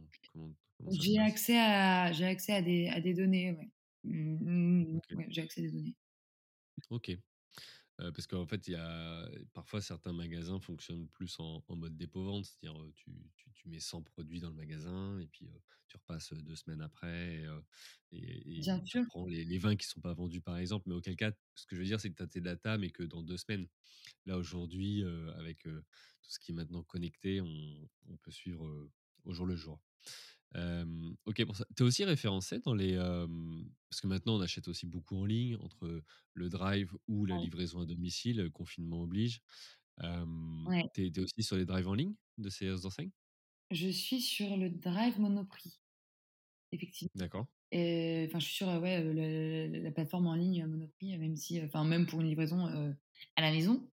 j'ai 0.91 1.19
accès 1.19 1.59
à 1.59 2.13
j'ai 2.13 2.27
accès 2.27 2.53
à 2.53 2.63
des 2.63 2.89
à 2.89 3.01
des 3.01 3.15
données, 3.15 3.53
ouais. 3.53 3.71
Mmh 4.05 4.93
mh, 4.95 4.97
OK, 4.97 5.17
ouais, 5.17 5.27
j'ai 5.31 5.43
accès 5.43 5.61
à 5.61 5.65
des 5.65 5.71
données. 5.73 5.97
OK. 6.91 7.19
Heu, 7.99 8.13
parce 8.13 8.27
qu'en 8.27 8.47
fait, 8.47 8.69
il 8.69 8.73
y 8.73 8.75
a 8.75 9.27
parfois 9.55 9.81
certains 9.81 10.13
magasins 10.13 10.61
fonctionnent 10.61 11.09
plus 11.09 11.39
en 11.41 11.65
en 11.67 11.77
mode 11.77 11.97
dépôt-vente, 11.97 12.45
c'est-à-dire, 12.45 12.79
tu 12.95 13.11
tu 13.37 13.51
tu 13.53 13.69
mets 13.69 13.81
100 13.81 14.03
produits 14.03 14.41
dans 14.41 14.51
le 14.51 14.55
magasin 14.57 15.19
et 15.19 15.27
puis, 15.27 15.49
tu 15.89 15.97
repasses, 15.97 16.33
heu, 16.33 16.43
2 16.43 16.57
semaines 16.57 16.83
après 16.83 17.45
et 18.13 18.65
et 18.65 18.65
Bien 18.65 18.81
tu 18.85 18.85
sûr. 18.85 19.07
reprends 19.11 19.27
les 19.27 19.45
les 19.45 19.59
vins 19.59 19.77
qui 19.77 19.87
sont 19.87 20.01
pas 20.01 20.13
vendus, 20.15 20.43
par 20.43 20.59
exemple. 20.59 20.85
Mais 20.89 20.95
auquel 20.95 21.17
cas, 21.17 21.33
ce 21.55 21.67
que 21.67 21.75
je 21.77 21.81
veux 21.81 21.87
dire, 21.87 22.01
c'est 22.01 22.11
que 22.11 22.17
tu 22.17 22.23
as 22.23 22.27
tes 22.29 22.41
datas, 22.43 22.77
mais 22.79 22.91
que 22.91 23.03
dans 23.03 23.23
2 23.23 23.37
semaines. 23.39 23.67
Là, 24.27 24.39
aujourd'hui, 24.39 25.05
avec, 25.37 25.63
tout 25.65 25.81
ce 26.31 26.39
qui 26.41 26.53
est 26.53 26.55
maintenant 26.55 26.85
connecté, 26.85 27.41
on 27.43 27.91
on 28.09 28.17
peut 28.19 28.33
suivre, 28.33 28.91
au 29.25 29.35
jour 29.35 29.47
le 29.47 29.57
jour. 29.57 29.81
OK 31.27 31.45
pour 31.45 31.57
ça. 31.57 31.67
Tu 31.77 31.83
es 31.83 31.87
aussi 31.87 32.05
référencé 32.05 32.61
dans 32.61 32.75
les, 32.75 32.97
parce 33.91 34.01
que 34.01 34.07
maintenant 34.07 34.37
on 34.37 34.41
achète 34.41 34.69
aussi 34.69 34.87
beaucoup 34.87 35.17
en 35.17 35.25
ligne 35.27 35.57
entre 35.57 36.03
le 36.35 36.49
drive 36.49 36.93
ou 37.09 37.25
la 37.27 37.37
Ouais. 37.37 37.39
livraison 37.39 37.81
à 37.81 37.87
domicile, 37.87 38.51
confinement 38.53 39.03
oblige. 39.03 39.41
Hem, 40.03 40.69
Ouais. 40.69 40.87
tu 40.95 41.07
es 41.07 41.21
aussi 41.21 41.43
sur 41.43 41.57
les 41.57 41.67
drives 41.67 41.89
en 41.89 41.95
ligne 41.95 42.15
de 42.39 42.51
ces 42.51 42.87
enseignes? 42.87 43.13
Je 43.71 43.89
suis 43.89 44.21
sur 44.21 44.57
le 44.57 44.71
Drive 44.71 45.19
Monoprix, 45.21 45.81
effectivement. 46.73 47.11
D'accord. 47.15 47.47
Et 47.73 48.27
enfin, 48.29 48.41
je 48.41 48.47
suis 48.47 48.57
sur, 48.57 48.69
ouais, 48.69 49.03
le 49.03 49.83
la 49.83 49.93
plateforme 49.93 50.27
en 50.29 50.35
ligne, 50.37 50.67
Monoprix, 50.67 51.19
même 51.19 51.37
si, 51.37 51.63
enfin, 51.63 51.85
même 51.85 52.07
pour 52.07 52.21
une 52.23 52.29
livraison, 52.29 52.67
à 52.67 53.43
la 53.43 53.53
maison. 53.53 53.91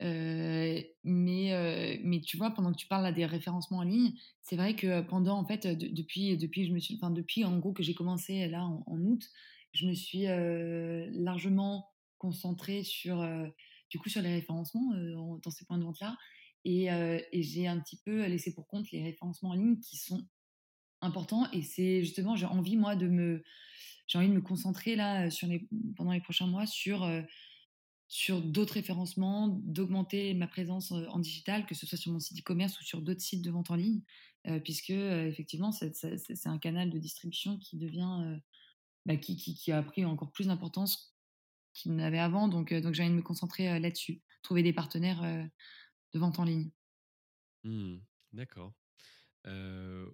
Mais 0.00 0.94
mais 1.04 2.20
tu 2.20 2.36
vois, 2.36 2.50
pendant 2.50 2.72
que 2.72 2.78
tu 2.78 2.86
parles 2.86 3.04
là 3.04 3.12
des 3.12 3.26
référencements 3.26 3.78
en 3.78 3.82
ligne, 3.82 4.12
c'est 4.42 4.56
vrai 4.56 4.76
que 4.76 5.00
pendant 5.02 5.38
en 5.38 5.44
fait, 5.46 5.66
depuis 5.66 6.36
depuis 6.36 6.66
je 6.66 6.72
me 6.72 6.78
suis 6.78 6.96
enfin, 6.96 7.10
depuis 7.10 7.44
en 7.44 7.58
gros 7.58 7.72
que 7.72 7.82
j'ai 7.82 7.94
commencé 7.94 8.48
là 8.48 8.64
en 8.64 9.00
août, 9.00 9.28
je 9.72 9.86
me 9.86 9.94
suis, 9.94 10.24
largement 11.22 11.88
concentrée 12.18 12.82
sur, 12.82 13.26
du 13.90 13.98
coup 13.98 14.08
sur 14.08 14.22
les 14.22 14.34
référencements, 14.34 14.92
dans 15.42 15.50
ces 15.50 15.64
points 15.64 15.78
de 15.78 15.84
vente 15.84 16.00
là 16.00 16.16
et 16.64 16.86
et 17.32 17.42
j'ai 17.42 17.66
un 17.66 17.78
petit 17.80 18.00
peu 18.04 18.26
laissé 18.26 18.54
pour 18.54 18.66
compte 18.66 18.90
les 18.90 19.02
référencements 19.02 19.50
en 19.50 19.54
ligne 19.54 19.78
qui 19.78 19.96
sont 19.96 20.26
Important 21.02 21.46
et 21.52 21.60
c'est 21.60 22.02
justement, 22.02 22.36
j'ai 22.36 22.46
envie 22.46 22.76
moi 22.76 22.96
de 22.96 23.06
me 23.06 23.44
j'ai 24.06 24.18
envie 24.18 24.28
de 24.28 24.32
me 24.32 24.40
concentrer 24.40 24.96
là, 24.96 25.30
sur 25.30 25.46
les 25.46 25.68
pendant 25.94 26.12
les 26.12 26.20
prochains 26.20 26.46
mois 26.46 26.64
sur, 26.66 27.04
sur 28.08 28.42
d'autres 28.42 28.74
référencements, 28.74 29.48
d'augmenter 29.48 30.34
ma 30.34 30.46
présence, 30.46 30.92
en 30.92 31.18
digital, 31.18 31.66
que 31.66 31.74
ce 31.74 31.86
soit 31.86 31.98
sur 31.98 32.12
mon 32.12 32.20
site 32.20 32.40
e-commerce 32.40 32.80
ou 32.80 32.84
sur 32.84 33.02
d'autres 33.02 33.20
sites 33.22 33.42
de 33.42 33.50
vente 33.50 33.70
en 33.70 33.76
ligne, 33.76 34.02
puisque, 34.64 34.90
effectivement 34.90 35.72
c'est 35.72 36.46
un 36.46 36.58
canal 36.58 36.90
de 36.90 36.98
distribution 36.98 37.58
qui 37.58 37.78
devient, 37.78 38.38
bah, 39.06 39.16
qui 39.16 39.36
qui 39.36 39.72
a 39.72 39.82
pris 39.82 40.04
encore 40.04 40.32
plus 40.32 40.48
d'importance 40.48 41.16
qu'il 41.74 41.94
n'avait 41.96 42.18
avant 42.20 42.48
donc 42.48 42.74
donc 42.74 42.94
j'ai 42.94 43.02
envie 43.04 43.12
de 43.12 43.16
me 43.18 43.22
concentrer, 43.22 43.80
là-dessus, 43.80 44.22
trouver 44.42 44.62
des 44.62 44.72
partenaires, 44.74 45.22
de 46.14 46.18
vente 46.20 46.38
en 46.40 46.44
ligne. 46.44 46.70
Mmh. 47.64 48.00
D'accord. 48.32 48.72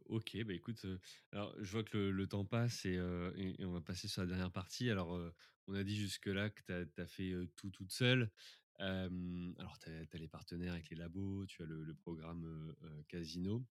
OK, 0.07 0.37
bah, 0.45 0.53
écoute, 0.53 0.85
alors 1.33 1.55
je 1.62 1.70
vois 1.72 1.85
que 1.85 1.97
le 1.97 2.11
le 2.11 2.26
temps 2.26 2.45
passe 2.45 2.85
et 2.85 2.97
heu 2.97 3.33
et 3.37 3.61
et 3.62 3.64
on 3.64 3.72
va 3.72 3.80
passer 3.80 4.09
sur 4.09 4.22
la 4.22 4.28
dernière 4.28 4.53
partie. 4.53 4.91
Alors, 4.91 5.18
on 5.66 5.74
a 5.74 5.83
dit 5.85 5.97
jusque-là 5.97 6.51
que 6.51 6.62
tu 6.93 7.01
as 7.01 7.07
fait, 7.07 7.33
tout 7.57 7.70
toute 7.70 7.93
seule. 7.93 8.30
Alors 8.78 9.78
tu 9.78 9.91
as 9.91 10.18
les 10.18 10.28
partenaires 10.28 10.72
avec 10.74 10.91
les 10.91 10.97
labos, 10.97 11.47
tu 11.47 11.62
as 11.62 11.66
le 11.66 11.83
le 11.85 11.95
programme, 11.95 12.74
Casino. 13.09 13.66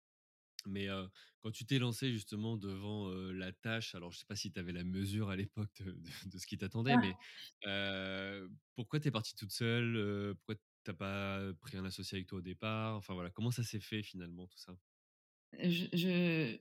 Mais, 0.68 0.88
quand 1.42 1.52
tu 1.52 1.66
t'es 1.66 1.80
lancé 1.80 2.12
justement 2.12 2.58
devant, 2.58 3.10
la 3.12 3.52
tâche, 3.54 3.96
alors 3.96 4.12
je 4.12 4.20
sais 4.20 4.26
pas 4.28 4.36
si 4.38 4.52
tu 4.52 4.60
avais 4.60 4.74
la 4.74 4.84
mesure 4.86 5.30
à 5.30 5.36
l'époque 5.38 5.72
de 5.84 5.92
de 5.94 6.10
de 6.32 6.38
ce 6.40 6.48
qui 6.48 6.58
t'attendait, 6.58 6.98
mais, 6.98 7.18
heu, 7.68 8.52
pourquoi 8.76 9.00
tu 9.00 9.10
es 9.10 9.12
partie 9.12 9.36
toute 9.36 9.52
seule? 9.54 10.36
Pourquoi 10.38 10.56
tu 10.86 10.94
pas 10.96 11.54
pris 11.62 11.78
un 11.78 11.86
associé 11.86 12.18
avec 12.18 12.28
toi 12.28 12.40
au 12.40 12.42
départ? 12.42 12.96
Enfin 12.98 13.14
voilà, 13.16 13.30
comment 13.32 13.52
ça 13.52 13.64
s'est 13.64 13.80
fait 13.82 14.04
finalement 14.04 14.48
tout 14.48 14.58
ça? 14.60 14.76
Je 15.60 15.86
je 15.94 16.58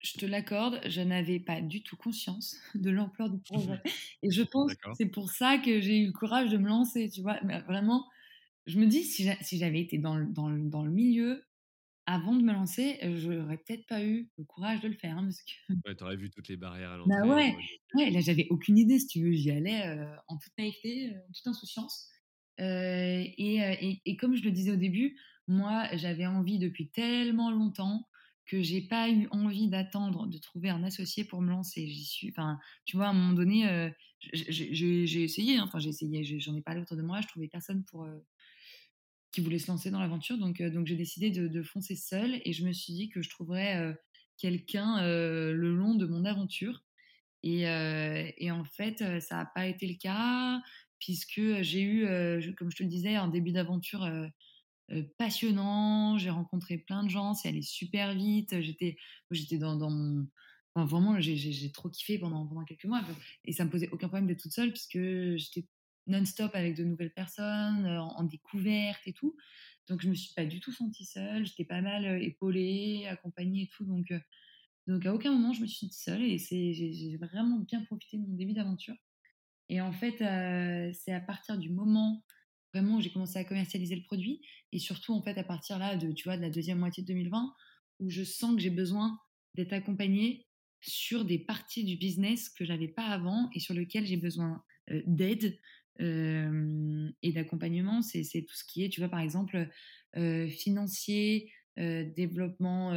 je 0.00 0.12
te 0.18 0.24
l'accorde, 0.26 0.80
je 0.88 1.00
n'avais 1.00 1.40
pas 1.40 1.60
du 1.60 1.82
tout 1.82 1.96
conscience 1.96 2.56
de 2.76 2.90
l'ampleur 2.90 3.30
du 3.30 3.40
projet 3.40 3.80
et 4.22 4.30
je 4.30 4.42
pense 4.42 4.72
que 4.76 4.88
c'est 4.92 5.08
pour 5.10 5.30
ça 5.30 5.58
que 5.58 5.80
j'ai 5.80 5.98
eu 6.00 6.06
le 6.06 6.12
courage 6.12 6.50
de 6.50 6.56
me 6.58 6.68
lancer, 6.68 7.10
tu 7.10 7.20
vois? 7.22 7.40
Mais 7.44 7.60
vraiment, 7.62 8.06
je 8.66 8.78
me 8.80 8.86
dis 8.86 9.04
si 9.04 9.24
j'a 9.24 9.36
si 9.42 9.58
j'avais 9.58 9.80
été 9.82 9.98
dans 9.98 10.16
le 10.16 10.26
dans 10.28 10.48
le 10.50 10.68
dans 10.70 10.84
le 10.84 10.92
milieu, 10.92 11.44
avant 12.06 12.36
de 12.36 12.42
me 12.44 12.52
lancer, 12.54 12.98
heu, 13.04 13.16
j'aurais 13.18 13.58
peut-être 13.58 13.86
pas 13.88 14.04
eu 14.04 14.30
le 14.38 14.44
courage 14.44 14.80
de 14.82 14.88
le 14.88 14.94
faire, 14.96 15.18
hein, 15.18 15.24
parce 15.24 15.42
que 15.42 15.74
Ouais, 15.84 15.94
tu 15.96 16.04
aurais 16.04 16.16
vu 16.16 16.30
toutes 16.30 16.46
les 16.48 16.56
barrières 16.56 16.90
à 16.92 16.96
bah, 17.04 17.16
l'entrée, 17.16 17.34
tu 17.34 17.34
ouais, 17.34 17.54
«OK». 17.54 17.64
ouais, 17.94 18.10
là, 18.10 18.20
j'avais 18.20 18.46
aucune 18.50 18.78
idée, 18.78 18.98
si 18.98 19.06
tu 19.06 19.22
veux. 19.22 19.32
J'y 19.32 19.50
allais, 19.50 19.86
heu, 19.96 20.06
en 20.28 20.36
toute 20.38 20.52
naïveté, 20.58 21.10
heu, 21.10 21.18
en 21.28 21.32
toute 21.32 21.46
insouciance. 21.46 22.08
Et 22.58 24.16
comme 24.18 24.36
je 24.36 24.42
le 24.44 24.50
disais 24.50 24.72
au 24.72 24.76
début, 24.76 25.18
moi, 25.46 25.88
j'avais 25.96 26.26
envie 26.26 26.58
depuis 26.58 26.90
tellement 26.90 27.50
longtemps 27.50 28.07
que 28.48 28.62
j'ai 28.62 28.82
pas 28.82 29.10
eu 29.10 29.28
envie 29.32 29.68
d'attendre 29.68 30.26
de 30.28 30.38
trouver 30.38 30.70
un 30.70 30.84
associé 30.84 31.24
pour 31.24 31.42
me 31.42 31.50
lancer. 31.50 31.88
J'y 31.88 32.04
suis 32.06 32.30
enfin, 32.30 32.58
tu 32.86 32.96
vois, 32.98 33.08
à 33.08 33.10
un 33.10 33.14
moment 33.14 33.34
donné, 33.34 33.68
heu, 33.70 33.92
j 34.34 35.06
j'ai 35.06 35.24
essayé, 35.24 35.58
hein, 35.58 35.64
enfin 35.66 35.80
j'ai 35.80 35.90
essayé, 35.90 36.24
j'en 36.40 36.56
ai 36.56 36.62
parlé 36.62 36.82
autour 36.82 36.96
de 36.98 37.02
moi, 37.02 37.20
je 37.22 37.28
trouvais 37.28 37.48
personne 37.48 37.84
pour, 37.84 38.04
heu, 38.06 38.24
qui 39.32 39.42
voulait 39.42 39.58
se 39.60 39.70
lancer 39.70 39.90
dans 39.92 40.00
l'aventure 40.00 40.38
donc 40.38 40.60
heu, 40.62 40.70
donc 40.70 40.86
j'ai 40.88 40.96
décidé 40.96 41.30
de 41.30 41.62
foncer 41.62 41.96
seule 41.96 42.40
et 42.44 42.52
je 42.54 42.66
me 42.66 42.72
suis 42.72 42.94
dit 42.94 43.08
que 43.10 43.22
je 43.22 43.30
trouverais, 43.30 43.96
quelqu'un, 44.38 45.02
le 45.02 45.74
long 45.76 45.94
de 45.96 46.06
mon 46.06 46.24
aventure 46.26 46.84
et 47.44 47.64
et 48.38 48.50
en 48.52 48.64
fait, 48.64 49.20
ça 49.20 49.40
a 49.40 49.46
pas 49.46 49.66
été 49.68 49.86
le 49.88 49.96
cas 49.96 50.62
puisque, 51.00 51.40
j'ai 51.62 51.82
eu, 51.82 52.06
comme 52.56 52.70
je 52.72 52.76
te 52.78 52.82
le 52.84 52.88
disais, 52.90 53.16
un 53.16 53.28
début 53.28 53.52
d'aventure, 53.52 54.08
passionnant. 55.18 56.18
J'ai 56.18 56.30
rencontré 56.30 56.78
plein 56.78 57.04
de 57.04 57.10
gens, 57.10 57.34
c'est 57.34 57.48
allé 57.48 57.62
super 57.62 58.14
vite. 58.14 58.60
J'étais 58.60 58.96
j'étais 59.30 59.58
dans 59.58 59.90
mon 59.90 60.26
enfin 60.74 60.86
vraiment, 60.86 61.18
j'ai 61.20 61.72
trop 61.72 61.88
kiffé 61.90 62.18
pendant 62.18 62.46
quelques 62.64 62.84
mois, 62.84 63.02
et 63.44 63.52
ça 63.52 63.64
me 63.64 63.70
posait 63.70 63.88
aucun 63.90 64.08
problème 64.08 64.26
d'être 64.28 64.42
toute 64.42 64.52
seule 64.52 64.70
puisque 64.70 64.98
j'étais 65.36 65.68
non-stop 66.06 66.52
avec 66.54 66.74
de 66.76 66.84
nouvelles 66.84 67.12
personnes, 67.12 67.86
heu, 67.86 67.98
en 67.98 68.22
découverte 68.24 69.00
et 69.06 69.12
tout. 69.12 69.36
Donc 69.88 70.02
je 70.02 70.08
me 70.08 70.14
suis 70.14 70.32
pas 70.34 70.44
du 70.46 70.60
tout 70.60 70.72
sentie 70.72 71.04
seule, 71.04 71.44
j'étais 71.46 71.64
pas 71.64 71.80
mal, 71.82 72.04
heu, 72.06 72.22
épaulée, 72.22 73.06
accompagnée 73.08 73.62
et 73.64 73.68
tout 73.68 73.84
donc 73.84 74.12
donc 74.86 75.04
à 75.06 75.14
aucun 75.14 75.32
moment 75.32 75.52
je 75.52 75.60
me 75.62 75.66
suis 75.66 75.78
sentie 75.86 76.00
seule 76.00 76.22
et 76.22 76.38
j'ai 76.38 77.16
vraiment 77.18 77.58
bien 77.60 77.82
profité 77.84 78.16
de 78.18 78.22
mon 78.22 78.34
début 78.34 78.54
d'aventure 78.54 78.96
et 79.68 79.80
en 79.80 79.92
fait, 79.92 80.18
c'est 80.94 81.12
à 81.12 81.20
partir 81.20 81.58
du 81.58 81.70
moment 81.70 82.24
vraiment 82.72 83.00
j'ai 83.00 83.10
commencé 83.10 83.38
à 83.38 83.44
commercialiser 83.44 83.96
le 83.96 84.02
produit 84.02 84.40
et 84.72 84.78
surtout, 84.78 85.14
en 85.14 85.22
fait, 85.22 85.38
à 85.38 85.44
partir 85.44 85.78
là 85.78 85.96
de, 85.96 86.12
tu 86.12 86.24
vois, 86.24 86.36
de 86.36 86.42
la 86.42 86.50
deuxième 86.50 86.78
moitié 86.78 87.02
de 87.02 87.08
2020 87.08 87.54
où 88.00 88.10
je 88.10 88.22
sens 88.24 88.54
que 88.54 88.60
j'ai 88.60 88.70
besoin 88.70 89.18
d'être 89.54 89.72
accompagnée 89.72 90.46
sur 90.80 91.24
des 91.24 91.38
parties 91.38 91.84
du 91.84 91.96
business 91.96 92.48
que 92.48 92.64
j'avais 92.64 92.88
pas 92.88 93.06
avant 93.06 93.50
et 93.54 93.60
sur 93.60 93.74
lequel 93.74 94.06
j'ai 94.06 94.16
besoin, 94.16 94.62
d'aide, 95.06 95.58
et 96.00 97.32
d'accompagnement. 97.32 98.02
C'est 98.02 98.22
tout 98.22 98.54
ce 98.54 98.64
qui 98.64 98.84
est, 98.84 98.88
tu 98.88 99.00
vois, 99.00 99.08
par 99.08 99.20
exemple, 99.20 99.68
financier, 100.14 101.50
développement, 101.76 102.92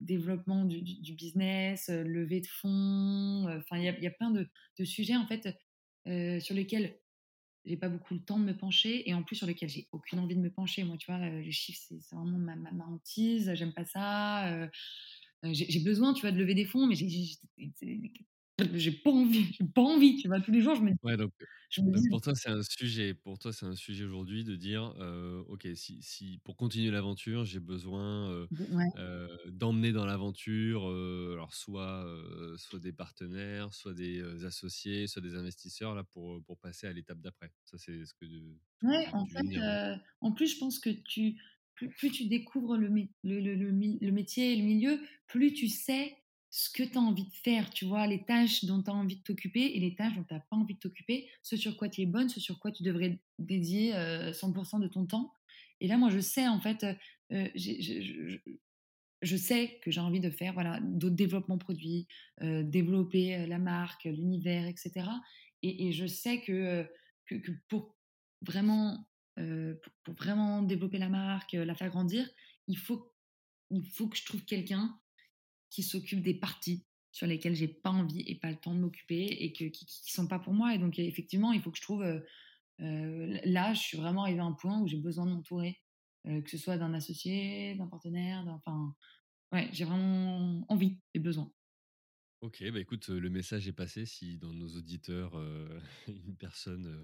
développement 0.00 0.64
du 0.64 1.14
business, 1.14 1.88
levée 1.90 2.40
de 2.40 2.46
fonds, 2.46 3.46
enfin, 3.58 3.78
il 3.78 3.84
y 3.84 3.88
a 3.88 3.98
y 4.00 4.06
a 4.06 4.10
plein 4.10 4.30
de 4.30 4.48
de 4.78 4.84
sujets, 4.84 5.16
en 5.16 5.26
fait, 5.26 5.48
sur 6.40 6.54
lesquels 6.54 6.98
j'ai 7.66 7.76
pas 7.76 7.88
beaucoup 7.88 8.14
le 8.14 8.20
temps 8.20 8.38
de 8.38 8.44
me 8.44 8.56
pencher 8.56 9.08
et 9.08 9.14
en 9.14 9.22
plus 9.22 9.36
sur 9.36 9.46
lesquels 9.46 9.68
j'ai 9.68 9.88
aucune 9.92 10.18
envie 10.20 10.36
de 10.36 10.40
me 10.40 10.50
pencher. 10.50 10.84
Moi, 10.84 10.96
tu 10.98 11.10
vois, 11.10 11.20
heu, 11.26 11.40
les 11.40 11.52
chiffres, 11.52 11.80
c'est 11.88 12.14
vraiment 12.16 12.38
ma 12.38 12.56
ma 12.56 12.72
ma 12.72 12.84
hantise, 12.86 13.52
j'aime 13.54 13.72
pas 13.74 13.84
ça, 13.84 14.50
heu, 14.64 14.70
j'ai 15.44 15.66
j'ai 15.70 15.80
besoin, 15.80 16.14
tu 16.14 16.22
vois, 16.22 16.32
de 16.32 16.38
lever 16.38 16.54
des 16.54 16.64
fonds, 16.64 16.86
mais 16.86 16.94
j'ai 16.96 17.08
j'ai 18.74 18.92
pas 18.92 19.10
envie, 19.10 19.52
j'ai 19.52 19.64
pas 19.66 19.82
envie, 19.82 20.16
tu 20.16 20.28
vois? 20.28 20.40
Tous 20.40 20.50
les 20.52 20.60
jours, 20.62 20.74
je 20.76 20.82
me 20.82 20.90
dis 20.90 20.96
Ouais, 21.02 21.16
donc 21.16 21.30
je 21.70 21.82
me 21.82 21.92
donc 21.92 22.06
dis 22.08 22.08
pour 22.08 22.20
toi, 22.20 22.34
c'est 22.34 22.48
un 22.48 22.62
sujet 22.62 23.14
pour 23.14 23.38
toi, 23.38 23.52
c'est 23.52 23.66
un 23.66 23.76
sujet 23.76 24.04
aujourd'hui 24.04 24.44
de 24.44 24.56
dire, 24.56 24.94
heu: 25.00 25.44
«OK, 25.48 25.66
si 25.74 26.02
si 26.02 26.40
pour 26.44 26.56
continuer 26.56 26.90
l'aventure, 26.90 27.44
j'ai 27.44 27.60
besoin, 27.60 28.48
ouais. 28.60 28.90
heu, 28.96 29.28
d'emmener 29.46 29.92
dans 29.92 30.06
l'aventure, 30.06 30.86
alors 30.88 31.54
soit, 31.54 32.06
soit 32.58 32.80
des 32.80 32.92
partenaires, 32.92 33.72
soit 33.74 33.94
des, 33.94 34.44
associés, 34.44 35.06
soit 35.06 35.22
des 35.22 35.34
investisseurs 35.36 35.94
là 35.94 36.02
pour, 36.04 36.42
pour 36.44 36.58
passer 36.58 36.86
à 36.86 36.92
l'étape 36.92 37.20
d'après». 37.20 37.52
Ça, 37.64 37.78
c'est 37.78 38.04
ce 38.06 38.14
que 38.14 38.26
Ouais, 38.82 39.06
en 39.12 39.24
fait, 39.26 39.46
en 40.20 40.32
plus, 40.32 40.54
je 40.54 40.58
pense 40.58 40.78
que 40.78 40.90
tu 40.90 41.36
plus 41.74 41.90
plus 41.90 42.10
tu 42.10 42.26
découvres 42.26 42.76
le 42.76 42.88
le 42.88 43.40
le 43.40 43.54
le 43.54 44.12
métier 44.12 44.52
et 44.52 44.56
le 44.56 44.64
milieu, 44.64 45.00
plus 45.26 45.52
tu 45.54 45.68
sais 45.68 46.16
ce 46.58 46.70
que 46.70 46.82
tu 46.82 46.96
as 46.96 47.00
envie 47.00 47.26
de 47.26 47.34
faire, 47.34 47.68
tu 47.70 47.84
vois? 47.84 48.06
Les 48.06 48.24
tâches 48.24 48.64
dont 48.64 48.82
tu 48.82 48.90
as 48.90 48.94
envie 48.94 49.16
de 49.16 49.22
t'occuper 49.22 49.60
et 49.76 49.80
les 49.80 49.94
tâches 49.94 50.14
dont 50.16 50.24
tu 50.24 50.34
as 50.34 50.40
pas 50.40 50.56
envie 50.56 50.74
de 50.74 50.78
t'occuper, 50.80 51.28
ce 51.42 51.54
sur 51.56 51.76
quoi 51.76 51.88
tu 51.90 52.00
es 52.00 52.06
bonne, 52.06 52.28
ce 52.30 52.40
sur 52.40 52.58
quoi 52.58 52.72
tu 52.72 52.82
devrais 52.82 53.20
dédier, 53.38 53.94
heu, 53.94 54.32
100 54.32 54.48
de 54.80 54.88
ton 54.88 55.06
temps 55.06 55.32
et 55.80 55.88
là, 55.88 55.98
moi, 55.98 56.08
je 56.08 56.20
sais, 56.20 56.48
en 56.48 56.58
fait, 56.58 56.84
heu, 57.30 57.50
j'ai 57.54 57.82
je 57.82 58.38
je 59.22 59.36
sais 59.36 59.78
que 59.82 59.90
j'ai 59.90 60.00
envie 60.00 60.20
de 60.20 60.30
faire, 60.30 60.52
voilà, 60.54 60.78
d'autres 60.80 61.16
développements 61.16 61.58
produits, 61.58 62.06
développer, 62.40 63.46
la 63.46 63.58
marque, 63.58 64.04
l'univers 64.04 64.66
et 64.66 64.74
cetera 64.76 65.20
et 65.62 65.92
je 65.92 66.06
sais 66.06 66.42
que, 66.42 66.88
que 67.26 67.36
pour 67.68 67.96
vraiment, 68.42 69.08
pour 70.04 70.14
vraiment 70.14 70.62
développer 70.62 70.98
la 70.98 71.08
marque, 71.08 71.54
la 71.54 71.74
faire 71.74 71.90
grandir, 71.90 72.28
il 72.68 72.78
faut 72.78 73.12
il 73.70 73.84
faut 73.90 74.08
que 74.08 74.16
je 74.16 74.24
trouve 74.24 74.44
quelqu'un 74.44 74.98
qui 75.70 75.82
s'occupe 75.82 76.22
des 76.22 76.34
parties 76.34 76.86
sur 77.12 77.26
lesquelles 77.26 77.54
j'ai 77.54 77.68
pas 77.68 77.90
envie 77.90 78.22
et 78.26 78.38
pas 78.38 78.50
le 78.50 78.56
temps 78.58 78.74
de 78.74 78.80
m'occuper 78.80 79.24
et 79.26 79.52
que 79.52 79.64
qui 79.66 79.86
qui 79.86 80.12
sont 80.12 80.28
pas 80.28 80.38
pour 80.38 80.52
moi 80.54 80.74
et 80.74 80.78
donc 80.78 80.98
effectivement, 80.98 81.52
il 81.52 81.60
faut 81.62 81.70
que 81.70 81.78
je 81.78 81.82
trouve, 81.82 82.02
heu 82.04 82.24
heu, 82.80 83.40
là, 83.44 83.74
je 83.74 83.80
suis 83.80 83.98
vraiment 83.98 84.22
arrivée 84.24 84.40
à 84.40 84.44
un 84.44 84.52
point 84.54 84.80
où 84.82 84.88
j'ai 84.88 84.98
besoin 84.98 85.26
de 85.26 85.32
m'entourer, 85.32 85.78
heu, 86.28 86.42
que 86.42 86.50
ce 86.50 86.58
soit 86.58 86.78
d'un 86.78 86.94
associé, 86.94 87.74
d'un 87.76 87.88
partenaire, 87.88 88.44
d'un 88.44 88.54
enfin 88.54 88.94
Ouais, 89.52 89.70
j'ai 89.72 89.84
vraiment 89.86 90.64
envie 90.70 91.02
et 91.14 91.20
besoin. 91.20 91.52
OK, 92.42 92.62
bah, 92.70 92.80
écoute, 92.80 93.08
le 93.08 93.30
message 93.30 93.66
est 93.66 93.72
passé. 93.72 94.04
Si 94.04 94.36
dans 94.38 94.52
nos 94.52 94.68
auditeurs, 94.76 95.38
heu, 95.38 95.80
une 96.06 96.36
personne, 96.36 96.86
heu, 96.86 97.02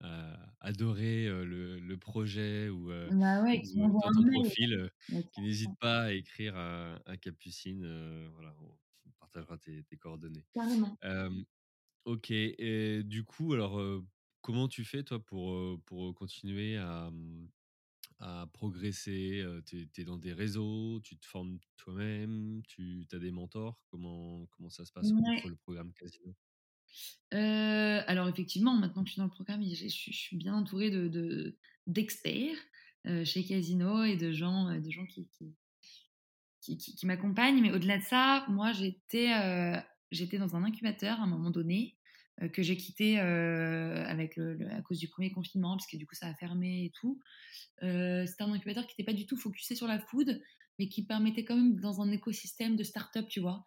a 0.00 0.54
adoré, 0.60 1.26
heu, 1.28 1.44
le 1.44 1.78
le 1.78 1.96
projet 1.98 2.68
ou, 2.70 2.90
heu, 2.90 3.12
Bah, 3.18 3.42
ouais, 3.42 3.60
qui 3.62 3.76
ou, 3.76 3.88
heu, 3.88 3.92
m'envoie 3.92 4.00
toi 4.00 4.10
un 4.16 4.22
ton 4.22 4.24
mail. 4.24 4.32
profil, 4.32 4.72
heu, 4.74 4.90
qui 5.32 5.42
n'hésite 5.42 5.76
pas 5.78 6.04
à 6.04 6.12
écrire 6.12 6.56
à 6.56 6.98
à 7.06 7.16
Capucine, 7.18 7.84
heu, 7.84 8.28
voilà, 8.32 8.54
on 8.60 8.78
on 9.06 9.10
partagera 9.18 9.58
tes 9.58 9.82
tes 9.84 9.96
coordonnées. 9.98 10.46
carrément. 10.54 10.96
Hem, 11.02 11.44
OK 12.06 12.30
et 12.32 13.02
du 13.04 13.24
coup, 13.24 13.54
alors, 13.54 13.80
heu, 13.80 14.06
comment 14.42 14.68
tu 14.68 14.84
fais 14.84 15.04
toi 15.04 15.24
pour, 15.24 15.52
heu, 15.54 15.78
pour, 15.86 16.14
continuer 16.14 16.76
à, 16.78 17.10
mmh 17.12 17.48
à 18.20 18.46
progresser, 18.52 19.44
tu 19.66 19.88
es 19.98 20.04
dans 20.04 20.18
des 20.18 20.32
réseaux, 20.32 21.00
tu 21.02 21.18
te 21.18 21.26
formes 21.26 21.58
toi-même, 21.76 22.62
tu 22.68 23.06
as 23.12 23.18
des 23.18 23.30
mentors? 23.32 23.82
Comment 23.86 24.46
comment 24.48 24.70
ça 24.70 24.84
se 24.84 24.92
passe 24.92 25.12
Ouais, 25.12 25.42
le 25.42 25.56
programme 25.56 25.92
Casino? 25.94 26.34
alors 27.32 28.28
effectivement, 28.28 28.74
maintenant 28.76 29.02
que 29.02 29.08
je 29.08 29.12
suis 29.14 29.20
dans 29.20 29.24
le 29.26 29.30
programme, 29.30 29.62
je 29.62 29.88
suis 29.88 30.12
je 30.12 30.18
suis 30.18 30.36
bien 30.36 30.54
entourée 30.54 30.90
de 30.90 31.08
de 31.08 31.58
d'experts, 31.86 32.56
chez 33.24 33.44
Casino 33.44 34.04
et 34.04 34.16
de 34.16 34.30
gens, 34.32 34.78
de 34.80 34.90
gens 34.90 35.06
qui 35.06 35.28
qui 35.28 35.54
qui 36.60 36.76
qui 36.76 36.94
qui 36.94 37.06
m'accompagnent. 37.06 37.60
Mais 37.60 37.72
au-delà 37.72 37.98
de 37.98 38.02
ça, 38.02 38.44
moi, 38.48 38.72
j'étais, 38.72 39.28
j'étais 40.10 40.38
dans 40.38 40.56
un 40.56 40.64
incubateur 40.64 41.20
à 41.20 41.24
un 41.24 41.26
moment 41.26 41.50
donné, 41.50 41.96
que 42.48 42.62
j'ai 42.62 42.76
quitté, 42.76 43.18
heu, 43.20 43.22
avec 44.06 44.36
le 44.36 44.54
le 44.54 44.70
à 44.72 44.82
cause 44.82 44.98
du 44.98 45.08
premier 45.08 45.30
confinement, 45.32 45.76
parce 45.76 45.86
que 45.86 45.96
du 45.96 46.06
coup, 46.06 46.14
ça 46.14 46.28
a 46.28 46.34
fermé 46.34 46.84
et 46.86 46.92
tout. 46.92 47.20
Heu, 47.82 48.26
c'était 48.26 48.44
un 48.44 48.52
incubateur 48.52 48.86
qui 48.86 48.94
était 48.94 49.04
pas 49.04 49.14
du 49.16 49.26
tout 49.26 49.36
focusé 49.36 49.74
sur 49.76 49.86
la 49.88 50.00
food, 50.00 50.42
mais 50.78 50.88
qui 50.88 51.06
permettait 51.06 51.44
quand 51.44 51.56
même 51.56 51.80
dans 51.80 52.00
un 52.02 52.10
écosystème 52.12 52.76
de 52.76 52.84
start-up, 52.84 53.28
tu 53.28 53.40
vois? 53.40 53.64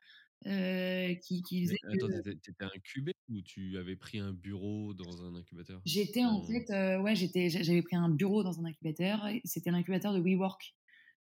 Heu, 0.47 1.15
qui 1.23 1.43
qui 1.43 1.61
faisait 1.65 1.77
attends, 1.91 2.09
tu 2.09 2.17
étais 2.19 2.35
tu 2.37 2.51
étais 2.51 2.65
incubé 2.65 3.13
ou 3.29 3.41
tu 3.41 3.77
avais 3.77 3.95
pris 3.95 4.19
un 4.19 4.33
bureau 4.33 4.93
dans 4.93 5.23
un 5.23 5.35
incubateur? 5.35 5.83
j'étais 5.85 6.23
en 6.25 6.41
fait, 6.43 6.69
ouais, 7.01 7.15
j'étais 7.15 7.49
j'a 7.49 7.61
j'avais 7.63 7.81
pris 7.81 7.95
un 7.95 8.09
bureau 8.09 8.43
dans 8.43 8.59
un 8.59 8.65
incubateur 8.65 9.27
c'était 9.45 9.71
l'incubateur 9.71 10.13
de 10.13 10.19
WeWork. 10.19 10.75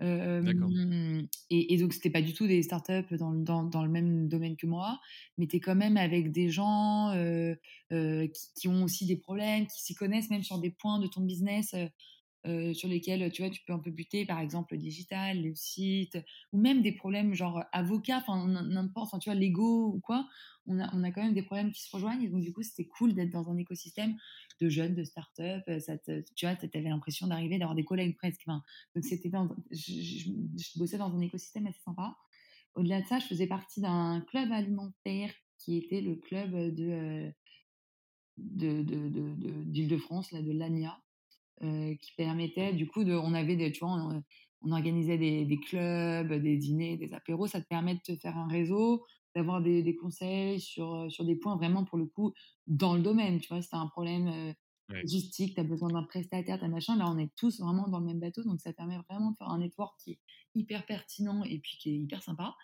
Et 0.00 1.74
et 1.74 1.76
donc 1.78 1.92
c'était 1.92 2.10
pas 2.10 2.22
du 2.22 2.32
tout 2.34 2.46
des 2.46 2.62
startups 2.62 3.16
dans 3.18 3.82
le 3.82 3.88
même 3.88 4.28
domaine 4.28 4.56
que 4.56 4.66
moi, 4.66 5.00
mais 5.38 5.46
tu 5.46 5.56
es 5.56 5.60
quand 5.60 5.74
même 5.76 5.96
avec 5.96 6.32
des 6.32 6.50
gens, 6.50 7.12
qui 7.90 8.68
ont 8.68 8.84
aussi 8.84 9.06
des 9.06 9.16
problèmes, 9.16 9.66
qui 9.66 9.82
s'y 9.82 9.94
connaissent 9.94 10.30
même 10.30 10.42
sur 10.44 10.58
des 10.58 10.70
points 10.70 10.98
de 10.98 11.06
ton 11.06 11.22
business, 11.22 11.74
heu, 12.46 12.72
sur 12.74 12.88
lesquels, 12.88 13.30
tu 13.32 13.42
vois, 13.42 13.50
tu 13.50 13.62
peux 13.66 13.72
un 13.72 13.78
peu 13.80 13.90
buter, 13.90 14.24
par 14.26 14.38
exemple 14.40 14.74
le 14.74 14.78
digital, 14.78 15.42
le 15.42 15.54
site 15.54 16.18
ou 16.52 16.58
même 16.60 16.82
des 16.82 16.92
problèmes 16.92 17.34
genre 17.34 17.62
avocat, 17.72 18.18
enfin 18.18 18.46
n'im 18.46 18.62
n'importe, 18.68 19.08
enfin 19.08 19.18
tu 19.18 19.28
vois, 19.30 19.38
légaux 19.38 19.92
ou 19.94 20.00
quoi. 20.00 20.28
On 20.66 20.78
a 20.80 20.88
on 20.94 21.02
a 21.04 21.10
quand 21.10 21.22
même 21.22 21.34
des 21.34 21.42
problèmes 21.42 21.72
qui 21.72 21.82
se 21.82 21.94
rejoignent 21.94 22.30
donc 22.30 22.42
du 22.42 22.52
coup, 22.52 22.62
c'était 22.62 22.86
cool 22.86 23.14
d'être 23.14 23.30
dans 23.30 23.50
un 23.50 23.56
écosystème 23.56 24.16
de 24.60 24.68
jeunes, 24.68 24.94
de 24.94 25.04
start-up, 25.04 25.62
heu, 25.68 25.80
ça 25.80 25.98
tu 25.98 26.46
vois, 26.46 26.50
avais 26.74 26.88
l'impression 26.88 27.26
d'arriver, 27.26 27.58
d'avoir 27.58 27.74
des 27.74 27.84
collègues 27.84 28.16
presque, 28.16 28.42
enfin, 28.46 28.62
donc 28.94 29.04
c'était 29.04 29.28
dans 29.30 29.48
je 29.70 30.78
bossais 30.78 30.98
dans 30.98 31.14
un 31.14 31.20
écosystème 31.20 31.66
assez 31.66 31.80
sympa. 31.80 32.16
Au-delà 32.74 33.02
de 33.02 33.06
ça, 33.06 33.18
je 33.18 33.26
faisais 33.26 33.46
partie 33.46 33.80
d'un 33.80 34.20
club 34.28 34.52
alimentaire 34.52 35.32
qui 35.58 35.76
était 35.76 36.00
le 36.00 36.16
club, 36.16 36.52
de, 36.52 37.32
de 38.36 38.82
de 38.82 39.08
de 39.08 39.34
de 39.34 39.64
d'Île-de-France, 39.64 40.32
là, 40.32 40.42
de 40.42 40.52
l'ANIA 40.52 41.02
heu, 41.62 41.94
qui 42.00 42.12
permettait 42.16 42.72
du 42.72 42.86
coup 42.88 43.04
de 43.04 43.12
on 43.14 43.34
avait 43.34 43.56
des 43.56 43.72
tu 43.72 43.80
vois, 43.84 44.22
on 44.62 44.72
organisait 44.72 45.18
des, 45.18 45.44
des 45.44 45.58
clubs, 45.60 46.32
des 46.32 46.56
dîners, 46.56 46.96
des 46.96 47.14
apéros. 47.14 47.46
Ça 47.46 47.60
te 47.60 47.66
permet 47.68 47.94
de 47.94 48.00
te 48.00 48.16
faire 48.16 48.36
un 48.36 48.48
réseau, 48.48 49.04
d'avoir 49.34 49.62
des, 49.62 49.82
des 49.82 49.94
conseils 49.96 50.60
sur, 50.60 51.10
sur 51.10 51.24
des 51.24 51.36
points 51.36 51.56
vraiment, 51.56 51.84
pour 51.84 51.98
le 51.98 52.06
coup, 52.06 52.32
dans 52.66 52.94
le 52.94 53.02
domaine. 53.02 53.38
Tu 53.40 53.48
vois, 53.48 53.62
si 53.62 53.68
as 53.72 53.78
un 53.78 53.86
problème 53.86 54.54
logistique, 55.02 55.54
tu 55.54 55.60
as 55.60 55.64
besoin 55.64 55.90
d'un 55.90 56.02
prestataire, 56.02 56.58
tu 56.58 56.68
machin. 56.68 56.96
Là, 56.96 57.06
on 57.08 57.18
est 57.18 57.32
tous 57.36 57.60
vraiment 57.60 57.88
dans 57.88 58.00
le 58.00 58.06
même 58.06 58.20
bateau. 58.20 58.42
Donc, 58.42 58.60
ça 58.60 58.72
permet 58.72 58.98
vraiment 59.08 59.30
de 59.30 59.36
faire 59.36 59.48
un 59.48 59.58
network 59.58 59.98
qui 60.02 60.12
est 60.12 60.18
hyper 60.54 60.84
pertinent 60.86 61.44
et 61.44 61.58
puis 61.60 61.76
qui 61.78 61.90
est 61.90 61.98
hyper 61.98 62.22
sympa. 62.22 62.56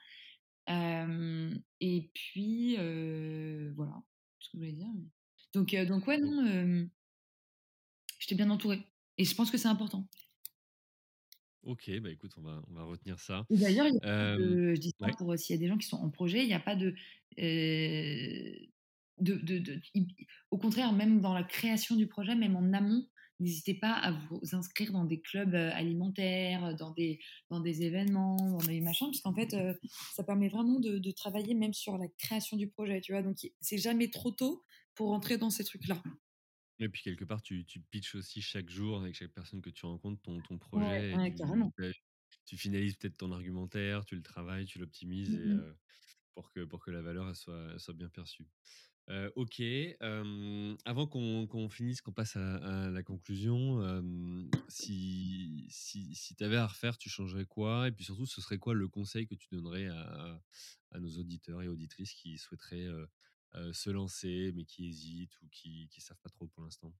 et 0.68 2.10
puis, 2.14 2.76
voilà 3.76 4.02
ce 4.40 4.48
que 4.50 4.58
je 4.58 4.58
voulais 4.58 4.72
dire. 4.72 4.88
Donc, 5.54 5.74
donc 5.74 6.06
ouais, 6.08 6.18
non, 6.18 6.88
j'étais 8.24 8.34
bien 8.34 8.50
entourée. 8.50 8.82
Et 9.18 9.24
je 9.24 9.34
pense 9.34 9.50
que 9.50 9.58
c'est 9.58 9.68
important. 9.68 10.08
Ok, 11.62 11.90
bah 12.00 12.10
écoute, 12.10 12.32
on 12.36 12.42
va, 12.42 12.62
on 12.68 12.74
va 12.74 12.84
retenir 12.84 13.18
ça. 13.20 13.46
D'ailleurs, 13.50 13.86
je 13.86 14.76
dis 14.78 14.94
ça 14.98 15.08
pour 15.16 15.38
s'il 15.38 15.56
y 15.56 15.58
a 15.58 15.60
des 15.60 15.68
gens 15.68 15.78
qui 15.78 15.86
sont 15.86 15.96
en 15.96 16.10
projet, 16.10 16.42
il 16.42 16.46
n'y 16.46 16.54
a 16.54 16.60
pas 16.60 16.76
de, 16.76 16.94
de, 17.38 18.68
de, 19.18 19.58
de, 19.58 19.80
Au 20.50 20.58
contraire, 20.58 20.92
même 20.92 21.20
dans 21.20 21.32
la 21.32 21.42
création 21.42 21.96
du 21.96 22.06
projet, 22.06 22.34
même 22.34 22.56
en 22.56 22.72
amont, 22.74 23.06
n'hésitez 23.40 23.74
pas 23.74 23.92
à 23.92 24.12
vous 24.12 24.40
inscrire 24.52 24.92
dans 24.92 25.04
des 25.04 25.20
clubs 25.20 25.54
alimentaires, 25.54 26.76
dans 26.76 26.90
des, 26.90 27.18
dans 27.48 27.60
des 27.60 27.82
événements, 27.82 28.36
dans 28.36 28.66
des 28.66 28.80
machins, 28.80 29.06
parce 29.06 29.22
qu'en 29.22 29.34
fait, 29.34 29.56
ça 30.14 30.22
permet 30.22 30.48
vraiment 30.48 30.80
de, 30.80 30.98
de, 30.98 31.10
travailler 31.12 31.54
même 31.54 31.74
sur 31.74 31.96
la 31.96 32.08
création 32.18 32.58
du 32.58 32.68
projet, 32.68 33.00
tu 33.00 33.12
vois? 33.12 33.22
Donc, 33.22 33.38
c'est 33.60 33.78
jamais 33.78 34.10
trop 34.10 34.32
tôt 34.32 34.64
pour 34.94 35.12
entrer 35.12 35.38
dans 35.38 35.50
ces 35.50 35.64
trucs-là. 35.64 36.02
Et 36.80 36.88
puis, 36.88 37.02
quelque 37.02 37.24
part, 37.24 37.42
tu, 37.42 37.64
tu 37.64 37.80
pitches 37.80 38.16
aussi 38.16 38.42
chaque 38.42 38.68
jour 38.68 39.00
avec 39.00 39.14
chaque 39.14 39.32
personne 39.32 39.62
que 39.62 39.70
tu 39.70 39.86
rencontres 39.86 40.20
ton, 40.22 40.40
ton 40.42 40.58
projet. 40.58 41.14
Ouais, 41.14 41.30
tu, 41.30 41.36
carrément. 41.36 41.72
tu, 42.46 42.56
finalises 42.56 42.96
peut-être 42.96 43.16
ton 43.16 43.32
argumentaire, 43.32 44.04
tu 44.04 44.16
le 44.16 44.22
travailles, 44.22 44.66
tu 44.66 44.78
l'optimises 44.78 45.38
Mmh 45.38 45.74
pour, 46.34 46.50
que, 46.50 46.64
pour 46.64 46.84
que 46.84 46.90
la 46.90 47.00
valeur 47.00 47.36
soit, 47.36 47.78
soit 47.78 47.94
bien 47.94 48.08
perçue 48.08 48.44
ok. 49.36 49.62
avant 50.84 51.06
qu'on 51.06 51.68
finisse, 51.68 52.00
qu'on 52.00 52.12
passe 52.12 52.36
à, 52.36 52.90
la 52.90 53.02
conclusion, 53.02 53.80
si, 54.68 55.66
si, 55.70 56.14
si 56.14 56.34
tu 56.34 56.44
avais 56.44 56.56
à 56.56 56.66
refaire, 56.66 56.96
tu 56.96 57.08
changerais 57.08 57.44
quoi? 57.44 57.88
Et 57.88 57.92
puis 57.92 58.04
surtout, 58.04 58.26
ce 58.26 58.40
serait 58.40 58.58
quoi 58.58 58.74
le 58.74 58.88
conseil 58.88 59.26
que 59.26 59.34
tu 59.34 59.48
donnerais 59.50 59.88
à, 59.88 60.40
à 60.92 61.00
nos 61.00 61.18
auditeurs 61.18 61.62
et 61.62 61.68
auditrices 61.68 62.12
qui 62.14 62.38
souhaiteraient 62.38 62.88
se 63.72 63.90
lancer, 63.90 64.52
mais 64.54 64.64
qui 64.64 64.86
hésitent 64.86 65.40
ou 65.42 65.48
qui 65.50 65.88
ne 65.96 66.00
savent 66.00 66.20
pas 66.22 66.30
trop 66.30 66.46
pour 66.46 66.62
l'instant? 66.62 66.94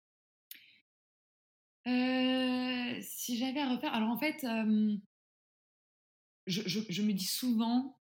Si 1.86 3.36
j'avais 3.36 3.60
à 3.60 3.74
refaire, 3.74 3.92
alors 3.92 4.10
en 4.10 4.18
fait, 4.18 4.46
je 6.46 7.02
me 7.02 7.12
dis 7.12 7.24
souvent 7.24 7.98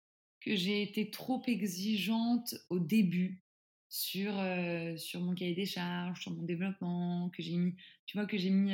que 0.40 0.54
j'ai 0.54 0.82
été 0.82 1.10
trop 1.10 1.42
exigeante 1.46 2.54
au 2.70 2.78
début 2.78 3.42
sur, 3.88 4.32
sur 4.96 5.20
mon 5.20 5.34
cahier 5.34 5.54
des 5.54 5.66
charges, 5.66 6.22
sur 6.22 6.32
mon 6.32 6.42
développement, 6.42 7.30
que 7.30 7.42
j'ai 7.42 7.56
mis, 7.56 7.74
tu 8.06 8.16
vois, 8.16 8.26
que 8.26 8.38
j'ai 8.38 8.50
mis, 8.50 8.72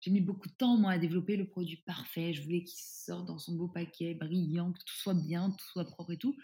j'ai 0.00 0.10
mis 0.10 0.20
beaucoup 0.20 0.48
de 0.48 0.54
temps, 0.54 0.76
moi, 0.76 0.92
à 0.92 0.98
développer 0.98 1.36
le 1.36 1.46
produit 1.46 1.78
parfait. 1.78 2.32
Je 2.32 2.42
voulais 2.42 2.64
qu'il 2.64 2.78
sorte 2.78 3.26
dans 3.26 3.38
son 3.38 3.54
beau 3.56 3.68
paquet, 3.68 4.14
brillant, 4.14 4.72
que 4.72 4.78
tout 4.78 4.96
soit 4.96 5.14
bien, 5.14 5.50
tout 5.50 5.66
soit 5.72 5.84
propre 5.84 6.12
et 6.12 6.18
tout. 6.18 6.36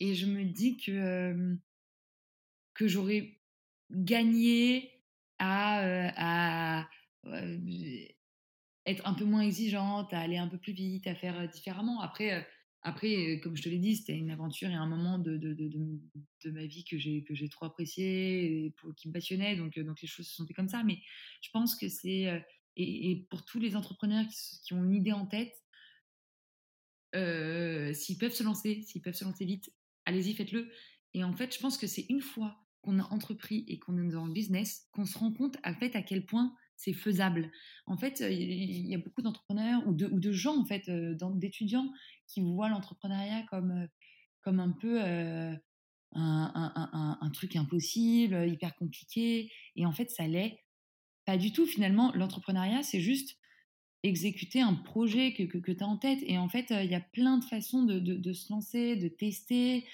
Et 0.00 0.14
je 0.14 0.26
me 0.26 0.44
dis 0.44 0.76
que, 0.76 1.56
que 2.74 2.88
j'aurais 2.88 3.40
gagné 3.90 5.02
à, 5.38 6.82
à 6.82 6.88
être 8.86 9.06
un 9.06 9.14
peu 9.14 9.24
moins 9.24 9.42
exigeante, 9.42 10.12
à 10.12 10.20
aller 10.20 10.36
un 10.36 10.48
peu 10.48 10.58
plus 10.58 10.72
vite, 10.72 11.06
à 11.06 11.14
faire 11.14 11.48
différemment. 11.48 12.00
Après, 12.00 12.46
après, 12.82 13.40
comme 13.42 13.56
je 13.56 13.62
te 13.62 13.68
l'ai 13.68 13.78
dit, 13.78 13.96
c'était 13.96 14.16
une 14.16 14.30
aventure 14.30 14.70
et 14.70 14.74
un 14.74 14.86
moment 14.86 15.18
de, 15.18 15.36
de, 15.36 15.54
de, 15.54 15.68
de 16.44 16.50
ma 16.52 16.66
vie 16.66 16.84
que 16.84 16.96
j'ai, 16.98 17.24
que 17.24 17.34
j'ai 17.34 17.48
trop 17.48 17.66
apprécié 17.66 18.66
et 18.66 18.74
qui 18.96 19.08
me 19.08 19.12
passionnait. 19.12 19.56
Donc, 19.56 19.76
donc 19.78 20.00
les 20.00 20.06
choses 20.06 20.28
se 20.28 20.34
sont 20.34 20.46
faites 20.46 20.54
comme 20.54 20.68
ça. 20.68 20.84
Mais 20.84 20.98
je 21.42 21.50
pense 21.52 21.74
que 21.74 21.88
c'est. 21.88 22.46
Et, 22.76 23.26
pour 23.28 23.44
tous 23.44 23.58
les 23.58 23.74
entrepreneurs 23.74 24.24
qui 24.62 24.72
ont 24.72 24.84
une 24.84 24.94
idée 24.94 25.12
en 25.12 25.26
tête, 25.26 25.52
s'ils 27.12 28.18
peuvent 28.18 28.34
se 28.34 28.44
lancer, 28.44 28.82
s'ils 28.82 29.02
peuvent 29.02 29.14
se 29.14 29.24
lancer 29.24 29.46
vite, 29.46 29.72
allez-y, 30.06 30.34
faites-le. 30.34 30.70
Et 31.14 31.24
en 31.24 31.32
fait, 31.32 31.54
je 31.54 31.60
pense 31.60 31.76
que 31.76 31.86
c'est 31.86 32.06
une 32.08 32.20
fois 32.20 32.56
qu'on 32.82 32.98
a 32.98 33.12
entrepris 33.12 33.64
et 33.68 33.78
qu'on 33.78 33.98
est 33.98 34.12
dans 34.12 34.26
le 34.26 34.32
business 34.32 34.88
qu'on 34.92 35.04
se 35.04 35.18
rend 35.18 35.32
compte 35.32 35.56
en 35.64 35.74
fait 35.74 35.96
à 35.96 36.02
quel 36.02 36.24
point 36.24 36.54
c'est 36.76 36.92
faisable. 36.92 37.50
En 37.86 37.96
fait, 37.96 38.20
il 38.20 38.86
y 38.86 38.94
a 38.94 38.98
beaucoup 38.98 39.22
d'entrepreneurs 39.22 39.82
ou 39.86 39.94
de, 39.94 40.32
gens, 40.32 40.58
en 40.58 40.64
fait, 40.64 40.88
d'étudiants 40.88 41.90
qui 42.26 42.42
voient 42.42 42.68
l'entrepreneuriat 42.68 43.44
comme, 43.50 43.88
comme 44.42 44.60
un 44.60 44.72
peu 44.72 45.00
un, 45.00 45.58
un, 46.12 47.18
un, 47.20 47.30
truc 47.30 47.56
impossible, 47.56 48.46
hyper 48.46 48.76
compliqué. 48.76 49.50
Et 49.74 49.86
en 49.86 49.92
fait, 49.92 50.10
ça 50.10 50.26
l'est 50.26 50.58
pas 51.24 51.38
du 51.38 51.52
tout. 51.52 51.66
Finalement, 51.66 52.12
l'entrepreneuriat, 52.12 52.82
c'est 52.82 53.00
juste 53.00 53.38
exécuter 54.06 54.60
un 54.60 54.74
projet 54.74 55.32
que, 55.32 55.42
que, 55.44 55.72
tu 55.72 55.82
as 55.82 55.86
en 55.86 55.96
tête. 55.96 56.20
Et 56.22 56.38
en 56.38 56.48
fait, 56.48 56.66
il 56.70 56.90
y 56.90 56.94
a 56.94 57.00
plein 57.00 57.38
de 57.38 57.44
façons 57.44 57.82
de, 57.82 57.98
de, 57.98 58.32
se 58.32 58.52
lancer, 58.52 58.96
de 58.96 59.08
tester. 59.08 59.84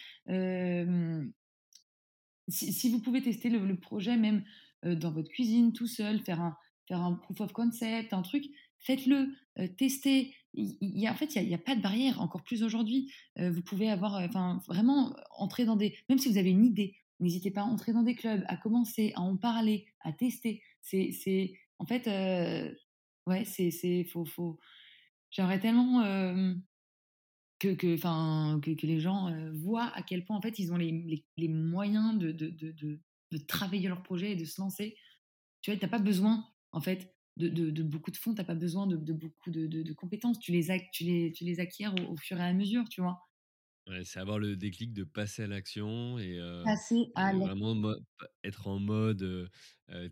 si, 2.49 2.91
vous 2.91 3.01
pouvez 3.01 3.23
tester 3.23 3.49
le, 3.51 3.77
projet 3.77 4.17
même 4.17 4.45
dans 4.85 5.13
votre 5.13 5.29
cuisine 5.29 5.73
tout 5.73 5.87
seul, 5.87 6.21
faire 6.21 6.41
un, 6.41 6.57
faire 6.89 7.01
un 7.01 7.15
proof 7.15 7.41
of 7.41 7.53
concept, 7.53 8.13
un 8.13 8.23
truc, 8.23 8.51
faites-le, 8.79 9.35
euh, 9.59 9.69
testez. 9.69 10.35
A, 10.57 11.11
en 11.11 11.15
fait, 11.15 11.35
il 11.37 11.47
n'y 11.47 11.55
a, 11.55 11.59
pas 11.59 11.75
de 11.75 11.81
barrière, 11.81 12.21
encore 12.21 12.43
plus 12.43 12.63
aujourd'hui. 12.63 13.13
Euh, 13.39 13.51
vous 13.51 13.63
pouvez 13.63 13.91
avoir, 13.91 14.17
euh, 14.17 14.27
enfin, 14.27 14.61
vraiment 14.67 15.15
entrer 15.37 15.65
dans 15.65 15.77
des. 15.77 15.97
Même 16.09 16.19
si 16.19 16.29
vous 16.29 16.39
avez 16.39 16.51
une 16.51 16.65
idée, 16.65 16.95
n'hésitez 17.21 17.51
pas 17.51 17.63
à 17.63 17.65
entrer 17.65 17.93
dans 17.93 18.03
des 18.03 18.15
clubs, 18.15 18.45
à 18.49 18.57
commencer, 18.57 19.13
à 19.15 19.23
en 19.23 19.37
parler, 19.37 19.87
à 20.01 20.13
tester. 20.13 20.63
C'est 20.83 21.55
en 21.79 21.87
fait, 21.87 22.09
ouais, 23.27 23.45
c'est, 23.45 23.70
c'est, 23.70 24.05
faut, 24.05 24.25
faut. 24.25 24.59
J'aimerais 25.31 25.61
tellement 25.61 26.03
que, 27.59 27.75
que, 27.75 27.97
que, 27.97 28.75
que, 28.75 28.87
les 28.87 29.01
gens 29.01 29.31
voient 29.55 29.91
à 29.95 30.03
quel 30.03 30.25
point, 30.25 30.37
en 30.37 30.43
fait, 30.43 30.59
ils 30.59 30.73
ont 30.73 30.77
les, 30.77 30.93
les, 30.93 31.25
les 31.37 31.49
moyens 31.49 32.18
de 32.18 32.33
de, 32.33 32.51
de, 32.51 33.01
de, 33.31 33.39
travailler 33.47 33.89
leur 33.89 34.03
projet 34.03 34.33
et 34.33 34.37
de 34.37 34.45
se 34.45 34.61
lancer. 34.61 34.97
Tu 35.62 35.70
vois, 35.70 35.79
tu 35.79 35.85
n'as 35.85 35.91
pas 35.91 35.99
besoin 35.99 36.45
en 36.73 36.81
fait, 36.81 37.14
de, 37.37 37.49
de, 37.49 37.83
beaucoup 37.83 38.11
de 38.11 38.16
fonds, 38.16 38.35
tu 38.35 38.41
n'as 38.41 38.45
pas 38.45 38.55
besoin 38.55 38.87
de, 38.87 38.97
beaucoup 38.97 39.51
de, 39.51 39.93
compétences. 39.93 40.39
Tu 40.39 40.53
les, 40.53 40.66
tu 40.93 41.05
les, 41.05 41.33
tu 41.33 41.45
les 41.45 41.61
acquiers 41.61 41.89
au, 42.09 42.16
fur 42.16 42.39
et 42.39 42.45
à 42.45 42.53
mesure, 42.53 42.89
tu 42.89 43.01
vois. 43.01 43.20
Ouais, 43.89 44.05
c'est 44.05 44.20
avoir 44.20 44.39
le 44.39 44.57
déclic 44.57 44.93
de 44.93 45.03
passer 45.03 45.43
à 45.43 45.47
l'action 45.49 46.16
et, 46.18 46.39
passer 46.64 47.11
à 47.16 47.35
vraiment 47.35 47.95
être 48.45 48.68
en 48.68 48.78
mode 48.78 49.51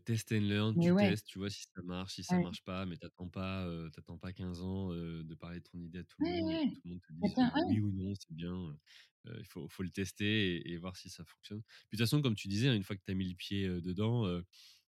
test 0.05 0.33
and 0.33 0.41
learn. 0.41 0.75
tu 0.81 0.95
testes, 0.97 1.27
tu 1.27 1.39
vois 1.39 1.51
si 1.51 1.63
ça 1.75 1.83
marche, 1.83 2.15
si 2.15 2.25
ça 2.25 2.39
ne 2.39 2.43
marche 2.43 2.65
pas, 2.65 2.85
mais 2.87 2.97
tu 2.97 3.07
n'attends 3.07 3.29
pas, 3.29 3.69
pas 4.21 4.33
15 4.33 4.61
ans 4.63 4.89
de 4.91 5.35
parler 5.35 5.61
de 5.61 5.65
ton 5.65 5.79
idée 5.79 6.01
à 6.01 6.05
tout 6.05 6.17
le 6.19 6.31
monde 6.31 6.51
et 6.51 6.99
que 6.99 7.07
tout 7.07 7.13
le 7.15 7.19
monde 7.21 7.35
te 7.35 7.41
dise 7.41 7.67
oui 7.69 7.81
ou 7.81 7.93
non, 7.93 8.13
c'est 8.15 8.35
bien. 8.35 8.77
Il 9.39 9.45
faut, 9.45 9.69
faut, 9.69 9.83
le 9.83 9.91
tester 9.91 10.57
et, 10.57 10.73
et, 10.73 10.77
voir 10.79 10.97
si 10.97 11.11
ça 11.11 11.23
fonctionne. 11.25 11.61
Puis 11.63 11.77
de 11.93 11.99
toute 11.99 12.01
façon, 12.01 12.23
comme 12.23 12.35
tu 12.35 12.49
disais, 12.49 12.75
une 12.75 12.83
fois 12.83 12.97
que 12.97 13.03
tu 13.05 13.13
as 13.13 13.15
mis 13.15 13.29
le 13.29 13.35
pied 13.35 13.69
dedans, 13.69 14.27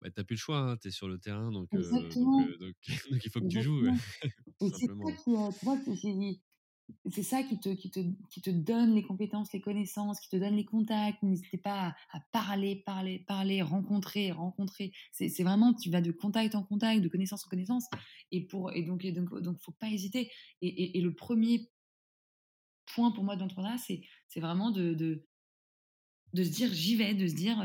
bah, 0.04 0.10
tu 0.10 0.20
n'as 0.20 0.24
plus 0.24 0.34
le 0.34 0.40
choix, 0.40 0.58
hein, 0.58 0.76
tu 0.76 0.88
es 0.88 0.90
sur 0.90 1.08
le 1.08 1.18
terrain, 1.18 1.50
donc, 1.50 1.70
donc, 1.72 1.80
donc, 2.60 2.74
il 3.24 3.30
faut 3.30 3.40
que 3.40 3.48
tu 3.48 3.62
joues. 3.62 3.86
c'est 4.60 4.68
ça 4.70 5.76
qui 5.86 6.40
te, 7.10 7.74
qui, 7.74 7.90
te, 7.90 8.00
qui 8.30 8.42
te 8.42 8.50
donne 8.50 8.94
les 8.94 9.02
compétences, 9.02 9.52
les 9.52 9.60
connaissances, 9.60 10.20
qui 10.20 10.28
te 10.28 10.36
donne 10.36 10.54
les 10.54 10.64
contacts. 10.64 11.22
N'hésitez 11.22 11.58
pas 11.58 11.94
à, 12.12 12.20
parler, 12.32 12.82
parler, 12.84 13.20
parler, 13.20 13.62
rencontrer, 13.62 14.32
rencontrer. 14.32 14.92
C'est 15.12 15.42
vraiment, 15.42 15.74
tu 15.74 15.90
vas 15.90 16.00
de 16.00 16.12
contact 16.12 16.54
en 16.54 16.62
contact, 16.62 17.02
de 17.02 17.08
connaissance 17.08 17.44
en 17.46 17.48
connaissance. 17.48 17.86
Et, 18.30 18.46
pour, 18.46 18.72
et 18.72 18.82
donc, 18.82 19.04
il 19.04 19.14
donc, 19.14 19.34
donc, 19.40 19.58
faut 19.60 19.72
pas 19.72 19.88
hésiter. 19.88 20.30
Et, 20.60 20.98
et, 20.98 21.00
le 21.00 21.14
premier 21.14 21.70
point 22.86 23.10
pour 23.10 23.24
moi 23.24 23.36
d'entrepreneuriat, 23.36 23.78
c'est 23.78 24.40
vraiment 24.40 24.70
de, 24.70 24.94
de, 24.94 25.26
de, 26.32 26.44
se 26.44 26.50
dire 26.50 26.72
j'y 26.72 26.96
vais, 26.96 27.14
de 27.14 27.26
se 27.26 27.34
dire 27.34 27.62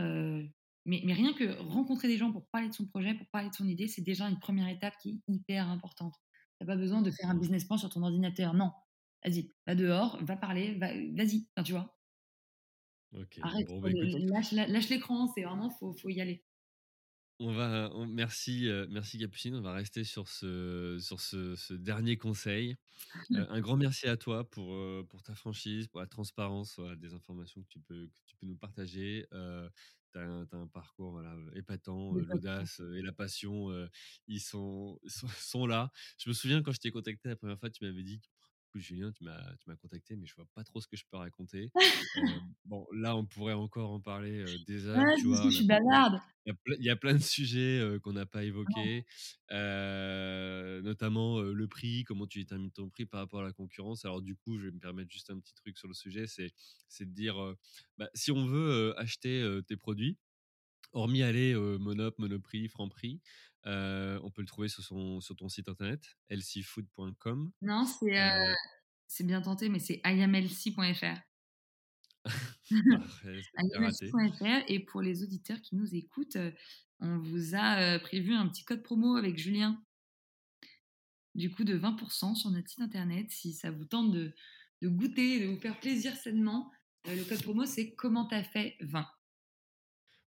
mais, 0.86 1.02
rien 1.14 1.34
que 1.34 1.60
rencontrer 1.62 2.08
des 2.08 2.18
gens 2.18 2.32
pour 2.32 2.48
parler 2.48 2.70
de 2.70 2.74
son 2.74 2.88
projet, 2.88 3.14
pour 3.14 3.28
parler 3.28 3.50
de 3.50 3.54
son 3.54 3.68
idée, 3.68 3.88
c'est 3.88 4.02
déjà 4.02 4.28
une 4.28 4.40
première 4.40 4.68
étape 4.70 4.96
qui 5.02 5.10
est 5.10 5.34
hyper 5.34 5.68
importante. 5.70 6.16
Tu 6.58 6.66
n'as 6.66 6.74
pas 6.74 6.80
besoin 6.80 7.02
de 7.02 7.12
faire 7.12 7.30
un 7.30 7.36
business 7.36 7.66
plan 7.66 7.78
sur 7.78 7.90
ton 7.90 8.02
ordinateur. 8.02 8.54
Non. 8.54 8.72
Vas-y, 9.24 9.52
va 9.68 9.76
dehors, 9.76 10.18
va 10.24 10.38
parler, 10.38 10.76
vas-y, 10.76 11.48
tu 11.66 11.72
vois. 11.74 12.00
Arrête, 13.42 13.68
bah, 13.82 13.90
lâche, 14.68 14.90
l'écran, 14.90 15.28
c'est 15.34 15.44
vraiment, 15.44 15.70
faut, 15.70 15.94
faut 15.94 16.10
y 16.10 16.22
aller. 16.22 16.44
On 17.42 17.54
va, 17.54 17.90
merci, 18.06 18.68
euh, 18.68 18.86
merci 18.90 19.18
Capucine. 19.18 19.56
On 19.56 19.62
va 19.62 19.72
rester 19.72 20.04
sur 20.04 20.28
ce, 20.28 20.98
sur 21.00 21.22
ce, 21.22 21.74
dernier 21.74 22.18
conseil. 22.18 22.76
Euh, 23.32 23.46
un 23.50 23.62
grand 23.62 23.78
merci 23.78 24.08
à 24.08 24.18
toi 24.18 24.50
pour, 24.50 24.74
euh, 24.74 25.08
pour 25.10 25.24
ta 25.24 25.34
franchise, 25.36 25.88
pour 25.88 26.02
la 26.02 26.08
transparence, 26.08 26.82
des 26.98 27.14
informations 27.14 27.62
que 27.62 27.70
tu 27.70 27.80
peux, 27.80 28.08
que 28.08 28.22
tu 28.26 28.36
peux 28.36 28.46
nous 28.46 28.58
partager. 28.58 29.26
tu 29.32 30.20
as, 30.20 30.22
un 30.52 30.68
parcours 30.68 31.12
voilà, 31.12 31.34
épatant, 31.56 32.12
l'audace 32.14 32.82
et 32.98 33.02
la 33.02 33.14
passion, 33.14 33.70
ils 34.28 34.42
sont, 34.42 35.00
sont, 35.08 35.28
sont, 35.30 35.66
là. 35.66 35.94
Je 36.18 36.30
me 36.30 36.34
souviens 36.34 36.62
quand 36.62 36.74
je 36.74 36.80
t'ai 36.80 36.92
contacté 36.92 37.30
la 37.30 37.38
première 37.38 37.58
fois, 37.58 37.70
tu 37.70 37.86
m'avais 37.86 38.04
dit 38.04 38.20
Julien, 38.76 39.12
tu 39.12 39.24
m'as, 39.24 39.56
tu 39.58 39.68
m'as 39.68 39.76
contacté, 39.76 40.16
mais 40.16 40.28
je 40.28 40.36
vois 40.36 40.46
pas 40.54 40.64
trop 40.64 40.80
ce 40.80 40.88
que 40.88 40.96
je 40.96 41.04
peux 41.10 41.18
raconter. 41.18 41.72
bon, 42.66 42.86
là, 42.94 43.16
on 43.16 43.26
pourrait 43.26 43.54
encore 43.54 43.92
en 43.92 44.00
parler 44.00 44.46
des 44.68 44.86
heures. 44.86 45.04
tu 45.18 45.28
vois, 45.28 45.42
je 45.44 45.50
suis 45.50 45.66
bavarde. 45.66 46.20
Il 46.46 46.86
y, 46.86 46.90
a 46.90 46.96
plein 46.96 47.14
de 47.14 47.22
sujets 47.22 48.00
qu'on 48.02 48.14
n'a 48.14 48.26
pas 48.26 48.44
évoqués, 48.44 49.06
notamment 49.50 51.42
le 51.42 51.68
prix, 51.68 52.04
comment 52.04 52.28
tu 52.28 52.40
détermines 52.40 52.72
ton 52.72 52.90
prix 52.90 53.06
par 53.06 53.20
rapport 53.20 53.42
à 53.42 53.44
la 53.44 53.54
concurrence. 53.54 54.06
Alors 54.06 54.22
du 54.22 54.36
coup, 54.36 54.58
je 54.58 54.66
vais 54.66 54.72
me 54.72 54.80
permettre 54.80 55.12
juste 55.12 55.30
un 55.30 55.40
petit 55.40 55.54
truc 55.54 55.78
sur 55.78 55.88
le 55.88 55.94
sujet, 55.94 56.28
c'est, 56.28 56.52
c'est 56.88 57.06
de 57.06 57.14
dire, 57.14 57.36
bah, 57.98 58.10
si 58.14 58.32
on 58.32 58.46
veut 58.46 58.94
acheter 58.98 59.60
tes 59.68 59.78
produits, 59.78 60.18
hormis 60.94 61.24
aller 61.24 61.54
Monop, 61.56 62.18
Monoprix, 62.18 62.68
Franprix, 62.68 63.22
on 63.66 64.32
peut 64.32 64.42
le 64.42 64.48
trouver 64.48 64.70
sur, 64.70 64.84
son, 64.84 65.22
sur 65.22 65.36
ton 65.36 65.50
site 65.50 65.70
internet, 65.70 66.18
lcfood.com. 66.30 67.52
Non, 67.62 67.86
c'est, 69.08 69.24
bien 69.24 69.42
tenté, 69.42 69.70
mais 69.70 69.80
c'est 69.80 70.02
iamlc.fr. 70.06 71.20
iamlc.fr. 72.72 74.64
Et 74.68 74.80
pour 74.80 75.02
les 75.02 75.24
auditeurs 75.24 75.62
qui 75.62 75.76
nous 75.76 75.96
écoutent, 75.96 76.38
on 77.00 77.18
vous 77.20 77.56
a 77.56 78.00
prévu 78.00 78.34
un 78.34 78.48
petit 78.48 78.64
code 78.64 78.84
promo 78.84 79.16
avec 79.16 79.38
Julien. 79.38 79.84
Du 81.36 81.52
coup, 81.52 81.64
de 81.64 81.78
20% 81.78 82.36
sur 82.36 82.50
notre 82.50 82.70
site 82.70 82.82
internet. 82.82 83.28
Si 83.30 83.54
ça 83.54 83.72
vous 83.72 83.86
tente 83.86 84.12
de, 84.12 84.34
de 84.82 84.88
goûter, 84.90 85.40
de 85.40 85.48
vous 85.48 85.60
faire 85.60 85.80
plaisir 85.80 86.16
sainement, 86.16 86.72
le 87.06 87.24
code 87.24 87.42
promo, 87.44 87.66
c'est 87.66 87.94
comment 87.96 88.26
t'as 88.26 88.44
fait 88.44 88.76
20. 88.82 89.08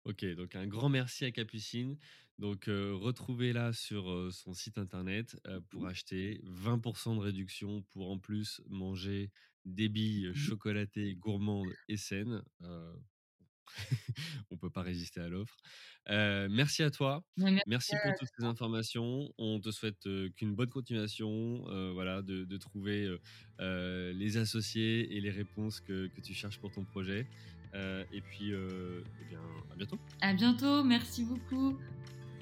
Ok, 0.05 0.25
donc 0.35 0.55
un 0.55 0.67
grand 0.67 0.89
merci 0.89 1.25
à 1.25 1.31
Capucine. 1.31 1.97
Donc 2.39 2.65
retrouvez-la 2.67 3.73
sur 3.73 4.29
son 4.31 4.53
site 4.53 4.77
internet 4.77 5.37
pour 5.69 5.87
acheter 5.87 6.41
20% 6.45 7.15
de 7.15 7.19
réduction 7.19 7.83
pour 7.91 8.09
en 8.09 8.17
plus 8.17 8.61
manger 8.69 9.29
des 9.65 9.89
billes 9.89 10.29
mmh 10.29 10.35
chocolatées, 10.35 11.15
gourmandes 11.15 11.73
et 11.89 11.97
saines. 11.97 12.41
on 14.51 14.57
peut 14.57 14.69
pas 14.69 14.81
résister 14.81 15.19
à 15.19 15.27
l'offre. 15.27 15.57
merci 16.07 16.81
à 16.81 16.91
toi. 16.91 17.23
merci, 17.67 17.93
pour 18.03 18.13
toutes 18.17 18.29
ces 18.37 18.45
informations. 18.45 19.33
On 19.37 19.59
te 19.59 19.71
souhaite 19.71 20.07
qu'une 20.35 20.55
bonne 20.55 20.69
continuation, 20.69 21.63
voilà, 21.93 22.21
de, 22.21 22.57
trouver 22.57 23.17
les 23.59 24.37
associés 24.37 25.13
et 25.15 25.19
les 25.19 25.31
réponses 25.31 25.81
que, 25.81 26.07
que 26.07 26.21
tu 26.21 26.33
cherches 26.33 26.59
pour 26.59 26.71
ton 26.71 26.85
projet. 26.85 27.27
Et 27.73 28.21
puis, 28.21 28.51
eh 28.51 29.25
bien, 29.29 29.41
à 29.71 29.75
bientôt. 29.75 29.99
À 30.21 30.33
bientôt, 30.33 30.83
merci 30.83 31.25
beaucoup. 31.25 31.77